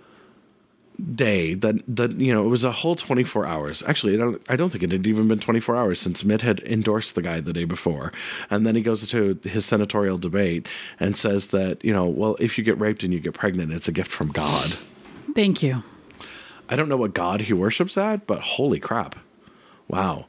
day 1.14 1.54
that 1.54 1.76
that 1.86 2.20
you 2.20 2.34
know 2.34 2.44
it 2.44 2.48
was 2.48 2.64
a 2.64 2.72
whole 2.72 2.96
24 2.96 3.46
hours. 3.46 3.84
Actually 3.86 4.14
I 4.14 4.16
don't, 4.16 4.42
I 4.48 4.56
don't 4.56 4.70
think 4.70 4.82
it 4.82 4.90
had 4.90 5.06
even 5.06 5.28
been 5.28 5.38
24 5.38 5.76
hours 5.76 6.00
since 6.00 6.24
mitt 6.24 6.42
had 6.42 6.58
endorsed 6.60 7.14
the 7.14 7.22
guy 7.22 7.38
the 7.38 7.52
day 7.52 7.64
before. 7.64 8.12
And 8.50 8.66
then 8.66 8.74
he 8.74 8.82
goes 8.82 9.06
to 9.06 9.38
his 9.44 9.64
senatorial 9.64 10.18
debate 10.18 10.66
and 10.98 11.16
says 11.16 11.48
that 11.48 11.84
you 11.84 11.92
know 11.92 12.06
well 12.06 12.36
if 12.40 12.58
you 12.58 12.64
get 12.64 12.80
raped 12.80 13.04
and 13.04 13.12
you 13.12 13.20
get 13.20 13.34
pregnant 13.34 13.72
it's 13.72 13.86
a 13.86 13.92
gift 13.92 14.10
from 14.10 14.32
god. 14.32 14.74
Thank 15.32 15.62
you. 15.62 15.84
i 16.68 16.74
don't 16.74 16.88
know 16.88 16.96
what 16.96 17.14
god 17.14 17.42
he 17.42 17.52
worships 17.52 17.96
at 17.96 18.26
but 18.26 18.40
holy 18.40 18.80
crap. 18.80 19.14
Wow 19.86 20.26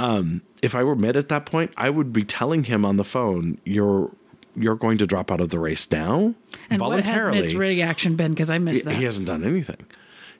um 0.00 0.42
if 0.62 0.74
i 0.74 0.82
were 0.82 0.96
mitt 0.96 1.16
at 1.16 1.28
that 1.28 1.46
point 1.46 1.70
i 1.76 1.88
would 1.90 2.12
be 2.12 2.24
telling 2.24 2.64
him 2.64 2.84
on 2.84 2.96
the 2.96 3.04
phone 3.04 3.58
you're 3.64 4.10
you're 4.56 4.74
going 4.76 4.98
to 4.98 5.06
drop 5.06 5.30
out 5.30 5.40
of 5.40 5.50
the 5.50 5.58
race 5.58 5.86
now 5.90 6.34
And 6.70 6.80
what 6.80 7.06
has 7.06 7.34
Mitt's 7.34 7.54
reaction 7.54 8.16
been? 8.16 8.32
Because 8.32 8.50
I 8.50 8.58
missed 8.58 8.84
that. 8.84 8.96
he 8.96 9.04
hasn't 9.04 9.28
done 9.28 9.44
anything. 9.44 9.86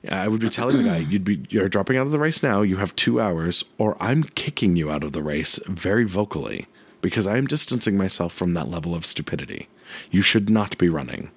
I 0.09 0.27
would 0.27 0.41
be 0.41 0.49
telling 0.49 0.77
the 0.77 0.83
guy, 0.83 0.97
"You'd 1.11 1.23
be 1.23 1.45
you're 1.49 1.69
dropping 1.69 1.95
out 1.95 2.07
of 2.07 2.11
the 2.11 2.19
race 2.19 2.43
now. 2.43 2.61
You 2.61 2.75
have 2.77 2.93
two 2.97 3.21
hours, 3.21 3.63
or 3.77 3.95
I'm 4.01 4.23
kicking 4.23 4.75
you 4.75 4.91
out 4.91 5.03
of 5.05 5.13
the 5.13 5.23
race 5.23 5.59
very 5.65 6.03
vocally 6.03 6.67
because 7.01 7.25
I 7.25 7.37
am 7.37 7.47
distancing 7.47 7.95
myself 7.97 8.33
from 8.33 8.53
that 8.53 8.67
level 8.67 8.93
of 8.95 9.05
stupidity. 9.05 9.69
You 10.11 10.21
should 10.21 10.49
not 10.49 10.77
be 10.77 10.89
running." 10.89 11.29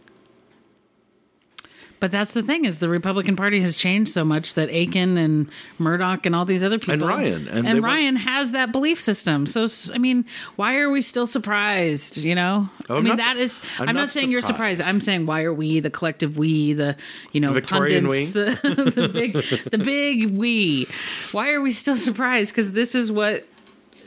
But 2.05 2.11
that's 2.11 2.35
the 2.35 2.43
thing 2.43 2.67
is 2.67 2.81
the 2.81 2.91
Republican 2.91 3.35
Party 3.35 3.63
has 3.63 3.77
changed 3.77 4.13
so 4.13 4.27
much 4.27 4.53
that 4.55 4.69
Akin 4.69 5.17
and 5.17 5.49
Mourdock 5.79 6.27
and 6.27 6.37
all 6.37 6.45
these 6.45 6.63
other 6.63 6.79
people 6.79 6.93
and 6.93 7.03
Ryan, 7.03 7.49
and 7.49 7.49
and, 7.49 7.67
they 7.67 7.73
went- 7.73 7.85
Ryan 7.85 8.17
has 8.17 8.53
that 8.53 8.73
belief 8.73 9.01
system. 9.01 9.47
So 9.47 9.67
I 9.95 9.97
mean, 9.97 10.27
why 10.57 10.77
are 10.77 10.91
we 10.91 11.01
still 11.01 11.25
surprised? 11.25 12.19
You 12.19 12.35
know, 12.35 12.69
Oh, 12.91 12.97
I 12.97 12.99
I'm 12.99 13.05
mean 13.05 13.17
not- 13.17 13.25
that 13.25 13.37
is. 13.39 13.63
I'm 13.79 13.89
I'm, 13.89 13.95
not 13.95 14.01
not, 14.03 14.11
saying 14.11 14.31
you're 14.31 14.43
surprised. 14.43 14.81
surprised. 14.81 14.95
I'm 14.97 15.01
saying 15.01 15.25
why 15.25 15.45
are 15.45 15.55
we 15.55 15.81
the 15.81 15.89
collective 15.89 16.37
we 16.37 16.75
the 16.75 16.95
you 17.33 17.41
know 17.41 17.55
Victorian 17.55 18.05
pundits 18.05 18.33
the, 18.33 18.93
the 18.95 19.09
big 19.09 19.33
the 19.71 19.79
big 19.79 20.37
we? 20.37 20.87
Why 21.33 21.53
are 21.53 21.63
we 21.63 21.71
still 21.71 21.97
surprised? 21.97 22.51
Because 22.51 22.73
this 22.73 22.95
is 22.95 23.11
what. 23.11 23.47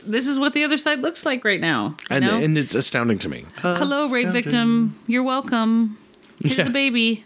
This 0.06 0.28
is 0.28 0.38
what 0.38 0.52
the 0.54 0.62
other 0.62 0.78
side 0.78 1.00
looks 1.00 1.26
like 1.26 1.44
right 1.44 1.60
now. 1.60 1.96
And 2.10 2.24
and 2.24 2.56
it's 2.56 2.76
astounding 2.76 3.18
to 3.18 3.28
me. 3.28 3.44
Hello, 3.56 4.08
rape 4.08 4.28
victim. 4.28 4.96
You're 5.08 5.24
welcome. 5.24 5.98
Here's 6.40 6.58
Yeah. 6.58 6.66
a 6.68 6.70
baby. 6.70 7.24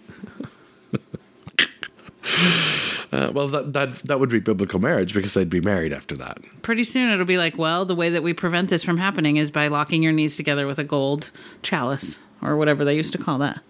Uh, 3.13 3.31
well, 3.35 3.47
that 3.47 3.75
that 3.75 3.95
that 4.07 4.19
would 4.19 4.31
be 4.31 4.41
biblical 4.41 4.79
marriage 4.81 5.13
because 5.13 5.35
they'd 5.35 5.51
be 5.51 5.61
married 5.61 5.93
after 5.93 6.17
that. 6.17 6.39
pretty 6.63 6.83
soon 6.83 7.11
it'll 7.11 7.27
be 7.27 7.37
like, 7.37 7.59
well, 7.59 7.85
the 7.85 7.95
way 7.95 8.09
that 8.09 8.23
we 8.23 8.33
prevent 8.33 8.71
this 8.71 8.83
from 8.83 8.97
happening 8.97 9.37
is 9.37 9.51
by 9.51 9.69
locking 9.69 10.03
your 10.03 10.13
knees 10.13 10.35
together 10.35 10.67
with 10.67 10.79
a 10.79 10.85
gold 10.85 11.31
chalice 11.61 12.17
or 12.41 12.57
whatever 12.57 12.87
they 12.87 12.97
used 12.97 13.13
to 13.13 13.19
call 13.19 13.37
that. 13.37 13.61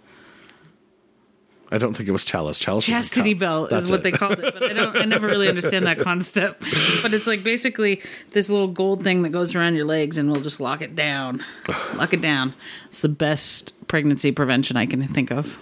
I 1.72 1.78
don't 1.78 1.96
think 1.96 2.08
it 2.08 2.12
was 2.12 2.24
chalice. 2.24 2.58
Chalice. 2.58 2.84
Chastity 2.84 3.34
belt 3.34 3.70
That's 3.70 3.86
is 3.86 3.90
what 3.90 4.00
it. 4.00 4.02
they 4.04 4.12
called 4.12 4.38
it, 4.38 4.54
but 4.54 4.62
I 4.62 4.74
don't. 4.74 4.94
I 4.94 5.06
never 5.06 5.26
really 5.26 5.48
understand 5.48 5.86
that 5.86 5.98
concept. 5.98 6.62
But 7.02 7.12
it's 7.14 7.26
like 7.26 7.42
basically 7.42 8.00
this 8.30 8.48
little 8.48 8.68
gold 8.68 9.02
thing 9.02 9.22
that 9.22 9.30
goes 9.30 9.56
around 9.56 9.74
your 9.74 9.86
legs, 9.86 10.18
and 10.18 10.30
we'll 10.30 10.42
just 10.42 10.60
lock 10.60 10.82
it 10.82 10.94
down. 10.94 11.42
lock 11.94 12.12
it 12.12 12.20
down. 12.20 12.54
It's 12.86 13.02
the 13.02 13.08
best 13.08 13.72
pregnancy 13.88 14.30
prevention 14.30 14.76
I 14.76 14.86
can 14.86 15.08
think 15.08 15.32
of. 15.32 15.58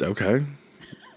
Okay. 0.00 0.44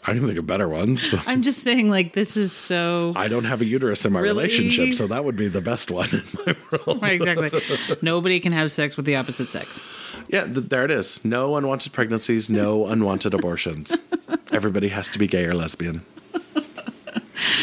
I 0.06 0.14
can 0.14 0.26
think 0.26 0.40
of 0.40 0.48
better 0.48 0.68
ones. 0.70 1.06
I'm 1.28 1.42
just 1.42 1.60
saying, 1.62 1.90
like 1.90 2.14
this 2.14 2.38
is 2.38 2.52
so. 2.54 3.14
I 3.16 3.28
don't 3.28 3.44
have 3.44 3.62
a 3.62 3.66
uterus 3.66 4.06
in 4.06 4.14
my 4.14 4.22
Really? 4.22 4.44
relationship, 4.44 4.94
so 4.96 5.08
that 5.08 5.26
would 5.26 5.36
be 5.36 5.48
the 5.48 5.62
best 5.62 5.92
one 5.92 6.10
in 6.10 6.24
my 6.46 6.56
world. 6.72 7.02
Right, 7.02 7.22
exactly. 7.22 7.62
Nobody 8.02 8.40
can 8.40 8.54
have 8.54 8.72
sex 8.72 8.96
with 8.98 9.06
the 9.06 9.16
opposite 9.18 9.52
sex. 9.52 9.84
Yeah, 10.30 10.46
th- 10.46 10.70
there 10.70 10.86
it 10.86 10.92
is. 10.92 11.20
No 11.26 11.56
unwanted 11.58 11.92
pregnancies, 11.94 12.50
no 12.50 12.88
unwanted 12.94 13.34
abortions. 13.34 13.96
Everybody 14.52 14.88
has 14.90 15.10
to 15.12 15.20
be 15.20 15.28
gay 15.28 15.46
or 15.46 15.54
lesbian. 15.54 16.04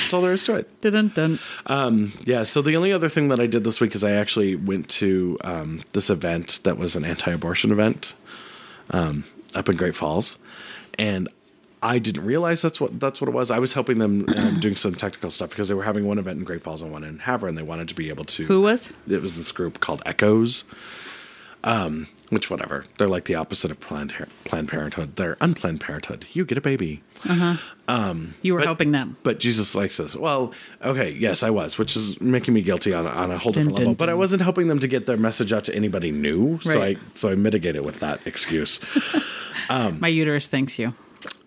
That's 0.03 0.15
all 0.15 0.23
there 0.23 0.33
is 0.33 0.45
to 0.45 0.55
it. 0.55 0.81
Dun 0.81 1.09
dun. 1.15 2.13
Yeah, 2.25 2.45
so 2.45 2.63
the 2.63 2.77
only 2.77 2.93
other 2.93 3.09
thing 3.09 3.29
that 3.29 3.41
I 3.41 3.47
did 3.47 3.65
this 3.65 3.81
week 3.81 3.95
is 3.95 4.03
I 4.05 4.13
actually 4.13 4.57
went 4.57 4.89
to 4.91 5.37
um, 5.43 5.83
this 5.93 6.09
event 6.11 6.61
that 6.65 6.79
was 6.79 6.97
an 6.97 7.05
anti 7.05 7.31
abortion 7.33 7.73
event 7.73 8.15
um, 8.91 9.25
up 9.55 9.69
in 9.69 9.77
Great 9.77 9.95
Falls. 9.97 10.39
And 10.99 11.29
I 11.87 11.99
didn't 11.99 12.25
realize 12.25 12.63
that's 12.63 12.81
what 12.81 12.99
that's 12.99 13.21
what 13.21 13.29
it 13.29 13.33
was. 13.33 13.51
I 13.51 13.59
was 13.59 13.73
helping 13.73 13.99
them 13.99 14.27
um, 14.37 14.61
doing 14.61 14.77
some 14.77 14.95
technical 14.95 15.31
stuff 15.31 15.51
because 15.51 15.69
they 15.69 15.75
were 15.75 15.85
having 15.85 16.07
one 16.07 16.19
event 16.19 16.39
in 16.39 16.45
Great 16.45 16.63
Falls 16.63 16.83
and 16.83 16.91
one 16.91 17.05
in 17.05 17.19
Havre, 17.21 17.49
and 17.49 17.57
they 17.57 17.63
wanted 17.63 17.89
to 17.89 17.95
be 17.95 18.09
able 18.09 18.25
to. 18.25 18.45
Who 18.47 18.63
was? 18.63 18.93
it 19.09 19.23
was 19.23 19.37
this 19.37 19.53
group 19.53 19.81
called 19.81 20.03
Echoes. 20.05 20.65
Um, 21.65 22.07
which 22.31 22.49
whatever 22.49 22.85
they're 22.97 23.09
like 23.09 23.25
the 23.25 23.35
opposite 23.35 23.71
of 23.73 23.81
Planned 23.81 24.15
Planned 24.45 24.69
Parenthood. 24.69 25.17
They're 25.17 25.37
unplanned 25.41 25.81
parenthood. 25.81 26.25
You 26.33 26.45
get 26.45 26.59
a 26.59 26.61
baby, 26.61 27.03
You 27.25 28.53
were 28.53 28.61
But- 28.61 28.67
helping 28.67 28.93
them. 28.93 29.17
but 29.25 29.41
Jesus 29.41 29.75
likes 29.75 29.99
us. 29.99 30.15
Well, 30.15 30.53
okay, 30.85 31.11
yes, 31.11 31.43
I 31.43 31.51
was, 31.51 31.77
which 31.77 31.97
is 31.97 32.21
making 32.21 32.55
me 32.55 32.63
guilty 32.63 32.93
on 32.95 33.07
a, 33.07 33.11
on 33.11 33.33
a 33.33 33.39
whole 33.39 33.51
different 33.53 33.77
Dun, 33.77 33.77
dun, 33.77 33.85
level. 33.87 33.95
But 33.97 34.11
I 34.11 34.15
wasn't 34.15 34.43
helping 34.43 34.69
them 34.69 34.79
to 34.79 34.87
get 34.87 35.07
their 35.07 35.17
message 35.17 35.53
out 35.53 35.65
to 35.65 35.75
anybody 35.75 36.13
new, 36.13 36.61
so 36.63 36.81
I 36.81 36.97
so 37.15 37.31
I 37.31 37.35
mitigated 37.35 37.85
with 37.85 37.99
that 38.01 38.21
excuse. 38.27 38.79
My 39.71 40.09
uterus 40.09 40.47
thanks 40.47 40.79
you. 40.79 40.95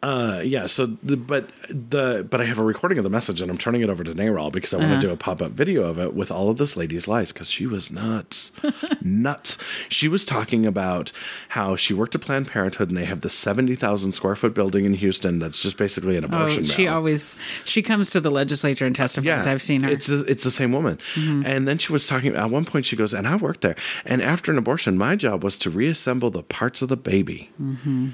Uh, 0.02 0.42
yeah. 0.46 0.66
So, 0.66 0.86
the, 1.04 1.18
but 1.18 1.50
the 1.70 2.26
but 2.30 2.40
I 2.40 2.46
have 2.46 2.58
a 2.58 2.64
recording 2.64 2.98
of 3.00 3.04
the 3.04 3.10
message, 3.10 3.42
and 3.42 3.52
I'm 3.52 3.58
turning 3.58 3.82
it 3.82 3.90
over 3.90 4.04
to 4.04 4.14
Nayral 4.14 4.50
because 4.52 4.74
I 4.74 4.78
want 4.78 4.92
Uh-huh. 4.92 5.02
to 5.02 5.08
do 5.08 5.14
a 5.14 5.18
pop 5.18 5.42
up 5.42 5.52
video 5.52 5.84
of 5.84 6.00
it 6.00 6.14
with 6.14 6.32
all 6.32 6.50
of 6.50 6.58
this 6.58 6.78
lady's 6.78 7.06
lies 7.08 7.34
because 7.34 7.50
she 7.50 7.66
was 7.68 7.92
nuts, 7.92 8.52
nuts. 9.02 9.58
She 9.90 10.08
was 10.08 10.26
talking 10.26 10.66
about 10.66 11.12
how 11.50 11.76
she 11.76 11.94
worked 11.94 12.16
at 12.16 12.22
Planned 12.22 12.48
Parenthood, 12.48 12.88
and 12.88 12.98
they 12.98 13.04
have 13.04 13.22
the 13.22 13.30
seventy 13.30 13.76
thousand 13.76 14.14
square 14.14 14.36
foot 14.38 14.54
building 14.54 14.86
in 14.86 14.94
Houston 14.94 15.40
that's 15.40 15.62
just 15.62 15.76
basically 15.78 16.16
an 16.16 16.24
abortion. 16.24 16.64
Oh, 16.64 16.68
she 16.68 16.88
always 16.88 17.36
she 17.66 17.82
comes 17.82 18.10
to 18.12 18.22
the 18.22 18.32
legislature 18.32 18.86
and 18.86 18.96
testifies. 18.96 19.48
I've 19.48 19.62
seen 19.62 19.84
her. 19.84 19.92
It's 19.92 20.08
the, 20.08 20.24
it's 20.26 20.44
the 20.46 20.52
same 20.52 20.72
woman. 20.72 20.98
And 21.18 21.68
then 21.68 21.78
she 21.78 21.92
was 21.92 22.08
talking. 22.08 22.36
At 22.36 22.50
one 22.50 22.64
point, 22.66 22.86
she 22.86 22.96
goes, 22.96 23.14
"And 23.14 23.28
I 23.28 23.36
worked 23.36 23.62
there. 23.62 23.76
And 24.06 24.22
after 24.22 24.50
an 24.52 24.58
abortion, 24.58 24.98
my 24.98 25.16
job 25.18 25.44
was 25.44 25.58
to 25.60 25.70
reassemble 25.70 26.32
the 26.32 26.44
parts 26.44 26.82
of 26.82 26.88
the 26.90 26.96
baby." 26.98 27.50
Mm-hmm. 27.62 28.10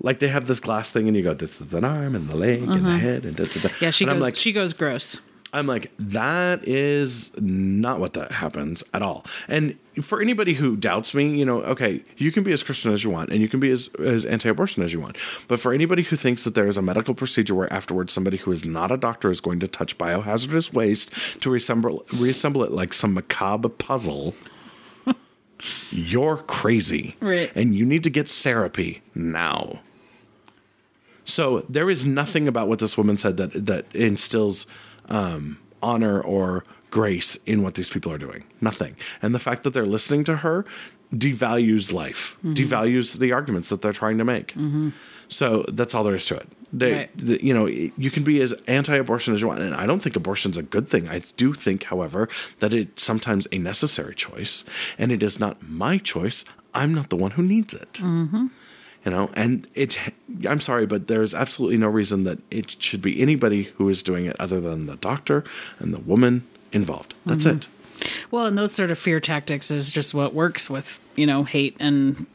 Like 0.00 0.20
they 0.20 0.28
have 0.28 0.46
this 0.46 0.60
glass 0.60 0.90
thing, 0.90 1.08
and 1.08 1.16
you 1.16 1.22
go, 1.22 1.34
"This 1.34 1.60
is 1.60 1.72
an 1.72 1.84
arm 1.84 2.14
and 2.14 2.28
the 2.28 2.36
leg 2.36 2.62
and 2.62 2.70
the 2.70 2.76
mm-hmm. 2.76 2.98
head." 2.98 3.24
And 3.24 3.36
da, 3.36 3.44
da, 3.44 3.68
da. 3.68 3.74
yeah, 3.80 3.90
she 3.90 4.04
and 4.04 4.10
goes. 4.10 4.16
I'm 4.16 4.20
like, 4.20 4.36
she 4.36 4.52
goes 4.52 4.72
gross. 4.72 5.18
I'm 5.52 5.66
like, 5.66 5.90
that 5.98 6.66
is 6.68 7.30
not 7.38 8.00
what 8.00 8.12
that 8.12 8.32
happens 8.32 8.84
at 8.92 9.02
all. 9.02 9.24
And 9.48 9.78
for 10.02 10.20
anybody 10.20 10.52
who 10.52 10.76
doubts 10.76 11.14
me, 11.14 11.36
you 11.38 11.44
know, 11.44 11.62
okay, 11.62 12.02
you 12.18 12.30
can 12.30 12.42
be 12.42 12.52
as 12.52 12.62
Christian 12.62 12.92
as 12.92 13.02
you 13.02 13.08
want 13.08 13.30
and 13.30 13.40
you 13.40 13.48
can 13.48 13.58
be 13.58 13.70
as, 13.70 13.88
as 14.04 14.26
anti 14.26 14.50
abortion 14.50 14.82
as 14.82 14.92
you 14.92 15.00
want. 15.00 15.16
But 15.48 15.58
for 15.58 15.72
anybody 15.72 16.02
who 16.02 16.16
thinks 16.16 16.44
that 16.44 16.54
there 16.54 16.66
is 16.66 16.76
a 16.76 16.82
medical 16.82 17.14
procedure 17.14 17.54
where 17.54 17.72
afterwards 17.72 18.12
somebody 18.12 18.36
who 18.36 18.52
is 18.52 18.64
not 18.64 18.92
a 18.92 18.98
doctor 18.98 19.30
is 19.30 19.40
going 19.40 19.60
to 19.60 19.68
touch 19.68 19.96
biohazardous 19.96 20.72
waste 20.74 21.10
to 21.40 21.50
reassemble, 21.50 22.04
reassemble 22.14 22.62
it 22.62 22.72
like 22.72 22.92
some 22.92 23.14
macabre 23.14 23.70
puzzle, 23.70 24.34
you're 25.90 26.36
crazy. 26.36 27.16
Right. 27.20 27.50
And 27.54 27.74
you 27.74 27.86
need 27.86 28.04
to 28.04 28.10
get 28.10 28.28
therapy 28.28 29.02
now. 29.14 29.80
So 31.28 31.64
there 31.68 31.90
is 31.90 32.06
nothing 32.06 32.48
about 32.48 32.68
what 32.68 32.78
this 32.78 32.96
woman 32.96 33.16
said 33.18 33.36
that 33.36 33.66
that 33.66 33.94
instills 33.94 34.66
um, 35.08 35.58
honor 35.82 36.20
or 36.20 36.64
grace 36.90 37.36
in 37.44 37.62
what 37.62 37.74
these 37.74 37.90
people 37.90 38.10
are 38.10 38.18
doing. 38.18 38.44
Nothing. 38.62 38.96
And 39.20 39.34
the 39.34 39.38
fact 39.38 39.62
that 39.64 39.74
they're 39.74 39.86
listening 39.86 40.24
to 40.24 40.36
her 40.36 40.64
devalues 41.14 41.92
life, 41.92 42.36
mm-hmm. 42.38 42.54
devalues 42.54 43.18
the 43.18 43.32
arguments 43.32 43.68
that 43.68 43.82
they're 43.82 43.92
trying 43.92 44.18
to 44.18 44.24
make. 44.24 44.48
Mm-hmm. 44.54 44.90
So 45.28 45.64
that's 45.68 45.94
all 45.94 46.02
there 46.02 46.14
is 46.14 46.24
to 46.26 46.36
it. 46.36 46.48
They, 46.72 46.92
Right. 46.92 47.10
the- 47.16 47.44
you 47.44 47.52
know, 47.52 47.66
you 47.66 48.10
can 48.10 48.24
be 48.24 48.40
as 48.40 48.54
anti-abortion 48.66 49.34
as 49.34 49.40
you 49.40 49.48
want, 49.48 49.60
and 49.60 49.74
I 49.74 49.86
don't 49.86 50.00
think 50.00 50.16
abortion's 50.16 50.56
a 50.56 50.62
good 50.62 50.88
thing. 50.88 51.08
I 51.08 51.22
do 51.36 51.52
think, 51.54 51.84
however, 51.84 52.28
that 52.60 52.72
it's 52.74 53.02
sometimes 53.02 53.46
a 53.52 53.58
necessary 53.58 54.14
choice, 54.14 54.64
and 54.98 55.12
it 55.12 55.22
is 55.22 55.38
not 55.38 55.62
my 55.62 55.98
choice. 55.98 56.44
I'm 56.74 56.94
not 56.94 57.08
the 57.10 57.16
one 57.16 57.32
who 57.32 57.42
needs 57.42 57.72
it 57.72 57.94
mm-hmm. 57.94 58.46
You 59.08 59.16
know 59.16 59.30
and 59.32 59.66
it 59.74 59.96
i'm 60.46 60.60
sorry 60.60 60.84
but 60.84 61.08
there's 61.08 61.34
absolutely 61.34 61.78
no 61.78 61.88
reason 61.88 62.24
that 62.24 62.38
it 62.50 62.76
should 62.82 63.00
be 63.00 63.22
anybody 63.22 63.62
who 63.62 63.88
is 63.88 64.02
doing 64.02 64.26
it 64.26 64.36
other 64.38 64.60
than 64.60 64.84
the 64.84 64.96
doctor 64.96 65.44
and 65.78 65.94
the 65.94 66.00
woman 66.00 66.46
involved 66.72 67.14
that's 67.24 67.44
mm-hmm. 67.44 67.56
it 67.56 67.68
Well, 68.30 68.46
and 68.46 68.56
those 68.56 68.72
sort 68.72 68.92
of 68.92 68.98
fear 68.98 69.18
tactics 69.18 69.72
is 69.72 69.90
just 69.90 70.14
what 70.14 70.34
works 70.34 70.70
with 70.70 71.00
you 71.16 71.26
know 71.26 71.42
hate 71.42 71.76
and 71.80 72.26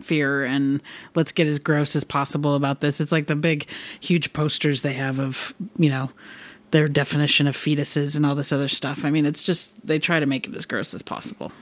fear 0.00 0.44
and 0.44 0.80
let's 1.14 1.32
get 1.32 1.46
as 1.46 1.58
gross 1.58 1.94
as 1.94 2.04
possible 2.04 2.54
about 2.54 2.80
this. 2.80 3.00
It's 3.00 3.12
like 3.12 3.26
the 3.26 3.36
big, 3.36 3.66
huge 4.00 4.32
posters 4.32 4.80
they 4.80 4.94
have 4.94 5.20
of 5.20 5.52
you 5.76 5.90
know 5.90 6.10
their 6.70 6.88
definition 6.88 7.46
of 7.46 7.54
fetuses 7.54 8.16
and 8.16 8.24
all 8.24 8.34
this 8.34 8.50
other 8.50 8.68
stuff. 8.68 9.04
I 9.04 9.10
mean, 9.10 9.26
it's 9.26 9.42
just 9.42 9.72
they 9.86 9.98
try 9.98 10.20
to 10.20 10.26
make 10.26 10.48
it 10.48 10.54
as 10.54 10.64
gross 10.64 10.94
as 10.94 11.02
possible. 11.02 11.52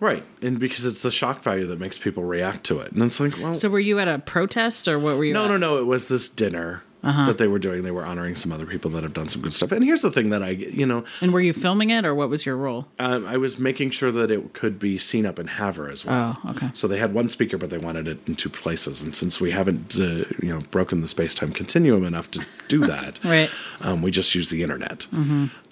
Right 0.00 0.22
and 0.42 0.58
because 0.58 0.84
it's 0.84 1.02
the 1.02 1.10
shock 1.10 1.42
value 1.42 1.66
that 1.66 1.78
makes 1.80 1.98
people 1.98 2.22
react 2.24 2.64
to 2.64 2.78
it 2.80 2.92
and 2.92 3.02
it's 3.02 3.18
like 3.20 3.36
well 3.38 3.54
So, 3.54 3.68
were 3.68 3.80
you 3.80 3.98
at 3.98 4.08
a 4.08 4.18
protest 4.18 4.88
or 4.88 4.98
what 4.98 5.16
were 5.16 5.24
you? 5.24 5.32
no 5.34 5.44
at? 5.44 5.48
no 5.48 5.56
no 5.56 5.78
it 5.78 5.84
was 5.86 6.08
this 6.08 6.28
dinner 6.28 6.82
that 7.02 7.38
they 7.38 7.46
were 7.46 7.60
doing. 7.60 7.84
They 7.84 7.92
were 7.92 8.04
honoring 8.04 8.34
some 8.34 8.50
other 8.50 8.66
people 8.66 8.90
that 8.90 9.04
have 9.04 9.12
done 9.14 9.28
some 9.28 9.40
good 9.40 9.52
stuff. 9.52 9.70
And 9.70 9.84
here's 9.84 10.02
the 10.02 10.10
thing 10.10 10.30
that 10.30 10.42
I, 10.42 10.48
you 10.48 10.84
know, 10.84 11.04
And 11.20 11.32
were 11.32 11.40
you 11.40 11.52
filming 11.52 11.90
it, 11.90 12.04
or 12.04 12.16
what 12.16 12.28
was 12.28 12.44
your 12.44 12.56
role? 12.56 12.88
um, 12.98 13.24
I 13.28 13.36
was 13.36 13.60
making 13.60 13.90
sure 13.92 14.10
that 14.10 14.32
it 14.32 14.54
could 14.54 14.80
be 14.80 14.98
seen 14.98 15.24
up 15.24 15.38
in 15.38 15.46
Havre 15.46 15.88
as 15.92 16.04
well. 16.04 16.36
Oh, 16.44 16.50
okay. 16.50 16.68
So 16.74 16.88
they 16.88 16.98
had 16.98 17.14
one 17.14 17.28
speaker, 17.28 17.58
but 17.58 17.70
they 17.70 17.78
wanted 17.78 18.08
it 18.08 18.18
in 18.26 18.34
two 18.34 18.48
places. 18.48 19.02
And 19.04 19.14
since 19.14 19.38
we 19.40 19.52
haven't, 19.52 19.94
uh, 20.00 20.24
you 20.42 20.48
know, 20.52 20.62
broken 20.72 21.00
the 21.00 21.06
space 21.06 21.32
time 21.32 21.52
continuum 21.52 22.02
enough 22.02 22.28
to 22.32 22.44
do 22.66 22.80
that, 22.88 23.20
Right. 23.22 23.50
um, 23.82 24.02
we 24.02 24.10
just 24.10 24.34
use 24.34 24.48
the 24.50 24.64
internet. 24.64 25.06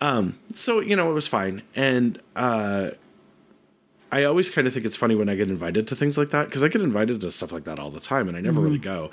Um, 0.00 0.38
so 0.52 0.78
you 0.78 0.94
know, 0.94 1.10
it 1.10 1.14
was 1.14 1.26
fine. 1.26 1.62
And 1.74 2.20
uh, 2.36 2.90
I 4.14 4.22
always 4.22 4.48
kind 4.48 4.68
of 4.68 4.72
think 4.72 4.86
it's 4.86 4.94
funny 4.94 5.16
when 5.16 5.28
I 5.28 5.34
get 5.34 5.48
invited 5.48 5.88
to 5.88 5.96
things 5.96 6.16
like 6.16 6.30
that 6.30 6.44
because 6.44 6.62
I 6.62 6.68
get 6.68 6.80
invited 6.82 7.20
to 7.22 7.32
stuff 7.32 7.50
like 7.50 7.64
that 7.64 7.80
all 7.80 7.90
the 7.90 7.98
time, 7.98 8.28
and 8.28 8.36
I 8.36 8.40
never 8.40 8.60
really 8.60 8.76
mm-hmm. 8.76 9.08
go 9.08 9.10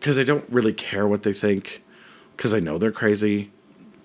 because 0.00 0.18
I 0.18 0.24
don't 0.24 0.44
really 0.50 0.72
care 0.72 1.06
what 1.06 1.22
they 1.22 1.32
think 1.32 1.84
because 2.36 2.52
I 2.52 2.58
know 2.58 2.76
they're 2.76 2.90
crazy. 2.90 3.52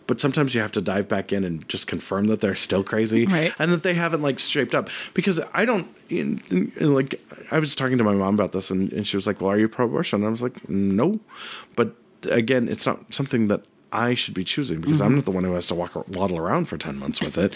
But 0.05 0.21
sometimes 0.21 0.53
you 0.53 0.61
have 0.61 0.71
to 0.73 0.81
dive 0.81 1.09
back 1.09 1.33
in 1.33 1.43
and 1.43 1.67
just 1.67 1.87
confirm 1.87 2.27
that 2.27 2.39
they're 2.39 2.53
still 2.53 2.83
crazy, 2.83 3.25
Right. 3.25 3.55
and 3.57 3.71
that 3.71 3.81
they 3.81 3.95
haven't 3.95 4.21
like 4.21 4.37
shaped 4.37 4.75
up. 4.75 4.91
Because 5.15 5.39
I 5.51 5.65
don't 5.65 5.87
in, 6.09 6.43
in- 6.51 6.93
like. 6.93 7.19
I 7.49 7.57
was 7.57 7.75
talking 7.75 7.97
to 7.97 8.03
my 8.03 8.13
mom 8.13 8.35
about 8.35 8.51
this, 8.51 8.69
and, 8.69 8.93
and 8.93 9.07
she 9.07 9.17
was 9.17 9.25
like, 9.25 9.41
"Well, 9.41 9.49
are 9.49 9.57
you 9.57 9.67
pro-abortion?" 9.67 10.17
And 10.17 10.27
I 10.27 10.29
was 10.29 10.43
like, 10.43 10.69
"No," 10.69 11.19
but 11.75 11.95
again, 12.29 12.67
it's 12.67 12.85
not 12.85 13.11
something 13.11 13.47
that 13.47 13.63
I 13.95 14.13
should 14.13 14.33
be 14.33 14.43
choosing 14.43 14.81
because 14.81 15.01
I'm 15.01 15.07
mm-hmm. 15.09 15.15
not 15.15 15.25
the 15.25 15.31
one 15.31 15.43
who 15.43 15.53
has 15.53 15.67
to 15.67 15.75
walk 15.75 15.95
waddle 16.09 16.37
around 16.37 16.65
for 16.65 16.77
ten 16.77 16.97
months 16.97 17.21
with 17.21 17.37
it, 17.37 17.53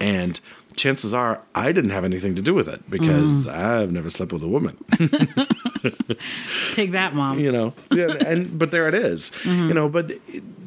and 0.00 0.40
chances 0.76 1.12
are 1.14 1.40
I 1.54 1.72
didn't 1.72 1.90
have 1.90 2.04
anything 2.04 2.34
to 2.36 2.42
do 2.42 2.54
with 2.54 2.68
it 2.68 2.88
because 2.90 3.46
mm. 3.46 3.52
I've 3.52 3.92
never 3.92 4.10
slept 4.10 4.32
with 4.32 4.42
a 4.42 4.48
woman. 4.48 4.76
Take 6.72 6.92
that, 6.92 7.14
mom. 7.14 7.38
you 7.38 7.52
know 7.52 7.74
yeah, 7.90 8.08
and 8.26 8.58
but 8.58 8.70
there 8.70 8.88
it 8.88 8.94
is. 8.94 9.30
Mm-hmm. 9.42 9.68
you 9.68 9.74
know 9.74 9.88
but 9.88 10.10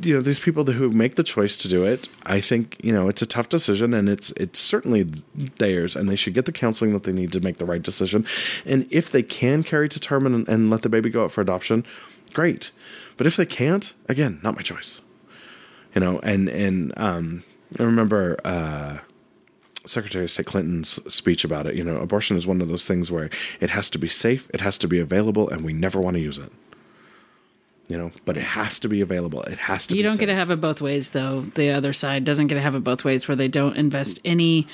you 0.02 0.14
know 0.14 0.22
these 0.22 0.40
people 0.40 0.66
who 0.66 0.90
make 0.90 1.16
the 1.16 1.24
choice 1.24 1.56
to 1.58 1.68
do 1.70 1.86
it 1.86 2.10
i 2.26 2.42
think 2.42 2.76
you 2.84 2.92
know 2.92 3.08
it's 3.08 3.22
a 3.22 3.26
tough 3.26 3.48
decision 3.48 3.94
and 3.94 4.10
it's 4.10 4.32
it's 4.32 4.60
certainly 4.60 5.10
theirs 5.58 5.96
and 5.96 6.10
they 6.10 6.16
should 6.16 6.34
get 6.34 6.46
the 6.46 6.52
counseling 6.52 6.92
that 6.94 7.04
they 7.04 7.14
need 7.14 7.32
to 7.32 7.40
make 7.40 7.58
the 7.58 7.66
right 7.66 7.82
decision. 7.82 8.26
And 8.66 8.88
if 8.92 9.12
they 9.12 9.24
can 9.24 9.64
carry 9.64 9.88
to 9.90 10.00
term 10.00 10.26
and, 10.26 10.48
and 10.48 10.70
let 10.70 10.82
the 10.82 10.90
baby 10.90 11.10
go 11.10 11.24
out 11.24 11.32
for 11.32 11.42
adoption 11.42 11.86
great. 12.34 12.72
But 13.18 13.28
if 13.28 13.38
they 13.38 13.46
can't 13.46 13.94
again 14.10 14.40
not 14.44 14.56
my 14.56 14.62
choice 14.62 15.02
you 15.96 16.02
know 16.02 16.20
and 16.20 16.50
and 16.50 16.94
um 16.98 17.44
i 17.80 17.84
remember 17.84 18.38
uh 18.44 18.98
Secretary 19.88 20.26
of 20.26 20.32
State 20.32 20.48
Clinton's 20.48 21.00
speech 21.14 21.44
about 21.44 21.68
it. 21.68 21.76
You 21.76 21.84
know, 21.84 21.98
abortion 21.98 22.38
is 22.38 22.48
one 22.48 22.62
of 22.62 22.68
those 22.68 22.88
things 22.88 23.12
where 23.12 23.30
it 23.60 23.70
has 23.70 23.90
to 23.92 23.98
be 23.98 24.08
safe, 24.08 24.48
it 24.54 24.62
has 24.62 24.78
to 24.80 24.88
be 24.88 25.00
available, 25.00 25.50
and 25.50 25.64
we 25.64 25.74
never 25.74 26.00
want 26.02 26.16
to 26.16 26.22
use 26.22 26.38
it. 26.38 26.52
You 27.88 27.98
know, 27.98 28.12
but 28.26 28.36
it 28.36 28.42
has 28.44 28.80
to 28.80 28.88
be 28.88 29.02
available. 29.02 29.44
It 29.44 29.60
has 29.60 29.86
to. 29.88 29.96
You 29.96 30.02
don't 30.02 30.20
get 30.20 30.26
to 30.26 30.34
have 30.34 30.50
it 30.50 30.60
both 30.60 30.82
ways, 30.82 31.12
though. 31.12 31.42
The 31.42 31.70
other 31.70 31.94
side 31.94 32.24
doesn't 32.24 32.48
get 32.48 32.56
to 32.56 32.62
have 32.62 32.74
it 32.74 32.84
both 32.84 33.06
ways, 33.06 33.28
where 33.28 33.36
they 33.36 33.48
don't 33.48 33.76
invest 33.78 34.20
any 34.26 34.68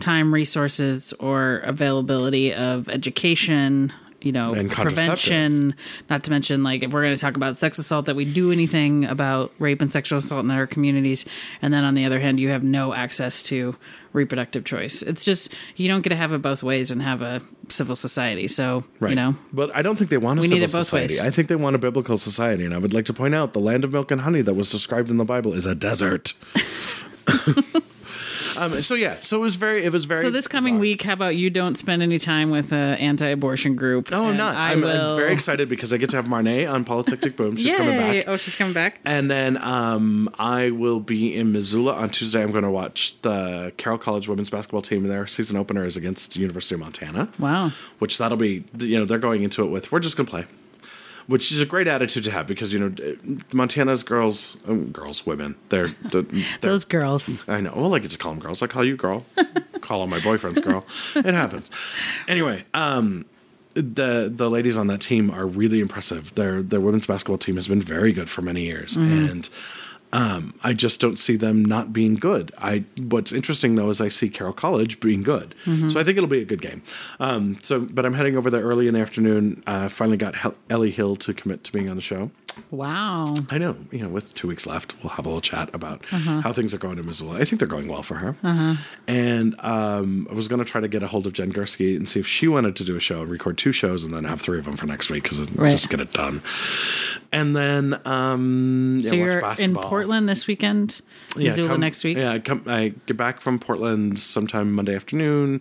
time, 0.00 0.34
resources, 0.34 1.12
or 1.20 1.58
availability 1.58 2.52
of 2.52 2.88
education. 2.88 3.92
You 4.20 4.32
know, 4.32 4.52
prevention. 4.68 5.74
Not 6.10 6.24
to 6.24 6.30
mention, 6.32 6.64
like, 6.64 6.82
if 6.82 6.92
we're 6.92 7.02
going 7.02 7.14
to 7.14 7.20
talk 7.20 7.36
about 7.36 7.56
sex 7.56 7.78
assault, 7.78 8.06
that 8.06 8.16
we 8.16 8.24
do 8.24 8.50
anything 8.50 9.04
about 9.04 9.52
rape 9.60 9.80
and 9.80 9.92
sexual 9.92 10.18
assault 10.18 10.44
in 10.44 10.50
our 10.50 10.66
communities. 10.66 11.24
And 11.62 11.72
then 11.72 11.84
on 11.84 11.94
the 11.94 12.04
other 12.04 12.18
hand, 12.18 12.40
you 12.40 12.48
have 12.48 12.64
no 12.64 12.92
access 12.92 13.42
to 13.44 13.76
reproductive 14.12 14.64
choice. 14.64 15.02
It's 15.02 15.24
just 15.24 15.54
you 15.76 15.86
don't 15.86 16.00
get 16.02 16.10
to 16.10 16.16
have 16.16 16.32
it 16.32 16.42
both 16.42 16.64
ways 16.64 16.90
and 16.90 17.00
have 17.00 17.22
a 17.22 17.40
civil 17.68 17.94
society. 17.94 18.48
So 18.48 18.82
Right. 18.98 19.10
you 19.10 19.14
know, 19.16 19.36
but 19.52 19.70
I 19.76 19.82
don't 19.82 19.96
think 19.96 20.10
they 20.10 20.18
want 20.18 20.40
a 20.40 20.42
We 20.42 20.48
civil 20.48 20.58
need 20.58 20.64
it 20.64 20.72
both 20.72 20.86
society. 20.86 21.14
ways. 21.14 21.20
I 21.24 21.30
think 21.30 21.46
they 21.48 21.56
want 21.56 21.76
a 21.76 21.78
biblical 21.78 22.18
society, 22.18 22.64
and 22.64 22.74
I 22.74 22.78
would 22.78 22.92
like 22.94 23.04
to 23.04 23.12
point 23.12 23.34
out 23.36 23.52
the 23.52 23.60
land 23.60 23.84
of 23.84 23.92
milk 23.92 24.10
and 24.10 24.22
honey 24.22 24.42
that 24.42 24.54
was 24.54 24.70
described 24.70 25.10
in 25.10 25.18
the 25.18 25.24
Bible 25.24 25.52
is 25.52 25.64
a 25.66 25.74
desert. 25.76 26.34
um, 28.56 28.80
so 28.82 28.94
yeah, 28.94 29.16
so 29.22 29.38
it 29.38 29.40
was 29.40 29.56
very, 29.56 29.84
it 29.84 29.92
was 29.92 30.04
very. 30.04 30.22
So 30.22 30.30
this 30.30 30.48
coming 30.48 30.74
bizarre. 30.74 30.80
week, 30.80 31.02
how 31.02 31.12
about 31.12 31.36
you 31.36 31.50
don't 31.50 31.76
spend 31.76 32.02
any 32.02 32.18
time 32.18 32.50
with 32.50 32.72
an 32.72 32.94
anti-abortion 32.98 33.76
group? 33.76 34.10
No, 34.10 34.26
I'm 34.28 34.36
not. 34.36 34.54
I'm. 34.56 34.84
I'm 34.84 35.16
very 35.16 35.32
excited 35.32 35.68
because 35.68 35.92
I 35.92 35.96
get 35.96 36.10
to 36.10 36.16
have 36.16 36.26
Marnay 36.26 36.70
on 36.70 36.84
Politic 36.84 37.20
Tick 37.20 37.36
Boom. 37.36 37.56
She's 37.56 37.66
Yay! 37.66 37.76
coming 37.76 37.96
back. 37.96 38.24
Oh, 38.28 38.36
she's 38.36 38.56
coming 38.56 38.74
back. 38.74 39.00
And 39.04 39.30
then 39.30 39.56
um, 39.58 40.30
I 40.38 40.70
will 40.70 41.00
be 41.00 41.34
in 41.34 41.52
Missoula 41.52 41.94
on 41.94 42.10
Tuesday. 42.10 42.42
I'm 42.42 42.50
going 42.50 42.64
to 42.64 42.70
watch 42.70 43.16
the 43.22 43.72
Carroll 43.76 43.98
College 43.98 44.28
women's 44.28 44.50
basketball 44.50 44.82
team. 44.82 45.06
Their 45.06 45.26
season 45.26 45.56
opener 45.56 45.84
is 45.84 45.96
against 45.96 46.36
University 46.36 46.74
of 46.74 46.80
Montana. 46.80 47.30
Wow. 47.38 47.72
Which 47.98 48.18
that'll 48.18 48.38
be, 48.38 48.64
you 48.78 48.98
know, 48.98 49.04
they're 49.04 49.18
going 49.18 49.42
into 49.42 49.64
it 49.64 49.68
with, 49.68 49.90
we're 49.92 50.00
just 50.00 50.16
going 50.16 50.26
to 50.26 50.30
play. 50.30 50.46
Which 51.28 51.52
is 51.52 51.60
a 51.60 51.66
great 51.66 51.86
attitude 51.86 52.24
to 52.24 52.30
have 52.30 52.46
because, 52.46 52.72
you 52.72 52.80
know, 52.80 53.40
Montana's 53.52 54.02
girls, 54.02 54.56
um, 54.66 54.90
girls, 54.92 55.26
women, 55.26 55.54
they're, 55.68 55.88
they're, 56.10 56.22
they're 56.22 56.44
Those 56.60 56.84
girls. 56.84 57.42
I 57.46 57.60
know. 57.60 57.74
Well, 57.76 57.94
I 57.94 57.98
get 57.98 58.10
to 58.12 58.18
call 58.18 58.32
them 58.32 58.40
girls. 58.40 58.62
I 58.62 58.66
call 58.66 58.82
you 58.82 58.96
girl. 58.96 59.26
call 59.82 60.00
all 60.00 60.06
my 60.06 60.20
boyfriends 60.20 60.62
girl. 60.62 60.86
It 61.14 61.34
happens. 61.34 61.70
Anyway, 62.28 62.64
um, 62.74 63.26
the 63.74 64.32
the 64.34 64.50
ladies 64.50 64.76
on 64.76 64.86
that 64.88 65.00
team 65.00 65.30
are 65.30 65.46
really 65.46 65.80
impressive. 65.80 66.34
Their 66.34 66.62
their 66.62 66.80
women's 66.80 67.06
basketball 67.06 67.38
team 67.38 67.56
has 67.56 67.68
been 67.68 67.82
very 67.82 68.12
good 68.12 68.28
for 68.28 68.42
many 68.42 68.64
years, 68.64 68.96
and 68.96 69.48
um, 70.12 70.54
I 70.64 70.72
just 70.72 71.00
don't 71.00 71.18
see 71.18 71.36
them 71.36 71.64
not 71.64 71.92
being 71.92 72.14
good. 72.14 72.52
I 72.58 72.84
what's 72.96 73.30
interesting 73.32 73.74
though 73.74 73.90
is 73.90 74.00
I 74.00 74.08
see 74.08 74.28
Carroll 74.30 74.52
College 74.54 75.00
being 75.00 75.22
good, 75.22 75.54
so 75.90 76.00
I 76.00 76.04
think 76.04 76.16
it'll 76.16 76.28
be 76.28 76.40
a 76.40 76.46
good 76.46 76.62
game. 76.62 76.82
Um, 77.20 77.58
so, 77.62 77.80
but 77.80 78.06
I'm 78.06 78.14
heading 78.14 78.36
over 78.36 78.50
there 78.50 78.62
early 78.62 78.88
in 78.88 78.94
the 78.94 79.00
afternoon. 79.00 79.62
Uh, 79.66 79.88
finally 79.88 80.16
got 80.16 80.34
Hel- 80.34 80.54
Ellie 80.70 80.90
Hill 80.90 81.16
to 81.16 81.34
commit 81.34 81.64
to 81.64 81.72
being 81.72 81.88
on 81.88 81.96
the 81.96 82.02
show. 82.02 82.30
Wow. 82.70 83.34
I 83.50 83.58
know, 83.58 83.76
you 83.90 84.00
know, 84.00 84.08
with 84.08 84.34
two 84.34 84.48
weeks 84.48 84.66
left, 84.66 84.94
we'll 85.02 85.10
have 85.10 85.26
a 85.26 85.28
little 85.28 85.40
chat 85.40 85.70
about 85.74 86.04
how 86.06 86.52
things 86.52 86.74
are 86.74 86.78
going 86.78 86.98
in 86.98 87.06
Missoula. 87.06 87.38
I 87.40 87.44
think 87.44 87.58
they're 87.60 87.68
going 87.68 87.88
well 87.88 88.02
for 88.02 88.14
her. 88.16 88.36
And 89.06 89.54
um, 89.60 90.26
I 90.30 90.34
was 90.34 90.48
going 90.48 90.58
to 90.58 90.64
try 90.64 90.80
to 90.80 90.88
get 90.88 91.02
a 91.02 91.06
hold 91.06 91.26
of 91.26 91.32
Jen 91.32 91.52
Gursky 91.52 91.96
and 91.96 92.08
see 92.08 92.20
if 92.20 92.26
she 92.26 92.48
wanted 92.48 92.76
to 92.76 92.84
do 92.84 92.96
a 92.96 93.00
show 93.00 93.22
and 93.22 93.30
record 93.30 93.58
two 93.58 93.72
shows 93.72 94.04
and 94.04 94.12
then 94.14 94.24
have 94.24 94.40
three 94.40 94.58
of 94.58 94.64
them 94.64 94.76
for 94.76 94.86
next 94.86 95.10
week 95.10 95.22
because 95.24 95.38
Right. 95.52 95.70
just 95.70 95.88
get 95.90 96.00
it 96.00 96.12
done. 96.12 96.42
And 97.32 97.54
then, 97.56 98.00
um, 98.06 99.00
So 99.04 99.14
yeah, 99.14 99.24
you're 99.24 99.54
in. 99.58 99.74
Portland 99.74 100.28
this 100.28 100.46
weekend. 100.46 101.00
Missoula 101.36 101.68
come- 101.68 101.80
next 101.80 102.02
week. 102.04 102.16
Yeah, 102.16 102.32
I 102.32 102.38
come. 102.38 102.62
I 102.66 102.94
get 103.06 103.16
back 103.16 103.40
from 103.40 103.58
Portland 103.58 104.18
sometime 104.18 104.72
Monday 104.72 104.94
afternoon. 104.96 105.60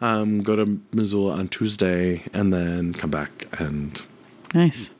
Um, 0.00 0.42
go 0.42 0.56
to 0.56 0.78
Missoula 0.92 1.34
on 1.34 1.48
Tuesday, 1.48 2.22
and 2.32 2.52
then 2.52 2.92
come 2.92 3.10
back 3.10 3.46
and 3.58 4.00
Nice. 4.54 4.90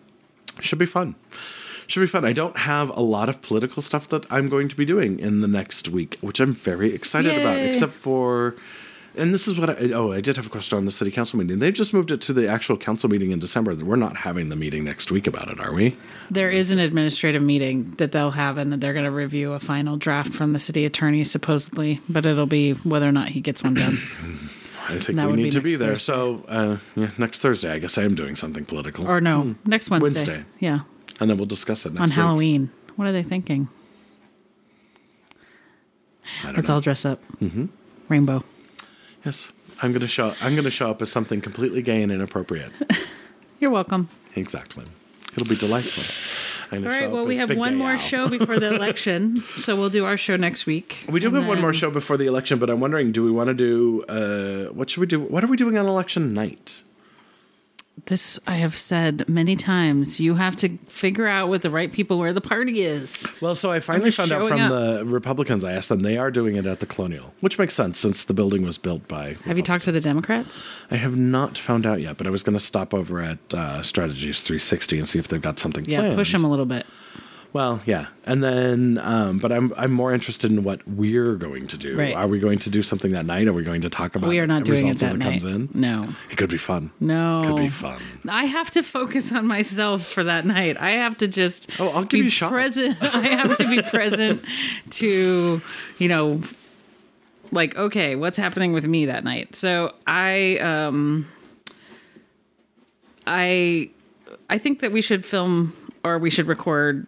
Should 0.61 0.79
be 0.79 0.87
fun. 0.87 1.15
Should 1.87 2.01
be 2.01 2.07
fun. 2.07 2.25
I 2.25 2.33
don't 2.33 2.57
have 2.57 2.89
a 2.91 3.01
lot 3.01 3.29
of 3.29 3.43
political 3.43 3.81
stuff 3.81 4.09
that 4.09 4.27
I'm 4.31 4.49
going 4.49 4.69
to 4.69 4.77
be 4.77 4.85
doing 4.85 5.21
in 5.21 5.41
the 5.41 5.49
next 5.49 5.89
week, 5.89 6.19
which 6.21 6.41
I'm 6.41 6.55
very 6.55 6.93
excited 6.93 7.39
about, 7.39 7.59
except 7.59 7.93
for. 7.93 8.57
And 9.19 9.33
this 9.33 9.49
is 9.49 9.59
what 9.59 9.71
I. 9.71 9.93
Oh, 9.93 10.13
I 10.13 10.21
did 10.21 10.37
have 10.37 10.47
a 10.47 10.51
question 10.51 10.77
on 10.77 10.85
the 10.85 10.91
city 10.91 11.11
council 11.11 11.39
meeting. 11.39 11.61
They've 11.61 11.73
just 11.73 11.95
moved 11.95 12.11
it 12.11 12.21
to 12.23 12.33
the 12.33 12.49
actual 12.49 12.77
council 12.77 13.09
meeting 13.09 13.31
in 13.31 13.39
December. 13.39 13.75
We're 13.75 13.97
not 13.97 14.17
having 14.17 14.49
the 14.49 14.57
meeting 14.57 14.85
next 14.85 15.11
week 15.11 15.27
about 15.27 15.49
it, 15.49 15.61
are 15.61 15.73
we? 15.73 15.97
There 16.31 16.51
is 16.51 16.71
an 16.71 16.81
administrative 16.81 17.41
meeting 17.41 17.93
that 17.99 18.13
they'll 18.13 18.33
have, 18.33 18.59
and 18.59 18.73
they're 18.75 18.93
going 18.93 19.07
to 19.07 19.11
review 19.11 19.53
a 19.53 19.61
final 19.61 19.97
draft 19.97 20.33
from 20.33 20.53
the 20.53 20.59
city 20.59 20.85
attorney, 20.85 21.25
supposedly. 21.25 22.01
But 22.09 22.27
it'll 22.27 22.47
be 22.47 22.73
whether 22.73 23.09
or 23.09 23.13
not 23.13 23.29
he 23.29 23.41
gets 23.41 23.63
one 23.63 23.75
done. 23.75 24.01
I 24.89 24.99
think 24.99 25.19
we 25.19 25.33
need 25.37 25.53
to 25.53 25.61
be 25.61 25.77
there. 25.77 25.91
Thursday. 25.91 26.13
So, 26.13 26.45
uh, 26.49 26.79
yeah, 26.95 27.11
next 27.19 27.41
Thursday, 27.41 27.71
I 27.71 27.79
guess 27.79 27.99
I 27.99 28.03
am 28.05 28.15
doing 28.15 28.37
something 28.37 28.65
political. 28.65 29.07
or 29.09 29.21
no, 29.21 29.55
next 29.65 29.91
Wednesday. 29.91 30.15
Wednesday. 30.15 30.45
Yeah, 30.61 30.81
and 31.21 31.29
then 31.31 31.37
we'll 31.37 31.47
discuss 31.47 31.87
it 31.87 31.93
next 31.93 32.03
on 32.03 32.09
week. 32.09 32.15
Halloween. 32.15 32.71
What 32.97 33.09
are 33.09 33.13
they 33.13 33.23
thinking? 33.23 33.69
Let's 36.45 36.69
know. 36.69 36.75
all 36.75 36.81
dress 36.81 37.05
up. 37.05 37.21
Mm-hmm. 37.41 37.67
Rainbow. 38.09 38.45
Yes, 39.25 39.53
I'm 39.83 39.93
gonna 39.93 40.07
show. 40.09 40.35
I'm 40.41 40.55
gonna 40.57 40.71
show 40.71 40.91
up 40.91 41.03
as 41.03 41.11
something 41.11 41.41
completely 41.41 41.83
gay 41.83 42.03
and 42.03 42.11
inappropriate. 42.13 42.73
You're 43.61 43.71
welcome. 43.71 44.09
exactly. 44.35 44.85
It'll 45.33 45.49
be 45.49 45.57
delightful. 45.57 46.05
All 46.73 46.81
gonna 46.81 47.01
show 47.01 47.11
Well, 47.11 47.27
we 47.27 47.37
have 47.37 47.51
one 47.57 47.77
more 47.77 47.93
Al. 47.93 47.97
show 47.99 48.29
before 48.29 48.59
the 48.59 48.75
election, 48.75 49.45
so 49.57 49.77
we'll 49.77 49.91
do 49.91 50.05
our 50.05 50.17
show 50.17 50.37
next 50.37 50.67
week. 50.67 51.05
We 51.09 51.21
do 51.21 51.31
have 51.31 51.47
one 51.47 51.61
more 51.61 51.73
show 51.73 51.91
before 51.91 52.17
the 52.17 52.27
election, 52.27 52.59
but 52.59 52.71
I'm 52.71 52.81
wondering, 52.81 53.13
do 53.13 53.25
we 53.25 53.31
want 53.31 53.49
to 53.49 53.55
do? 53.55 54.05
Uh, 54.09 54.73
what 54.73 54.91
should 54.91 55.01
we 55.01 55.07
do? 55.07 55.21
What 55.21 55.45
are 55.45 55.49
we 55.49 55.57
doing 55.57 55.79
on 55.79 55.87
election 55.87 56.35
night? 56.35 56.83
This 58.05 58.39
I 58.47 58.57
have 58.57 58.77
said 58.77 59.29
many 59.29 59.57
times. 59.57 60.21
You 60.21 60.35
have 60.35 60.55
to 60.57 60.77
figure 60.87 61.27
out 61.27 61.49
with 61.49 61.63
the 61.63 61.71
right 61.71 61.91
people 61.91 62.19
where 62.19 62.33
the 62.33 62.43
party 62.43 62.83
is. 62.83 63.27
Well, 63.41 63.55
so 63.55 63.73
I 63.73 63.81
finally 63.81 64.11
found 64.11 64.31
out 64.33 64.47
from 64.49 64.61
up. 64.61 64.71
the 64.71 65.05
Republicans. 65.07 65.65
I 65.65 65.73
asked 65.73 65.89
them; 65.89 66.01
they 66.01 66.17
are 66.19 66.31
doing 66.31 66.57
it 66.57 66.67
at 66.67 66.81
the 66.81 66.87
Colonial, 66.87 67.33
which 67.41 67.59
makes 67.59 67.75
sense 67.75 67.99
since 67.99 68.25
the 68.25 68.35
building 68.35 68.63
was 68.63 68.79
built 68.79 69.09
by. 69.09 69.37
Have 69.45 69.57
you 69.57 69.63
talked 69.63 69.85
to 69.85 69.93
the 69.93 70.01
Democrats? 70.01 70.65
I 70.91 70.97
have 70.97 71.17
not 71.17 71.57
found 71.59 71.87
out 71.87 72.01
yet, 72.01 72.19
but 72.19 72.27
I 72.27 72.31
was 72.31 72.43
going 72.43 72.57
to 72.57 72.65
stop 72.65 72.93
over 72.93 73.21
at 73.21 73.39
uh, 73.55 73.83
Strategies 73.83 74.43
360 74.43 74.99
and 74.99 75.09
see 75.09 75.19
if 75.19 75.29
they've 75.29 75.43
got 75.43 75.59
something. 75.59 75.85
Yeah, 75.87 76.01
planned. 76.01 76.17
push 76.17 76.33
them 76.33 76.45
a 76.45 76.51
little 76.51 76.67
bit. 76.67 76.87
Well, 77.53 77.81
yeah, 77.87 78.09
and 78.27 78.43
then, 78.45 78.99
um, 79.03 79.39
but 79.39 79.51
I'm 79.51 79.73
I'm 79.79 79.91
more 79.91 80.13
interested 80.13 80.51
in 80.51 80.63
what 80.63 80.87
we're 80.87 81.37
going 81.37 81.67
to 81.69 81.79
do. 81.79 81.97
Right. 81.97 82.15
Are 82.15 82.29
we 82.29 82.39
going 82.39 82.59
to 82.61 82.71
do 82.71 82.83
something 82.83 83.13
that 83.13 83.25
night? 83.25 83.49
Are 83.49 83.53
we 83.55 83.63
going 83.63 83.81
to 83.81 83.89
talk 83.89 84.15
about? 84.15 84.29
We 84.29 84.39
are 84.41 84.47
not 84.47 84.65
doing 84.65 84.89
it 84.89 84.97
as 84.97 85.01
that 85.01 85.17
night. 85.17 85.41
Comes 85.41 85.45
in? 85.45 85.69
No, 85.73 86.09
It 86.31 86.37
could 86.37 86.51
be 86.51 86.59
fun. 86.59 86.91
no, 87.01 87.43
it 87.43 87.47
Could 87.47 87.57
be 87.63 87.69
fun. 87.71 88.03
I 88.29 88.45
have 88.45 88.71
to 88.73 88.83
focus 88.83 89.33
on 89.33 89.47
myself 89.47 90.07
for 90.07 90.23
that 90.25 90.45
night. 90.45 90.77
I 90.79 90.91
have 90.91 91.17
to 91.19 91.29
just 91.29 91.71
Oh, 91.81 91.89
I'll 91.89 92.03
give 92.05 92.19
be 92.21 92.25
you 92.25 92.31
shots. 92.31 92.53
present. 92.53 92.99
I 93.03 93.27
have 93.29 93.57
to 93.57 93.69
be 93.71 93.81
present 93.83 94.43
to, 94.91 95.63
you 95.99 96.09
know, 96.09 96.43
like 97.53 97.77
okay, 97.77 98.17
what's 98.17 98.37
happening 98.37 98.73
with 98.73 98.87
me 98.87 99.07
that 99.07 99.25
night? 99.25 99.57
So 99.57 99.95
I, 100.07 100.59
um, 100.59 101.27
I, 103.27 103.91
I 104.51 104.59
think 104.59 104.81
that 104.81 104.93
we 104.93 105.01
should 105.01 105.25
film 105.25 105.73
or 106.05 106.19
we 106.19 106.31
should 106.31 106.47
record 106.47 107.07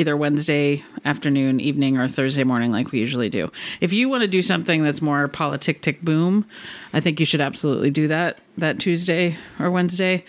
either 0.00 0.16
Wednesday 0.16 0.82
afternoon, 1.04 1.60
evening, 1.60 1.98
or 1.98 2.08
Thursday 2.08 2.42
morning, 2.42 2.72
like 2.72 2.90
we 2.90 2.98
usually 2.98 3.28
do. 3.28 3.52
If 3.82 3.92
you 3.92 4.08
want 4.08 4.22
to 4.22 4.28
do 4.28 4.40
something 4.40 4.82
that's 4.82 5.02
more 5.02 5.28
politic 5.28 5.82
tick 5.82 6.00
boom, 6.00 6.46
I 6.94 7.00
think 7.00 7.20
you 7.20 7.26
should 7.26 7.42
absolutely 7.42 7.90
do 7.90 8.08
that 8.08 8.38
that 8.56 8.78
Tuesday 8.80 9.36
or 9.58 9.70
Wednesday. 9.70 10.24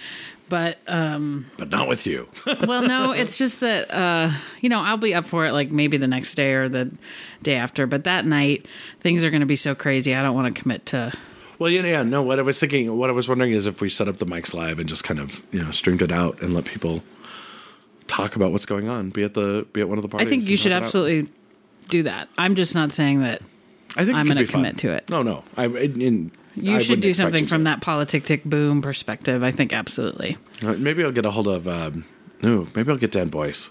But 0.50 0.80
um, 0.88 1.46
But 1.58 1.70
not 1.70 1.88
with 1.88 2.06
you. 2.06 2.28
well, 2.68 2.82
no, 2.82 3.12
it's 3.12 3.38
just 3.38 3.62
that 3.62 3.90
uh, 3.90 4.34
you 4.60 4.68
know 4.68 4.82
I'll 4.82 4.98
be 4.98 5.14
up 5.14 5.26
for 5.26 5.46
it 5.46 5.54
like 5.54 5.72
maybe 5.72 5.96
the 5.96 6.08
next 6.08 6.36
day 6.36 6.54
or 6.54 6.68
the 6.68 6.94
day 7.42 7.56
after. 7.56 7.88
But 7.88 8.04
that 8.04 8.26
night, 8.26 8.66
things 9.00 9.24
are 9.24 9.30
going 9.30 9.40
to 9.40 9.46
be 9.46 9.56
so 9.56 9.74
crazy. 9.74 10.14
I 10.14 10.22
don't 10.22 10.36
want 10.36 10.54
to 10.54 10.62
commit 10.62 10.86
to. 10.88 11.14
well, 11.58 11.70
yeah, 11.70 11.84
yeah. 11.84 12.04
No, 12.04 12.22
what 12.22 12.38
I 12.38 12.42
was 12.42 12.60
thinking, 12.60 12.98
what 12.98 13.10
I 13.10 13.14
was 13.14 13.30
wondering 13.30 13.54
is 13.54 13.66
if 13.66 13.80
we 13.80 13.88
set 13.88 14.10
up 14.10 14.18
the 14.18 14.26
mics 14.26 14.54
live 14.54 14.78
and 14.80 14.90
just 14.90 15.06
kind 15.06 15.22
of 15.22 15.42
you 15.54 15.64
know 15.64 15.72
streamed 15.72 16.02
it 16.02 16.12
out 16.12 16.42
and 16.42 16.54
let 16.54 16.66
people 16.66 17.02
talk 18.12 18.36
about 18.36 18.52
what's 18.52 18.66
going 18.66 18.88
on. 18.88 19.10
Be 19.10 19.24
at 19.24 19.34
the 19.34 19.66
be 19.74 19.82
at 19.82 19.90
one 19.90 19.98
of 19.98 20.02
the 20.02 20.08
parties. 20.08 20.28
I 20.28 20.30
think 20.30 20.44
you 20.44 20.58
should 20.58 20.70
talk 20.70 20.78
it 20.78 20.82
out. 20.82 20.84
absolutely 20.84 21.34
do 21.90 22.04
that. 22.04 22.30
I'm 22.38 22.56
just 22.56 22.76
not 22.76 22.92
saying 22.92 23.22
that 23.22 23.42
I 23.96 24.06
think 24.06 24.18
I'm 24.18 24.28
gonna 24.28 24.42
be 24.42 24.46
fun. 24.46 24.62
commit 24.62 24.78
to 24.80 24.92
it. 24.94 25.10
No, 25.10 25.24
no. 25.24 25.44
I 25.58 25.66
in, 25.66 26.32
you 26.56 26.76
I 26.76 26.80
should 26.80 27.02
do 27.02 27.14
something 27.14 27.48
from 27.48 27.64
that 27.64 27.82
politic 27.82 28.26
tick 28.26 28.44
boom 28.44 28.82
perspective. 28.82 29.44
I 29.44 29.52
think 29.52 29.74
absolutely. 29.74 30.38
Maybe 30.62 31.04
I'll 31.04 31.12
get 31.12 31.26
a 31.26 31.32
hold 31.32 31.48
of. 31.48 31.68
Um, 31.68 32.06
no, 32.42 32.68
maybe 32.76 32.92
I'll 32.92 32.98
get 32.98 33.12
Dan 33.12 33.30
Boyce. 33.30 33.70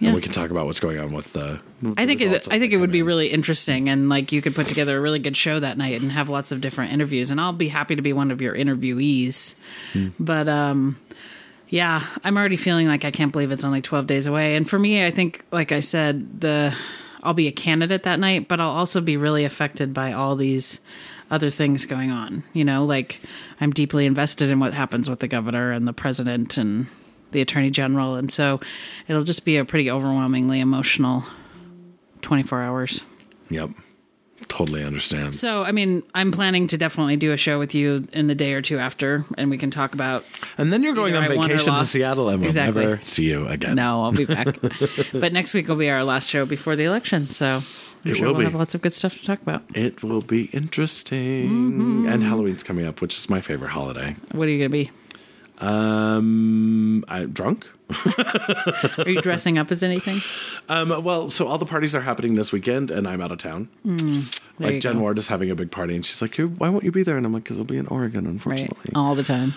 Yeah. 0.00 0.08
And 0.08 0.14
we 0.14 0.22
can 0.22 0.30
talk 0.30 0.50
about 0.50 0.66
what's 0.66 0.78
going 0.78 1.00
on 1.00 1.12
with 1.12 1.32
the. 1.32 1.60
I 1.96 2.06
think 2.06 2.20
it, 2.20 2.46
I 2.52 2.60
think 2.60 2.72
it 2.72 2.76
would 2.76 2.92
be 2.92 3.02
really 3.02 3.28
interesting, 3.28 3.88
and 3.88 4.08
like 4.08 4.30
you 4.30 4.40
could 4.40 4.54
put 4.54 4.68
together 4.68 4.96
a 4.96 5.00
really 5.00 5.18
good 5.18 5.36
show 5.36 5.58
that 5.58 5.76
night 5.76 6.00
and 6.00 6.12
have 6.12 6.28
lots 6.28 6.52
of 6.52 6.60
different 6.60 6.92
interviews. 6.92 7.30
And 7.30 7.40
I'll 7.40 7.52
be 7.52 7.66
happy 7.66 7.96
to 7.96 8.02
be 8.02 8.12
one 8.12 8.30
of 8.30 8.40
your 8.40 8.54
interviewees. 8.54 9.56
But 10.20 10.48
um, 10.48 11.00
yeah, 11.68 12.04
I'm 12.24 12.36
already 12.36 12.56
feeling 12.56 12.86
like 12.86 13.04
I 13.04 13.10
can't 13.10 13.32
believe 13.32 13.50
it's 13.50 13.64
only 13.64 13.82
12 13.82 14.06
days 14.06 14.26
away. 14.26 14.56
And 14.56 14.68
for 14.68 14.78
me, 14.78 15.04
I 15.04 15.10
think, 15.10 15.44
like 15.52 15.72
I 15.72 15.80
said, 15.80 16.40
the 16.40 16.74
I'll 17.22 17.34
be 17.34 17.48
a 17.48 17.52
candidate 17.52 18.04
that 18.04 18.20
night, 18.20 18.48
but 18.48 18.60
I'll 18.60 18.70
also 18.70 19.00
be 19.00 19.16
really 19.16 19.44
affected 19.44 19.92
by 19.92 20.12
all 20.12 20.36
these 20.36 20.80
other 21.30 21.50
things 21.50 21.84
going 21.84 22.10
on. 22.10 22.44
You 22.52 22.64
know, 22.64 22.84
like 22.84 23.20
I'm 23.60 23.72
deeply 23.72 24.06
invested 24.06 24.50
in 24.50 24.60
what 24.60 24.72
happens 24.72 25.10
with 25.10 25.20
the 25.20 25.28
governor 25.28 25.72
and 25.72 25.86
the 25.86 25.92
president 25.92 26.56
and 26.56 26.86
the 27.32 27.40
attorney 27.42 27.70
general, 27.70 28.14
and 28.14 28.32
so 28.32 28.60
it'll 29.06 29.24
just 29.24 29.44
be 29.44 29.58
a 29.58 29.64
pretty 29.64 29.90
overwhelmingly 29.90 30.60
emotional 30.60 31.24
24 32.22 32.62
hours. 32.62 33.02
Yep. 33.50 33.70
Totally 34.48 34.82
understand. 34.82 35.36
So, 35.36 35.62
I 35.62 35.72
mean, 35.72 36.02
I'm 36.14 36.32
planning 36.32 36.66
to 36.68 36.78
definitely 36.78 37.16
do 37.16 37.32
a 37.32 37.36
show 37.36 37.58
with 37.58 37.74
you 37.74 38.06
in 38.12 38.28
the 38.28 38.34
day 38.34 38.54
or 38.54 38.62
two 38.62 38.78
after, 38.78 39.24
and 39.36 39.50
we 39.50 39.58
can 39.58 39.70
talk 39.70 39.92
about. 39.94 40.24
And 40.56 40.72
then 40.72 40.82
you're 40.82 40.94
going 40.94 41.14
on 41.14 41.24
I 41.24 41.28
vacation 41.28 41.74
to. 41.76 41.84
Seattle 41.84 42.28
and 42.30 42.40
we'll 42.40 42.48
Exactly. 42.48 42.82
never 42.86 43.02
see 43.02 43.24
you 43.24 43.46
again. 43.46 43.74
No, 43.76 44.02
I'll 44.02 44.12
be 44.12 44.24
back. 44.24 44.56
but 45.12 45.32
next 45.32 45.52
week 45.54 45.68
will 45.68 45.76
be 45.76 45.90
our 45.90 46.02
last 46.02 46.28
show 46.30 46.46
before 46.46 46.76
the 46.76 46.84
election, 46.84 47.28
so 47.30 47.62
I'm 48.04 48.10
It 48.10 48.16
sure 48.16 48.28
will 48.28 48.32
we'll 48.34 48.38
be. 48.40 48.44
have 48.46 48.54
lots 48.54 48.74
of 48.74 48.80
good 48.80 48.94
stuff 48.94 49.14
to 49.18 49.24
talk 49.24 49.42
about. 49.42 49.62
It 49.74 50.02
will 50.02 50.22
be 50.22 50.44
interesting. 50.46 51.48
Mm-hmm. 51.50 52.08
And 52.08 52.22
Halloween's 52.22 52.62
coming 52.62 52.86
up, 52.86 53.00
which 53.02 53.18
is 53.18 53.28
my 53.28 53.40
favorite 53.42 53.70
holiday. 53.70 54.16
What 54.32 54.48
are 54.48 54.50
you 54.50 54.58
going 54.66 54.70
to 54.70 54.90
be? 54.90 54.90
Um, 55.58 57.04
I'm 57.08 57.32
drunk. 57.32 57.66
Are 58.98 59.08
you 59.08 59.20
dressing 59.22 59.56
up 59.58 59.70
as 59.70 59.82
anything? 59.82 60.20
Um, 60.68 61.02
well, 61.02 61.30
so 61.30 61.46
all 61.46 61.58
the 61.58 61.64
parties 61.66 61.94
are 61.94 62.00
happening 62.00 62.34
this 62.34 62.52
weekend, 62.52 62.90
and 62.90 63.08
I'm 63.08 63.20
out 63.20 63.32
of 63.32 63.38
town. 63.38 63.68
There 63.84 64.22
like 64.72 64.80
Jen 64.82 64.94
go. 64.94 65.00
Ward 65.00 65.18
is 65.18 65.26
having 65.26 65.50
a 65.50 65.54
big 65.54 65.70
party, 65.70 65.94
and 65.94 66.04
she's 66.04 66.20
like, 66.20 66.36
"You- 66.36 66.48
"Why 66.48 66.68
won't 66.68 66.84
you 66.84 66.92
be 66.92 67.02
there?" 67.02 67.16
And 67.16 67.24
I'm 67.24 67.32
like, 67.32 67.44
"Because 67.44 67.58
I'll 67.58 67.64
be 67.64 67.78
in 67.78 67.86
Oregon, 67.86 68.24
Right, 68.24 68.30
unfortunately." 68.32 68.92
all 68.94 69.14
the 69.14 69.22
time. 69.22 69.54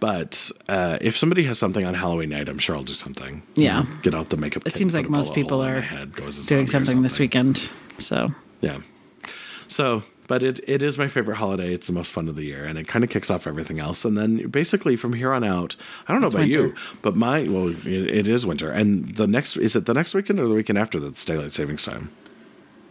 But 0.00 0.50
uh, 0.68 0.98
if 1.00 1.16
somebody 1.16 1.42
has 1.44 1.58
something 1.58 1.84
on 1.84 1.94
Halloween 1.94 2.30
night, 2.30 2.48
I'm 2.48 2.58
sure 2.58 2.76
I'll 2.76 2.82
do 2.84 2.94
something. 2.94 3.42
Yeah. 3.56 3.82
You 3.82 3.88
know, 3.88 3.96
get 4.02 4.14
out 4.14 4.28
the 4.30 4.36
makeup. 4.36 4.66
It 4.66 4.74
seems 4.76 4.94
like 4.94 5.08
most 5.08 5.34
people 5.34 5.62
are 5.62 5.80
head, 5.80 6.14
go 6.16 6.26
as 6.26 6.38
a 6.38 6.46
Doing 6.46 6.64
or 6.64 6.68
something 6.68 7.02
this 7.02 7.18
weekend, 7.18 7.68
so 7.98 8.32
Yeah. 8.60 8.78
So, 9.68 10.02
but 10.28 10.44
it, 10.44 10.60
it 10.68 10.82
is 10.82 10.96
my 10.96 11.08
favorite 11.08 11.34
holiday. 11.36 11.74
It's 11.74 11.88
the 11.88 11.92
most 11.92 12.12
fun 12.12 12.28
of 12.28 12.36
the 12.36 12.44
year, 12.44 12.64
and 12.64 12.78
it 12.78 12.86
kind 12.86 13.02
of 13.04 13.10
kicks 13.10 13.30
off 13.30 13.46
everything 13.48 13.80
else. 13.80 14.04
And 14.04 14.16
then 14.16 14.48
basically 14.48 14.94
from 14.94 15.12
here 15.12 15.32
on 15.32 15.42
out, 15.42 15.74
I 16.06 16.12
don't 16.12 16.20
know 16.20 16.28
about 16.28 16.46
you, 16.46 16.74
but 17.02 17.16
my 17.16 17.42
well, 17.42 17.68
it, 17.70 17.86
it 17.86 18.28
is 18.28 18.46
winter, 18.46 18.70
and 18.70 19.16
the 19.16 19.26
next 19.26 19.56
is 19.56 19.74
it 19.74 19.86
the 19.86 19.94
next 19.94 20.14
weekend 20.14 20.38
or 20.38 20.46
the 20.46 20.54
weekend 20.54 20.78
after 20.78 21.00
that's 21.00 21.24
daylight 21.24 21.52
savings 21.52 21.82
time? 21.84 22.10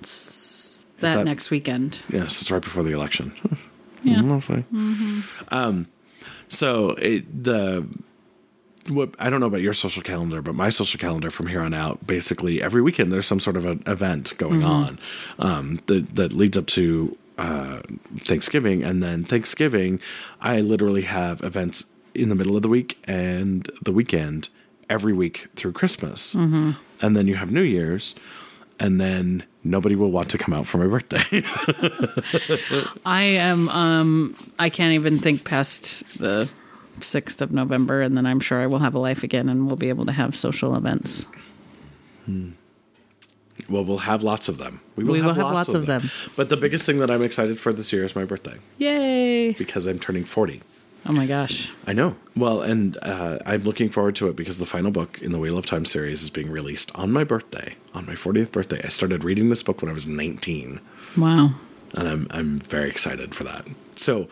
that, 0.01 1.15
that- 1.15 1.25
next 1.25 1.49
weekend. 1.49 1.99
Yes, 2.09 2.41
it's 2.41 2.51
right 2.51 2.61
before 2.61 2.83
the 2.83 2.91
election. 2.91 3.31
Yeah. 4.03 4.17
Mm, 4.19 4.37
okay. 4.37 5.47
Um, 5.49 5.87
so 6.49 6.91
it, 6.91 7.43
the 7.43 7.85
what 8.89 9.09
I 9.19 9.29
don't 9.29 9.39
know 9.39 9.47
about 9.47 9.61
your 9.61 9.73
social 9.73 10.03
calendar, 10.03 10.41
but 10.41 10.55
my 10.55 10.69
social 10.69 10.99
calendar 10.99 11.29
from 11.31 11.47
here 11.47 11.61
on 11.61 11.73
out, 11.73 12.05
basically 12.05 12.61
every 12.61 12.81
weekend 12.81 13.11
there's 13.11 13.25
some 13.25 13.39
sort 13.39 13.57
of 13.57 13.65
an 13.65 13.83
event 13.85 14.33
going 14.37 14.63
on 14.63 14.99
um, 15.39 15.81
that 15.87 16.15
that 16.15 16.31
leads 16.31 16.57
up 16.57 16.67
to 16.67 17.17
uh, 17.37 17.81
Thanksgiving, 18.19 18.83
and 18.83 19.01
then 19.03 19.23
Thanksgiving, 19.23 19.99
I 20.41 20.61
literally 20.61 21.03
have 21.03 21.41
events 21.43 21.83
in 22.13 22.29
the 22.29 22.35
middle 22.35 22.55
of 22.55 22.61
the 22.63 22.69
week 22.69 22.97
and 23.05 23.69
the 23.83 23.91
weekend 23.91 24.49
every 24.89 25.13
week 25.13 25.47
through 25.55 25.73
Christmas, 25.73 26.33
and 27.01 27.15
then 27.15 27.27
you 27.27 27.35
have 27.35 27.51
New 27.51 27.61
Year's. 27.63 28.15
And 28.79 29.01
then 29.01 29.43
nobody 29.63 29.95
will 29.95 30.11
want 30.11 30.29
to 30.29 30.37
come 30.37 30.53
out 30.53 30.67
for 30.67 30.77
my 30.77 30.85
birthday. 30.85 31.43
I 33.07 33.23
am. 33.23 33.69
Um, 33.69 34.35
I 34.59 34.69
can't 34.69 34.93
even 34.93 35.17
think 35.17 35.43
past 35.43 36.03
the 36.19 36.47
sixth 37.01 37.41
of 37.41 37.51
November, 37.51 38.03
and 38.03 38.15
then 38.15 38.27
I'm 38.27 38.39
sure 38.39 38.61
I 38.61 38.67
will 38.67 38.77
have 38.77 38.93
a 38.93 38.99
life 38.99 39.23
again, 39.23 39.49
and 39.49 39.65
we'll 39.65 39.77
be 39.77 39.89
able 39.89 40.05
to 40.05 40.11
have 40.11 40.35
social 40.35 40.75
events. 40.75 41.25
Well, 43.69 43.83
we'll 43.85 43.97
have 43.99 44.23
lots 44.23 44.47
of 44.47 44.57
them. 44.57 44.79
We 44.95 45.03
will 45.03 45.21
have 45.23 45.37
lots 45.37 45.73
of 45.73 45.85
them. 45.85 46.09
But 46.35 46.49
the 46.49 46.57
biggest 46.57 46.85
thing 46.85 46.97
that 46.99 47.09
I'm 47.11 47.23
excited 47.23 47.59
for 47.59 47.73
this 47.73 47.91
year 47.91 48.03
is 48.03 48.15
my 48.15 48.23
birthday 48.25 48.57
Yay! 48.77 49.53
because 49.53 49.85
I'm 49.85 49.99
turning 49.99 50.25
40. 50.25 50.61
Oh 51.05 51.13
my 51.13 51.25
gosh! 51.25 51.71
I 51.85 51.93
know. 51.93 52.15
Well, 52.35 52.61
and 52.61 52.97
uh, 53.01 53.39
I'm 53.45 53.63
looking 53.63 53.89
forward 53.89 54.15
to 54.17 54.27
it 54.27 54.35
because 54.35 54.57
the 54.57 54.65
final 54.65 54.91
book 54.91 55.21
in 55.21 55.31
the 55.31 55.37
Wheel 55.39 55.57
of 55.57 55.65
Time 55.65 55.85
series 55.85 56.21
is 56.21 56.29
being 56.29 56.49
released 56.51 56.91
on 56.95 57.11
my 57.13 57.23
birthday, 57.23 57.75
on 57.93 58.05
my 58.05 58.13
40th 58.13 58.51
birthday. 58.51 58.81
I 58.83 58.89
started 58.89 59.23
reading 59.23 59.49
this 59.49 59.63
book 59.63 59.81
when 59.81 59.89
I 59.89 59.93
was 59.93 60.05
19, 60.05 60.81
Wow. 61.17 61.51
and 61.93 62.07
I'm 62.09 62.27
I'm 62.31 62.59
very 62.59 62.89
excited 62.89 63.33
for 63.35 63.45
that. 63.45 63.65
So, 63.95 64.27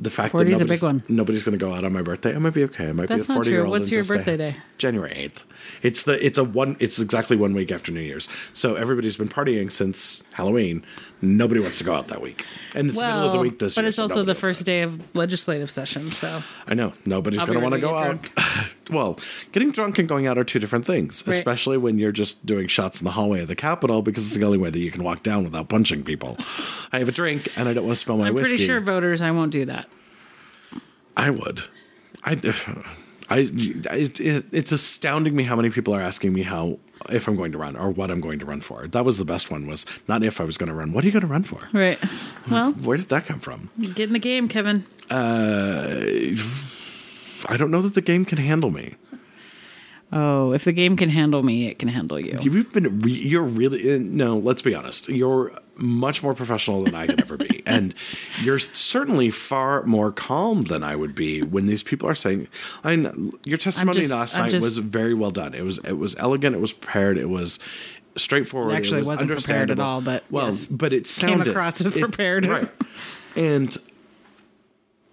the 0.00 0.10
fact 0.10 0.32
40 0.32 0.50
that 0.50 0.56
is 0.56 0.60
a 0.60 0.64
big 0.64 0.82
one. 0.82 1.02
nobody's 1.08 1.44
going 1.44 1.58
to 1.58 1.64
go 1.64 1.74
out 1.74 1.84
on 1.84 1.92
my 1.92 2.02
birthday, 2.02 2.34
I 2.34 2.38
might 2.38 2.54
be 2.54 2.64
okay. 2.64 2.88
I 2.88 2.92
might 2.92 3.08
That's 3.08 3.26
be 3.26 3.32
a 3.32 3.34
not 3.34 3.38
40 3.38 3.48
true. 3.50 3.56
year 3.56 3.64
old. 3.64 3.70
What's 3.70 3.90
your 3.90 4.04
birthday 4.04 4.36
day? 4.36 4.56
January 4.78 5.12
8th. 5.12 5.42
It's 5.82 6.02
the 6.04 6.24
it's 6.24 6.38
a 6.38 6.44
one. 6.44 6.76
It's 6.78 6.98
exactly 6.98 7.36
one 7.36 7.54
week 7.54 7.72
after 7.72 7.92
New 7.92 8.00
Year's. 8.00 8.28
So 8.54 8.76
everybody's 8.76 9.16
been 9.16 9.28
partying 9.28 9.72
since 9.72 10.22
Halloween. 10.32 10.84
Nobody 11.20 11.58
wants 11.60 11.78
to 11.78 11.84
go 11.84 11.94
out 11.94 12.08
that 12.08 12.22
week, 12.22 12.44
and 12.74 12.88
it's 12.88 12.96
the 12.96 13.02
middle 13.04 13.26
of 13.26 13.32
the 13.32 13.38
week 13.40 13.58
this 13.58 13.74
but 13.74 13.80
year. 13.82 13.88
it's 13.88 13.96
so 13.96 14.04
also 14.04 14.22
the 14.24 14.36
first 14.36 14.64
day 14.64 14.82
of 14.82 15.00
legislative 15.16 15.68
session, 15.68 16.12
so 16.12 16.44
I 16.68 16.74
know 16.74 16.92
nobody's 17.06 17.40
going 17.44 17.54
to 17.54 17.60
want 17.60 17.74
to 17.74 17.80
go 17.80 17.96
out. 17.96 18.20
well, 18.90 19.18
getting 19.50 19.72
drunk 19.72 19.98
and 19.98 20.08
going 20.08 20.28
out 20.28 20.38
are 20.38 20.44
two 20.44 20.60
different 20.60 20.86
things, 20.86 21.24
Right. 21.26 21.34
especially 21.34 21.76
when 21.76 21.98
you're 21.98 22.12
just 22.12 22.46
doing 22.46 22.68
shots 22.68 23.00
in 23.00 23.04
the 23.04 23.10
hallway 23.10 23.40
of 23.40 23.48
the 23.48 23.56
Capitol 23.56 24.00
because 24.00 24.26
it's 24.28 24.36
the 24.36 24.44
only 24.44 24.58
way 24.58 24.70
that 24.70 24.78
you 24.78 24.92
can 24.92 25.02
walk 25.02 25.24
down 25.24 25.42
without 25.42 25.68
punching 25.68 26.04
people. 26.04 26.36
I 26.92 27.00
have 27.00 27.08
a 27.08 27.12
drink 27.12 27.50
and 27.56 27.68
I 27.68 27.72
don't 27.74 27.84
want 27.84 27.96
to 27.96 28.00
spill 28.00 28.16
my 28.16 28.28
I'm 28.28 28.34
whiskey. 28.34 28.50
pretty 28.50 28.64
sure 28.64 28.78
voters 28.78 29.20
I 29.20 29.32
won't 29.32 29.50
do 29.50 29.64
that. 29.64 29.86
I 31.16 31.30
would. 31.30 31.62
I. 32.24 32.54
I, 33.30 33.40
it, 33.40 34.20
it, 34.20 34.46
it's 34.52 34.72
astounding 34.72 35.36
me 35.36 35.44
how 35.44 35.54
many 35.54 35.68
people 35.68 35.94
are 35.94 36.00
asking 36.00 36.32
me 36.32 36.42
how 36.42 36.78
if 37.10 37.28
I'm 37.28 37.36
going 37.36 37.52
to 37.52 37.58
run 37.58 37.76
or 37.76 37.90
what 37.90 38.10
I'm 38.10 38.20
going 38.20 38.38
to 38.40 38.44
run 38.44 38.60
for. 38.60 38.86
That 38.88 39.04
was 39.04 39.18
the 39.18 39.24
best 39.24 39.50
one 39.50 39.66
was 39.66 39.86
not 40.08 40.22
if 40.22 40.40
I 40.40 40.44
was 40.44 40.56
going 40.56 40.68
to 40.68 40.74
run. 40.74 40.92
What 40.92 41.04
are 41.04 41.06
you 41.06 41.12
going 41.12 41.22
to 41.22 41.26
run 41.28 41.44
for? 41.44 41.60
Right. 41.72 41.98
Well, 42.50 42.72
Where 42.72 42.96
did 42.96 43.08
that 43.10 43.26
come 43.26 43.40
from? 43.40 43.70
get 43.80 44.00
in 44.08 44.12
the 44.12 44.18
game, 44.18 44.48
Kevin. 44.48 44.84
Uh, 45.10 46.00
I 47.46 47.56
don't 47.56 47.70
know 47.70 47.82
that 47.82 47.94
the 47.94 48.00
game 48.02 48.24
can 48.24 48.38
handle 48.38 48.70
me. 48.70 48.94
Oh, 50.10 50.52
if 50.52 50.64
the 50.64 50.72
game 50.72 50.96
can 50.96 51.10
handle 51.10 51.42
me, 51.42 51.66
it 51.68 51.78
can 51.78 51.88
handle 51.88 52.18
you. 52.18 52.38
You've 52.40 52.72
been 52.72 53.00
re- 53.00 53.12
you're 53.12 53.42
really 53.42 53.94
uh, 53.94 53.98
no. 54.00 54.38
Let's 54.38 54.62
be 54.62 54.74
honest. 54.74 55.08
You're 55.08 55.52
much 55.76 56.22
more 56.22 56.34
professional 56.34 56.80
than 56.82 56.94
I 56.94 57.06
could 57.06 57.20
ever 57.20 57.36
be, 57.36 57.62
and 57.66 57.94
you're 58.42 58.58
certainly 58.58 59.30
far 59.30 59.82
more 59.84 60.10
calm 60.10 60.62
than 60.62 60.82
I 60.82 60.94
would 60.96 61.14
be 61.14 61.42
when 61.42 61.66
these 61.66 61.82
people 61.82 62.08
are 62.08 62.14
saying. 62.14 62.48
I 62.84 62.96
mean, 62.96 63.32
your 63.44 63.58
testimony 63.58 64.00
just- 64.00 64.12
last 64.12 64.34
I'm 64.34 64.44
night 64.44 64.52
just- 64.52 64.64
was 64.64 64.78
very 64.78 65.12
well 65.12 65.30
done. 65.30 65.52
It 65.52 65.62
was 65.62 65.76
it 65.78 65.92
was 65.98 66.16
elegant. 66.16 66.56
It 66.56 66.60
was 66.60 66.72
prepared. 66.72 67.18
It 67.18 67.28
was 67.28 67.58
straightforward. 68.16 68.74
Actually, 68.74 68.96
it 68.96 69.00
was 69.00 69.08
wasn't 69.08 69.30
prepared 69.30 69.70
at 69.70 69.78
all, 69.78 70.00
but 70.00 70.24
well, 70.30 70.46
yes. 70.46 70.64
but 70.64 70.94
it 70.94 71.06
sounded 71.06 71.48
across 71.48 71.82
as 71.82 71.88
it- 71.94 72.00
prepared. 72.00 72.46
right? 72.46 72.70
And 73.36 73.76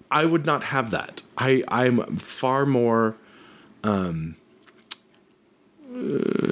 I 0.10 0.24
would 0.24 0.46
not 0.46 0.64
have 0.64 0.92
that. 0.92 1.22
I 1.38 1.66
I'm 1.68 2.16
far 2.16 2.66
more 2.66 3.18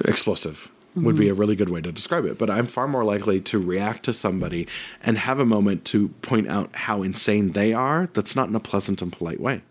explosive 0.05 0.69
would 0.95 1.15
be 1.17 1.27
a 1.27 1.33
really 1.33 1.55
good 1.55 1.71
way 1.71 1.81
to 1.81 1.91
describe 1.91 2.23
it. 2.25 2.37
But 2.37 2.51
I'm 2.51 2.67
far 2.67 2.87
more 2.87 3.03
likely 3.03 3.41
to 3.41 3.57
react 3.57 4.03
to 4.05 4.13
somebody 4.13 4.67
and 5.01 5.17
have 5.17 5.39
a 5.39 5.45
moment 5.45 5.85
to 5.85 6.09
point 6.21 6.47
out 6.47 6.69
how 6.75 7.01
insane 7.01 7.53
they 7.53 7.73
are. 7.73 8.09
That's 8.13 8.35
not 8.35 8.47
in 8.47 8.55
a 8.55 8.59
pleasant 8.59 9.01
and 9.01 9.11
polite 9.11 9.39
way. 9.39 9.63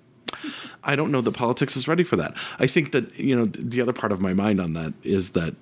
I 0.82 0.96
don't 0.96 1.12
know 1.12 1.20
that 1.20 1.30
politics 1.32 1.76
is 1.76 1.86
ready 1.86 2.02
for 2.02 2.16
that. 2.16 2.34
I 2.58 2.66
think 2.66 2.90
that 2.90 3.16
you 3.16 3.36
know 3.36 3.44
the 3.44 3.80
other 3.80 3.92
part 3.92 4.10
of 4.10 4.20
my 4.20 4.34
mind 4.34 4.60
on 4.60 4.72
that 4.72 4.94
is 5.04 5.30
that 5.30 5.54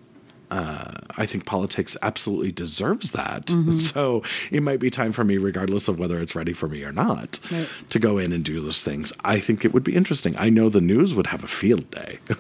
uh, 0.51 0.93
I 1.19 1.27
think 1.27 1.45
politics 1.45 1.95
absolutely 2.03 2.53
deserves 2.53 3.11
that. 3.11 3.51
So 3.79 4.23
it 4.51 4.63
might 4.63 4.81
be 4.81 4.89
time 4.91 5.13
for 5.13 5.25
me, 5.25 5.37
regardless 5.37 5.89
of 5.89 5.99
whether 5.99 6.21
it's 6.21 6.35
ready 6.35 6.55
for 6.55 6.69
me 6.69 6.83
or 6.85 6.93
not, 6.93 7.39
Right. 7.53 7.69
to 7.91 7.99
go 7.99 8.17
in 8.17 8.33
and 8.33 8.43
do 8.45 8.61
those 8.63 8.83
things. 8.83 9.13
I 9.25 9.39
think 9.41 9.65
it 9.65 9.75
would 9.75 9.85
be 9.85 9.95
interesting. 9.95 10.35
I 10.39 10.49
know 10.49 10.71
the 10.71 10.81
news 10.81 11.15
would 11.15 11.27
have 11.27 11.45
a 11.45 11.49
field 11.49 11.91
day. 11.91 12.19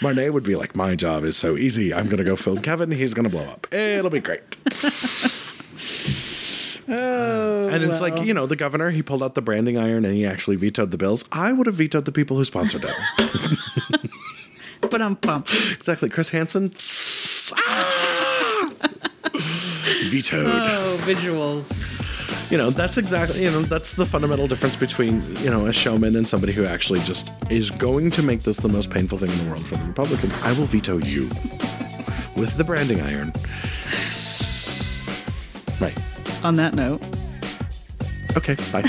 Marnay 0.00 0.32
would 0.32 0.44
be 0.44 0.56
like, 0.56 0.74
"My 0.76 0.94
job 0.94 1.24
is 1.24 1.36
so 1.36 1.56
easy. 1.56 1.92
I'm 1.94 2.06
going 2.06 2.18
to 2.18 2.24
go 2.24 2.36
film 2.36 2.60
Kevin. 2.62 2.90
He's 2.90 3.14
going 3.14 3.24
to 3.24 3.30
blow 3.30 3.44
up. 3.44 3.72
It'll 3.72 4.10
be 4.10 4.20
great." 4.20 4.42
Oh, 6.86 7.68
And 7.68 7.82
it's 7.82 8.02
like 8.02 8.18
you 8.22 8.34
know, 8.34 8.44
the 8.46 8.56
governor 8.56 8.90
he 8.90 9.02
pulled 9.02 9.22
out 9.22 9.34
the 9.34 9.40
branding 9.40 9.78
iron 9.78 10.04
and 10.04 10.14
he 10.14 10.26
actually 10.26 10.56
vetoed 10.56 10.90
the 10.90 10.98
bills. 10.98 11.24
I 11.32 11.50
would 11.50 11.66
have 11.66 11.76
vetoed 11.76 12.04
the 12.04 12.12
people 12.12 12.36
who 12.36 12.44
sponsored 12.44 12.84
it. 12.84 14.10
but 14.90 15.00
I'm 15.00 15.16
pumped. 15.16 15.50
exactly, 15.72 16.10
Chris 16.10 16.28
Hansen. 16.28 16.72
Ah! 17.56 18.72
vetoed. 20.10 20.46
Oh, 20.46 20.98
visuals. 21.02 22.02
You 22.54 22.58
know 22.58 22.70
that's 22.70 22.96
exactly 22.96 23.42
you 23.42 23.50
know 23.50 23.62
that's 23.62 23.94
the 23.94 24.06
fundamental 24.06 24.46
difference 24.46 24.76
between 24.76 25.20
you 25.38 25.50
know 25.50 25.66
a 25.66 25.72
showman 25.72 26.14
and 26.14 26.28
somebody 26.28 26.52
who 26.52 26.64
actually 26.64 27.00
just 27.00 27.28
is 27.50 27.68
going 27.68 28.12
to 28.12 28.22
make 28.22 28.44
this 28.44 28.58
the 28.58 28.68
most 28.68 28.90
painful 28.90 29.18
thing 29.18 29.28
in 29.28 29.44
the 29.44 29.50
world 29.50 29.66
for 29.66 29.74
the 29.74 29.82
republicans. 29.82 30.32
I 30.40 30.52
will 30.52 30.66
veto 30.66 30.98
you 30.98 31.22
with 32.36 32.56
the 32.56 32.62
branding 32.62 33.00
iron. 33.00 33.32
Right. 35.80 35.98
On 36.44 36.54
that 36.54 36.74
note, 36.74 37.02
okay 38.36 38.54
bye. 38.70 38.88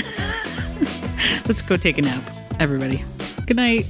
Let's 1.46 1.60
go 1.60 1.76
take 1.76 1.98
a 1.98 2.02
nap, 2.02 2.22
everybody. 2.60 3.02
Good 3.46 3.56
night. 3.56 3.84